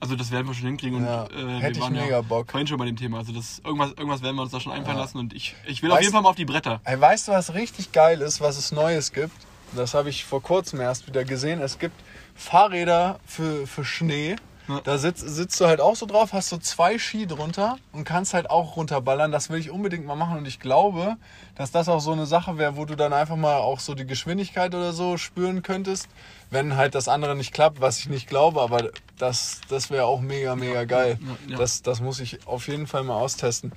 Also 0.00 0.16
das 0.16 0.30
werden 0.30 0.46
wir 0.46 0.54
schon 0.54 0.66
hinkriegen 0.66 0.98
und 0.98 1.04
Ja, 1.06 1.24
äh, 1.24 1.26
hätte 1.60 1.62
wir 1.62 1.70
ich 1.70 1.80
waren 1.80 1.92
mega 1.94 2.06
ja 2.16 2.20
Bock. 2.22 2.50
vorhin 2.50 2.66
schon 2.66 2.76
bei 2.78 2.84
dem 2.86 2.96
Thema. 2.96 3.18
Also 3.18 3.32
das 3.32 3.60
irgendwas, 3.64 3.90
irgendwas 3.92 4.22
werden 4.22 4.36
wir 4.36 4.42
uns 4.42 4.52
da 4.52 4.60
schon 4.60 4.72
einfallen 4.72 4.96
Ja. 4.98 5.02
lassen 5.04 5.18
und 5.18 5.32
ich, 5.32 5.54
ich 5.66 5.82
will 5.82 5.90
auf 5.92 5.98
Weißt- 5.98 6.02
jeden 6.02 6.12
Fall 6.12 6.22
mal 6.22 6.30
auf 6.30 6.36
die 6.36 6.44
Bretter. 6.44 6.80
Ey, 6.84 7.00
weißt 7.00 7.28
du, 7.28 7.32
was 7.32 7.54
richtig 7.54 7.92
geil 7.92 8.20
ist, 8.20 8.40
was 8.40 8.58
es 8.58 8.72
Neues 8.72 9.12
gibt? 9.12 9.32
Das 9.74 9.94
habe 9.94 10.10
ich 10.10 10.24
vor 10.24 10.42
kurzem 10.42 10.80
erst 10.80 11.06
wieder 11.06 11.24
gesehen. 11.24 11.60
Es 11.62 11.78
gibt 11.78 11.94
Fahrräder 12.36 13.18
für, 13.26 13.66
für 13.66 13.84
Schnee. 13.84 14.36
Ja. 14.68 14.80
Da 14.82 14.98
sitzt, 14.98 15.28
sitzt 15.28 15.60
du 15.60 15.66
halt 15.66 15.80
auch 15.80 15.94
so 15.94 16.06
drauf, 16.06 16.32
hast 16.32 16.48
so 16.48 16.58
zwei 16.58 16.98
Ski 16.98 17.26
drunter 17.26 17.78
und 17.92 18.04
kannst 18.04 18.34
halt 18.34 18.50
auch 18.50 18.76
runterballern. 18.76 19.30
Das 19.30 19.48
will 19.48 19.60
ich 19.60 19.70
unbedingt 19.70 20.04
mal 20.06 20.16
machen 20.16 20.38
und 20.38 20.46
ich 20.46 20.58
glaube, 20.58 21.16
dass 21.54 21.70
das 21.70 21.88
auch 21.88 22.00
so 22.00 22.12
eine 22.12 22.26
Sache 22.26 22.58
wäre, 22.58 22.76
wo 22.76 22.84
du 22.84 22.96
dann 22.96 23.12
einfach 23.12 23.36
mal 23.36 23.56
auch 23.58 23.78
so 23.78 23.94
die 23.94 24.06
Geschwindigkeit 24.06 24.74
oder 24.74 24.92
so 24.92 25.18
spüren 25.18 25.62
könntest, 25.62 26.08
wenn 26.50 26.76
halt 26.76 26.96
das 26.96 27.06
andere 27.06 27.36
nicht 27.36 27.52
klappt, 27.52 27.80
was 27.80 28.00
ich 28.00 28.08
nicht 28.08 28.28
glaube, 28.28 28.60
aber 28.60 28.90
das, 29.18 29.60
das 29.68 29.90
wäre 29.90 30.06
auch 30.06 30.20
mega, 30.20 30.56
mega 30.56 30.84
geil. 30.84 31.18
ja, 31.20 31.52
ja. 31.52 31.58
Das, 31.58 31.82
das 31.82 32.00
muss 32.00 32.18
ich 32.18 32.44
auf 32.46 32.66
jeden 32.66 32.88
Fall 32.88 33.04
mal 33.04 33.14
austesten. 33.14 33.72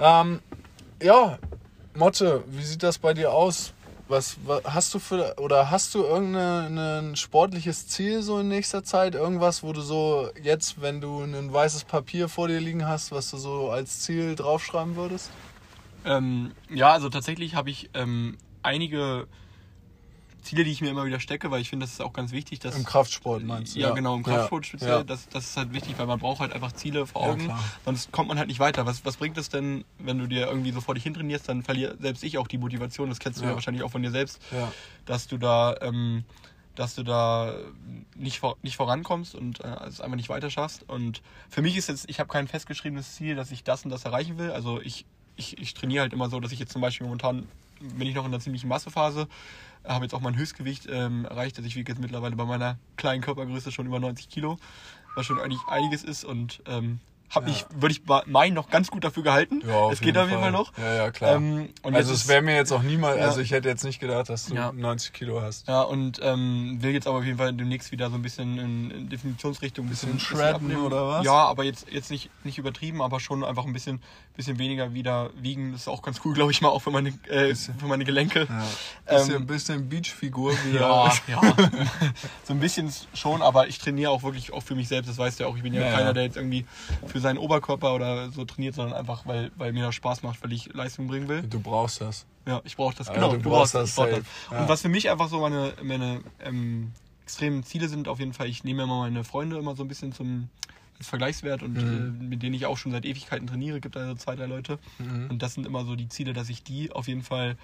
Ähm, 0.00 0.40
ja, 1.00 1.38
Motte, 1.94 2.42
wie 2.48 2.64
sieht 2.64 2.82
das 2.82 2.98
bei 2.98 3.14
dir 3.14 3.32
aus? 3.32 3.72
Was, 4.06 4.36
was 4.44 4.62
hast 4.64 4.92
du 4.92 4.98
für 4.98 5.34
oder 5.38 5.70
hast 5.70 5.94
du 5.94 6.02
irgendein 6.02 6.76
ein 6.76 7.16
sportliches 7.16 7.88
Ziel 7.88 8.20
so 8.22 8.38
in 8.40 8.48
nächster 8.48 8.84
Zeit? 8.84 9.14
Irgendwas, 9.14 9.62
wo 9.62 9.72
du 9.72 9.80
so 9.80 10.28
jetzt, 10.42 10.82
wenn 10.82 11.00
du 11.00 11.22
ein 11.22 11.52
weißes 11.52 11.84
Papier 11.84 12.28
vor 12.28 12.48
dir 12.48 12.60
liegen 12.60 12.86
hast, 12.86 13.12
was 13.12 13.30
du 13.30 13.38
so 13.38 13.70
als 13.70 14.00
Ziel 14.00 14.34
draufschreiben 14.34 14.96
würdest? 14.96 15.30
Ähm, 16.04 16.52
ja, 16.68 16.92
also 16.92 17.08
tatsächlich 17.08 17.54
habe 17.54 17.70
ich 17.70 17.88
ähm, 17.94 18.36
einige 18.62 19.26
Ziele, 20.44 20.62
die 20.64 20.70
ich 20.70 20.80
mir 20.80 20.90
immer 20.90 21.04
wieder 21.04 21.18
stecke, 21.20 21.50
weil 21.50 21.60
ich 21.60 21.70
finde, 21.70 21.84
das 21.86 21.92
ist 21.94 22.00
auch 22.00 22.12
ganz 22.12 22.30
wichtig. 22.32 22.60
Dass, 22.60 22.76
Im 22.76 22.84
Kraftsport 22.84 23.42
meinst 23.42 23.74
du? 23.74 23.80
Ja, 23.80 23.90
genau, 23.90 24.14
im 24.16 24.22
Kraftsport 24.22 24.64
Ja. 24.64 24.68
speziell. 24.68 24.90
Ja. 24.98 25.04
Das, 25.04 25.28
das 25.28 25.44
ist 25.46 25.56
halt 25.56 25.72
wichtig, 25.72 25.98
weil 25.98 26.06
man 26.06 26.18
braucht 26.18 26.40
halt 26.40 26.52
einfach 26.52 26.72
Ziele 26.72 27.06
vor 27.06 27.22
Ja, 27.26 27.32
Augen. 27.32 27.52
sonst 27.84 28.12
kommt 28.12 28.28
man 28.28 28.38
halt 28.38 28.48
nicht 28.48 28.60
weiter. 28.60 28.86
Was, 28.86 29.04
was 29.04 29.16
bringt 29.16 29.36
es 29.38 29.48
denn, 29.48 29.84
wenn 29.98 30.18
du 30.18 30.26
dir 30.26 30.46
irgendwie 30.46 30.70
so 30.72 30.80
vor 30.80 30.94
dich 30.94 31.02
hintrainierst, 31.04 31.48
dann 31.48 31.62
verliert 31.62 32.00
selbst 32.00 32.22
ich 32.22 32.38
auch 32.38 32.46
die 32.46 32.58
Motivation. 32.58 33.08
Das 33.08 33.18
kennst 33.18 33.40
du 33.40 33.44
ja, 33.44 33.50
Ja. 33.50 33.54
wahrscheinlich 33.56 33.82
auch 33.82 33.90
von 33.90 34.02
dir 34.02 34.10
selbst, 34.10 34.40
Ja. 34.52 34.72
dass 35.06 35.26
du 35.26 35.38
da, 35.38 35.76
ähm, 35.80 36.24
dass 36.74 36.94
du 36.96 37.02
da 37.04 37.54
nicht, 38.16 38.38
vor, 38.40 38.56
nicht 38.62 38.76
vorankommst 38.76 39.34
und 39.34 39.60
äh, 39.60 39.68
es 39.86 40.00
einfach 40.00 40.16
nicht 40.16 40.28
weiter 40.28 40.50
schaffst. 40.50 40.82
Und 40.88 41.22
für 41.48 41.62
mich 41.62 41.76
ist 41.76 41.88
jetzt, 41.88 42.08
ich 42.10 42.18
habe 42.20 42.28
kein 42.28 42.48
festgeschriebenes 42.48 43.14
Ziel, 43.14 43.36
dass 43.36 43.50
ich 43.52 43.62
das 43.64 43.84
und 43.84 43.90
das 43.90 44.04
erreichen 44.04 44.38
will. 44.38 44.50
Also 44.50 44.80
ich, 44.80 45.06
ich, 45.36 45.56
ich 45.58 45.74
trainiere 45.74 46.02
halt 46.02 46.12
immer 46.12 46.28
so, 46.28 46.40
dass 46.40 46.52
ich 46.52 46.58
jetzt 46.58 46.72
zum 46.72 46.82
Beispiel 46.82 47.06
momentan 47.06 47.48
bin 47.80 48.06
ich 48.08 48.14
noch 48.14 48.24
in 48.24 48.32
einer 48.32 48.40
ziemlichen 48.40 48.68
Massephase, 48.68 49.28
habe 49.86 50.04
jetzt 50.04 50.14
auch 50.14 50.20
mein 50.20 50.36
Höchstgewicht 50.36 50.86
ähm, 50.90 51.24
erreicht, 51.24 51.58
dass 51.58 51.64
ich 51.64 51.76
wiege 51.76 51.92
jetzt 51.92 52.00
mittlerweile 52.00 52.36
bei 52.36 52.44
meiner 52.44 52.78
kleinen 52.96 53.22
Körpergröße 53.22 53.72
schon 53.72 53.86
über 53.86 54.00
90 54.00 54.28
Kilo, 54.28 54.58
was 55.14 55.26
schon 55.26 55.40
eigentlich 55.40 55.62
einiges 55.68 56.02
ist. 56.04 56.24
Und 56.24 56.62
ähm, 56.66 57.00
habe 57.34 57.46
Ja. 57.46 57.52
mich, 57.52 57.66
würde 57.74 57.92
ich 57.92 58.02
meinen, 58.26 58.54
noch 58.54 58.70
ganz 58.70 58.90
gut 58.90 59.04
dafür 59.04 59.22
gehalten. 59.22 59.62
Ja, 59.66 59.90
es 59.90 60.00
geht 60.00 60.16
auf 60.18 60.28
jeden 60.28 60.40
Fall 60.40 60.52
noch. 60.52 60.76
Ja, 60.78 60.94
ja, 60.94 61.10
klar. 61.10 61.34
Ähm, 61.36 61.70
also 61.82 62.12
es 62.12 62.28
wäre 62.28 62.42
mir 62.42 62.54
jetzt 62.56 62.72
auch 62.72 62.82
niemals, 62.82 63.18
Ja. 63.18 63.24
also 63.26 63.40
ich 63.40 63.50
hätte 63.50 63.68
jetzt 63.68 63.84
nicht 63.84 64.00
gedacht, 64.00 64.28
dass 64.28 64.46
du 64.46 64.54
Ja. 64.54 64.72
90 64.72 65.12
Kilo 65.12 65.40
hast. 65.42 65.66
Ja, 65.68 65.82
und 65.82 66.20
ähm, 66.22 66.78
will 66.80 66.92
jetzt 66.92 67.06
aber 67.06 67.18
auf 67.18 67.24
jeden 67.24 67.38
Fall 67.38 67.52
demnächst 67.52 67.92
wieder 67.92 68.10
so 68.10 68.16
ein 68.16 68.22
bisschen 68.22 68.58
in, 68.58 68.90
in 68.90 69.08
Definitionsrichtung 69.08 69.86
ein 69.86 69.88
bisschen, 69.90 70.12
Bisschen 70.14 70.36
shredden 70.36 70.76
oder 70.76 71.06
was? 71.08 71.24
Ja, 71.24 71.32
aber 71.46 71.64
jetzt, 71.64 71.86
jetzt 71.90 72.10
nicht, 72.10 72.30
nicht 72.44 72.58
übertrieben, 72.58 73.02
aber 73.02 73.20
schon 73.20 73.44
einfach 73.44 73.64
ein 73.64 73.72
bisschen, 73.72 74.00
bisschen 74.36 74.58
weniger 74.58 74.94
wieder 74.94 75.30
wiegen. 75.36 75.72
Das 75.72 75.82
ist 75.82 75.88
auch 75.88 76.02
ganz 76.02 76.20
cool, 76.24 76.34
glaube 76.34 76.50
ich 76.52 76.60
mal, 76.60 76.68
auch 76.68 76.80
für 76.82 76.90
meine, 76.90 77.10
äh, 77.28 77.54
für 77.54 77.86
meine 77.86 78.04
Gelenke. 78.04 78.46
Ja. 78.48 79.16
Bisschen, 79.16 79.34
Ähm, 79.36 79.46
bisschen 79.46 79.88
Beachfigur 79.88 80.52
wieder. 80.66 80.80
Ja, 80.80 81.12
ja. 81.28 81.40
so 82.44 82.52
ein 82.52 82.60
bisschen 82.60 82.92
schon, 83.14 83.42
aber 83.42 83.68
ich 83.68 83.78
trainiere 83.78 84.10
auch 84.10 84.22
wirklich 84.22 84.52
auch 84.52 84.62
für 84.62 84.74
mich 84.74 84.88
selbst. 84.88 85.08
Das 85.08 85.18
weißt 85.18 85.38
du 85.40 85.44
ja 85.44 85.50
auch. 85.50 85.56
Ich 85.56 85.62
bin 85.62 85.72
ja, 85.74 85.80
Ja, 85.82 85.86
ja. 85.90 85.96
keiner, 85.96 86.12
der 86.14 86.22
jetzt 86.24 86.36
irgendwie 86.36 86.64
für 87.06 87.20
seinen 87.24 87.38
Oberkörper 87.38 87.94
oder 87.94 88.30
so 88.30 88.44
trainiert, 88.44 88.76
sondern 88.76 88.96
einfach, 88.96 89.26
weil, 89.26 89.50
weil 89.56 89.72
mir 89.72 89.84
das 89.86 89.94
Spaß 89.96 90.22
macht, 90.22 90.42
weil 90.44 90.52
ich 90.52 90.72
Leistung 90.72 91.08
bringen 91.08 91.26
will. 91.28 91.42
Du 91.42 91.58
brauchst 91.58 92.00
das. 92.00 92.24
Ja, 92.46 92.60
ich 92.64 92.76
brauche 92.76 92.94
das, 92.94 93.12
genau. 93.12 93.32
du 93.32 93.38
du 93.38 93.50
brauchst 93.50 93.74
das 93.74 93.94
brauch 93.96 94.06
safe. 94.08 94.22
Ja. 94.52 94.60
Und 94.60 94.68
was 94.68 94.82
für 94.82 94.88
mich 94.88 95.10
einfach 95.10 95.28
so 95.28 95.40
meine, 95.40 95.72
meine 95.82 96.20
ähm, 96.44 96.92
extremen 97.24 97.64
Ziele 97.64 97.88
sind, 97.88 98.06
auf 98.06 98.20
jeden 98.20 98.32
Fall, 98.34 98.46
ich 98.48 98.62
nehme 98.64 98.84
immer 98.84 99.00
meine 99.00 99.24
Freunde 99.24 99.56
immer 99.58 99.74
so 99.74 99.82
ein 99.82 99.88
bisschen 99.88 100.12
zum 100.12 100.48
als 100.98 101.08
Vergleichswert 101.08 101.62
und 101.64 101.72
Mhm. 101.72 102.16
äh, 102.22 102.24
mit 102.30 102.42
denen 102.42 102.54
ich 102.54 102.66
auch 102.66 102.76
schon 102.78 102.92
seit 102.92 103.04
Ewigkeiten 103.04 103.48
trainiere, 103.48 103.80
gibt 103.80 103.96
da 103.96 104.06
so 104.06 104.14
zwei, 104.14 104.36
drei 104.36 104.46
Leute. 104.46 104.78
Mhm. 104.98 105.28
Und 105.30 105.42
das 105.42 105.54
sind 105.54 105.66
immer 105.66 105.84
so 105.84 105.96
die 105.96 106.08
Ziele, 106.08 106.32
dass 106.34 106.48
ich 106.48 106.62
die 106.62 106.92
auf 106.92 107.08
jeden 107.08 107.22
Fall 107.22 107.56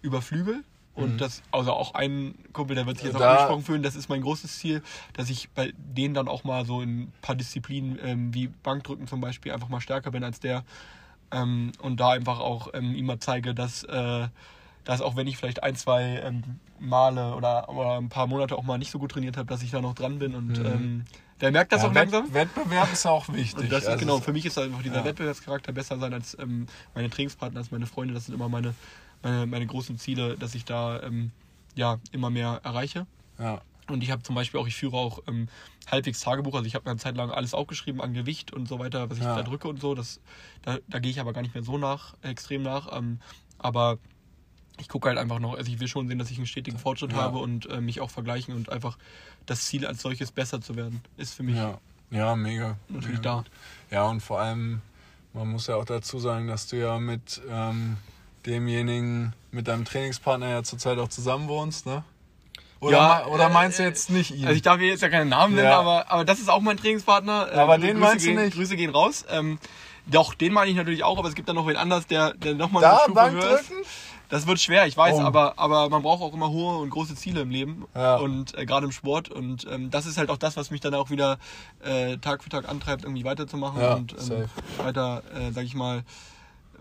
überflügel. 0.00 0.64
Und 0.98 1.12
Mhm. 1.12 1.18
das, 1.18 1.42
also 1.52 1.72
auch 1.72 1.94
ein 1.94 2.34
Kumpel, 2.52 2.74
der 2.74 2.84
wird 2.86 2.96
sich 2.98 3.06
jetzt 3.06 3.14
auch 3.14 3.20
Da- 3.20 3.30
angesprochen 3.30 3.62
fühlen, 3.62 3.82
das 3.84 3.94
ist 3.94 4.08
mein 4.08 4.20
großes 4.20 4.58
Ziel, 4.58 4.82
dass 5.12 5.30
ich 5.30 5.48
bei 5.50 5.72
denen 5.76 6.12
dann 6.12 6.26
auch 6.26 6.42
mal 6.42 6.66
so 6.66 6.82
in 6.82 7.02
ein 7.02 7.12
paar 7.22 7.36
Disziplinen 7.36 7.98
ähm, 8.02 8.34
wie 8.34 8.48
Bankdrücken 8.48 9.06
zum 9.06 9.20
Beispiel 9.20 9.52
einfach 9.52 9.68
mal 9.68 9.80
stärker 9.80 10.10
bin 10.10 10.24
als 10.24 10.40
der. 10.40 10.64
Ähm, 11.30 11.70
und 11.80 12.00
da 12.00 12.10
einfach 12.10 12.40
auch 12.40 12.68
ähm, 12.74 12.94
ihm 12.96 13.06
mal 13.06 13.20
zeige, 13.20 13.54
dass, 13.54 13.84
äh, 13.84 14.26
dass 14.84 15.00
auch 15.00 15.14
wenn 15.14 15.28
ich 15.28 15.36
vielleicht 15.36 15.62
ein, 15.62 15.76
zwei 15.76 16.20
ähm, 16.24 16.42
Male 16.80 17.34
oder, 17.36 17.68
oder 17.68 17.96
ein 17.98 18.08
paar 18.08 18.26
Monate 18.26 18.56
auch 18.56 18.62
mal 18.64 18.78
nicht 18.78 18.90
so 18.90 18.98
gut 18.98 19.12
trainiert 19.12 19.36
habe, 19.36 19.46
dass 19.46 19.62
ich 19.62 19.70
da 19.70 19.80
noch 19.80 19.94
dran 19.94 20.18
bin. 20.18 20.34
Und 20.34 20.58
Mhm. 20.58 20.66
ähm, 20.66 21.04
der 21.40 21.52
merkt 21.52 21.70
das 21.70 21.82
ja, 21.82 21.88
auch 21.88 21.92
langsam. 21.94 22.32
Wettbewerb 22.34 22.92
ist 22.92 23.06
auch 23.06 23.28
wichtig. 23.28 23.62
Und 23.64 23.70
das 23.72 23.82
ist 23.84 23.88
Also 23.88 24.00
genau, 24.00 24.18
für 24.20 24.32
mich 24.32 24.46
ist 24.46 24.58
einfach 24.58 24.82
dieser 24.82 24.96
ja. 24.96 25.04
Wettbewerbscharakter 25.04 25.70
besser 25.72 25.96
sein 26.00 26.12
als 26.12 26.36
ähm, 26.40 26.66
meine 26.94 27.08
Trainingspartner, 27.08 27.60
als 27.60 27.70
meine 27.70 27.86
Freunde. 27.86 28.14
Das 28.14 28.26
sind 28.26 28.34
immer 28.34 28.48
meine, 28.48 28.74
meine, 29.22 29.46
meine 29.46 29.66
großen 29.66 29.98
Ziele, 29.98 30.36
dass 30.36 30.54
ich 30.54 30.64
da 30.64 31.02
ähm, 31.02 31.30
ja, 31.74 31.98
immer 32.12 32.30
mehr 32.30 32.60
erreiche. 32.64 33.06
Ja. 33.38 33.60
Und 33.88 34.02
ich 34.02 34.10
habe 34.10 34.22
zum 34.22 34.34
Beispiel 34.34 34.60
auch, 34.60 34.66
ich 34.66 34.76
führe 34.76 34.96
auch 34.96 35.20
ähm, 35.26 35.48
halbwegs 35.90 36.20
Tagebuch. 36.20 36.54
Also 36.54 36.66
ich 36.66 36.74
habe 36.74 36.88
eine 36.90 36.98
Zeit 36.98 37.16
lang 37.16 37.30
alles 37.30 37.54
aufgeschrieben 37.54 38.00
an 38.02 38.12
Gewicht 38.12 38.52
und 38.52 38.68
so 38.68 38.78
weiter, 38.78 39.08
was 39.10 39.18
ich 39.18 39.24
Ja. 39.24 39.34
da 39.36 39.42
drücke 39.42 39.68
und 39.68 39.80
so. 39.80 39.94
Das, 39.94 40.20
da, 40.62 40.78
da 40.88 40.98
gehe 40.98 41.10
ich 41.10 41.20
aber 41.20 41.32
gar 41.32 41.40
nicht 41.42 41.54
mehr 41.54 41.62
so 41.64 41.78
nach, 41.78 42.14
extrem 42.22 42.62
nach. 42.62 42.94
Ähm, 42.96 43.20
aber 43.58 43.98
ich 44.80 44.88
gucke 44.88 45.08
halt 45.08 45.18
einfach 45.18 45.38
noch, 45.38 45.54
also 45.54 45.72
ich 45.72 45.80
will 45.80 45.88
schon 45.88 46.06
sehen, 46.06 46.18
dass 46.18 46.30
ich 46.30 46.36
einen 46.36 46.46
stetigen 46.46 46.78
Fortschritt 46.78 47.12
Ja. 47.12 47.18
habe 47.18 47.38
und 47.38 47.66
äh, 47.70 47.80
mich 47.80 48.00
auch 48.00 48.10
vergleichen 48.10 48.54
und 48.54 48.70
einfach 48.70 48.98
das 49.46 49.64
Ziel 49.66 49.86
als 49.86 50.02
solches 50.02 50.30
besser 50.32 50.60
zu 50.60 50.76
werden, 50.76 51.00
ist 51.16 51.34
für 51.34 51.42
mich 51.42 51.56
Ja. 51.56 51.78
ja, 52.10 52.36
mega. 52.36 52.76
natürlich 52.88 53.18
mega 53.18 53.22
da. 53.22 53.36
gut. 53.38 53.50
Ja, 53.90 54.04
und 54.04 54.20
vor 54.20 54.40
allem, 54.40 54.82
man 55.32 55.48
muss 55.50 55.66
ja 55.66 55.76
auch 55.76 55.84
dazu 55.86 56.18
sagen, 56.18 56.46
dass 56.46 56.66
du 56.66 56.76
ja 56.76 56.98
mit 56.98 57.40
ähm, 57.48 57.96
demjenigen, 58.46 59.32
mit 59.50 59.68
deinem 59.68 59.84
Trainingspartner 59.84 60.48
ja 60.48 60.62
zurzeit 60.62 60.98
auch 60.98 61.08
zusammen 61.08 61.48
wohnst, 61.48 61.86
ne? 61.86 62.04
Oder, 62.80 62.96
Ja, 62.96 63.22
me- 63.26 63.32
oder 63.32 63.46
äh, 63.46 63.52
meinst 63.52 63.78
du 63.78 63.82
jetzt 63.82 64.08
nicht 64.10 64.30
ihn? 64.30 64.44
Also 64.44 64.54
ich 64.54 64.62
darf 64.62 64.78
hier 64.78 64.88
jetzt 64.88 65.02
ja 65.02 65.08
keinen 65.08 65.28
Namen 65.30 65.54
nennen, 65.56 65.66
Ja. 65.68 65.80
aber, 65.80 66.10
aber 66.10 66.24
das 66.24 66.38
ist 66.38 66.48
auch 66.48 66.60
mein 66.60 66.76
Trainingspartner. 66.76 67.48
Äh, 67.52 67.56
Aber 67.56 67.74
Grü- 67.74 67.80
den 67.80 67.96
Grüße 67.96 67.98
meinst 68.00 68.24
du 68.26 68.30
gehen, 68.30 68.40
nicht? 68.44 68.54
Grüße 68.56 68.76
gehen 68.76 68.90
raus. 68.90 69.24
Ähm, 69.30 69.58
doch, 70.06 70.32
den 70.34 70.52
meine 70.52 70.70
ich 70.70 70.76
natürlich 70.76 71.02
auch, 71.02 71.18
aber 71.18 71.28
es 71.28 71.34
gibt 71.34 71.48
dann 71.48 71.56
noch 71.56 71.66
wen 71.66 71.76
anders, 71.76 72.06
der, 72.06 72.34
der 72.34 72.54
nochmal 72.54 72.82
da 72.82 73.00
Stufe 73.04 73.30
höher 73.32 73.60
ist. 73.60 73.70
Das 74.30 74.46
wird 74.46 74.60
schwer, 74.60 74.86
ich 74.86 74.96
weiß, 74.96 75.16
Oh. 75.16 75.20
aber, 75.22 75.54
aber 75.58 75.88
man 75.88 76.02
braucht 76.02 76.22
auch 76.22 76.34
immer 76.34 76.50
hohe 76.50 76.76
und 76.78 76.90
große 76.90 77.14
Ziele 77.16 77.40
im 77.40 77.50
Leben 77.50 77.86
Ja. 77.96 78.16
und 78.16 78.56
äh, 78.56 78.64
gerade 78.66 78.84
im 78.86 78.92
Sport 78.92 79.30
und 79.30 79.66
ähm, 79.70 79.90
das 79.90 80.04
ist 80.06 80.18
halt 80.18 80.28
auch 80.30 80.36
das, 80.36 80.56
was 80.56 80.70
mich 80.70 80.80
dann 80.82 80.94
auch 80.94 81.08
wieder 81.10 81.38
äh, 81.82 82.18
Tag 82.18 82.42
für 82.44 82.50
Tag 82.50 82.68
antreibt, 82.68 83.04
irgendwie 83.04 83.24
weiterzumachen 83.24 83.80
Ja, 83.80 83.94
und 83.94 84.12
ähm, 84.12 84.18
safe. 84.20 84.48
weiter, 84.76 85.22
äh, 85.34 85.50
sag 85.52 85.64
ich 85.64 85.74
mal, 85.74 86.02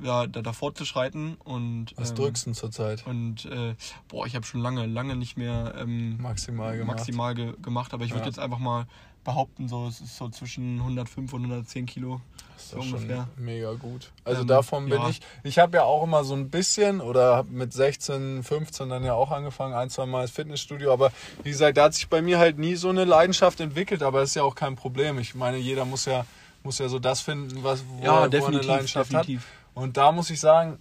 ja, 0.01 0.27
da, 0.27 0.41
da 0.41 0.53
fortzuschreiten 0.53 1.35
und 1.43 1.93
Was 1.95 2.11
ähm, 2.11 2.15
drückst 2.17 2.47
du 2.47 2.51
zurzeit? 2.53 3.05
und 3.07 3.45
äh, 3.45 3.75
boah, 4.07 4.25
ich 4.25 4.35
habe 4.35 4.45
schon 4.45 4.61
lange, 4.61 4.85
lange 4.85 5.15
nicht 5.15 5.37
mehr 5.37 5.73
ähm, 5.77 6.21
Maximal 6.21 6.77
gemacht. 6.77 6.97
maximal 6.97 7.35
ge 7.35 7.53
gemacht, 7.61 7.93
aber 7.93 8.03
ich 8.05 8.11
würde 8.11 8.21
Ja. 8.21 8.27
jetzt 8.27 8.39
einfach 8.39 8.59
mal 8.59 8.85
behaupten, 9.23 9.67
so 9.67 9.87
es 9.87 9.99
ist 9.99 10.15
so 10.17 10.29
zwischen 10.29 10.79
105 10.79 11.33
und 11.33 11.41
110 11.41 11.85
Kilo. 11.85 12.21
Das 12.55 12.63
ist 12.63 12.71
So 12.71 12.79
ungefähr. 12.79 13.27
mega 13.35 13.73
gut. 13.73 14.11
Also 14.23 14.41
Ähm, 14.41 14.47
davon 14.47 14.85
bin 14.89 15.01
ja. 15.01 15.09
ich. 15.09 15.19
Ich 15.43 15.59
habe 15.59 15.77
ja 15.77 15.83
auch 15.83 16.03
immer 16.03 16.23
so 16.23 16.33
ein 16.33 16.49
bisschen 16.49 17.01
oder 17.01 17.35
habe 17.35 17.51
mit 17.51 17.73
16, 17.73 18.41
15 18.43 18.87
dann 18.89 19.03
ja 19.03 19.13
auch 19.15 19.31
angefangen, 19.31 19.73
ein, 19.73 19.89
zwei 19.89 20.05
Mal 20.05 20.21
ins 20.21 20.31
Fitnessstudio. 20.31 20.93
Aber 20.93 21.11
wie 21.43 21.49
gesagt, 21.49 21.77
da 21.77 21.83
hat 21.85 21.93
sich 21.93 22.07
bei 22.07 22.21
mir 22.21 22.39
halt 22.39 22.57
nie 22.57 22.75
so 22.75 22.87
eine 22.89 23.03
Leidenschaft 23.03 23.59
entwickelt, 23.59 24.01
aber 24.01 24.21
das 24.21 24.29
ist 24.29 24.35
ja 24.35 24.43
auch 24.43 24.55
kein 24.55 24.75
Problem. 24.77 25.19
Ich 25.19 25.35
meine, 25.35 25.57
jeder 25.57 25.83
muss 25.83 26.05
ja, 26.05 26.25
muss 26.63 26.79
ja 26.79 26.87
so 26.87 26.97
das 26.97 27.19
finden, 27.19 27.63
was, 27.63 27.83
wo, 27.87 28.03
Ja, 28.05 28.13
er, 28.13 28.19
wo 28.19 28.23
er 28.23 28.29
definitiv, 28.29 28.59
eine 28.61 28.67
Leidenschaft 28.75 29.11
definitiv. 29.11 29.41
hat. 29.41 29.66
Und 29.77 29.95
da 29.95 30.11
muss 30.11 30.31
ich 30.31 30.39
sagen, 30.39 30.79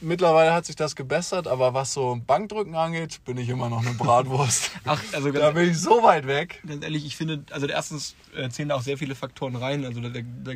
mittlerweile 0.00 0.52
hat 0.52 0.64
sich 0.64 0.76
das 0.76 0.94
gebessert, 0.94 1.48
aber 1.48 1.74
was 1.74 1.92
so 1.92 2.20
Bankdrücken 2.28 2.76
angeht, 2.76 3.24
bin 3.24 3.36
ich 3.36 3.48
immer 3.48 3.68
noch 3.68 3.84
eine 3.84 3.92
Bratwurst. 3.94 4.70
Ach, 4.84 5.02
also 5.12 5.32
da 5.32 5.50
bin 5.50 5.70
ich 5.70 5.80
so 5.80 6.04
weit 6.04 6.28
weg. 6.28 6.62
ganz 6.64 6.84
ehrlich, 6.84 7.04
ich 7.04 7.16
finde, 7.16 7.42
also 7.50 7.66
erstens 7.66 8.14
äh, 8.36 8.48
zählen 8.48 8.68
da 8.68 8.76
auch 8.76 8.82
sehr 8.82 8.98
viele 8.98 9.16
Faktoren 9.16 9.56
rein. 9.56 9.84
Also 9.84 10.00
der, 10.00 10.22
der, 10.22 10.54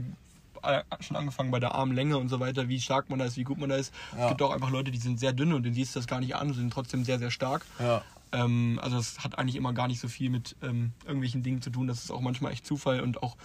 äh, 0.63 0.83
schon 1.01 1.17
angefangen 1.17 1.51
bei 1.51 1.59
der 1.59 1.75
Armlänge 1.75 2.17
und 2.17 2.29
so 2.29 2.39
weiter, 2.39 2.69
wie 2.69 2.81
stark 2.81 3.11
man 3.11 3.19
da 3.19 3.25
ist, 3.25 3.37
wie 3.37 3.43
gut 3.43 3.59
man 3.59 3.71
da 3.71 3.75
ist. 3.75 3.93
Ja. 4.17 4.23
Es 4.23 4.29
gibt 4.29 4.43
auch 4.43 4.53
einfach 4.53 4.71
Leute, 4.71 4.93
die 4.93 4.99
sind 4.99 5.19
sehr 5.19 5.33
dünn 5.33 5.53
und 5.53 5.65
denen 5.65 5.75
siehst 5.75 5.97
du 5.97 5.99
das 5.99 6.07
gar 6.07 6.21
nicht 6.21 6.37
an, 6.37 6.55
sind 6.55 6.73
trotzdem 6.73 7.03
sehr, 7.03 7.19
sehr 7.19 7.33
stark. 7.33 7.67
Ja. 7.81 8.03
Ähm, 8.31 8.79
also 8.81 8.99
das 8.99 9.19
hat 9.19 9.37
eigentlich 9.37 9.57
immer 9.57 9.73
gar 9.73 9.89
nicht 9.89 9.99
so 9.99 10.07
viel 10.07 10.31
mit 10.31 10.55
ähm, 10.63 10.93
irgendwelchen 11.05 11.43
Dingen 11.43 11.61
zu 11.61 11.71
tun. 11.71 11.89
Das 11.89 12.05
ist 12.05 12.13
auch 12.13 12.21
manchmal 12.21 12.53
echt 12.53 12.65
Zufall 12.65 13.01
und 13.01 13.21
auch 13.21 13.37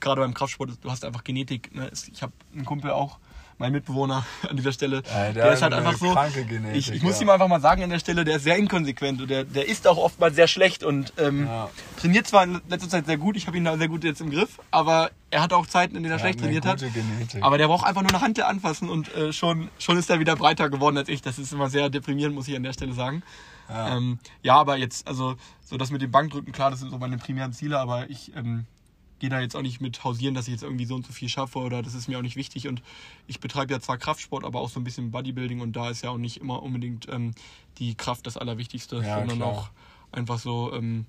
gerade 0.00 0.20
beim 0.20 0.34
Kraftsport, 0.34 0.70
du 0.82 0.90
hast 0.90 1.04
einfach 1.04 1.22
Genetik. 1.22 1.72
Ne? 1.74 1.90
Ich 2.12 2.22
habe 2.22 2.32
einen 2.52 2.64
Kumpel 2.64 2.90
auch, 2.90 3.18
mein 3.60 3.72
Mitbewohner 3.72 4.24
an 4.48 4.56
dieser 4.56 4.72
Stelle, 4.72 5.02
Ja, 5.06 5.24
der 5.24 5.32
der, 5.44 5.52
ist 5.52 5.62
halt 5.62 5.74
einfach 5.74 5.96
so. 5.96 6.14
Genetik, 6.48 6.76
ich, 6.76 6.92
ich 6.92 7.02
muss 7.02 7.16
ja. 7.20 7.26
ihm 7.26 7.30
einfach 7.30 7.46
mal 7.46 7.60
sagen 7.60 7.82
an 7.84 7.90
der 7.90 7.98
Stelle, 7.98 8.24
der 8.24 8.36
ist 8.36 8.44
sehr 8.44 8.56
inkonsequent 8.56 9.20
und 9.20 9.30
der, 9.30 9.44
der 9.44 9.68
ist 9.68 9.86
auch 9.86 9.98
oftmals 9.98 10.34
sehr 10.34 10.48
schlecht 10.48 10.82
und 10.82 11.12
ähm, 11.18 11.46
Ja. 11.46 11.68
trainiert 12.00 12.26
zwar 12.26 12.42
in 12.44 12.60
letzter 12.68 12.88
Zeit 12.88 13.06
sehr 13.06 13.18
gut, 13.18 13.36
ich 13.36 13.46
habe 13.46 13.56
ihn 13.58 13.64
da 13.64 13.76
sehr 13.76 13.88
gut 13.88 14.02
jetzt 14.02 14.20
im 14.20 14.30
Griff, 14.30 14.58
aber 14.70 15.10
er 15.30 15.42
hat 15.42 15.52
auch 15.52 15.66
Zeiten, 15.66 15.94
in 15.94 16.02
denen 16.02 16.12
er 16.12 16.16
Er 16.16 16.20
schlecht 16.20 16.40
trainiert 16.40 16.64
hat. 16.66 16.80
Genetik. 16.80 17.42
Aber 17.44 17.58
der 17.58 17.68
braucht 17.68 17.86
einfach 17.86 18.02
nur 18.02 18.10
eine 18.10 18.20
Hand 18.20 18.40
anfassen 18.42 18.88
und 18.88 19.14
äh, 19.14 19.32
schon, 19.32 19.68
schon 19.78 19.96
ist 19.98 20.10
er 20.10 20.18
wieder 20.18 20.34
breiter 20.36 20.70
geworden 20.70 20.96
als 20.96 21.08
ich. 21.08 21.20
Das 21.22 21.38
ist 21.38 21.52
immer 21.52 21.68
sehr 21.68 21.90
deprimierend, 21.90 22.34
muss 22.34 22.48
ich 22.48 22.56
an 22.56 22.62
der 22.62 22.72
Stelle 22.72 22.94
sagen. 22.94 23.22
Ja. 23.68 23.88
Ja, 23.88 23.96
ähm, 23.96 24.18
ja 24.42 24.54
aber 24.56 24.76
jetzt, 24.78 25.06
also 25.06 25.36
so 25.64 25.76
das 25.76 25.90
mit 25.92 26.02
dem 26.02 26.10
Bankdrücken, 26.10 26.52
klar, 26.52 26.70
das 26.70 26.80
sind 26.80 26.90
so 26.90 26.98
meine 26.98 27.18
primären 27.18 27.52
Ziele, 27.52 27.78
aber 27.78 28.08
ich 28.10 28.32
ähm, 28.34 28.66
gehe 29.20 29.30
da 29.30 29.40
jetzt 29.40 29.54
auch 29.54 29.62
nicht 29.62 29.80
mit 29.80 30.02
hausieren, 30.02 30.34
dass 30.34 30.48
ich 30.48 30.52
jetzt 30.52 30.62
irgendwie 30.64 30.84
so 30.86 30.96
und 30.96 31.06
so 31.06 31.12
viel 31.12 31.28
schaffe 31.28 31.58
oder 31.60 31.82
das 31.82 31.94
ist 31.94 32.08
mir 32.08 32.18
auch 32.18 32.22
nicht 32.22 32.36
wichtig. 32.36 32.66
Und 32.66 32.82
ich 33.28 33.38
betreibe 33.38 33.72
ja 33.72 33.78
zwar 33.80 33.96
Kraftsport, 33.98 34.44
aber 34.44 34.60
auch 34.60 34.68
so 34.68 34.80
ein 34.80 34.84
bisschen 34.84 35.12
Bodybuilding 35.12 35.60
und 35.60 35.72
da 35.76 35.90
ist 35.90 36.02
ja 36.02 36.10
auch 36.10 36.18
nicht 36.18 36.38
immer 36.38 36.62
unbedingt 36.62 37.08
ähm, 37.08 37.32
die 37.78 37.94
Kraft 37.94 38.26
das 38.26 38.36
Allerwichtigste, 38.36 38.96
Ja, 38.96 39.18
sondern 39.18 39.36
klar. 39.38 39.48
auch 39.50 39.70
einfach 40.10 40.38
so. 40.40 40.72
Ähm, 40.74 41.06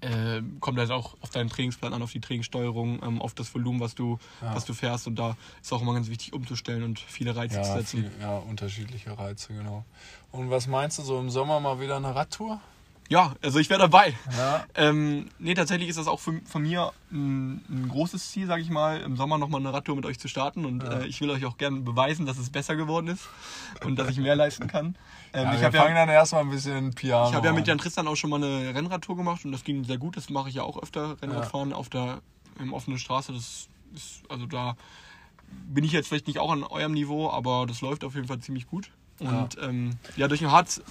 äh, 0.00 0.42
kommt 0.60 0.78
halt 0.78 0.90
auch 0.90 1.16
auf 1.22 1.30
deinen 1.30 1.48
Trainingsplan 1.48 1.94
an, 1.94 2.02
auf 2.02 2.12
die 2.12 2.20
Trainingssteuerung, 2.20 3.02
ähm, 3.02 3.22
auf 3.22 3.32
das 3.32 3.54
Volumen, 3.54 3.80
was 3.80 3.94
du, 3.94 4.18
Ja. 4.42 4.54
was 4.54 4.66
du 4.66 4.74
fährst. 4.74 5.06
Und 5.06 5.18
da 5.18 5.34
ist 5.62 5.72
auch 5.72 5.80
immer 5.80 5.94
ganz 5.94 6.08
wichtig, 6.10 6.34
umzustellen 6.34 6.82
und 6.82 6.98
viele 6.98 7.34
Reize 7.34 7.54
zu 7.62 7.68
Ja, 7.68 7.76
setzen. 7.78 8.00
viel, 8.02 8.20
ja, 8.20 8.36
unterschiedliche 8.36 9.16
Reize, 9.16 9.54
genau. 9.54 9.86
Und 10.30 10.50
was 10.50 10.66
meinst 10.66 10.98
du, 10.98 11.02
so 11.02 11.18
im 11.18 11.30
Sommer 11.30 11.58
mal 11.60 11.80
wieder 11.80 11.96
eine 11.96 12.14
Radtour? 12.14 12.60
Ja, 13.10 13.34
also 13.42 13.58
ich 13.58 13.68
wäre 13.68 13.80
dabei. 13.80 14.14
Ja. 14.36 14.64
Ähm, 14.74 15.28
nee, 15.38 15.54
tatsächlich 15.54 15.88
ist 15.88 15.98
das 15.98 16.06
auch 16.06 16.20
für, 16.20 16.40
von 16.46 16.62
mir 16.62 16.92
ein, 17.12 17.62
ein 17.68 17.88
großes 17.90 18.30
Ziel, 18.30 18.46
sage 18.46 18.62
ich 18.62 18.70
mal, 18.70 19.00
im 19.02 19.16
Sommer 19.16 19.36
nochmal 19.36 19.60
eine 19.60 19.72
Radtour 19.72 19.94
mit 19.96 20.06
euch 20.06 20.18
zu 20.18 20.26
starten. 20.28 20.64
Und 20.64 20.82
äh, 20.84 21.06
ich 21.06 21.20
will 21.20 21.30
euch 21.30 21.44
auch 21.44 21.58
gerne 21.58 21.80
beweisen, 21.80 22.24
dass 22.24 22.38
es 22.38 22.50
besser 22.50 22.76
geworden 22.76 23.08
ist 23.08 23.28
und 23.84 23.98
dass 23.98 24.08
ich 24.08 24.18
mehr 24.18 24.36
leisten 24.36 24.68
kann. 24.68 24.96
Ähm, 25.32 25.44
Ja, 25.44 25.52
ich 25.54 25.60
wir 25.60 25.66
habe 25.66 25.76
fangen 25.76 25.96
ja, 25.96 26.06
dann 26.06 26.08
erstmal 26.08 26.42
ein 26.42 26.50
bisschen 26.50 26.94
Piano 26.94 27.28
ich 27.28 27.34
hab 27.34 27.44
ja 27.44 27.52
mit 27.52 27.62
an. 27.62 27.66
Jan 27.66 27.78
Tristan 27.78 28.08
auch 28.08 28.16
schon 28.16 28.30
mal 28.30 28.42
eine 28.42 28.74
Rennradtour 28.74 29.16
gemacht 29.16 29.44
und 29.44 29.52
das 29.52 29.64
ging 29.64 29.84
sehr 29.84 29.98
gut. 29.98 30.16
Das 30.16 30.30
mache 30.30 30.48
ich 30.48 30.54
ja 30.54 30.62
auch 30.62 30.82
öfter, 30.82 31.20
Rennradfahren 31.20 31.72
auf 31.72 31.90
der 31.90 32.20
im 32.58 32.72
offenen 32.72 32.98
Straße. 32.98 33.32
Das 33.32 33.68
ist, 33.94 34.22
also 34.28 34.46
da 34.46 34.76
bin 35.66 35.84
ich 35.84 35.92
jetzt 35.92 36.08
vielleicht 36.08 36.26
nicht 36.26 36.38
auch 36.38 36.50
an 36.50 36.64
eurem 36.64 36.92
Niveau, 36.92 37.30
aber 37.30 37.66
das 37.66 37.80
läuft 37.80 38.04
auf 38.04 38.14
jeden 38.14 38.28
Fall 38.28 38.38
ziemlich 38.40 38.66
gut. 38.66 38.90
Und 39.20 39.54
ja, 39.54 39.62
ähm, 39.62 39.90
ja 40.16 40.26
durch 40.26 40.40
den 40.40 40.50
Harz 40.50 40.82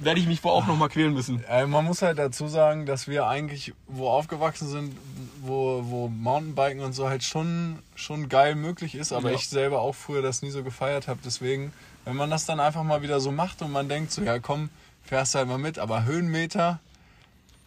werde 0.00 0.20
ich 0.20 0.26
mich 0.26 0.42
wohl 0.44 0.52
auch 0.52 0.66
nochmal 0.66 0.88
quälen 0.88 1.12
müssen. 1.12 1.42
Äh, 1.44 1.66
man 1.66 1.84
muss 1.84 2.02
halt 2.02 2.18
dazu 2.18 2.46
sagen, 2.48 2.86
dass 2.86 3.08
wir 3.08 3.26
eigentlich 3.26 3.72
wo 3.86 4.08
aufgewachsen 4.08 4.68
sind, 4.68 4.96
wo, 5.42 5.82
wo 5.84 6.08
Mountainbiken 6.08 6.80
und 6.82 6.92
so 6.92 7.08
halt 7.08 7.22
schon, 7.24 7.78
schon 7.94 8.28
geil 8.28 8.54
möglich 8.54 8.94
ist, 8.94 9.12
aber 9.12 9.30
Ja. 9.30 9.36
ich 9.36 9.48
selber 9.48 9.80
auch 9.80 9.94
früher 9.94 10.22
das 10.22 10.42
nie 10.42 10.50
so 10.50 10.62
gefeiert 10.62 11.08
habe. 11.08 11.18
Deswegen, 11.24 11.72
wenn 12.04 12.16
man 12.16 12.30
das 12.30 12.46
dann 12.46 12.60
einfach 12.60 12.82
mal 12.84 13.02
wieder 13.02 13.20
so 13.20 13.32
macht 13.32 13.62
und 13.62 13.72
man 13.72 13.88
denkt 13.88 14.12
so, 14.12 14.22
ja 14.22 14.38
komm, 14.38 14.70
fährst 15.04 15.34
halt 15.34 15.48
mal 15.48 15.58
mit, 15.58 15.78
aber 15.78 16.04
Höhenmeter, 16.04 16.78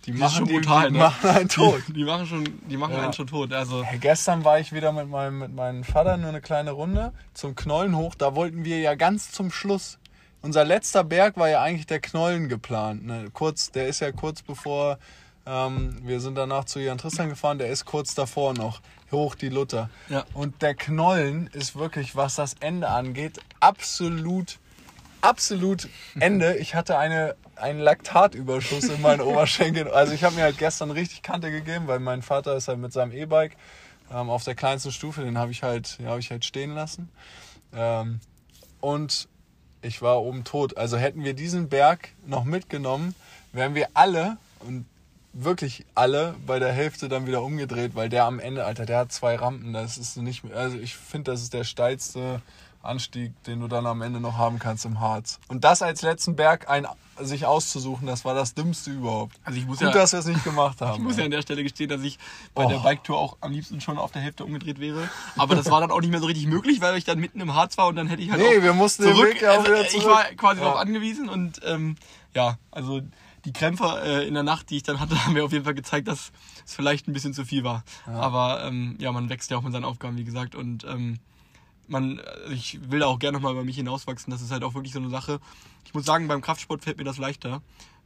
die, 0.05 0.11
ist 0.11 0.19
machen, 0.19 0.37
schon 0.37 0.45
die, 0.47 0.53
brutal, 0.53 0.87
die 0.87 0.93
ne? 0.93 0.99
machen 0.99 1.29
einen 1.29 1.49
tot. 1.49 1.83
Die, 1.87 1.93
die 1.93 2.03
machen 2.05 2.25
schon, 2.25 2.43
die 2.69 2.77
machen 2.77 2.93
Ja. 2.95 3.03
einen 3.03 3.13
schon 3.13 3.27
tot. 3.27 3.53
Also 3.53 3.83
Hey, 3.83 3.99
gestern 3.99 4.43
war 4.43 4.59
ich 4.59 4.73
wieder 4.73 4.91
mit 4.91 5.07
meinem, 5.09 5.39
mit 5.39 5.53
meinem 5.53 5.83
Vater 5.83 6.17
nur 6.17 6.29
eine 6.29 6.41
kleine 6.41 6.71
Runde 6.71 7.13
zum 7.33 7.55
Knollen 7.55 7.95
hoch. 7.95 8.15
Da 8.15 8.35
wollten 8.35 8.65
wir 8.65 8.79
ja 8.79 8.95
ganz 8.95 9.31
zum 9.31 9.51
Schluss. 9.51 9.99
Unser 10.41 10.65
letzter 10.65 11.03
Berg 11.03 11.37
war 11.37 11.49
ja 11.49 11.61
eigentlich 11.61 11.85
der 11.85 11.99
Knollen 11.99 12.49
geplant. 12.49 13.05
Ne? 13.05 13.29
Kurz, 13.31 13.71
der 13.71 13.87
ist 13.87 13.99
ja 13.99 14.11
kurz 14.11 14.41
bevor 14.41 14.97
ähm, 15.45 15.97
wir 16.03 16.19
sind 16.19 16.35
danach 16.35 16.65
zu 16.65 16.79
Jan 16.79 16.97
Tristan 16.97 17.29
gefahren. 17.29 17.57
Der 17.57 17.69
ist 17.69 17.85
kurz 17.85 18.13
davor 18.13 18.53
noch 18.53 18.81
hoch 19.11 19.35
die 19.35 19.49
Luther. 19.49 19.89
Ja. 20.09 20.25
Und 20.33 20.61
der 20.61 20.75
Knollen 20.75 21.47
ist 21.47 21.75
wirklich, 21.75 22.15
was 22.15 22.35
das 22.35 22.55
Ende 22.59 22.89
angeht, 22.89 23.39
absolut, 23.59 24.59
absolut 25.21 25.89
Ende. 26.19 26.57
Ich 26.57 26.75
hatte 26.75 26.97
eine, 26.97 27.35
einen 27.55 27.79
Laktatüberschuss 27.79 28.85
in 28.85 29.01
meinen 29.01 29.21
Oberschenkeln. 29.21 29.87
Also 29.93 30.13
ich 30.13 30.23
habe 30.23 30.35
mir 30.35 30.43
halt 30.43 30.57
gestern 30.57 30.91
richtig 30.91 31.21
Kante 31.23 31.51
gegeben, 31.51 31.87
weil 31.87 31.99
mein 31.99 32.21
Vater 32.21 32.55
ist 32.55 32.67
halt 32.67 32.79
mit 32.79 32.93
seinem 32.93 33.11
E-Bike 33.11 33.57
ähm, 34.11 34.29
auf 34.29 34.43
der 34.43 34.55
kleinsten 34.55 34.91
Stufe, 34.91 35.21
den 35.23 35.37
habe 35.37 35.51
ich 35.51 35.63
halt, 35.63 35.97
habe 36.05 36.19
ich 36.19 36.31
halt 36.31 36.45
stehen 36.45 36.73
lassen. 36.73 37.09
Ähm, 37.73 38.19
und 38.79 39.27
ich 39.81 40.01
war 40.01 40.21
oben 40.21 40.43
tot. 40.43 40.77
Also 40.77 40.97
hätten 40.97 41.23
wir 41.23 41.33
diesen 41.33 41.69
Berg 41.69 42.09
noch 42.25 42.43
mitgenommen, 42.43 43.15
wären 43.51 43.75
wir 43.75 43.89
alle 43.93 44.37
und 44.59 44.85
wirklich 45.33 45.85
alle 45.95 46.35
bei 46.45 46.59
der 46.59 46.73
Hälfte 46.73 47.07
dann 47.07 47.25
wieder 47.25 47.41
umgedreht, 47.41 47.95
weil 47.95 48.09
der 48.09 48.25
am 48.25 48.39
Ende, 48.39 48.65
Alter, 48.65 48.85
der 48.85 48.97
hat 48.99 49.11
zwei 49.11 49.35
Rampen. 49.35 49.73
Das 49.73 49.97
ist 49.97 50.17
nicht 50.17 50.43
also 50.53 50.77
ich 50.77 50.95
finde, 50.95 51.31
das 51.31 51.41
ist 51.41 51.53
der 51.53 51.63
steilste 51.63 52.41
Anstieg, 52.83 53.31
den 53.43 53.59
du 53.59 53.67
dann 53.67 53.85
am 53.85 54.01
Ende 54.01 54.19
noch 54.19 54.37
haben 54.37 54.59
kannst 54.59 54.85
im 54.85 54.99
Harz. 54.99 55.39
Und 55.47 55.63
das 55.63 55.81
als 55.81 56.01
letzten 56.01 56.35
Berg 56.35 56.69
ein, 56.69 56.87
sich 57.19 57.45
auszusuchen, 57.45 58.07
das 58.07 58.25
war 58.25 58.33
das 58.33 58.55
Dümmste 58.55 58.89
überhaupt. 58.91 59.35
Also 59.43 59.59
ich 59.59 59.65
muss 59.67 59.77
Gut, 59.79 59.87
ja- 59.89 59.93
dass 59.93 60.11
wir 60.13 60.19
es 60.19 60.25
nicht 60.25 60.43
gemacht 60.43 60.81
haben. 60.81 60.95
Ich 60.95 60.99
muss 61.01 61.17
ja 61.17 61.25
an 61.25 61.31
der 61.31 61.41
Stelle 61.43 61.61
gestehen, 61.63 61.89
dass 61.89 62.01
ich 62.01 62.17
bei 62.55 62.65
Oh. 62.65 62.69
der 62.69 62.79
Biketour 62.79 63.17
auch 63.19 63.37
am 63.41 63.51
liebsten 63.51 63.79
schon 63.81 63.97
auf 63.99 64.11
der 64.11 64.21
Hälfte 64.23 64.43
umgedreht 64.43 64.79
wäre. 64.79 65.07
Aber 65.37 65.55
das 65.55 65.69
war 65.69 65.81
dann 65.81 65.91
auch 65.91 66.01
nicht 66.01 66.09
mehr 66.09 66.19
so 66.19 66.25
richtig 66.25 66.47
möglich, 66.47 66.81
weil 66.81 66.97
ich 66.97 67.03
dann 67.03 67.19
mitten 67.19 67.39
im 67.39 67.53
Harz 67.53 67.77
war 67.77 67.87
und 67.87 67.95
dann 67.95 68.07
hätte 68.07 68.21
ich 68.23 68.31
halt 68.31 68.41
Nee, 68.41 68.63
wir 68.63 68.73
mussten 68.73 69.03
den 69.03 69.13
zurück. 69.15 69.29
Weg 69.35 69.41
ja 69.41 69.51
auch 69.51 69.57
also, 69.59 69.67
wieder 69.71 69.81
Ich 69.81 69.89
zurück. 69.91 70.07
war 70.07 70.23
quasi 70.35 70.59
Ja. 70.61 70.65
darauf 70.65 70.79
angewiesen 70.79 71.29
und 71.29 71.59
ähm, 71.63 71.95
ja, 72.33 72.57
also 72.71 73.01
die 73.45 73.53
Krämpfe 73.53 74.01
äh, 74.03 74.27
in 74.27 74.33
der 74.35 74.43
Nacht, 74.43 74.69
die 74.69 74.77
ich 74.77 74.83
dann 74.83 74.99
hatte, 74.99 75.15
haben 75.25 75.33
mir 75.33 75.43
auf 75.45 75.51
jeden 75.51 75.65
Fall 75.65 75.73
gezeigt, 75.75 76.07
dass 76.07 76.31
es 76.65 76.73
vielleicht 76.75 77.07
ein 77.07 77.13
bisschen 77.13 77.33
zu 77.33 77.45
viel 77.45 77.63
war. 77.63 77.83
Aber 78.07 78.63
ähm, 78.65 78.95
ja, 78.99 79.11
man 79.11 79.29
wächst 79.29 79.51
ja 79.51 79.57
auch 79.57 79.61
mit 79.63 79.73
seinen 79.73 79.83
Aufgaben, 79.85 80.17
wie 80.17 80.23
gesagt. 80.23 80.55
Und 80.55 80.83
ähm, 80.85 81.19
man, 81.91 82.19
äh, 82.19 82.53
ich 82.53 82.79
will 82.89 82.99
da 83.01 83.07
auch 83.07 83.19
gerne 83.19 83.37
nochmal 83.37 83.53
über 83.53 83.63
mich 83.63 83.75
hinauswachsen. 83.75 84.31
Das 84.31 84.41
ist 84.41 84.51
halt 84.51 84.63
auch 84.63 84.73
wirklich 84.73 84.93
so 84.93 84.99
eine 84.99 85.09
Sache. 85.09 85.39
Ich 85.85 85.93
muss 85.93 86.05
sagen, 86.05 86.27
beim 86.27 86.41
Kraftsport 86.41 86.83
fällt 86.83 86.97
mir 86.97 87.03
das 87.03 87.17
leichter, 87.17 87.61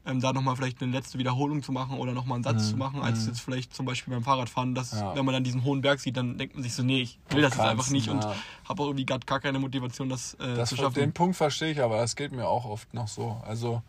ähm, 0.05 0.19
da 0.21 0.33
nochmal 0.33 0.55
vielleicht 0.55 0.81
eine 0.81 0.91
letzte 0.91 1.17
Wiederholung 1.17 1.63
zu 1.63 1.71
machen 1.71 1.97
oder 1.97 2.11
nochmal 2.13 2.35
einen 2.35 2.43
Satz 2.43 2.69
zu 2.69 2.77
machen, 2.77 3.01
als 3.01 3.25
jetzt 3.25 3.41
vielleicht 3.41 3.73
zum 3.73 3.85
Beispiel 3.85 4.13
beim 4.13 4.23
Fahrradfahren. 4.23 4.75
Dass, 4.75 4.93
Mhm. 4.93 4.99
Ja. 4.99 5.15
Wenn 5.15 5.25
man 5.25 5.33
dann 5.33 5.43
diesen 5.43 5.63
hohen 5.63 5.81
Berg 5.81 5.99
sieht, 5.99 6.17
dann 6.17 6.37
denkt 6.37 6.55
man 6.55 6.63
sich 6.63 6.73
so, 6.73 6.83
nee, 6.83 7.01
ich 7.01 7.17
will 7.29 7.41
das 7.41 7.53
jetzt 7.55 7.61
einfach 7.65 7.89
nicht 7.89 8.09
und 8.09 8.23
ja. 8.23 8.35
habe 8.67 8.83
auch 8.83 8.87
irgendwie 8.87 9.05
gar, 9.05 9.19
gar 9.19 9.39
keine 9.39 9.59
Motivation, 9.59 10.09
das, 10.09 10.33
äh, 10.35 10.55
Das, 10.55 10.69
zu 10.69 10.75
schaffen. 10.75 10.93
den 10.95 11.13
Punkt 11.13 11.35
verstehe 11.35 11.71
ich, 11.71 11.81
aber 11.81 11.97
das 11.97 12.15
geht 12.15 12.31
mir 12.31 12.47
auch 12.47 12.65
oft 12.65 12.93
noch 12.93 13.07
so. 13.07 13.41
Also 13.47 13.81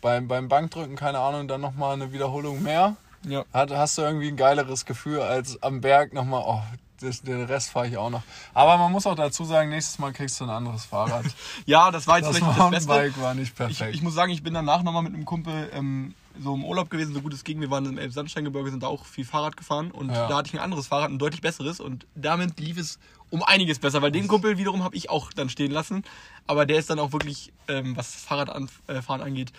beim, 0.00 0.28
beim 0.28 0.48
Bankdrücken, 0.48 0.94
keine 0.96 1.18
Ahnung, 1.18 1.48
dann 1.48 1.60
nochmal 1.60 1.94
eine 1.94 2.12
Wiederholung 2.12 2.62
mehr. 2.62 2.96
Ja. 3.26 3.44
Hat, 3.52 3.72
hast 3.72 3.98
du 3.98 4.02
irgendwie 4.02 4.28
ein 4.28 4.36
geileres 4.36 4.84
Gefühl 4.84 5.20
als 5.20 5.60
am 5.60 5.80
Berg 5.80 6.12
nochmal, 6.12 6.44
oh, 6.46 6.62
das, 7.00 7.22
den 7.22 7.42
Rest 7.44 7.70
fahre 7.70 7.88
ich 7.88 7.96
auch 7.96 8.10
noch. 8.10 8.22
Aber 8.54 8.76
man 8.78 8.92
muss 8.92 9.06
auch 9.06 9.14
dazu 9.14 9.44
sagen, 9.44 9.70
nächstes 9.70 9.98
Mal 9.98 10.12
kriegst 10.12 10.38
du 10.40 10.44
ein 10.44 10.50
anderes 10.50 10.84
Fahrrad. 10.84 11.24
ja, 11.66 11.90
das 11.90 12.06
war 12.06 12.18
jetzt 12.18 12.28
Das 12.28 12.36
vielleicht 12.38 12.56
nicht 12.56 12.72
das 12.72 12.86
Beste. 12.86 13.20
War 13.22 13.34
nicht 13.34 13.48
Ich, 13.48 13.54
perfekt. 13.54 13.94
ich 13.94 14.02
muss 14.02 14.14
sagen, 14.14 14.32
ich 14.32 14.42
bin 14.42 14.54
danach 14.54 14.82
nochmal 14.82 15.02
mit 15.02 15.14
einem 15.14 15.24
Kumpel 15.24 15.70
ähm, 15.74 16.14
so 16.40 16.54
im 16.54 16.64
Urlaub 16.64 16.88
gewesen, 16.90 17.14
so 17.14 17.20
gut 17.20 17.32
es 17.34 17.42
ging. 17.44 17.60
Wir 17.60 17.70
waren 17.70 17.84
im 17.86 17.98
Elbsandsteingebirge, 17.98 18.70
sind 18.70 18.82
da 18.82 18.86
auch 18.86 19.04
viel 19.04 19.24
Fahrrad 19.24 19.56
gefahren 19.56 19.90
und 19.90 20.10
Ja. 20.10 20.28
da 20.28 20.36
hatte 20.36 20.48
ich 20.48 20.54
ein 20.54 20.60
anderes 20.60 20.86
Fahrrad, 20.86 21.10
ein 21.10 21.18
deutlich 21.18 21.40
besseres 21.40 21.80
und 21.80 22.06
damit 22.14 22.60
lief 22.60 22.78
es 22.78 22.98
um 23.30 23.42
einiges 23.42 23.78
besser, 23.78 24.00
weil 24.02 24.12
den 24.12 24.26
Kumpel 24.28 24.56
wiederum 24.56 24.84
habe 24.84 24.96
ich 24.96 25.10
auch 25.10 25.32
dann 25.32 25.48
stehen 25.48 25.70
lassen. 25.72 26.04
Aber 26.46 26.64
der 26.64 26.78
ist 26.78 26.88
dann 26.90 26.98
auch 26.98 27.12
wirklich, 27.12 27.52
ähm, 27.68 27.96
was 27.96 28.14
Fahrradfahren 28.14 29.20
angeht, 29.20 29.52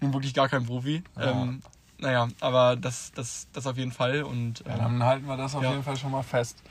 nun 0.00 0.12
wirklich 0.12 0.34
gar 0.34 0.48
kein 0.48 0.66
Profi. 0.66 1.02
Ja. 1.16 1.30
Ähm, 1.42 1.62
naja, 1.98 2.28
aber 2.40 2.76
das, 2.76 3.12
das, 3.14 3.48
das 3.52 3.66
auf 3.66 3.76
jeden 3.76 3.92
Fall 3.92 4.22
und 4.22 4.60
ja, 4.66 4.72
ähm, 4.74 4.78
dann 4.78 5.02
halten 5.04 5.26
wir 5.26 5.36
das 5.36 5.54
auf 5.54 5.62
Ja. 5.62 5.70
jeden 5.70 5.82
Fall 5.82 5.96
schon 5.96 6.10
mal 6.10 6.22
fest. 6.22 6.62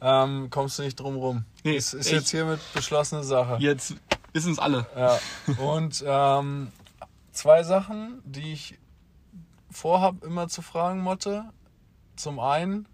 Ähm, 0.00 0.48
kommst 0.50 0.78
du 0.78 0.82
nicht 0.82 0.98
drum 0.98 1.16
rum. 1.16 1.44
Nee, 1.62 1.76
ist, 1.76 1.92
ist 1.94 2.10
jetzt 2.10 2.30
hiermit 2.30 2.60
beschlossene 2.74 3.22
Sache. 3.22 3.56
jetzt 3.60 3.94
wissen 4.32 4.52
es 4.52 4.58
alle. 4.58 4.86
Ja. 4.96 5.18
Und 5.58 6.02
ähm, 6.06 6.72
zwei 7.30 7.62
Sachen, 7.62 8.20
die 8.24 8.52
ich 8.52 8.78
vorhab 9.70 10.24
immer 10.24 10.48
zu 10.48 10.60
fragen, 10.62 11.00
Motte. 11.02 11.44
Zum 12.16 12.40
einen, 12.40 12.86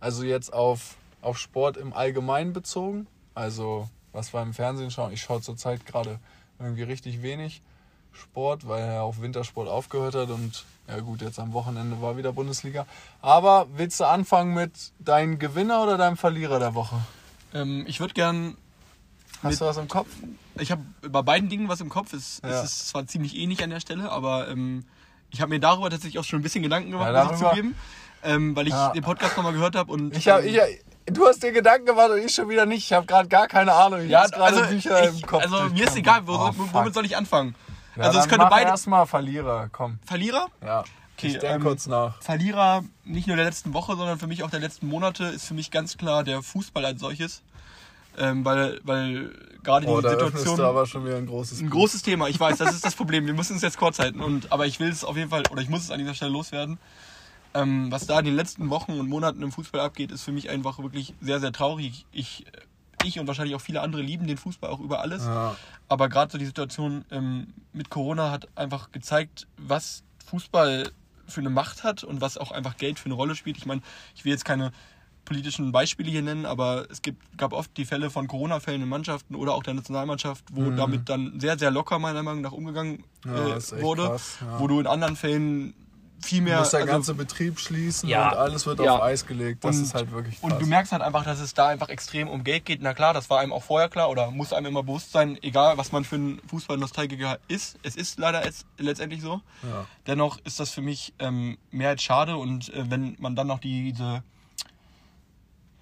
also 0.00 0.22
jetzt 0.24 0.52
auf, 0.52 0.96
auf 1.22 1.38
Sport 1.38 1.76
im 1.76 1.92
Allgemeinen 1.92 2.52
bezogen. 2.52 3.06
Also, 3.34 3.88
was 4.12 4.32
wir 4.32 4.40
im 4.42 4.54
Fernsehen 4.54 4.90
schauen. 4.90 5.12
Ich 5.12 5.22
schaue 5.22 5.40
zurzeit 5.40 5.84
gerade 5.86 6.20
irgendwie 6.60 6.84
richtig 6.84 7.20
wenig 7.22 7.62
Sport, 8.14 8.66
weil 8.68 8.82
er 8.82 9.02
auf 9.02 9.20
Wintersport 9.20 9.68
aufgehört 9.68 10.14
hat 10.14 10.30
und 10.30 10.64
ja 10.88 11.00
gut, 11.00 11.22
jetzt 11.22 11.38
am 11.38 11.52
Wochenende 11.52 12.00
war 12.02 12.16
wieder 12.16 12.32
Bundesliga. 12.32 12.86
Aber 13.22 13.66
willst 13.74 14.00
du 14.00 14.04
anfangen 14.04 14.54
mit 14.54 14.72
deinem 14.98 15.38
Gewinner 15.38 15.82
oder 15.82 15.96
deinem 15.96 16.16
Verlierer 16.16 16.58
der 16.58 16.74
Woche? 16.74 16.96
Ähm, 17.54 17.84
ich 17.86 18.00
würde 18.00 18.14
gern 18.14 18.56
Hast 19.42 19.60
du 19.60 19.66
was 19.66 19.76
im 19.76 19.88
Kopf? 19.88 20.08
Ich 20.58 20.70
habe 20.70 20.82
bei 21.02 21.20
beiden 21.22 21.48
Dingen 21.50 21.68
was 21.68 21.80
im 21.80 21.88
Kopf. 21.90 22.12
Es, 22.14 22.40
Ja. 22.42 22.50
es 22.50 22.64
ist 22.64 22.88
zwar 22.88 23.06
ziemlich 23.06 23.36
ähnlich 23.36 23.62
an 23.62 23.70
der 23.70 23.80
Stelle, 23.80 24.10
aber 24.10 24.48
ähm, 24.48 24.84
ich 25.30 25.40
habe 25.42 25.50
mir 25.50 25.60
darüber 25.60 25.90
tatsächlich 25.90 26.18
auch 26.18 26.24
schon 26.24 26.38
ein 26.40 26.42
bisschen 26.42 26.62
Gedanken 26.62 26.90
gemacht, 26.92 27.12
Ja, 27.12 27.24
muss 27.24 27.40
ich 27.40 27.46
zugeben. 27.48 27.74
Ähm, 28.22 28.56
weil 28.56 28.66
ich 28.68 28.72
Ja. 28.72 28.90
den 28.92 29.02
Podcast 29.02 29.36
nochmal 29.36 29.52
gehört 29.52 29.76
habe 29.76 29.92
und. 29.92 30.16
Ich 30.16 30.28
hab, 30.28 30.42
ähm, 30.42 30.46
ich, 30.46 31.14
du 31.14 31.26
hast 31.26 31.42
dir 31.42 31.52
Gedanken 31.52 31.84
gemacht 31.86 32.08
und 32.10 32.18
ich 32.24 32.34
schon 32.34 32.48
wieder 32.48 32.64
nicht. 32.64 32.84
Ich 32.84 32.92
habe 32.94 33.04
gerade 33.04 33.28
gar 33.28 33.46
keine 33.48 33.72
Ahnung. 33.74 34.00
Ich 34.00 34.10
ja, 34.10 34.22
also, 34.22 34.62
Bücher 34.62 35.10
ich, 35.10 35.20
im 35.20 35.26
Kopf. 35.26 35.42
also 35.42 35.68
mir 35.68 35.84
ist 35.84 35.96
egal, 35.96 36.26
wo, 36.26 36.32
Oh, 36.32 36.50
womit 36.72 36.94
soll 36.94 37.04
ich 37.04 37.16
anfangen? 37.16 37.54
Ja, 37.96 38.04
also 38.04 38.18
es 38.18 38.28
könnte 38.28 38.46
beide. 38.50 38.68
Erstmal 38.70 39.06
Verlierer, 39.06 39.68
komm. 39.72 39.98
Verlierer? 40.04 40.46
Ja. 40.64 40.84
Okay, 41.16 41.28
ich 41.28 41.38
denke 41.38 41.56
ähm, 41.56 41.62
kurz 41.62 41.86
nach. 41.86 42.20
Verlierer 42.22 42.82
nicht 43.04 43.28
nur 43.28 43.36
der 43.36 43.44
letzten 43.46 43.72
Woche, 43.72 43.96
sondern 43.96 44.18
für 44.18 44.26
mich 44.26 44.42
auch 44.42 44.50
der 44.50 44.60
letzten 44.60 44.88
Monate 44.88 45.24
ist 45.26 45.46
für 45.46 45.54
mich 45.54 45.70
ganz 45.70 45.96
klar 45.96 46.24
der 46.24 46.42
Fußball 46.42 46.84
als 46.84 47.00
solches. 47.00 47.42
Ähm, 48.16 48.44
weil, 48.44 48.80
weil 48.84 49.30
gerade 49.62 49.86
Oh, 49.88 50.00
die 50.00 50.08
Situation. 50.08 50.56
du 50.56 50.64
aber 50.64 50.86
schon 50.86 51.04
wieder 51.04 51.16
ein 51.16 51.26
großes 51.26 51.60
Ein 51.60 51.70
großes 51.70 52.02
Thema, 52.02 52.28
ich 52.28 52.38
weiß, 52.38 52.58
das 52.58 52.74
ist 52.74 52.84
das 52.84 52.94
Problem. 52.96 53.26
Wir 53.26 53.34
müssen 53.34 53.56
es 53.56 53.62
jetzt 53.62 53.78
kurz 53.78 53.98
halten. 53.98 54.20
Und, 54.20 54.52
aber 54.52 54.66
ich 54.66 54.78
will 54.80 54.88
es 54.88 55.04
auf 55.04 55.16
jeden 55.16 55.30
Fall, 55.30 55.42
oder 55.50 55.62
ich 55.62 55.68
muss 55.68 55.82
es 55.82 55.90
an 55.90 55.98
dieser 55.98 56.14
Stelle 56.14 56.32
loswerden. 56.32 56.78
Ähm, 57.54 57.90
was 57.92 58.06
da 58.06 58.18
in 58.18 58.24
den 58.24 58.34
letzten 58.36 58.70
Wochen 58.70 58.98
und 58.98 59.08
Monaten 59.08 59.40
im 59.42 59.52
Fußball 59.52 59.80
abgeht, 59.80 60.10
ist 60.10 60.22
für 60.22 60.32
mich 60.32 60.50
einfach 60.50 60.78
wirklich 60.80 61.14
sehr, 61.20 61.38
sehr 61.38 61.52
traurig. 61.52 62.06
Ich, 62.10 62.44
ich 63.04 63.18
und 63.20 63.26
wahrscheinlich 63.26 63.54
auch 63.54 63.60
viele 63.60 63.80
andere 63.82 64.02
lieben 64.02 64.26
den 64.26 64.36
Fußball 64.36 64.70
auch 64.70 64.80
über 64.80 65.00
alles. 65.00 65.24
Ja. 65.24 65.56
Aber 65.88 66.08
gerade 66.08 66.32
so 66.32 66.38
die 66.38 66.46
Situation 66.46 67.04
ähm, 67.10 67.48
mit 67.72 67.90
Corona 67.90 68.30
hat 68.30 68.48
einfach 68.56 68.90
gezeigt, 68.92 69.46
was 69.56 70.02
Fußball 70.26 70.90
für 71.26 71.40
eine 71.40 71.50
Macht 71.50 71.84
hat 71.84 72.04
und 72.04 72.20
was 72.20 72.36
auch 72.38 72.50
einfach 72.50 72.76
Geld 72.76 72.98
für 72.98 73.06
eine 73.06 73.14
Rolle 73.14 73.34
spielt. 73.34 73.56
Ich 73.56 73.66
meine, 73.66 73.80
ich 74.14 74.24
will 74.24 74.32
jetzt 74.32 74.44
keine 74.44 74.72
politischen 75.24 75.72
Beispiele 75.72 76.10
hier 76.10 76.20
nennen, 76.20 76.44
aber 76.44 76.86
es 76.90 77.00
gibt, 77.00 77.38
gab 77.38 77.54
oft 77.54 77.74
die 77.78 77.86
Fälle 77.86 78.10
von 78.10 78.26
Corona-Fällen 78.28 78.82
in 78.82 78.88
Mannschaften 78.90 79.34
oder 79.34 79.54
auch 79.54 79.62
der 79.62 79.72
Nationalmannschaft, 79.72 80.44
wo 80.52 80.60
Mhm. 80.62 80.76
damit 80.76 81.08
dann 81.08 81.40
sehr, 81.40 81.58
sehr 81.58 81.70
locker 81.70 81.98
meiner 81.98 82.22
Meinung 82.22 82.42
nach 82.42 82.52
umgegangen 82.52 83.04
Ja, 83.24 83.56
äh, 83.56 83.80
wurde, 83.82 84.02
krass, 84.08 84.36
ja. 84.42 84.60
wo 84.60 84.66
du 84.66 84.80
in 84.80 84.86
anderen 84.86 85.16
Fällen 85.16 85.72
viel 86.22 86.38
Du 86.38 86.44
mehr. 86.44 86.58
musst 86.60 86.72
der 86.72 86.80
also- 86.80 86.92
ganze 86.92 87.14
Betrieb 87.14 87.58
schließen 87.60 88.08
Ja. 88.08 88.30
und 88.30 88.36
alles 88.38 88.64
wird 88.66 88.80
Ja. 88.80 88.96
auf 88.96 89.02
Eis 89.02 89.26
gelegt. 89.26 89.62
Das 89.64 89.76
Und- 89.76 89.82
ist 89.82 89.94
halt 89.94 90.10
wirklich 90.10 90.40
krass. 90.40 90.52
Und 90.52 90.60
du 90.62 90.66
merkst 90.66 90.92
halt 90.92 91.02
einfach, 91.02 91.24
dass 91.24 91.38
es 91.40 91.52
da 91.54 91.68
einfach 91.68 91.88
extrem 91.90 92.28
um 92.28 92.44
Geld 92.44 92.64
geht. 92.64 92.80
Na 92.82 92.94
klar, 92.94 93.12
das 93.12 93.28
war 93.30 93.40
einem 93.40 93.52
auch 93.52 93.62
vorher 93.62 93.88
klar 93.88 94.08
oder 94.10 94.30
muss 94.30 94.52
einem 94.52 94.66
immer 94.66 94.82
bewusst 94.82 95.12
sein, 95.12 95.38
egal 95.42 95.76
was 95.76 95.92
man 95.92 96.04
für 96.04 96.16
ein 96.16 96.40
Fußball-Nostalgiker 96.48 97.38
ist. 97.48 97.78
Es 97.82 97.94
ist 97.96 98.18
leider 98.18 98.44
jetzt 98.44 98.64
letztendlich 98.78 99.20
so. 99.20 99.40
Ja. 99.62 99.86
Dennoch 100.06 100.38
ist 100.44 100.60
das 100.60 100.70
für 100.70 100.82
mich 100.82 101.12
ähm, 101.18 101.58
mehr 101.70 101.90
als 101.90 102.02
schade 102.02 102.36
und 102.36 102.72
äh, 102.72 102.90
wenn 102.90 103.16
man 103.18 103.36
dann 103.36 103.46
noch 103.46 103.58
diese 103.58 104.22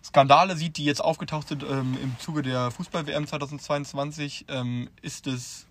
Skandale 0.04 0.56
sieht, 0.56 0.76
die 0.78 0.84
jetzt 0.84 1.00
aufgetaucht 1.02 1.48
sind 1.48 1.62
ähm, 1.62 1.96
im 2.02 2.16
Zuge 2.18 2.42
der 2.42 2.70
Fußball-WM 2.72 3.26
2022, 3.26 4.46
ähm, 4.48 4.90
ist 5.00 5.26
es 5.28 5.66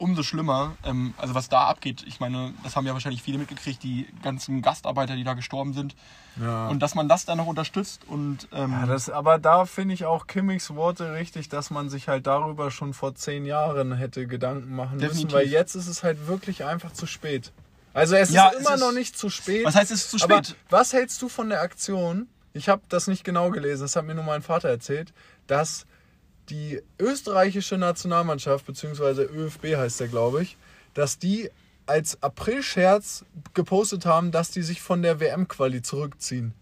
umso 0.00 0.22
schlimmer. 0.22 0.72
Ähm, 0.84 1.14
also 1.18 1.34
was 1.34 1.48
da 1.48 1.64
abgeht, 1.66 2.02
ich 2.06 2.18
meine, 2.20 2.52
das 2.64 2.74
haben 2.74 2.86
ja 2.86 2.92
wahrscheinlich 2.94 3.22
viele 3.22 3.38
mitgekriegt, 3.38 3.82
die 3.82 4.08
ganzen 4.22 4.62
Gastarbeiter, 4.62 5.14
die 5.14 5.24
da 5.24 5.34
gestorben 5.34 5.72
sind. 5.74 5.94
Ja. 6.40 6.68
Und 6.68 6.80
dass 6.80 6.94
man 6.94 7.08
das 7.08 7.24
dann 7.26 7.38
noch 7.38 7.46
unterstützt 7.46 8.02
und 8.06 8.48
ähm, 8.52 8.72
Ja, 8.72 8.86
das, 8.86 9.10
aber 9.10 9.38
da 9.38 9.66
finde 9.66 9.94
ich 9.94 10.04
auch 10.06 10.26
Kimmichs 10.26 10.74
Worte 10.74 11.12
richtig, 11.12 11.48
dass 11.48 11.70
man 11.70 11.88
sich 11.90 12.08
halt 12.08 12.26
darüber 12.26 12.70
schon 12.70 12.94
vor 12.94 13.14
zehn 13.14 13.44
Jahren 13.44 13.92
hätte 13.92 14.26
Gedanken 14.26 14.74
machen 14.74 14.96
müssen, 14.96 15.08
Definitiv. 15.08 15.32
weil 15.34 15.46
jetzt 15.48 15.74
ist 15.74 15.86
es 15.88 16.02
halt 16.02 16.26
wirklich 16.26 16.64
einfach 16.64 16.92
zu 16.92 17.06
spät. 17.06 17.52
Also 17.92 18.14
es 18.16 18.30
Ja, 18.30 18.48
ist 18.48 18.60
es 18.60 18.60
immer 18.66 18.74
ist- 18.76 18.80
noch 18.80 18.92
nicht 18.92 19.18
zu 19.18 19.28
spät. 19.30 19.64
was 19.64 19.74
heißt 19.74 19.90
es 19.90 20.04
ist 20.04 20.10
zu 20.18 20.24
Aber 20.24 20.42
spät? 20.44 20.56
was 20.70 20.92
hältst 20.92 21.20
du 21.22 21.28
von 21.28 21.48
der 21.48 21.60
Aktion? 21.62 22.28
Ich 22.52 22.68
habe 22.68 22.82
das 22.88 23.06
nicht 23.06 23.22
genau 23.24 23.50
gelesen, 23.50 23.82
das 23.82 23.94
hat 23.96 24.04
mir 24.04 24.14
nur 24.14 24.24
mein 24.24 24.42
Vater 24.42 24.68
erzählt, 24.68 25.12
dass 25.46 25.86
die 26.50 26.82
österreichische 26.98 27.78
Nationalmannschaft, 27.78 28.66
beziehungsweise 28.66 29.22
ÖFB 29.22 29.76
heißt 29.76 30.00
der, 30.00 30.08
glaube 30.08 30.42
ich, 30.42 30.56
dass 30.94 31.18
die 31.18 31.50
als 31.86 32.22
April-Scherz 32.22 33.24
gepostet 33.54 34.06
haben, 34.06 34.30
dass 34.30 34.50
die 34.50 34.62
sich 34.62 34.80
von 34.80 35.02
der 35.02 35.20
WM-Quali 35.20 35.82
zurückziehen. 35.82 36.54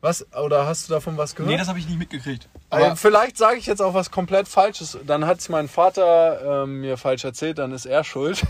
Was? 0.00 0.26
Oder 0.36 0.66
hast 0.66 0.88
du 0.88 0.92
davon 0.92 1.16
was 1.16 1.34
gehört? 1.34 1.50
Nee, 1.50 1.56
das 1.56 1.66
habe 1.68 1.78
ich 1.78 1.86
nicht 1.88 1.98
mitgekriegt. 1.98 2.48
Aber 2.68 2.86
Aber 2.88 2.96
vielleicht 2.96 3.38
sage 3.38 3.56
ich 3.56 3.64
jetzt 3.64 3.80
auch 3.80 3.94
was 3.94 4.10
komplett 4.10 4.46
Falsches. 4.48 4.98
Dann 5.06 5.24
hat 5.26 5.38
es 5.38 5.48
mein 5.48 5.66
Vater 5.66 6.64
ähm, 6.64 6.82
mir 6.82 6.98
falsch 6.98 7.24
erzählt, 7.24 7.58
dann 7.58 7.72
ist 7.72 7.86
er 7.86 8.04
schuld. 8.04 8.42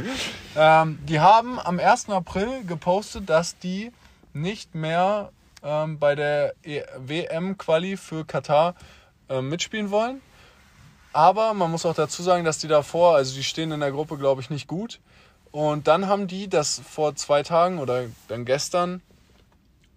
ähm, 0.56 0.98
die 1.06 1.20
haben 1.20 1.60
am 1.60 1.78
1. 1.78 2.08
April 2.08 2.64
gepostet, 2.66 3.28
dass 3.28 3.58
die 3.58 3.92
nicht 4.32 4.74
mehr 4.74 5.30
ähm, 5.62 5.98
bei 5.98 6.14
der 6.14 6.54
E- 6.64 6.82
WM-Quali 6.96 7.96
für 7.98 8.24
Katar 8.24 8.74
ähm, 9.28 9.48
mitspielen 9.48 9.90
wollen. 9.90 10.20
Aber 11.12 11.54
man 11.54 11.70
muss 11.70 11.86
auch 11.86 11.94
dazu 11.94 12.22
sagen, 12.22 12.44
dass 12.44 12.58
die 12.58 12.68
davor, 12.68 13.16
also 13.16 13.34
die 13.34 13.44
stehen 13.44 13.70
in 13.70 13.80
der 13.80 13.92
Gruppe, 13.92 14.18
glaube 14.18 14.40
ich, 14.40 14.50
nicht 14.50 14.66
gut. 14.66 15.00
Und 15.52 15.86
dann 15.86 16.08
haben 16.08 16.26
die 16.26 16.48
das 16.48 16.80
vor 16.80 17.14
zwei 17.14 17.44
Tagen 17.44 17.78
oder 17.78 18.06
dann 18.26 18.44
gestern, 18.44 19.00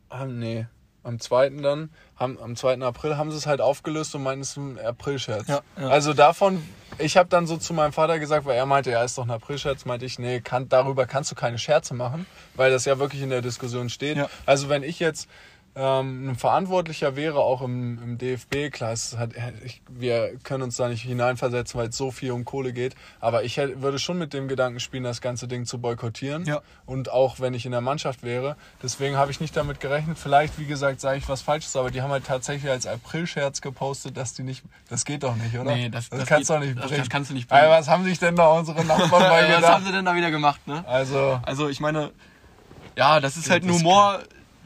ah, 0.10 0.26
nee, 0.26 0.68
am 1.08 1.20
2. 1.20 1.50
dann, 1.62 1.90
haben, 2.18 2.38
am 2.40 2.56
2. 2.56 2.82
April 2.82 3.18
haben 3.18 3.32
sie 3.32 3.38
es 3.38 3.48
halt 3.48 3.62
aufgelöst 3.62 4.14
und 4.14 4.24
meinten, 4.24 4.42
es 4.42 4.52
ist 4.52 4.58
ein 4.58 4.78
Aprilscherz. 4.78 5.48
Ja, 5.48 5.62
ja. 5.80 5.88
Also 5.88 6.14
davon, 6.14 6.62
ich 6.98 7.16
habe 7.16 7.30
dann 7.30 7.48
so 7.48 7.58
zu 7.58 7.74
meinem 7.74 7.94
Vater 7.94 8.20
gesagt, 8.20 8.46
weil 8.46 8.58
er 8.58 8.66
meinte, 8.66 8.92
ja, 8.92 9.04
ist 9.04 9.18
doch 9.18 9.24
ein 9.24 9.32
Aprilscherz, 9.32 9.86
meinte 9.86 10.06
ich, 10.06 10.20
nee, 10.20 10.42
kann, 10.42 10.68
darüber 10.68 11.06
kannst 11.08 11.32
du 11.32 11.36
keine 11.36 11.58
Scherze 11.58 11.94
machen, 11.94 12.26
weil 12.56 12.72
das 12.72 12.86
ja 12.86 13.00
wirklich 13.00 13.22
in 13.22 13.30
der 13.30 13.42
Diskussion 13.42 13.90
steht. 13.90 14.18
Ja. 14.18 14.30
Also 14.46 14.68
wenn 14.68 14.84
ich 14.84 15.00
jetzt 15.00 15.30
ähm, 15.80 16.30
ein 16.32 16.36
Verantwortlicher 16.36 17.16
wäre, 17.16 17.40
auch 17.40 17.62
im, 17.62 18.02
im 18.02 18.18
DFB, 18.18 18.72
klar, 18.72 18.96
hat, 19.18 19.30
ich, 19.64 19.82
wir 19.88 20.32
können 20.44 20.64
uns 20.64 20.76
da 20.78 20.88
nicht 20.88 21.04
hineinversetzen, 21.04 21.80
weil 21.80 21.90
es 21.90 21.98
so 21.98 22.10
viel 22.10 22.32
um 22.32 22.46
Kohle 22.46 22.74
geht, 22.74 22.96
aber 23.20 23.44
ich 23.44 23.58
hätte, 23.58 23.82
würde 23.82 24.00
schon 24.00 24.18
mit 24.18 24.34
dem 24.34 24.48
Gedanken 24.48 24.80
spielen, 24.80 25.04
das 25.04 25.22
ganze 25.22 25.48
Ding 25.48 25.66
zu 25.68 25.78
boykottieren. 25.80 26.46
Ja. 26.46 26.62
Und 26.88 27.12
auch 27.12 27.40
wenn 27.40 27.54
ich 27.54 27.66
in 27.66 27.72
der 27.72 27.82
Mannschaft 27.82 28.24
wäre. 28.24 28.56
Deswegen 28.82 29.18
habe 29.18 29.30
ich 29.30 29.40
nicht 29.40 29.56
damit 29.56 29.80
gerechnet. 29.80 30.18
Vielleicht, 30.18 30.58
wie 30.58 30.66
gesagt, 30.66 31.00
sage 31.00 31.20
ich 31.20 31.30
was 31.30 31.44
Falsches, 31.44 31.76
aber 31.76 31.92
die 31.92 32.02
haben 32.02 32.12
halt 32.12 32.26
tatsächlich 32.26 32.72
als 32.72 32.88
Aprilscherz 32.88 33.62
gepostet, 33.62 34.18
dass 34.18 34.34
die 34.34 34.44
nicht. 34.44 34.64
Das 34.90 35.06
geht 35.06 35.22
doch 35.24 35.36
nicht, 35.36 35.56
oder? 35.58 35.76
Nee, 35.76 35.90
das- 35.90 36.10
das 36.10 36.26
kannst 36.26 36.50
du 36.50 36.54
geht- 36.56 36.64
nicht 36.64 36.78
das- 36.80 36.86
bringen. 36.88 37.00
das 37.02 37.10
kannst 37.10 37.30
du 37.30 37.34
nicht 37.36 37.48
bringen. 37.48 37.64
Ey, 37.66 37.70
was 37.70 37.88
haben 37.88 38.04
sich 38.04 38.18
denn 38.18 38.36
da 38.36 38.48
unsere 38.48 38.84
Nachbarn 38.86 39.10
bei 39.22 39.42
äh, 39.42 39.50
was 39.50 39.56
gedacht? 39.58 39.74
haben 39.74 39.86
sie 39.86 39.92
denn 39.92 40.06
da 40.06 40.16
wieder 40.16 40.32
gemacht, 40.32 40.66
ne? 40.68 40.84
Also, 40.88 41.40
Also 41.46 41.70
ich 41.70 41.80
meine, 41.80 42.12
ja, 42.96 43.20
das 43.20 43.38
ist 43.38 43.50
halt 43.50 43.64
ein 43.64 43.68
das 43.68 43.78
Humor. 43.78 44.20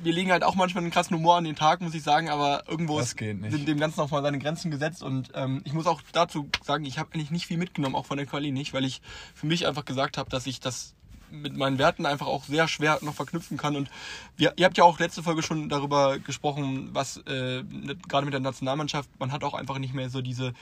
Wir 0.03 0.13
legen 0.13 0.31
halt 0.31 0.43
auch 0.43 0.55
manchmal 0.55 0.83
einen 0.83 0.91
krassen 0.91 1.15
Humor 1.15 1.37
an 1.37 1.43
den 1.43 1.55
Tag, 1.55 1.81
muss 1.81 1.93
ich 1.93 2.03
sagen, 2.03 2.29
aber 2.29 2.63
irgendwo 2.67 2.97
Das 2.99 3.53
ist- 3.53 3.67
dem 3.67 3.79
Ganzen 3.79 3.99
auch 4.01 4.09
mal 4.11 4.21
seine 4.21 4.39
Grenzen 4.39 4.71
gesetzt 4.71 5.03
und 5.03 5.29
ähm, 5.35 5.61
ich 5.65 5.73
muss 5.73 5.85
auch 5.87 6.01
dazu 6.11 6.49
sagen, 6.63 6.85
ich 6.85 6.97
habe 6.97 7.13
eigentlich 7.13 7.31
nicht 7.31 7.45
viel 7.47 7.57
mitgenommen, 7.57 7.95
auch 7.95 8.05
von 8.05 8.17
der 8.17 8.25
Quali 8.25 8.51
nicht, 8.51 8.73
weil 8.73 8.85
ich 8.85 9.01
für 9.35 9.45
mich 9.47 9.67
einfach 9.67 9.85
gesagt 9.85 10.17
habe, 10.17 10.29
dass 10.29 10.47
ich 10.47 10.59
das 10.59 10.93
mit 11.29 11.55
meinen 11.55 11.77
Werten 11.77 12.05
einfach 12.05 12.27
auch 12.27 12.43
sehr 12.43 12.67
schwer 12.67 12.99
noch 13.01 13.13
verknüpfen 13.13 13.57
kann 13.57 13.75
und 13.77 13.89
wir, 14.35 14.53
ihr 14.57 14.65
habt 14.65 14.77
ja 14.77 14.83
auch 14.83 14.99
letzte 14.99 15.23
Folge 15.23 15.43
schon 15.43 15.69
darüber 15.69 16.19
gesprochen, 16.19 16.89
was 16.93 17.17
äh, 17.25 17.63
gerade 18.09 18.25
mit 18.25 18.33
der 18.33 18.41
Nationalmannschaft, 18.41 19.09
man 19.19 19.31
hat 19.31 19.43
auch 19.43 19.53
einfach 19.53 19.77
nicht 19.77 19.93
mehr 19.93 20.09
so 20.09 20.21
diese 20.21 20.53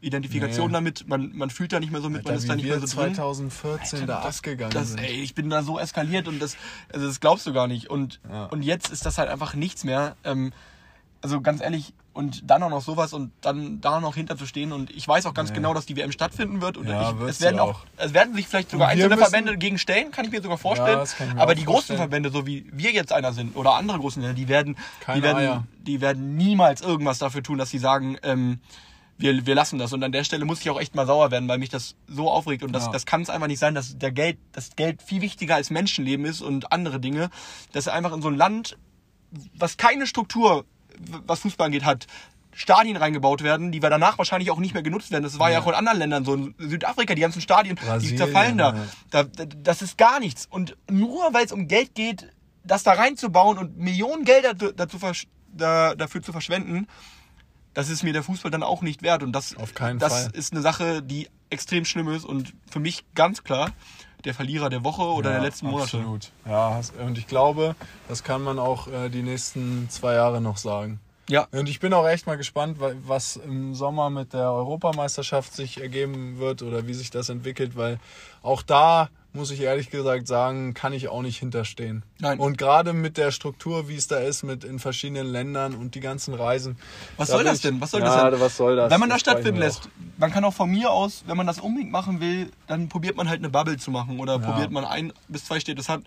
Identifikation 0.00 0.68
Nee. 0.68 0.72
damit, 0.74 1.08
man, 1.08 1.32
man 1.36 1.50
fühlt 1.50 1.72
da 1.72 1.80
nicht 1.80 1.90
mehr 1.92 2.00
so 2.00 2.08
mit, 2.10 2.24
man 2.24 2.32
Alter, 2.32 2.38
ist 2.42 2.48
da 2.48 2.54
nicht 2.56 2.64
mehr 2.68 2.74
so 2.80 2.86
drin. 2.86 3.14
2014 3.14 4.06
da 4.06 4.22
das, 4.22 4.36
abgegangen 4.38 4.72
das, 4.74 4.88
sind. 4.90 4.98
Ey, 5.00 5.22
ich 5.22 5.34
bin 5.34 5.48
da 5.50 5.62
so 5.62 5.78
eskaliert 5.78 6.28
und 6.28 6.40
das, 6.40 6.56
also 6.92 7.06
das 7.06 7.20
glaubst 7.20 7.46
du 7.46 7.52
gar 7.52 7.66
nicht. 7.66 7.88
Und, 7.90 8.20
Ja. 8.30 8.46
und 8.46 8.62
jetzt 8.62 8.90
ist 8.90 9.06
das 9.06 9.18
halt 9.18 9.28
einfach 9.30 9.54
nichts 9.54 9.84
mehr. 9.84 10.16
Ähm, 10.24 10.52
also 11.22 11.40
ganz 11.40 11.60
ehrlich, 11.60 11.92
und 12.12 12.50
dann 12.50 12.62
auch 12.62 12.70
noch 12.70 12.80
sowas 12.82 13.12
und 13.12 13.30
dann 13.42 13.80
da 13.82 14.00
noch 14.00 14.14
hinter 14.14 14.38
zu 14.38 14.46
stehen. 14.46 14.72
Und 14.72 14.90
ich 14.90 15.06
weiß 15.06 15.26
auch 15.26 15.34
ganz 15.34 15.50
Nee. 15.50 15.56
genau, 15.56 15.74
dass 15.74 15.84
die 15.84 15.96
WM 15.96 16.12
stattfinden 16.12 16.62
wird. 16.62 16.78
Und 16.78 16.88
Ja, 16.88 17.10
ich, 17.10 17.20
es 17.28 17.40
werden 17.42 17.58
auch, 17.58 17.80
es 17.98 18.14
werden 18.14 18.34
sich 18.34 18.48
vielleicht 18.48 18.70
sogar 18.70 18.88
einzelne 18.88 19.16
müssen- 19.16 19.30
Verbände 19.30 19.58
gegen 19.58 19.76
stellen, 19.76 20.12
kann 20.12 20.24
ich 20.24 20.30
mir 20.30 20.40
sogar 20.40 20.56
vorstellen. 20.56 21.00
ich 21.04 21.34
mir 21.34 21.40
Aber 21.40 21.54
die 21.54 21.64
großen 21.64 21.72
vorstellen. 21.74 21.98
Verbände, 21.98 22.30
so 22.30 22.46
wie 22.46 22.66
wir 22.72 22.92
jetzt 22.92 23.12
einer 23.12 23.32
sind, 23.34 23.54
oder 23.54 23.74
andere 23.74 23.98
großen 23.98 24.22
Länder, 24.22 24.34
die 24.34 24.48
werden, 24.48 24.76
Keine 25.00 25.18
die 25.18 25.22
werden, 25.24 25.36
Eier. 25.38 25.64
die 25.86 26.00
werden 26.00 26.36
niemals 26.36 26.80
irgendwas 26.80 27.18
dafür 27.18 27.42
tun, 27.42 27.58
dass 27.58 27.68
sie 27.70 27.78
sagen, 27.78 28.16
ähm, 28.22 28.60
wir, 29.18 29.46
wir 29.46 29.54
lassen 29.54 29.78
das. 29.78 29.92
Und 29.92 30.02
an 30.02 30.12
der 30.12 30.24
Stelle 30.24 30.44
muss 30.44 30.60
ich 30.60 30.70
auch 30.70 30.80
echt 30.80 30.94
mal 30.94 31.06
sauer 31.06 31.30
werden, 31.30 31.48
weil 31.48 31.58
mich 31.58 31.70
das 31.70 31.94
so 32.06 32.30
aufregt. 32.30 32.62
Und 32.62 32.72
das, 32.72 32.86
Ja. 32.86 32.92
das 32.92 33.06
kann 33.06 33.22
es 33.22 33.30
einfach 33.30 33.46
nicht 33.46 33.58
sein, 33.58 33.74
dass 33.74 33.98
der 33.98 34.12
Geld, 34.12 34.38
das 34.52 34.76
Geld 34.76 35.02
viel 35.02 35.22
wichtiger 35.22 35.54
als 35.54 35.70
Menschenleben 35.70 36.26
ist 36.26 36.42
und 36.42 36.72
andere 36.72 37.00
Dinge. 37.00 37.30
Dass 37.72 37.86
er 37.86 37.94
einfach 37.94 38.12
in 38.12 38.22
so 38.22 38.28
ein 38.28 38.36
Land, 38.36 38.76
was 39.54 39.76
keine 39.76 40.06
Struktur, 40.06 40.64
was 41.26 41.40
Fußball 41.40 41.66
angeht, 41.66 41.84
hat, 41.84 42.06
Stadien 42.52 42.96
reingebaut 42.96 43.42
werden, 43.42 43.70
die 43.70 43.82
wir 43.82 43.90
danach 43.90 44.16
wahrscheinlich 44.16 44.50
auch 44.50 44.58
nicht 44.58 44.72
mehr 44.72 44.82
genutzt 44.82 45.10
werden. 45.10 45.24
Das 45.24 45.38
war 45.38 45.50
ja, 45.50 45.60
auch 45.60 45.66
in 45.66 45.74
anderen 45.74 45.98
Ländern 45.98 46.24
so. 46.24 46.34
In 46.34 46.54
Südafrika, 46.58 47.14
die 47.14 47.20
ganzen 47.20 47.42
Stadien, 47.42 47.76
die 47.76 47.84
Brasilien, 47.84 48.16
zerfallen 48.16 48.56
da. 48.56 48.74
ja. 48.74 48.86
da. 49.10 49.22
da. 49.24 49.44
Das 49.44 49.82
ist 49.82 49.98
gar 49.98 50.20
nichts. 50.20 50.46
Und 50.48 50.74
nur 50.90 51.34
weil 51.34 51.44
es 51.44 51.52
um 51.52 51.68
Geld 51.68 51.94
geht, 51.94 52.30
das 52.64 52.82
da 52.82 52.92
reinzubauen 52.92 53.58
und 53.58 53.76
Millionen 53.76 54.24
Gelder 54.24 54.54
dazu, 54.54 54.98
da, 55.52 55.94
dafür 55.94 56.22
zu 56.22 56.32
verschwenden, 56.32 56.86
das 57.76 57.88
ist 57.90 58.02
mir 58.02 58.12
der 58.12 58.22
Fußball 58.24 58.50
dann 58.50 58.62
auch 58.64 58.82
nicht 58.82 59.02
wert. 59.02 59.22
Und 59.22 59.32
das, 59.32 59.54
Auf 59.56 59.74
keinen 59.74 59.98
das 59.98 60.12
Fall. 60.12 60.30
ist 60.32 60.52
eine 60.52 60.62
Sache, 60.62 61.02
die 61.02 61.28
extrem 61.50 61.84
schlimm 61.84 62.08
ist 62.08 62.24
und 62.24 62.52
für 62.68 62.80
mich 62.80 63.04
ganz 63.14 63.44
klar 63.44 63.70
der 64.24 64.34
Verlierer 64.34 64.70
der 64.70 64.82
Woche 64.82 65.02
oder 65.02 65.30
der 65.30 65.40
letzten 65.40 65.66
Monate. 65.66 65.98
Absolut. 65.98 66.32
Ja, 66.46 66.80
und 67.04 67.16
ich 67.18 67.26
glaube, 67.28 67.76
das 68.08 68.24
kann 68.24 68.42
man 68.42 68.58
auch 68.58 68.88
äh, 68.88 69.08
die 69.10 69.22
nächsten 69.22 69.88
zwei 69.90 70.14
Jahre 70.14 70.40
noch 70.40 70.56
sagen. 70.56 70.98
Ja. 71.28 71.46
Und 71.52 71.68
ich 71.68 71.80
bin 71.80 71.92
auch 71.92 72.06
echt 72.08 72.26
mal 72.26 72.36
gespannt, 72.36 72.80
wa- 72.80 72.92
was 73.04 73.36
im 73.36 73.74
Sommer 73.74 74.10
mit 74.10 74.32
der 74.32 74.50
Europameisterschaft 74.52 75.52
sich 75.54 75.80
ergeben 75.80 76.38
wird 76.38 76.62
oder 76.62 76.86
wie 76.86 76.94
sich 76.94 77.10
das 77.10 77.28
entwickelt, 77.28 77.76
weil 77.76 77.98
auch 78.42 78.62
da 78.62 79.08
muss 79.36 79.50
ich 79.50 79.60
ehrlich 79.60 79.90
gesagt 79.90 80.26
sagen, 80.26 80.74
kann 80.74 80.92
ich 80.92 81.08
auch 81.08 81.22
nicht 81.22 81.38
hinterstehen. 81.38 82.02
Nein. 82.18 82.38
Und 82.40 82.58
gerade 82.58 82.92
mit 82.92 83.16
der 83.18 83.30
Struktur, 83.30 83.88
wie 83.88 83.94
es 83.94 84.08
da 84.08 84.16
ist, 84.18 84.42
mit 84.42 84.64
in 84.64 84.78
verschiedenen 84.78 85.26
Ländern 85.26 85.74
und 85.74 85.94
die 85.94 86.00
ganzen 86.00 86.34
Reisen. 86.34 86.76
Was 87.16 87.28
da 87.28 87.34
soll 87.36 87.44
das 87.44 87.56
ich- 87.56 87.62
denn? 87.62 87.80
Was 87.80 87.90
soll 87.92 88.00
ja, 88.00 88.06
das 88.06 88.30
denn? 88.32 88.40
was 88.40 88.56
soll 88.56 88.76
das? 88.76 88.90
Wenn 88.90 88.98
man 89.00 89.08
das 89.10 89.22
Das 89.22 89.32
stattfinden 89.32 89.60
lässt, 89.60 89.88
man 90.18 90.32
kann 90.32 90.44
auch 90.44 90.54
von 90.54 90.70
mir 90.70 90.90
aus, 90.90 91.22
wenn 91.26 91.36
man 91.36 91.46
das 91.46 91.60
unbedingt 91.60 91.92
machen 91.92 92.20
will, 92.20 92.50
dann 92.66 92.88
probiert 92.88 93.16
man 93.16 93.28
halt 93.28 93.38
eine 93.40 93.50
Bubble 93.50 93.76
zu 93.76 93.90
machen 93.90 94.18
oder 94.18 94.38
probiert 94.38 94.70
man 94.70 94.84
ein 94.84 95.12
bis 95.28 95.44
zwei 95.44 95.60
Städte. 95.60 95.76
Das 95.76 95.88
hat 95.88 96.00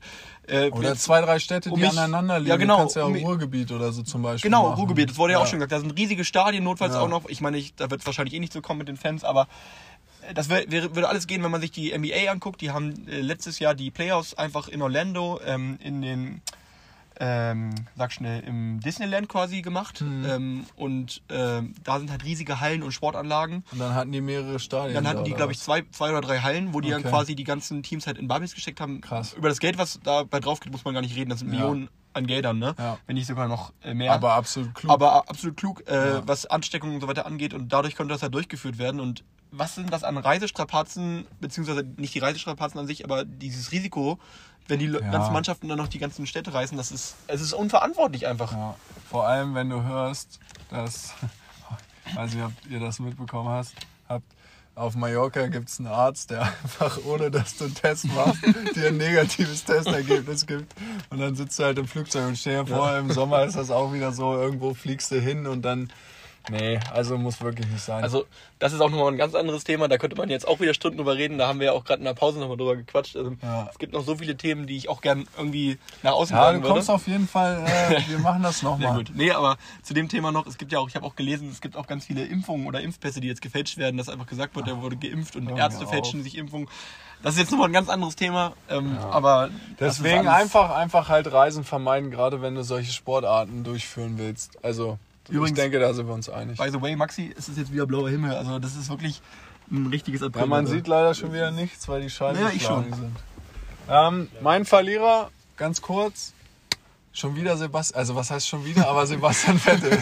äh, 0.47 0.71
Oder 0.71 0.95
zwei, 0.95 1.21
drei 1.21 1.37
Städte, 1.37 1.69
die 1.69 1.75
um 1.75 1.79
mich- 1.79 1.91
aneinander 1.91 2.39
liegen. 2.39 2.49
Ja, 2.49 2.57
genau, 2.57 2.77
Du 2.77 2.79
kannst 2.81 2.95
ja 2.95 3.03
auch 3.03 3.07
um 3.09 3.15
Ruhrgebiet 3.15 3.71
oder 3.71 3.91
so 3.91 4.01
zum 4.01 4.23
Beispiel 4.23 4.49
Genau, 4.49 4.63
machen. 4.69 4.79
Ruhrgebiet, 4.79 5.11
das 5.11 5.17
wurde 5.17 5.33
ja, 5.33 5.39
auch 5.39 5.45
schon 5.45 5.59
gesagt. 5.59 5.71
Da 5.73 5.79
sind 5.79 5.91
riesige 5.95 6.25
Stadien, 6.25 6.63
notfalls 6.63 6.95
Ja. 6.95 7.01
auch 7.01 7.07
noch. 7.07 7.29
Ich 7.29 7.39
meine, 7.39 7.57
ich, 7.59 7.75
da 7.75 7.91
wird 7.91 8.01
es 8.01 8.05
wahrscheinlich 8.07 8.33
eh 8.33 8.39
nicht 8.39 8.51
so 8.51 8.59
kommen 8.61 8.79
mit 8.79 8.87
den 8.87 8.97
Fans, 8.97 9.23
aber 9.23 9.47
das 10.33 10.49
wär, 10.49 10.69
würde 10.71 11.07
alles 11.09 11.27
gehen, 11.27 11.43
wenn 11.43 11.51
man 11.51 11.61
sich 11.61 11.71
die 11.71 11.97
NBA 11.97 12.31
anguckt. 12.31 12.61
Die 12.61 12.71
haben 12.71 13.07
äh, 13.07 13.21
letztes 13.21 13.59
Jahr 13.59 13.75
die 13.75 13.91
Playoffs 13.91 14.33
einfach 14.33 14.67
in 14.67 14.81
Orlando 14.81 15.39
ähm, 15.45 15.77
in 15.81 16.01
den, 16.01 16.41
ähm, 17.21 17.71
sag 17.97 18.11
schnell, 18.13 18.41
im 18.41 18.79
Disneyland 18.79 19.27
quasi 19.27 19.61
gemacht. 19.61 20.01
Mhm. 20.01 20.25
Ähm, 20.29 20.65
und 20.75 21.21
ähm, 21.29 21.73
da 21.83 21.99
sind 21.99 22.11
halt 22.11 22.23
riesige 22.23 22.59
Hallen 22.61 22.81
und 22.83 22.91
Sportanlagen. 22.93 23.63
Und 23.71 23.79
dann 23.79 23.93
hatten 23.93 24.11
die 24.11 24.21
mehrere 24.21 24.59
Stadien. 24.59 24.93
Dann 24.95 25.07
hatten 25.07 25.17
da, 25.19 25.23
die, 25.23 25.33
glaube 25.33 25.51
ich, 25.51 25.59
zwei, 25.59 25.83
zwei 25.91 26.11
oder 26.11 26.21
drei 26.21 26.39
Hallen, 26.39 26.73
wo 26.73 26.79
die 26.81 26.89
dann 26.89 27.01
Okay. 27.01 27.09
quasi 27.09 27.35
die 27.35 27.43
ganzen 27.43 27.83
Teams 27.83 28.07
halt 28.07 28.17
in 28.17 28.27
Bubbles 28.27 28.55
gesteckt 28.55 28.79
haben. 28.79 29.01
Krass. 29.01 29.33
Über 29.33 29.49
das 29.49 29.59
Geld, 29.59 29.77
was 29.77 29.99
dabei 30.03 30.39
drauf 30.39 30.59
geht, 30.61 30.71
muss 30.71 30.85
man 30.85 30.93
gar 30.93 31.01
nicht 31.01 31.15
reden. 31.15 31.29
Das 31.29 31.39
sind 31.39 31.49
Ja. 31.51 31.59
Millionen 31.59 31.89
an 32.13 32.25
Geldern, 32.25 32.57
ne? 32.57 32.73
Ja. 32.79 32.97
Wenn 33.05 33.15
nicht 33.15 33.27
sogar 33.27 33.47
noch 33.47 33.71
äh, 33.83 33.93
mehr. 33.93 34.13
Aber 34.13 34.33
absolut 34.33 34.73
klug. 34.73 34.91
Aber 34.91 35.29
absolut 35.29 35.57
klug, 35.57 35.83
äh, 35.87 35.93
Ja. 36.15 36.27
was 36.27 36.45
Ansteckungen 36.45 36.95
und 36.95 37.01
so 37.01 37.07
weiter 37.07 37.25
angeht. 37.25 37.53
Und 37.53 37.71
dadurch 37.73 37.95
konnte 37.95 38.13
das 38.13 38.23
halt 38.23 38.33
durchgeführt 38.33 38.77
werden. 38.79 38.99
Und 38.99 39.23
was 39.51 39.75
sind 39.75 39.91
das 39.91 40.03
an 40.03 40.17
Reisestrapazen, 40.17 41.25
beziehungsweise 41.39 41.83
nicht 41.97 42.13
die 42.13 42.19
Reisestrapazen 42.19 42.79
an 42.79 42.87
sich, 42.87 43.03
aber 43.03 43.25
dieses 43.25 43.71
Risiko, 43.71 44.19
wenn 44.67 44.79
die 44.79 44.85
Ja. 44.85 44.99
ganzen 44.99 45.33
Mannschaften 45.33 45.67
dann 45.67 45.77
noch 45.77 45.87
die 45.87 45.99
ganzen 45.99 46.27
Städte 46.27 46.53
reißen, 46.53 46.77
das 46.77 46.91
ist, 46.91 47.15
es 47.27 47.41
ist 47.41 47.53
unverantwortlich 47.53 48.27
einfach. 48.27 48.51
Ja, 48.51 48.75
vor 49.09 49.27
allem, 49.27 49.55
wenn 49.55 49.69
du 49.69 49.81
hörst, 49.83 50.39
dass, 50.69 51.13
weiß 52.15 52.33
nicht, 52.33 52.43
ob 52.43 52.51
ihr 52.69 52.79
das 52.79 52.99
mitbekommen 52.99 53.49
hast, 53.49 53.73
habt, 54.07 54.25
auf 54.75 54.95
Mallorca 54.95 55.47
gibt 55.47 55.67
es 55.69 55.79
einen 55.79 55.87
Arzt, 55.89 56.29
der 56.29 56.41
einfach, 56.63 56.99
ohne 57.03 57.29
dass 57.31 57.57
du 57.57 57.65
einen 57.65 57.73
Test 57.75 58.05
machst, 58.13 58.39
dir 58.75 58.89
ein 58.89 58.97
negatives 58.97 59.63
Testergebnis 59.65 60.45
gibt. 60.45 60.73
Und 61.09 61.19
dann 61.19 61.35
sitzt 61.35 61.59
du 61.59 61.63
halt 61.63 61.77
im 61.79 61.87
Flugzeug 61.87 62.27
und 62.27 62.37
stell 62.37 62.63
dir 62.63 62.67
vor, 62.67 62.95
im 62.95 63.11
Sommer 63.11 63.43
ist 63.43 63.57
das 63.57 63.71
auch 63.71 63.91
wieder 63.91 64.11
so, 64.13 64.35
irgendwo 64.35 64.73
fliegst 64.73 65.11
du 65.11 65.19
hin 65.19 65.47
und 65.47 65.63
dann, 65.63 65.91
nee, 66.51 66.79
also 66.93 67.17
muss 67.17 67.41
wirklich 67.41 67.67
nicht 67.67 67.83
sein. 67.83 68.03
Also, 68.03 68.25
das 68.59 68.73
ist 68.73 68.81
auch 68.81 68.89
nochmal 68.89 69.11
ein 69.11 69.17
ganz 69.17 69.35
anderes 69.35 69.63
Thema. 69.63 69.87
Da 69.87 69.97
könnte 69.97 70.15
man 70.15 70.29
jetzt 70.29 70.47
auch 70.47 70.59
wieder 70.59 70.73
Stunden 70.73 70.97
drüber 70.97 71.15
reden. 71.15 71.37
Da 71.37 71.47
haben 71.47 71.59
wir 71.59 71.67
ja 71.67 71.71
auch 71.73 71.83
gerade 71.85 71.99
in 71.99 72.05
der 72.05 72.13
Pause 72.13 72.39
nochmal 72.39 72.57
drüber 72.57 72.75
gequatscht. 72.75 73.15
Also, 73.15 73.35
Ja. 73.41 73.67
Es 73.71 73.79
gibt 73.79 73.93
noch 73.93 74.03
so 74.03 74.15
viele 74.15 74.35
Themen, 74.35 74.67
die 74.67 74.77
ich 74.77 74.89
auch 74.89 75.01
gern 75.01 75.27
irgendwie 75.37 75.77
nach 76.03 76.13
außen 76.13 76.35
ja, 76.35 76.41
tragen 76.43 76.57
du 76.57 76.63
würde. 76.63 76.73
kommst 76.75 76.89
auf 76.89 77.07
jeden 77.07 77.27
Fall, 77.27 77.65
äh, 77.65 78.01
wir 78.09 78.19
machen 78.19 78.43
das 78.43 78.61
nochmal. 78.63 78.97
gut. 78.97 79.11
Nee, 79.13 79.31
aber 79.31 79.57
zu 79.83 79.93
dem 79.93 80.09
Thema 80.09 80.31
noch, 80.31 80.45
es 80.47 80.57
gibt 80.57 80.71
ja 80.71 80.79
auch, 80.79 80.89
ich 80.89 80.95
habe 80.95 81.05
auch 81.05 81.15
gelesen, 81.15 81.49
es 81.51 81.61
gibt 81.61 81.75
auch 81.77 81.87
ganz 81.87 82.05
viele 82.05 82.25
Impfungen 82.25 82.67
oder 82.67 82.81
Impfpässe, 82.81 83.21
die 83.21 83.27
jetzt 83.27 83.41
gefälscht 83.41 83.77
werden, 83.77 83.97
dass 83.97 84.09
einfach 84.09 84.27
gesagt 84.27 84.55
wird, 84.55 84.67
der 84.67 84.81
wurde 84.81 84.97
geimpft 84.97 85.35
und 85.35 85.49
Ärzte 85.49 85.85
auf. 85.85 85.91
fälschen 85.91 86.23
sich 86.23 86.37
Impfungen. 86.37 86.67
Das 87.21 87.33
ist 87.33 87.39
jetzt 87.41 87.51
nochmal 87.51 87.67
ein 87.67 87.73
ganz 87.73 87.89
anderes 87.89 88.15
Thema, 88.15 88.53
ähm, 88.69 88.97
aber 89.11 89.49
das 89.77 89.97
ist 89.97 90.05
Deswegen 90.05 90.27
einfach, 90.29 90.69
einfach 90.73 91.09
halt 91.09 91.29
Reisen 91.31 91.65
vermeiden, 91.65 92.11
gerade 92.11 92.41
wenn 92.41 92.55
du 92.55 92.63
solche 92.63 92.93
Sportarten 92.93 93.65
durchführen 93.65 94.13
willst. 94.17 94.63
Also, 94.63 94.97
Übrigens- 95.29 95.57
ich 95.57 95.63
denke, 95.63 95.79
da 95.79 95.93
sind 95.93 96.07
wir 96.07 96.13
uns 96.13 96.29
einig. 96.29 96.57
By 96.57 96.69
the 96.71 96.81
way, 96.81 96.95
Maxi, 96.95 97.33
es 97.37 97.49
ist 97.49 97.57
jetzt 97.57 97.71
wieder 97.73 97.85
blauer 97.85 98.09
Himmel, 98.09 98.33
also 98.35 98.59
das 98.59 98.75
ist 98.75 98.89
wirklich 98.89 99.21
ein 99.71 99.87
richtiges 99.87 100.21
April. 100.23 100.41
Ja, 100.41 100.47
man 100.47 100.65
sieht 100.67 100.87
leider 100.87 101.13
schon 101.13 101.31
wieder 101.33 101.51
nichts, 101.51 101.87
weil 101.87 102.01
die 102.01 102.09
Scheiben 102.09 102.39
Ja, 102.39 102.49
ich 102.49 102.63
schon. 102.63 102.85
sind. 102.93 103.15
Ähm, 103.89 104.27
mein 104.41 104.65
Verlierer, 104.65 105.29
ganz 105.57 105.81
kurz, 105.81 106.33
schon 107.11 107.35
wieder 107.35 107.57
Sebastian, 107.57 107.99
also 107.99 108.15
was 108.15 108.29
heißt 108.31 108.47
schon 108.47 108.65
wieder, 108.65 108.87
aber 108.87 109.05
Sebastian 109.07 109.59
Vettel. 109.59 109.97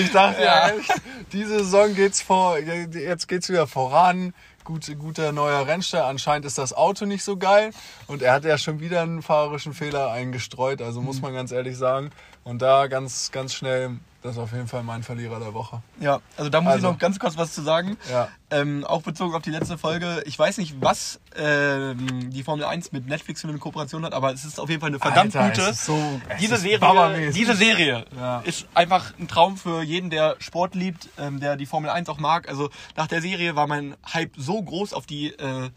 Ich 0.00 0.10
dachte 0.12 0.42
ja, 0.42 0.68
echt, 0.70 0.92
diese 1.32 1.58
Saison 1.58 1.94
geht's 1.94 2.20
vor, 2.22 2.58
jetzt 2.58 3.28
geht's 3.28 3.48
wieder 3.48 3.66
voran. 3.66 4.34
Gut, 4.64 4.86
guter 4.98 5.32
neuer 5.32 5.66
Rennstall. 5.66 6.02
Anscheinend 6.02 6.44
ist 6.44 6.58
das 6.58 6.74
Auto 6.74 7.06
nicht 7.06 7.24
so 7.24 7.38
geil. 7.38 7.70
Und 8.06 8.20
er 8.20 8.34
hat 8.34 8.44
ja 8.44 8.58
schon 8.58 8.80
wieder 8.80 9.00
einen 9.00 9.22
fahrerischen 9.22 9.72
Fehler 9.72 10.10
eingestreut, 10.10 10.82
also 10.82 11.00
Mhm. 11.00 11.06
muss 11.06 11.22
man 11.22 11.32
ganz 11.32 11.52
ehrlich 11.52 11.76
sagen. 11.78 12.10
Und 12.48 12.62
da 12.62 12.86
ganz, 12.86 13.30
ganz 13.30 13.52
schnell, 13.52 13.98
das 14.22 14.32
ist 14.32 14.38
auf 14.38 14.52
jeden 14.52 14.68
Fall 14.68 14.82
mein 14.82 15.02
Verlierer 15.02 15.38
der 15.38 15.52
Woche. 15.52 15.82
Ja, 16.00 16.20
also 16.38 16.48
da 16.48 16.62
muss 16.62 16.72
Also- 16.72 16.86
ich 16.86 16.92
noch 16.94 16.98
ganz 16.98 17.18
kurz 17.18 17.36
was 17.36 17.52
zu 17.52 17.60
sagen. 17.60 17.98
Ja. 18.10 18.28
Ähm, 18.50 18.84
auch 18.86 19.02
bezogen 19.02 19.34
auf 19.34 19.42
die 19.42 19.50
letzte 19.50 19.76
Folge. 19.76 20.22
Ich 20.24 20.38
weiß 20.38 20.56
nicht, 20.56 20.76
was 20.80 21.20
ähm, 21.36 22.30
die 22.30 22.42
Formel 22.42 22.64
1 22.64 22.90
mit 22.92 23.06
Netflix 23.06 23.42
für 23.42 23.48
eine 23.48 23.58
Kooperation 23.58 24.02
hat, 24.06 24.14
aber 24.14 24.32
es 24.32 24.46
ist 24.46 24.58
auf 24.58 24.70
jeden 24.70 24.80
Fall 24.80 24.88
eine 24.88 24.98
verdammt 24.98 25.36
Alter, 25.36 25.62
gute. 25.66 25.74
so- 25.74 26.20
es 26.30 26.38
diese, 26.40 26.56
Serie, 26.56 27.30
diese 27.32 27.54
Serie 27.54 28.06
Ja. 28.16 28.40
ist 28.40 28.66
einfach 28.72 29.12
ein 29.18 29.28
Traum 29.28 29.58
für 29.58 29.82
jeden, 29.82 30.08
der 30.08 30.36
Sport 30.38 30.74
liebt, 30.74 31.10
ähm, 31.18 31.40
der 31.40 31.56
die 31.56 31.66
Formel 31.66 31.90
1 31.90 32.08
auch 32.08 32.18
mag. 32.18 32.48
Also 32.48 32.70
nach 32.96 33.08
der 33.08 33.20
Serie 33.20 33.56
war 33.56 33.66
mein 33.66 33.94
Hype 34.14 34.32
so 34.38 34.62
groß 34.62 34.94
auf 34.94 35.04
die 35.04 35.34
äh, 35.34 35.68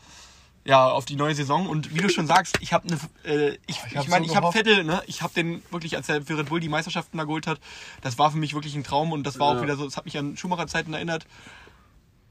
ja, 0.63 0.89
auf 0.89 1.05
die 1.05 1.15
neue 1.15 1.33
Saison 1.33 1.67
und 1.67 1.93
wie 1.95 1.99
du 1.99 2.09
schon 2.09 2.27
sagst, 2.27 2.55
ich 2.61 2.71
habe 2.73 2.87
eine 2.87 2.99
äh, 3.23 3.57
ich 3.67 3.77
Ich 3.87 3.91
ich 3.91 3.97
hab 3.97 4.07
meine, 4.09 4.25
so 4.27 4.31
ich 4.31 4.35
habe. 4.37 4.51
Vettel, 4.51 4.83
ne? 4.83 5.01
Ich 5.07 5.21
habe 5.21 5.33
den 5.33 5.63
wirklich 5.71 5.95
als 5.97 6.07
er 6.09 6.21
für 6.21 6.37
Red 6.37 6.49
Bull 6.49 6.59
die 6.59 6.69
Meisterschaften 6.69 7.17
da 7.17 7.23
geholt 7.23 7.47
hat, 7.47 7.59
das 8.01 8.19
war 8.19 8.29
für 8.31 8.37
mich 8.37 8.53
wirklich 8.53 8.75
ein 8.75 8.83
Traum 8.83 9.11
und 9.11 9.23
das 9.23 9.39
war 9.39 9.47
auch 9.47 9.55
Ja. 9.55 9.63
wieder 9.63 9.75
so, 9.75 9.85
es 9.85 9.97
hat 9.97 10.05
mich 10.05 10.17
an 10.17 10.37
Schumacher 10.37 10.67
Zeiten 10.67 10.93
erinnert. 10.93 11.25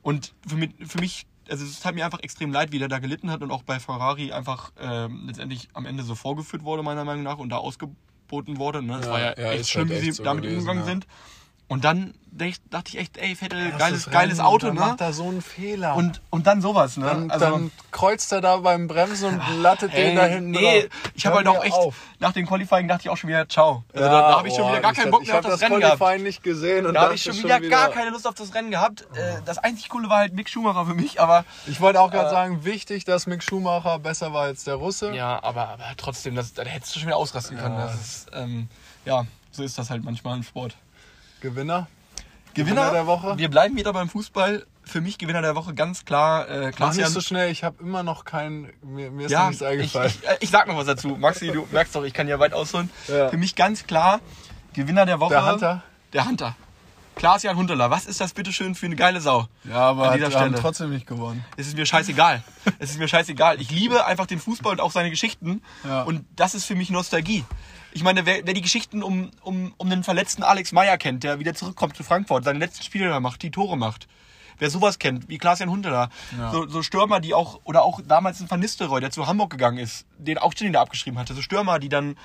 Und 0.02 0.32
für 0.47 0.57
mich, 0.57 0.70
für 0.86 0.98
mich, 0.98 1.27
also 1.48 1.65
es 1.65 1.85
hat 1.85 1.94
mir 1.94 2.05
einfach 2.05 2.20
extrem 2.20 2.52
leid, 2.52 2.73
wie 2.73 2.78
der 2.78 2.89
da 2.89 2.98
gelitten 3.01 3.31
hat 3.31 3.43
und 3.43 3.51
auch 3.51 3.62
bei 3.65 3.78
Ferrari 3.81 4.32
einfach 4.32 4.73
ähm, 4.81 5.24
letztendlich 5.27 5.69
am 5.74 5.85
Ende 5.85 6.02
so 6.05 6.15
vorgeführt 6.15 6.62
wurde, 6.65 6.82
meiner 6.82 7.05
Meinung 7.05 7.23
nach, 7.23 7.39
und 7.39 7.51
da 7.51 7.59
ausgeboten 7.59 8.59
wurde. 8.59 8.82
Ne? 8.82 8.97
Das 8.97 9.07
Ja, 9.07 9.12
war 9.12 9.20
ja, 9.20 9.35
ja, 9.39 9.52
echt 9.52 9.69
schlimm, 9.69 9.90
halt 9.90 10.01
wie 10.01 10.05
sie 10.07 10.12
so 10.12 10.23
damit 10.24 10.44
gewesen, 10.44 10.61
umgegangen 10.61 10.85
sind. 10.85 11.07
Und 11.71 11.85
dann 11.85 12.15
dachte 12.71 12.89
ich 12.89 12.99
echt, 12.99 13.17
ey, 13.17 13.37
Vettel, 13.37 13.71
geiles, 13.79 14.07
Rennen 14.07 14.13
geiles 14.13 14.41
Auto, 14.41 14.67
dann 14.67 14.75
ne? 14.75 14.81
macht 14.81 15.01
er 15.01 15.13
so 15.13 15.29
einen 15.29 15.41
Fehler. 15.41 15.95
Und, 15.95 16.21
und 16.31 16.49
dann 16.49 16.61
sowas, 16.61 16.97
ne? 16.97 17.07
Dann, 17.07 17.31
also, 17.31 17.45
dann 17.45 17.71
kreuzt 17.93 18.33
er 18.33 18.41
da 18.41 18.57
beim 18.57 18.89
Bremsen 18.89 19.35
und 19.39 19.63
lattet 19.63 19.93
den 19.93 20.17
da 20.17 20.25
hinten 20.25 20.51
nee, 20.51 20.81
drauf. 20.83 20.91
ich 21.15 21.27
habe 21.27 21.37
halt 21.37 21.47
auch 21.47 21.63
echt, 21.63 21.73
auf. 21.75 21.95
nach 22.19 22.33
dem 22.33 22.47
Qualifying 22.49 22.89
dachte 22.89 23.03
ich 23.03 23.09
auch 23.09 23.17
schon 23.17 23.29
wieder, 23.29 23.49
ciao. 23.49 23.85
Also 23.93 24.05
Ja, 24.05 24.11
da, 24.11 24.21
da 24.31 24.39
habe 24.39 24.49
ich 24.49 24.55
schon 24.55 24.69
wieder 24.69 24.81
gar 24.81 24.95
keinen 24.95 25.13
Bock 25.13 25.25
mehr 25.25 25.37
auf 25.37 25.43
das, 25.43 25.53
das 25.53 25.61
Rennen 25.63 25.79
gehabt. 25.79 25.99
Qualifying 25.99 26.25
nicht 26.25 26.43
gesehen. 26.43 26.87
Und 26.87 26.95
Da 26.95 27.03
habe 27.03 27.15
ich 27.15 27.23
schon 27.23 27.37
wieder 27.37 27.61
gar 27.61 27.63
wieder- 27.63 27.89
keine 27.91 28.11
Lust 28.11 28.27
auf 28.27 28.35
das 28.35 28.53
Rennen 28.53 28.73
gehabt. 28.73 29.03
Äh, 29.15 29.41
Das 29.45 29.59
einzig 29.59 29.89
Coole 29.91 30.09
war 30.09 30.19
halt 30.19 30.33
Mick 30.35 30.49
Schumacher 30.49 30.87
für 30.87 30.95
mich, 30.95 31.21
aber 31.21 31.45
Ich 31.69 31.81
wollte 31.81 32.01
auch 32.01 32.11
gerade 32.11 32.29
Äh, 32.29 32.33
sagen, 32.33 32.65
wichtig, 32.65 33.05
dass 33.05 33.29
Mick 33.29 33.45
Schumacher 33.45 34.01
besser 34.01 34.33
war 34.33 34.43
als 34.43 34.65
der 34.65 34.75
Russe. 34.75 35.13
Ja, 35.15 35.41
aber, 35.45 35.69
aber 35.69 35.85
trotzdem, 35.97 36.35
das, 36.35 36.53
da 36.53 36.65
hättest 36.65 36.97
du 36.97 36.99
schon 36.99 37.07
wieder 37.07 37.17
ausrasten 37.17 37.57
können. 37.59 37.77
Ja. 37.79 37.93
Ist, 37.93 38.27
ähm, 38.35 38.69
ja, 39.05 39.25
so 39.53 39.63
ist 39.63 39.79
das 39.79 39.89
halt 39.91 40.03
manchmal 40.03 40.37
im 40.37 40.43
Sport. 40.43 40.75
Gewinner. 41.41 41.89
Gewinner, 42.55 42.91
der 42.91 43.07
Woche? 43.07 43.39
Wir 43.39 43.49
bleiben 43.49 43.77
wieder 43.77 43.93
beim 43.93 44.09
Fußball. 44.09 44.67
Für 44.83 45.01
mich 45.01 45.19
Gewinner 45.19 45.41
der 45.41 45.55
Woche 45.55 45.73
ganz 45.75 46.05
klar 46.05 46.49
äh, 46.49 46.73
Mach 46.79 46.93
nicht 46.95 47.07
so 47.07 47.21
schnell, 47.21 47.51
ich 47.53 47.62
habe 47.62 47.81
immer 47.81 48.03
noch 48.03 48.25
keinen. 48.25 48.73
Mir, 48.83 49.11
mir 49.11 49.27
ist 49.27 49.33
noch 49.33 49.39
Ja, 49.39 49.47
nichts 49.49 49.62
ich, 49.62 49.69
eingefallen. 49.69 50.12
ich, 50.23 50.29
äh, 50.29 50.37
ich 50.41 50.51
sag 50.51 50.67
noch 50.67 50.77
was 50.77 50.87
dazu. 50.87 51.09
Maxi, 51.11 51.53
du 51.53 51.67
merkst 51.73 51.95
doch, 51.95 52.03
ich 52.03 52.12
kann 52.12 52.27
ja 52.27 52.39
weit 52.41 52.53
ausholen. 52.55 52.91
Ja. 53.07 53.29
Für 53.29 53.37
mich 53.37 53.55
ganz 53.55 53.87
klar 53.87 54.21
Gewinner 54.73 55.07
der 55.07 55.21
Woche. 55.21 55.35
der 55.35 55.53
Hunter. 55.53 55.83
Der 56.12 56.27
Hunter. 56.27 56.57
Klaas-Jan 57.15 57.57
Hunterler. 57.57 57.91
Was 57.91 58.07
ist 58.07 58.21
das 58.21 58.33
bitteschön 58.33 58.75
für 58.75 58.87
eine 58.87 58.97
geile 58.97 59.21
Sau? 59.21 59.47
Ja, 59.65 59.91
aber 59.91 60.11
An 60.11 60.21
hat, 60.23 60.35
haben 60.35 60.55
trotzdem 60.55 60.91
nicht 60.91 61.07
gewonnen. 61.07 61.45
Es 61.57 61.67
ist 61.67 61.77
mir 61.77 61.85
scheißegal. 61.85 62.43
es 62.79 62.91
ist 62.93 62.99
mir 62.99 63.09
scheißegal. 63.09 63.61
Ich 63.61 63.71
liebe 63.71 64.07
einfach 64.07 64.27
den 64.27 64.41
Fußball 64.41 64.73
und 64.73 64.81
auch 64.81 64.91
seine 64.91 65.11
Geschichten. 65.11 65.62
Ja. 65.85 66.03
Und 66.05 66.25
das 66.35 66.55
ist 66.55 66.65
für 66.65 66.75
mich 66.75 66.91
Nostalgie. 66.91 67.45
Ich 67.93 68.03
meine, 68.03 68.25
wer, 68.27 68.47
wer 68.47 68.55
die 68.55 68.61
Geschichten 68.61 69.03
um, 69.03 69.31
um, 69.43 69.75
um 69.77 69.91
den 69.91 70.05
verletzten 70.05 70.43
Alex 70.43 70.73
Meyer 70.73 70.97
kennt, 70.97 71.25
der 71.25 71.39
wieder 71.39 71.55
zurückkommt 71.55 71.97
zu 71.97 72.05
Frankfurt, 72.05 72.45
seine 72.45 72.59
letzten 72.59 72.85
Spiele 72.85 73.09
da 73.09 73.21
macht, 73.21 73.43
die 73.43 73.51
Tore 73.51 73.77
macht. 73.77 74.07
Wer 74.59 74.71
sowas 74.71 74.99
kennt, 74.99 75.29
wie 75.29 75.39
Klaas-Jan 75.39 75.71
Hunteler, 75.71 76.11
Ja. 76.39 76.51
so, 76.53 76.69
so 76.69 76.83
Stürmer, 76.83 77.21
die 77.21 77.33
auch, 77.35 77.61
oder 77.65 77.83
auch 77.83 78.01
damals 78.07 78.41
ein 78.41 78.51
Van 78.51 78.61
Nistelrooy, 78.61 79.01
der 79.01 79.11
zu 79.11 79.27
Hamburg 79.27 79.51
gegangen 79.51 79.79
ist, 79.79 80.05
den 80.19 80.37
auch 80.39 80.53
Stilling 80.53 80.75
da 80.75 80.83
abgeschrieben 80.83 81.19
hatte, 81.19 81.35
so 81.35 81.41
Stürmer, 81.43 81.79
die 81.79 81.89
dann, 81.89 82.17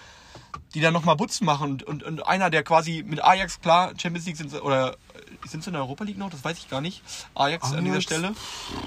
die 0.73 0.82
dann 0.82 0.94
nochmal 0.94 1.15
Butzen 1.15 1.45
machen 1.45 1.72
und, 1.72 1.84
und, 1.84 2.03
und 2.03 2.27
einer, 2.27 2.49
der 2.49 2.64
quasi 2.64 3.03
mit 3.06 3.23
Ajax, 3.23 3.61
klar, 3.61 3.94
Champions 3.98 4.26
League 4.26 4.38
sind 4.38 4.52
sie, 4.52 4.61
oder 4.61 4.94
äh, 4.94 5.48
sind 5.48 5.64
sie 5.64 5.69
in 5.69 5.73
der 5.73 5.82
Europa 5.84 6.03
League 6.03 6.18
noch? 6.18 6.30
Das 6.30 6.44
weiß 6.44 6.57
ich 6.57 6.69
gar 6.69 6.82
nicht. 6.82 7.02
Ajax, 7.36 7.72
an 7.73 7.84
dieser 7.84 7.94
Ajax. 7.95 8.03
Stelle. 8.03 8.34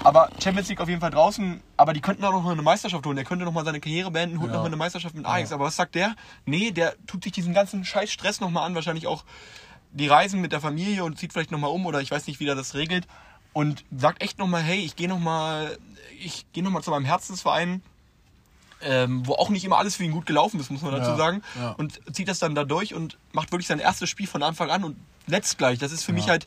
Aber 0.03 0.29
Champions 0.43 0.69
League 0.69 0.81
auf 0.81 0.89
jeden 0.89 1.01
Fall 1.01 1.11
draußen. 1.11 1.61
Aber 1.77 1.93
die 1.93 2.01
könnten 2.01 2.23
auch 2.25 2.31
noch 2.31 2.45
eine 2.45 2.61
Meisterschaft 2.61 3.05
holen. 3.05 3.15
Der 3.15 3.25
könnte 3.25 3.45
noch 3.45 3.53
mal 3.53 3.65
seine 3.65 3.79
Karriere 3.79 4.11
beenden, 4.11 4.39
holt 4.39 4.49
Ja. 4.49 4.55
noch 4.55 4.63
mal 4.63 4.67
eine 4.67 4.75
Meisterschaft 4.75 5.15
mit 5.15 5.25
Ajax. 5.25 5.51
Aber 5.51 5.65
was 5.65 5.75
sagt 5.75 5.95
der? 5.95 6.15
Nee, 6.45 6.71
der 6.71 6.95
tut 7.07 7.23
sich 7.23 7.31
diesen 7.33 7.53
ganzen 7.53 7.85
scheiß 7.85 8.11
Stress 8.11 8.39
noch 8.39 8.49
mal 8.49 8.65
an. 8.65 8.75
Wahrscheinlich 8.75 9.07
auch 9.07 9.23
die 9.91 10.07
Reisen 10.07 10.41
mit 10.41 10.51
der 10.51 10.61
Familie 10.61 11.03
und 11.03 11.17
zieht 11.17 11.33
vielleicht 11.33 11.51
noch 11.51 11.59
mal 11.59 11.67
um 11.67 11.85
oder 11.85 12.01
ich 12.01 12.11
weiß 12.11 12.27
nicht, 12.27 12.39
wie 12.39 12.45
der 12.45 12.55
das 12.55 12.75
regelt. 12.75 13.07
Und 13.53 13.83
sagt 13.95 14.21
echt 14.21 14.37
noch 14.37 14.47
mal, 14.47 14.61
hey, 14.61 14.79
ich 14.79 14.95
gehe 14.95 15.07
noch 15.07 15.19
mal, 15.19 15.77
ich 16.19 16.45
gehe 16.53 16.63
noch 16.63 16.69
mal 16.71 16.83
zu 16.83 16.91
meinem 16.91 17.05
Herzensverein. 17.05 17.81
Ähm, 18.81 19.27
wo 19.27 19.33
auch 19.33 19.49
nicht 19.49 19.65
immer 19.65 19.77
alles 19.77 19.97
für 19.97 20.03
ihn 20.05 20.11
gut 20.11 20.25
gelaufen 20.25 20.59
ist, 20.59 20.71
muss 20.71 20.81
man 20.81 20.91
dazu 20.93 21.11
Ja, 21.11 21.17
sagen. 21.17 21.41
ja. 21.59 21.71
Und 21.71 21.99
zieht 22.15 22.29
das 22.29 22.39
dann 22.39 22.55
da 22.55 22.63
durch 22.63 22.93
und 22.95 23.17
macht 23.33 23.51
wirklich 23.51 23.67
sein 23.67 23.79
erstes 23.79 24.09
Spiel 24.09 24.25
von 24.27 24.41
Anfang 24.41 24.69
an 24.69 24.85
und 24.85 24.95
letzt 25.27 25.57
gleich. 25.57 25.79
Das 25.79 25.91
ist 25.91 26.03
für 26.05 26.11
Ja. 26.11 26.15
mich 26.17 26.29
halt, 26.29 26.45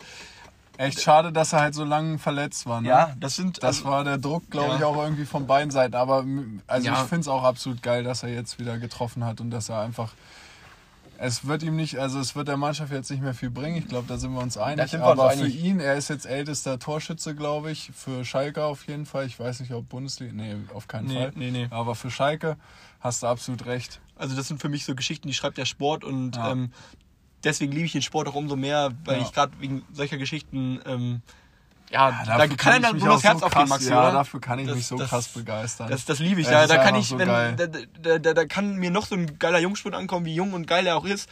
Echt 0.79 1.03
schade, 1.03 1.31
dass 1.33 1.53
er 1.53 1.61
halt 1.61 1.75
so 1.75 1.85
lange 1.85 2.19
verletzt 2.19 2.65
war. 2.65 2.81
Ne? 2.81 2.89
ja, 2.89 3.15
das 3.21 3.37
sind, 3.37 3.59
Das 3.59 3.65
also- 3.79 3.85
war 3.85 4.05
der 4.05 4.17
Druck, 4.17 4.51
glaube 4.51 4.77
ich, 4.77 4.83
auch 4.85 4.97
irgendwie 4.97 5.27
von 5.27 5.47
beiden 5.47 5.71
Seiten. 5.71 5.95
Aber 5.95 6.25
also 6.67 6.91
ich 6.91 6.99
finde 7.01 7.21
es 7.21 7.29
auch 7.29 7.43
absolut 7.45 7.83
geil, 7.83 8.03
dass 8.03 8.23
er 8.23 8.31
jetzt 8.31 8.59
wieder 8.59 8.79
getroffen 8.79 9.23
hat 9.27 9.43
und 9.43 9.51
dass 9.51 9.69
er 9.69 9.81
einfach. 9.81 10.15
Es 11.25 11.47
wird 11.47 11.63
ihm 11.63 11.77
nicht, 11.77 11.99
also 12.01 12.19
es 12.19 12.35
wird 12.35 12.49
der 12.49 12.57
Mannschaft 12.57 12.91
jetzt 12.93 13.09
nicht 13.09 13.23
mehr 13.23 13.33
viel 13.33 13.49
bringen. 13.51 13.77
Ich 13.77 13.87
glaube, 13.87 14.09
da 14.09 14.17
sind 14.17 14.33
wir 14.33 14.41
uns 14.43 14.59
einig. 14.59 14.91
Sind 14.91 15.01
wir 15.03 15.11
uns 15.13 15.21
Aber 15.21 15.31
einig. 15.31 15.55
für 15.55 15.61
ihn, 15.61 15.79
er 15.79 15.95
ist 15.95 16.09
jetzt 16.11 16.27
ältester 16.27 16.81
Torschütze, 16.81 17.37
glaube 17.37 17.71
ich. 17.71 17.93
Für 17.95 18.25
Schalke 18.25 18.65
auf 18.65 18.89
jeden 18.89 19.07
Fall. 19.07 19.27
Ich 19.27 19.39
weiß 19.39 19.61
nicht, 19.61 19.73
ob 19.73 19.89
Bundesliga. 19.89 20.33
Nee, 20.33 20.57
auf 20.75 20.89
keinen 20.89 21.07
Nee, 21.07 21.15
Fall. 21.15 21.33
nee, 21.37 21.53
nee. 21.53 21.69
Aber 21.71 21.95
für 21.95 22.11
Schalke 22.11 22.57
hast 22.99 23.23
du 23.23 23.29
absolut 23.29 23.67
recht. 23.67 24.01
Also 24.17 24.35
das 24.35 24.49
sind 24.49 24.61
für 24.61 24.69
mich 24.69 24.85
so 24.85 24.97
Geschichten, 24.97 25.29
die 25.29 25.35
schreibt 25.35 25.59
der 25.59 25.65
Sport 25.65 26.03
und 26.03 26.35
Ja. 26.35 26.51
ähm, 26.51 26.73
deswegen 27.45 27.71
liebe 27.71 27.87
ich 27.87 27.93
den 27.93 28.03
Sport 28.03 28.27
auch 28.27 28.35
umso 28.35 28.57
mehr, 28.57 28.91
weil 29.05 29.19
Ja. 29.19 29.23
ich 29.23 29.33
gerade 29.33 29.53
wegen 29.61 29.85
solcher 29.93 30.17
Geschichten, 30.19 30.81
ähm, 30.87 31.23
ja, 31.93 32.11
da 32.25 32.39
dafür 32.39 32.57
kann 32.57 32.73
einem 32.85 32.95
mich 32.95 33.05
nur 33.05 33.15
das 33.15 33.25
Herz 33.25 33.41
so 33.41 33.47
aufgehen, 33.47 33.69
Maxi, 33.69 33.91
Ja, 33.91 34.01
oder? 34.03 34.13
dafür 34.13 34.41
kann 34.41 34.59
ich 34.59 34.67
Das- 34.67 34.77
mich 34.77 34.87
so 34.87 34.97
das- 34.97 35.11
krass 35.11 35.29
begeistern. 35.29 35.89
Das, 35.91 36.05
das 36.05 36.19
liebe 36.19 36.41
ich. 36.41 36.47
Es 36.47 36.53
Da, 36.53 36.67
da 36.67 36.79
kann 36.83 36.95
ich, 36.97 37.09
so 37.09 37.19
wenn, 37.19 37.29
da, 37.29 37.53
da, 37.67 38.19
da, 38.19 38.35
da 38.35 38.45
kann 38.47 38.77
mir 38.77 38.91
noch 38.91 39.07
so 39.07 39.15
ein 39.15 39.39
geiler 39.39 39.59
Jungspund 39.59 39.95
ankommen, 39.95 40.25
wie 40.27 40.35
jung 40.35 40.53
und 40.55 40.67
geil 40.67 40.87
er 40.87 40.97
auch 40.97 41.05
ist. 41.05 41.29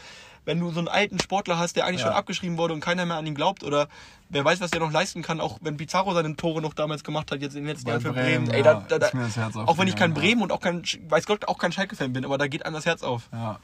Wenn 0.47 0.59
du 0.59 0.71
so 0.73 0.79
einen 0.79 0.89
alten 0.89 1.21
Sportler 1.21 1.59
hast, 1.59 1.77
der 1.77 1.85
eigentlich 1.85 2.01
Ja. 2.01 2.07
schon 2.09 2.17
abgeschrieben 2.17 2.57
wurde 2.57 2.73
und 2.73 2.81
keiner 2.81 3.05
mehr 3.05 3.17
an 3.17 3.27
ihn 3.27 3.35
glaubt 3.35 3.63
oder 3.63 3.89
wer 4.31 4.43
weiß, 4.45 4.61
was 4.63 4.71
der 4.71 4.81
noch 4.81 4.91
leisten 4.91 5.21
kann, 5.23 5.39
auch 5.39 5.59
wenn 5.61 5.77
Pizarro 5.77 6.15
seine 6.15 6.35
Tore 6.35 6.63
noch 6.63 6.73
damals 6.73 7.05
gemacht 7.05 7.31
hat, 7.31 7.41
jetzt 7.43 7.55
in 7.57 7.65
den 7.65 7.69
letzten 7.69 7.85
Bei 7.85 7.91
Jahren 7.93 8.01
für 8.03 8.13
Bremen, 8.15 8.47
Bremen. 8.47 8.51
Ey, 8.51 8.59
ja, 8.65 8.75
da, 8.75 8.85
da, 8.89 8.99
da, 8.99 9.07
ist 9.09 9.15
mir 9.15 9.23
das 9.25 9.37
Herz 9.37 9.55
auch 9.57 9.77
wenn 9.77 9.87
ich 9.87 9.97
kein 9.97 10.15
ja. 10.15 10.19
Bremen 10.19 10.41
und 10.43 10.51
auch 10.51 10.61
kein, 10.61 10.83
weiß 11.09 11.27
Gott, 11.27 11.47
auch 11.47 11.59
kein 11.59 11.73
Schalke-Fan 11.73 12.13
bin, 12.15 12.25
aber 12.25 12.39
da 12.39 12.47
geht 12.49 12.65
einem 12.65 12.75
das 12.75 12.87
Herz 12.87 13.03
auf. 13.03 13.29
Ja. 13.33 13.59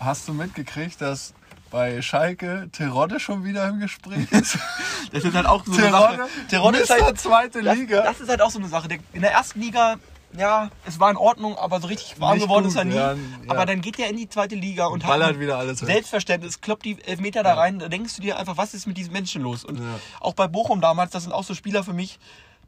Hast 0.00 0.28
du 0.28 0.34
mitgekriegt, 0.34 1.00
dass 1.00 1.32
bei 1.72 2.02
Schalke 2.02 2.68
Terodde 2.70 3.18
schon 3.18 3.44
wieder 3.44 3.66
im 3.68 3.80
Gespräch 3.80 4.30
ist? 4.30 4.58
Das 5.10 5.24
ist 5.24 5.34
halt 5.34 5.44
auch 5.44 5.62
so 5.66 5.72
eine 5.72 5.82
Terodde, 5.82 6.16
Sache. 6.16 6.28
Terodde 6.48 6.78
ist 6.78 6.90
halt 6.90 7.20
zweite 7.20 7.60
Liga. 7.60 8.02
Das 8.02 8.18
ist 8.18 8.30
halt 8.30 8.40
auch 8.40 8.50
so 8.50 8.58
eine 8.58 8.68
Sache. 8.68 8.88
In 9.12 9.20
der 9.20 9.32
ersten 9.32 9.60
Liga 9.60 9.98
ja, 10.38 10.70
es 10.86 10.98
war 10.98 11.10
in 11.10 11.18
Ordnung, 11.18 11.58
aber 11.58 11.80
so 11.80 11.88
richtig 11.88 12.18
warm 12.18 12.36
Nicht 12.38 12.44
geworden 12.44 12.64
gut, 12.64 12.72
ist 12.72 12.78
er 12.78 12.84
nie. 12.84 12.94
ja, 12.94 13.12
ja. 13.12 13.18
Aber 13.48 13.66
dann 13.66 13.82
geht 13.82 13.98
er 13.98 14.08
in 14.08 14.16
die 14.16 14.28
zweite 14.28 14.54
Liga 14.54 14.86
und, 14.86 15.04
ballert 15.04 15.30
hat 15.30 15.40
wieder 15.40 15.58
alles. 15.58 15.80
Selbstverständnis, 15.80 16.60
kloppt 16.60 16.86
die 16.86 17.02
Elfmeter 17.04 17.42
da 17.42 17.54
rein, 17.54 17.78
da 17.78 17.88
denkst 17.88 18.16
du 18.16 18.22
dir 18.22 18.38
einfach, 18.38 18.56
was 18.56 18.72
ist 18.72 18.86
mit 18.86 18.96
diesen 18.96 19.12
Menschen 19.12 19.42
los? 19.42 19.64
Und 19.64 19.82
auch 20.20 20.32
bei 20.32 20.48
Bochum 20.48 20.80
damals, 20.80 21.10
das 21.10 21.24
sind 21.24 21.32
auch 21.32 21.44
so 21.44 21.54
Spieler 21.54 21.84
für 21.84 21.92
mich, 21.92 22.18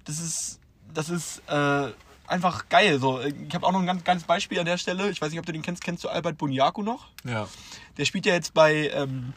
das 0.05 0.21
ist, 0.21 0.61
das 0.93 1.09
ist 1.09 1.43
äh, 1.49 1.87
einfach 2.27 2.69
geil. 2.69 2.99
So, 2.99 3.21
ich 3.21 3.55
habe 3.55 3.67
auch 3.67 3.73
noch 3.73 3.81
ein 3.81 3.87
ganz 3.87 4.05
geiles 4.05 4.25
Beispiel 4.25 4.59
an 4.59 4.67
der 4.67 4.79
Stelle. 4.79 5.11
Ich 5.11 5.21
weiß 5.21 5.31
nicht, 5.31 5.39
ob 5.39 5.47
du 5.47 5.53
den 5.53 5.63
kennst. 5.63 5.83
Kennst 5.85 6.05
du 6.05 6.09
Albert 6.09 6.39
Buniaku 6.39 6.83
noch? 6.83 7.09
Ja. 7.25 7.49
Der 7.97 8.05
spielt 8.05 8.27
ja 8.27 8.35
jetzt 8.35 8.55
bei 8.55 8.91
ähm, 8.95 9.33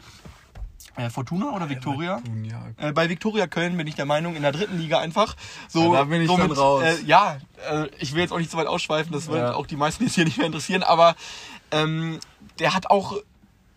äh, 0.96 1.10
Fortuna 1.10 1.54
oder 1.54 1.68
Viktoria? 1.68 2.20
Äh, 2.76 2.92
bei 2.92 3.08
Viktoria 3.08 3.46
Köln 3.46 3.76
bin 3.76 3.86
ich 3.86 3.94
der 3.94 4.06
Meinung, 4.06 4.36
in 4.36 4.42
der 4.42 4.52
dritten 4.52 4.78
Liga 4.78 4.98
einfach. 4.98 5.36
So, 5.68 5.92
Ja, 5.94 6.00
da 6.00 6.04
bin 6.04 6.22
ich 6.22 6.28
so 6.28 6.36
dann 6.36 6.50
raus. 6.50 6.82
Äh, 6.82 7.02
ja, 7.04 7.38
äh, 7.70 7.88
ich 7.98 8.14
will 8.14 8.22
jetzt 8.22 8.32
auch 8.32 8.38
nicht 8.38 8.50
so 8.50 8.56
weit 8.58 8.66
ausschweifen, 8.66 9.12
das 9.12 9.28
wird 9.28 9.38
Ja. 9.38 9.54
auch 9.54 9.66
die 9.66 9.76
meisten 9.76 10.04
jetzt 10.04 10.14
hier 10.14 10.24
nicht 10.24 10.38
mehr 10.38 10.46
interessieren, 10.46 10.82
aber 10.82 11.14
ähm, 11.70 12.18
der 12.58 12.74
hat 12.74 12.90
auch 12.90 13.14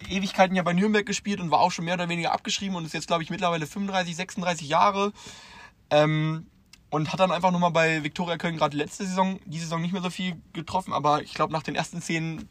Ewigkeiten 0.09 0.55
ja 0.55 0.63
bei 0.63 0.73
Nürnberg 0.73 1.05
gespielt 1.05 1.39
und 1.39 1.51
war 1.51 1.59
auch 1.59 1.71
schon 1.71 1.85
mehr 1.85 1.93
oder 1.93 2.09
weniger 2.09 2.31
abgeschrieben 2.31 2.75
und 2.75 2.85
ist 2.85 2.93
jetzt, 2.93 3.05
glaube 3.07 3.21
ich, 3.21 3.29
mittlerweile 3.29 3.67
35, 3.67 4.15
36 4.15 4.67
Jahre. 4.67 5.11
Ähm, 5.91 6.47
und 6.91 7.11
hat 7.11 7.19
dann 7.19 7.31
einfach 7.31 7.51
nochmal 7.51 7.71
bei 7.71 8.03
Viktoria 8.03 8.37
Köln 8.37 8.57
gerade 8.57 8.77
letzte 8.77 9.05
Saison, 9.05 9.39
die 9.45 9.57
Saison 9.57 9.81
nicht 9.81 9.93
mehr 9.93 10.01
so 10.01 10.11
viel 10.11 10.35
getroffen, 10.53 10.93
aber 10.93 11.23
ich 11.23 11.33
glaube 11.33 11.51
nach 11.51 11.63
den 11.63 11.73
ersten 11.73 12.01
10, 12.01 12.47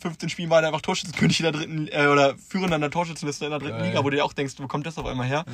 15 0.00 0.28
Spielen 0.30 0.50
war 0.50 0.60
er 0.60 0.68
einfach 0.68 0.80
Torschützenkönig 0.80 1.38
in 1.38 1.44
der 1.44 1.52
dritten, 1.52 1.88
äh, 1.88 2.06
oder 2.06 2.36
Führender 2.36 2.76
in 2.76 2.80
der 2.80 2.90
Torschützenliste 2.90 3.44
in 3.44 3.50
der 3.52 3.60
dritten 3.60 3.78
Geil. 3.78 3.88
Liga, 3.88 4.02
wo 4.02 4.10
du 4.10 4.16
dir 4.16 4.24
auch 4.24 4.32
denkst, 4.32 4.54
wo 4.58 4.66
kommt 4.66 4.86
das 4.86 4.98
auf 4.98 5.06
einmal 5.06 5.28
her? 5.28 5.44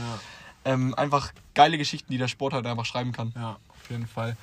Ähm, 0.64 0.94
einfach 0.94 1.32
geile 1.54 1.78
Geschichten, 1.78 2.10
die 2.10 2.18
der 2.18 2.28
Sport 2.28 2.54
halt 2.54 2.66
einfach 2.66 2.86
schreiben 2.86 3.12
kann. 3.12 3.32
Ja, 3.36 3.58
auf 3.68 3.90
jeden 3.90 4.06
Fall. 4.06 4.36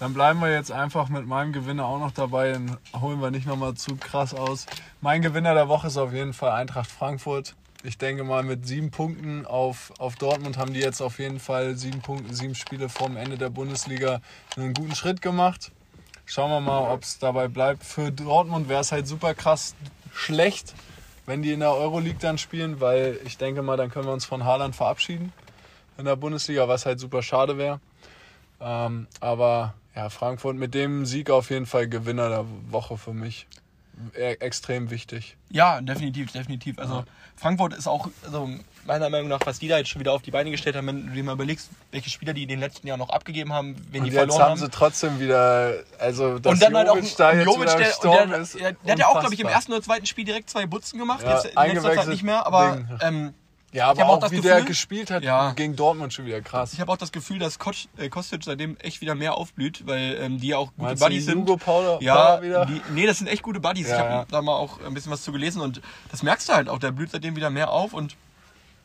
Dann 0.00 0.14
bleiben 0.14 0.40
wir 0.40 0.52
jetzt 0.52 0.72
einfach 0.72 1.08
mit 1.08 1.26
meinem 1.26 1.52
Gewinner 1.52 1.84
auch 1.86 1.98
noch 1.98 2.12
dabei. 2.12 2.52
Dann 2.52 2.78
holen 2.98 3.20
wir 3.20 3.30
nicht 3.30 3.46
nochmal 3.46 3.74
zu 3.74 3.96
krass 3.96 4.34
aus. 4.34 4.66
Mein 5.00 5.20
Gewinner 5.20 5.54
der 5.54 5.68
Woche 5.68 5.88
ist 5.88 5.96
auf 5.96 6.12
jeden 6.12 6.32
Fall 6.32 6.52
Eintracht 6.52 6.90
Frankfurt. 6.90 7.54
Ich 7.82 7.96
denke 7.96 8.24
mal, 8.24 8.42
mit 8.42 8.66
sieben 8.66 8.90
Punkten 8.90 9.46
auf, 9.46 9.92
auf 9.98 10.16
Dortmund 10.16 10.58
haben 10.58 10.74
die 10.74 10.80
jetzt 10.80 11.00
auf 11.00 11.18
jeden 11.18 11.40
Fall 11.40 11.76
sieben 11.76 12.02
Punkte, 12.02 12.34
sieben 12.34 12.54
Spiele 12.54 12.90
vorm 12.90 13.16
Ende 13.16 13.38
der 13.38 13.48
Bundesliga 13.48 14.20
einen 14.56 14.74
guten 14.74 14.94
Schritt 14.94 15.22
gemacht. 15.22 15.72
Schauen 16.26 16.50
wir 16.50 16.60
mal, 16.60 16.92
ob 16.92 17.02
es 17.02 17.18
dabei 17.18 17.48
bleibt. 17.48 17.82
Für 17.82 18.12
Dortmund 18.12 18.68
wäre 18.68 18.82
es 18.82 18.92
halt 18.92 19.06
super 19.06 19.34
krass 19.34 19.74
schlecht, 20.12 20.74
wenn 21.24 21.42
die 21.42 21.52
in 21.52 21.60
der 21.60 21.72
Euroleague 21.72 22.18
dann 22.20 22.36
spielen, 22.36 22.80
weil 22.80 23.18
ich 23.24 23.38
denke 23.38 23.62
mal, 23.62 23.78
dann 23.78 23.90
können 23.90 24.04
wir 24.04 24.12
uns 24.12 24.26
von 24.26 24.44
Haaland 24.44 24.76
verabschieden 24.76 25.32
in 25.96 26.04
der 26.04 26.16
Bundesliga, 26.16 26.68
was 26.68 26.84
halt 26.84 27.00
super 27.00 27.22
schade 27.22 27.56
wäre. 27.56 27.80
Ähm, 28.60 29.06
aber 29.20 29.74
ja, 29.96 30.10
Frankfurt 30.10 30.56
mit 30.56 30.74
dem 30.74 31.06
Sieg 31.06 31.30
auf 31.30 31.48
jeden 31.48 31.66
Fall 31.66 31.88
Gewinner 31.88 32.28
der 32.28 32.44
Woche 32.70 32.98
für 32.98 33.14
mich. 33.14 33.46
E 34.14 34.32
extrem 34.40 34.90
wichtig. 34.90 35.36
Ja, 35.50 35.80
definitiv, 35.80 36.32
definitiv. 36.32 36.78
Also 36.78 37.04
Frankfurt 37.36 37.74
ist 37.74 37.86
auch, 37.86 38.08
also 38.24 38.48
meiner 38.86 39.10
Meinung 39.10 39.28
nach, 39.28 39.40
was 39.44 39.58
die 39.58 39.68
da 39.68 39.78
jetzt 39.78 39.88
schon 39.88 40.00
wieder 40.00 40.12
auf 40.12 40.22
die 40.22 40.30
Beine 40.30 40.50
gestellt 40.50 40.76
haben, 40.76 40.86
wenn 40.86 41.06
du 41.06 41.12
dir 41.12 41.24
mal 41.24 41.32
überlegst, 41.32 41.70
welche 41.90 42.10
Spieler 42.10 42.32
die 42.32 42.42
in 42.42 42.48
den 42.48 42.60
letzten 42.60 42.86
Jahren 42.86 42.98
noch 42.98 43.10
abgegeben 43.10 43.52
haben, 43.52 43.76
wen 43.90 44.00
Und 44.00 44.06
die 44.06 44.10
verloren 44.12 44.40
haben 44.40 44.50
haben. 44.50 44.60
sie 44.60 44.68
trotzdem 44.68 45.20
wieder, 45.20 45.74
also 45.98 46.38
dass 46.38 46.52
und 46.52 46.62
dann 46.62 46.76
halt 46.76 46.88
auch 46.88 46.96
Jovic 46.96 47.16
da 47.16 47.32
jetzt 47.32 47.46
Jovic, 47.46 47.62
wieder 47.62 47.76
der, 47.76 47.86
gestorben 47.86 48.30
der, 48.30 48.40
ist. 48.40 48.54
der, 48.54 48.72
der 48.72 48.92
hat 48.92 48.98
ja 48.98 49.06
auch, 49.06 49.20
glaube 49.20 49.34
ich, 49.34 49.40
im 49.40 49.48
ersten 49.48 49.72
oder 49.72 49.82
zweiten 49.82 50.06
Spiel 50.06 50.24
direkt 50.24 50.50
zwei 50.50 50.66
Butzen 50.66 50.98
gemacht. 50.98 51.22
Ja, 51.22 51.34
jetzt 51.34 51.46
in 51.46 51.74
letzter 51.74 51.94
Zeit 51.94 52.08
nicht 52.08 52.22
mehr, 52.22 52.46
aber 52.46 52.84
ähm, 53.00 53.34
Ja, 53.72 53.88
aber 53.90 54.04
auch 54.06 54.08
auch, 54.16 54.18
das 54.20 54.32
wie 54.32 54.40
der 54.40 54.56
Gefühl- 54.56 54.66
gespielt 54.66 55.10
hat 55.12 55.22
Ja. 55.22 55.52
gegen 55.52 55.76
Dortmund 55.76 56.12
schon 56.12 56.26
wieder 56.26 56.40
krass. 56.40 56.72
ich 56.72 56.80
habe 56.80 56.90
auch 56.90 56.96
das 56.96 57.12
Gefühl, 57.12 57.38
dass 57.38 57.60
Koc- 57.60 57.86
äh, 57.98 58.08
Kostic 58.08 58.42
seitdem 58.42 58.76
echt 58.78 59.00
wieder 59.00 59.14
mehr 59.14 59.34
aufblüht, 59.36 59.86
weil 59.86 60.16
ähm, 60.20 60.40
die 60.40 60.48
ja 60.48 60.56
auch 60.58 60.72
gute 60.72 60.82
Meinst 60.82 61.02
Buddies 61.02 61.24
sind. 61.26 61.38
Hugo 61.42 61.56
Paula, 61.56 61.98
Ja, 62.00 62.14
Paula 62.14 62.42
wieder? 62.42 62.66
die, 62.66 62.82
nee, 62.92 63.06
das 63.06 63.18
sind 63.18 63.28
echt 63.28 63.42
gute 63.42 63.60
Buddies. 63.60 63.88
Ja, 63.88 63.94
ich 63.94 64.00
habe 64.02 64.10
ja. 64.12 64.26
da 64.28 64.42
mal 64.42 64.54
auch 64.56 64.80
ein 64.84 64.92
bisschen 64.92 65.12
was 65.12 65.22
zu 65.22 65.30
gelesen 65.30 65.60
und 65.62 65.80
das 66.10 66.22
merkst 66.24 66.48
du 66.48 66.52
halt 66.54 66.68
auch. 66.68 66.78
Der 66.80 66.90
blüht 66.90 67.10
seitdem 67.12 67.36
wieder 67.36 67.50
mehr 67.50 67.70
auf 67.70 67.92
und 67.92 68.16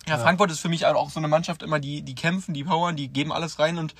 ja, 0.07 0.19
Frankfurt 0.19 0.51
ist 0.51 0.59
für 0.59 0.69
mich 0.69 0.83
halt 0.83 0.95
auch 0.95 1.09
so 1.09 1.19
eine 1.19 1.27
Mannschaft 1.27 1.63
immer, 1.63 1.79
die, 1.79 2.03
die 2.03 2.13
kämpfen, 2.13 2.53
die 2.53 2.63
powern, 2.63 2.95
die 2.95 3.07
geben 3.07 3.31
alles 3.31 3.57
rein 3.57 3.79
und 3.79 3.95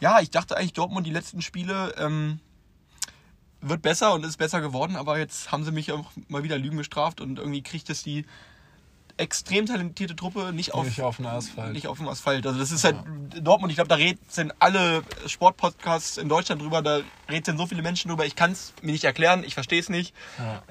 ja, 0.00 0.20
ich 0.20 0.30
dachte 0.30 0.54
eigentlich 0.54 0.74
Dortmund 0.74 1.06
die 1.06 1.12
letzten 1.12 1.40
Spiele 1.40 1.94
ähm, 1.96 2.40
wird 3.62 3.80
besser 3.80 4.12
und 4.12 4.22
ist 4.26 4.36
besser 4.36 4.60
geworden, 4.60 4.96
aber 4.96 5.18
jetzt 5.18 5.50
haben 5.50 5.64
sie 5.64 5.72
mich 5.72 5.92
auch 5.92 6.10
mal 6.28 6.42
wieder 6.42 6.58
Lügen 6.58 6.76
gestraft 6.76 7.22
und 7.22 7.38
irgendwie 7.38 7.62
kriegt 7.62 7.88
es 7.88 8.02
die 8.02 8.26
extrem 9.18 9.66
talentierte 9.66 10.14
Truppe 10.14 10.52
nicht 10.52 10.74
auf, 10.74 10.84
Nicht 10.84 11.00
auf 11.00 11.16
den 11.16 11.26
Asphalt. 11.26 11.72
nicht 11.72 11.86
auf 11.86 11.98
dem 11.98 12.08
Asphalt. 12.08 12.46
Also 12.46 12.58
das 12.58 12.70
ist 12.70 12.84
halt 12.84 12.96
Dortmund, 13.40 13.70
ich 13.70 13.76
glaube, 13.76 13.88
da 13.88 13.94
reden 13.94 14.18
alle 14.58 15.02
Sportpodcasts 15.26 16.18
in 16.18 16.28
Deutschland 16.28 16.60
drüber, 16.60 16.82
da 16.82 17.00
reden 17.30 17.56
so 17.56 17.66
viele 17.66 17.82
Menschen 17.82 18.08
drüber. 18.08 18.26
Ich 18.26 18.36
kann 18.36 18.52
es 18.52 18.74
mir 18.82 18.92
nicht 18.92 19.04
erklären, 19.04 19.42
ich 19.44 19.54
verstehe 19.54 19.80
es 19.80 19.88
nicht. 19.88 20.14
Ja. 20.38 20.62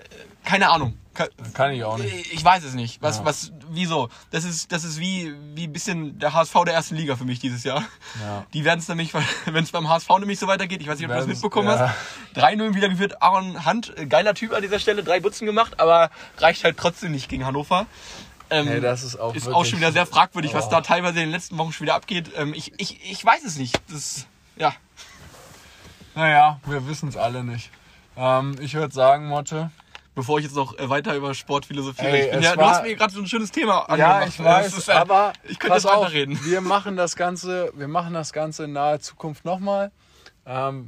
Keine 0.43 0.69
Ahnung. 0.69 0.97
Ke- 1.15 1.29
Kann 1.53 1.71
ich 1.71 1.83
auch 1.85 1.97
nicht. 1.97 2.33
Ich 2.33 2.43
weiß 2.43 2.63
es 2.65 2.73
nicht. 2.73 3.01
Was, 3.01 3.19
Ja. 3.19 3.25
was, 3.25 3.51
wieso? 3.69 4.09
Das 4.31 4.43
ist, 4.43 4.71
das 4.71 4.83
ist 4.83 4.99
wie, 4.99 5.33
wie 5.55 5.63
ein 5.63 5.73
bisschen 5.73 6.19
der 6.19 6.33
HSV 6.33 6.53
der 6.65 6.73
ersten 6.73 6.95
Liga 6.95 7.15
für 7.15 7.23
mich 7.25 7.39
dieses 7.39 7.63
Jahr. 7.63 7.83
Ja. 8.21 8.45
Die 8.53 8.63
werden 8.65 8.79
es 8.79 8.87
nämlich, 8.89 9.13
wenn 9.45 9.63
es 9.63 9.71
beim 9.71 9.87
HSV 9.89 10.09
nämlich 10.19 10.37
so 10.37 10.47
weitergeht, 10.47 10.81
ich 10.81 10.87
weiß 10.87 10.97
nicht, 10.99 11.05
ob 11.07 11.13
du 11.13 11.15
das 11.17 11.25
Werden's- 11.27 11.41
mitbekommen 11.41 11.69
ja. 11.69 11.95
hast. 12.35 12.37
3-0 12.43 12.75
wieder 12.75 12.89
geführt, 12.89 13.21
Aaron 13.23 13.65
Hunt, 13.65 13.97
äh, 13.97 14.05
geiler 14.05 14.33
Typ 14.35 14.51
an 14.53 14.61
dieser 14.61 14.79
Stelle, 14.79 15.03
drei 15.03 15.19
Butzen 15.21 15.45
gemacht, 15.47 15.79
aber 15.79 16.11
reicht 16.37 16.63
halt 16.63 16.77
trotzdem 16.77 17.11
nicht 17.11 17.29
gegen 17.29 17.45
Hannover. 17.45 17.87
Ähm, 18.49 18.67
Ey, 18.67 18.79
das 18.81 19.03
ist 19.03 19.19
auch 19.19 19.33
ist 19.33 19.47
auch 19.47 19.65
schon 19.65 19.79
wieder 19.79 19.91
sehr 19.91 20.05
fragwürdig, 20.05 20.53
was 20.53 20.67
Oh. 20.67 20.71
da 20.71 20.81
teilweise 20.81 21.15
in 21.19 21.25
den 21.25 21.31
letzten 21.31 21.57
Wochen 21.57 21.71
schon 21.73 21.85
wieder 21.85 21.95
abgeht. 21.95 22.31
Ähm, 22.35 22.53
ich, 22.55 22.73
ich, 22.77 22.99
ich 23.11 23.25
weiß 23.25 23.43
es 23.43 23.57
nicht. 23.57 23.75
Das, 23.91 24.27
ja. 24.55 24.73
Naja, 26.15 26.59
wir 26.65 26.87
wissen 26.87 27.09
es 27.09 27.17
alle 27.17 27.43
nicht. 27.43 27.69
Ähm, 28.17 28.55
ich 28.61 28.73
würde 28.75 28.93
sagen, 28.93 29.27
Motte. 29.27 29.71
Bevor 30.13 30.37
ich 30.39 30.45
jetzt 30.45 30.55
noch 30.55 30.77
äh, 30.79 30.89
weiter 30.89 31.13
über 31.15 31.33
Sport 31.33 31.65
philosophiere, 31.65 32.31
Ey, 32.31 32.41
ja, 32.41 32.55
du 32.55 32.61
hast 32.61 32.83
mir 32.83 32.95
gerade 32.95 33.13
so 33.13 33.19
ein 33.19 33.27
schönes 33.27 33.51
Thema 33.51 33.85
Ja, 33.97 34.19
angemacht. 34.19 34.27
ich 34.29 34.41
weiß, 34.41 34.77
ist 34.77 34.89
aber 34.89 35.33
ich 35.43 35.59
könnte 35.59 35.75
jetzt 35.75 35.85
auf, 35.85 36.03
weiterreden. 36.05 36.39
Wir 36.45 36.61
machen 36.61 36.95
das 36.95 37.17
Ganze, 37.17 37.73
wir 37.75 37.89
machen 37.89 38.13
das 38.13 38.31
Ganze 38.31 38.63
in 38.63 38.71
naher 38.71 39.01
Zukunft 39.01 39.43
nochmal, 39.43 39.91
ähm, 40.45 40.87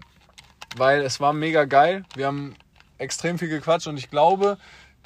weil 0.77 1.01
es 1.01 1.19
war 1.19 1.33
mega 1.33 1.65
geil. 1.65 2.05
Wir 2.15 2.27
haben 2.27 2.55
extrem 2.99 3.37
viel 3.37 3.49
gequatscht 3.49 3.87
und 3.87 3.97
ich 3.97 4.09
glaube, 4.09 4.57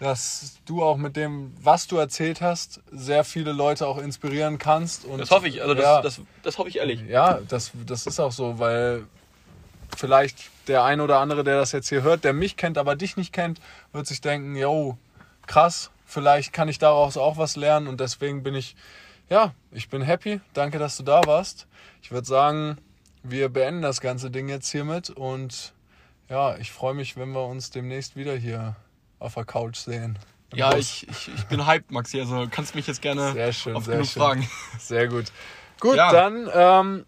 dass 0.02 0.58
du 0.66 0.84
auch 0.84 0.98
mit 0.98 1.16
dem, 1.16 1.54
was 1.62 1.86
du 1.86 1.98
erzählt 1.98 2.42
hast, 2.42 2.82
sehr 2.92 3.24
viele 3.24 3.52
Leute 3.52 3.86
auch 3.86 4.00
inspirieren 4.00 4.58
kannst. 4.58 5.06
Und 5.06 5.20
Das 5.20 5.30
hoffe 5.30 5.48
ich, 5.48 5.62
also 5.62 5.76
das, 5.76 5.84
ja, 5.84 6.02
das, 6.02 6.22
das 6.42 6.58
hoffe 6.58 6.70
ich 6.70 6.78
ehrlich. 6.80 7.02
ja, 7.08 7.40
das, 7.48 7.70
das 7.86 8.08
ist 8.08 8.20
auch 8.20 8.32
so, 8.32 8.58
weil 8.58 9.06
vielleicht 9.96 10.50
der 10.68 10.84
ein 10.84 11.02
oder 11.02 11.20
andere, 11.20 11.44
der 11.44 11.60
das 11.60 11.72
jetzt 11.72 11.88
hier 11.90 12.02
hört, 12.02 12.24
der 12.24 12.34
mich 12.34 12.58
kennt, 12.58 12.80
aber 12.80 12.96
dich 12.96 13.16
nicht 13.16 13.32
kennt, 13.32 13.62
wird 13.94 14.08
sich 14.08 14.22
denken, 14.22 14.56
yo, 14.56 14.98
krass, 15.46 15.92
vielleicht 16.08 16.52
kann 16.52 16.68
ich 16.68 16.80
daraus 16.80 17.16
auch 17.16 17.38
was 17.38 17.56
lernen 17.56 17.88
und 17.88 18.00
deswegen 18.00 18.42
bin 18.42 18.56
ich, 18.56 18.76
ja, 19.30 19.54
ich 19.72 19.90
bin 19.90 20.02
happy. 20.02 20.42
Danke, 20.56 20.80
dass 20.80 20.98
du 20.98 21.04
da 21.04 21.22
warst. 21.28 21.68
Ich 22.02 22.12
würde 22.12 22.26
sagen, 22.26 22.80
wir 23.22 23.50
beenden 23.50 23.84
das 23.84 24.02
ganze 24.02 24.32
Ding 24.32 24.50
jetzt 24.50 24.72
hiermit 24.72 25.12
und 25.12 25.74
ja, 26.28 26.58
ich 26.58 26.72
freue 26.72 26.96
mich, 26.96 27.18
wenn 27.18 27.34
wir 27.34 27.46
uns 27.46 27.70
demnächst 27.70 28.16
wieder 28.16 28.36
hier 28.36 28.76
auf 29.22 29.36
der 29.36 29.46
Couch 29.46 29.78
sehen. 29.78 30.18
Ja, 30.54 30.76
ich, 30.76 31.08
ich, 31.10 31.30
ich 31.34 31.46
bin 31.46 31.66
hyped, 31.66 31.92
Maxi. 31.92 32.20
Also 32.20 32.48
kannst 32.52 32.76
mich 32.76 32.88
jetzt 32.88 33.02
gerne 33.02 33.32
Sehr 33.32 33.54
schön, 33.54 33.76
auf 33.76 33.86
sehr 33.86 33.96
genug 33.96 34.10
schön. 34.10 34.22
fragen. 34.22 34.50
Sehr 34.80 35.08
gut. 35.08 35.26
Gut, 35.80 35.96
Ja. 35.96 36.12
dann 36.12 36.50
ähm, 36.54 37.06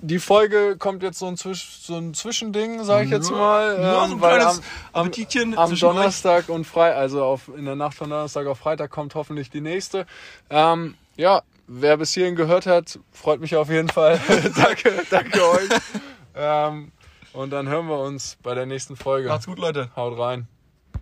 die 0.00 0.18
Folge 0.18 0.76
kommt 0.78 1.02
jetzt 1.02 1.18
so 1.18 1.26
ein, 1.26 1.36
Zwisch 1.36 1.80
so 1.82 1.96
ein 1.96 2.14
Zwischending, 2.14 2.84
sage 2.84 3.06
ich 3.06 3.10
jetzt 3.10 3.30
mal. 3.30 3.76
Ja, 3.80 4.04
ähm, 4.04 4.10
so 4.10 4.20
weil 4.20 4.40
am, 4.40 4.60
am, 4.92 5.10
am. 5.56 5.76
Donnerstag 5.76 6.48
und 6.48 6.64
Freitag, 6.64 6.98
also 6.98 7.24
auf, 7.24 7.48
in 7.56 7.64
der 7.64 7.74
Nacht 7.76 7.94
von 7.94 8.08
Donnerstag 8.08 8.46
auf 8.46 8.58
Freitag 8.58 8.90
kommt 8.90 9.14
hoffentlich 9.14 9.50
die 9.50 9.60
nächste. 9.60 10.06
Ähm, 10.48 10.94
ja, 11.16 11.42
wer 11.66 11.96
bis 11.96 12.14
hierhin 12.14 12.36
gehört 12.36 12.66
hat, 12.66 12.98
freut 13.10 13.40
mich 13.40 13.56
auf 13.56 13.68
jeden 13.68 13.88
Fall. 13.88 14.20
danke, 14.56 14.92
danke 15.10 15.42
euch. 15.48 15.68
ähm, 16.36 16.92
und 17.32 17.50
dann 17.50 17.68
hören 17.68 17.88
wir 17.88 17.98
uns 17.98 18.38
bei 18.42 18.54
der 18.54 18.66
nächsten 18.66 18.96
Folge. 18.96 19.28
Macht's 19.28 19.46
gut, 19.46 19.58
Leute. 19.58 19.90
Haut 19.96 20.18
rein. 20.18 20.46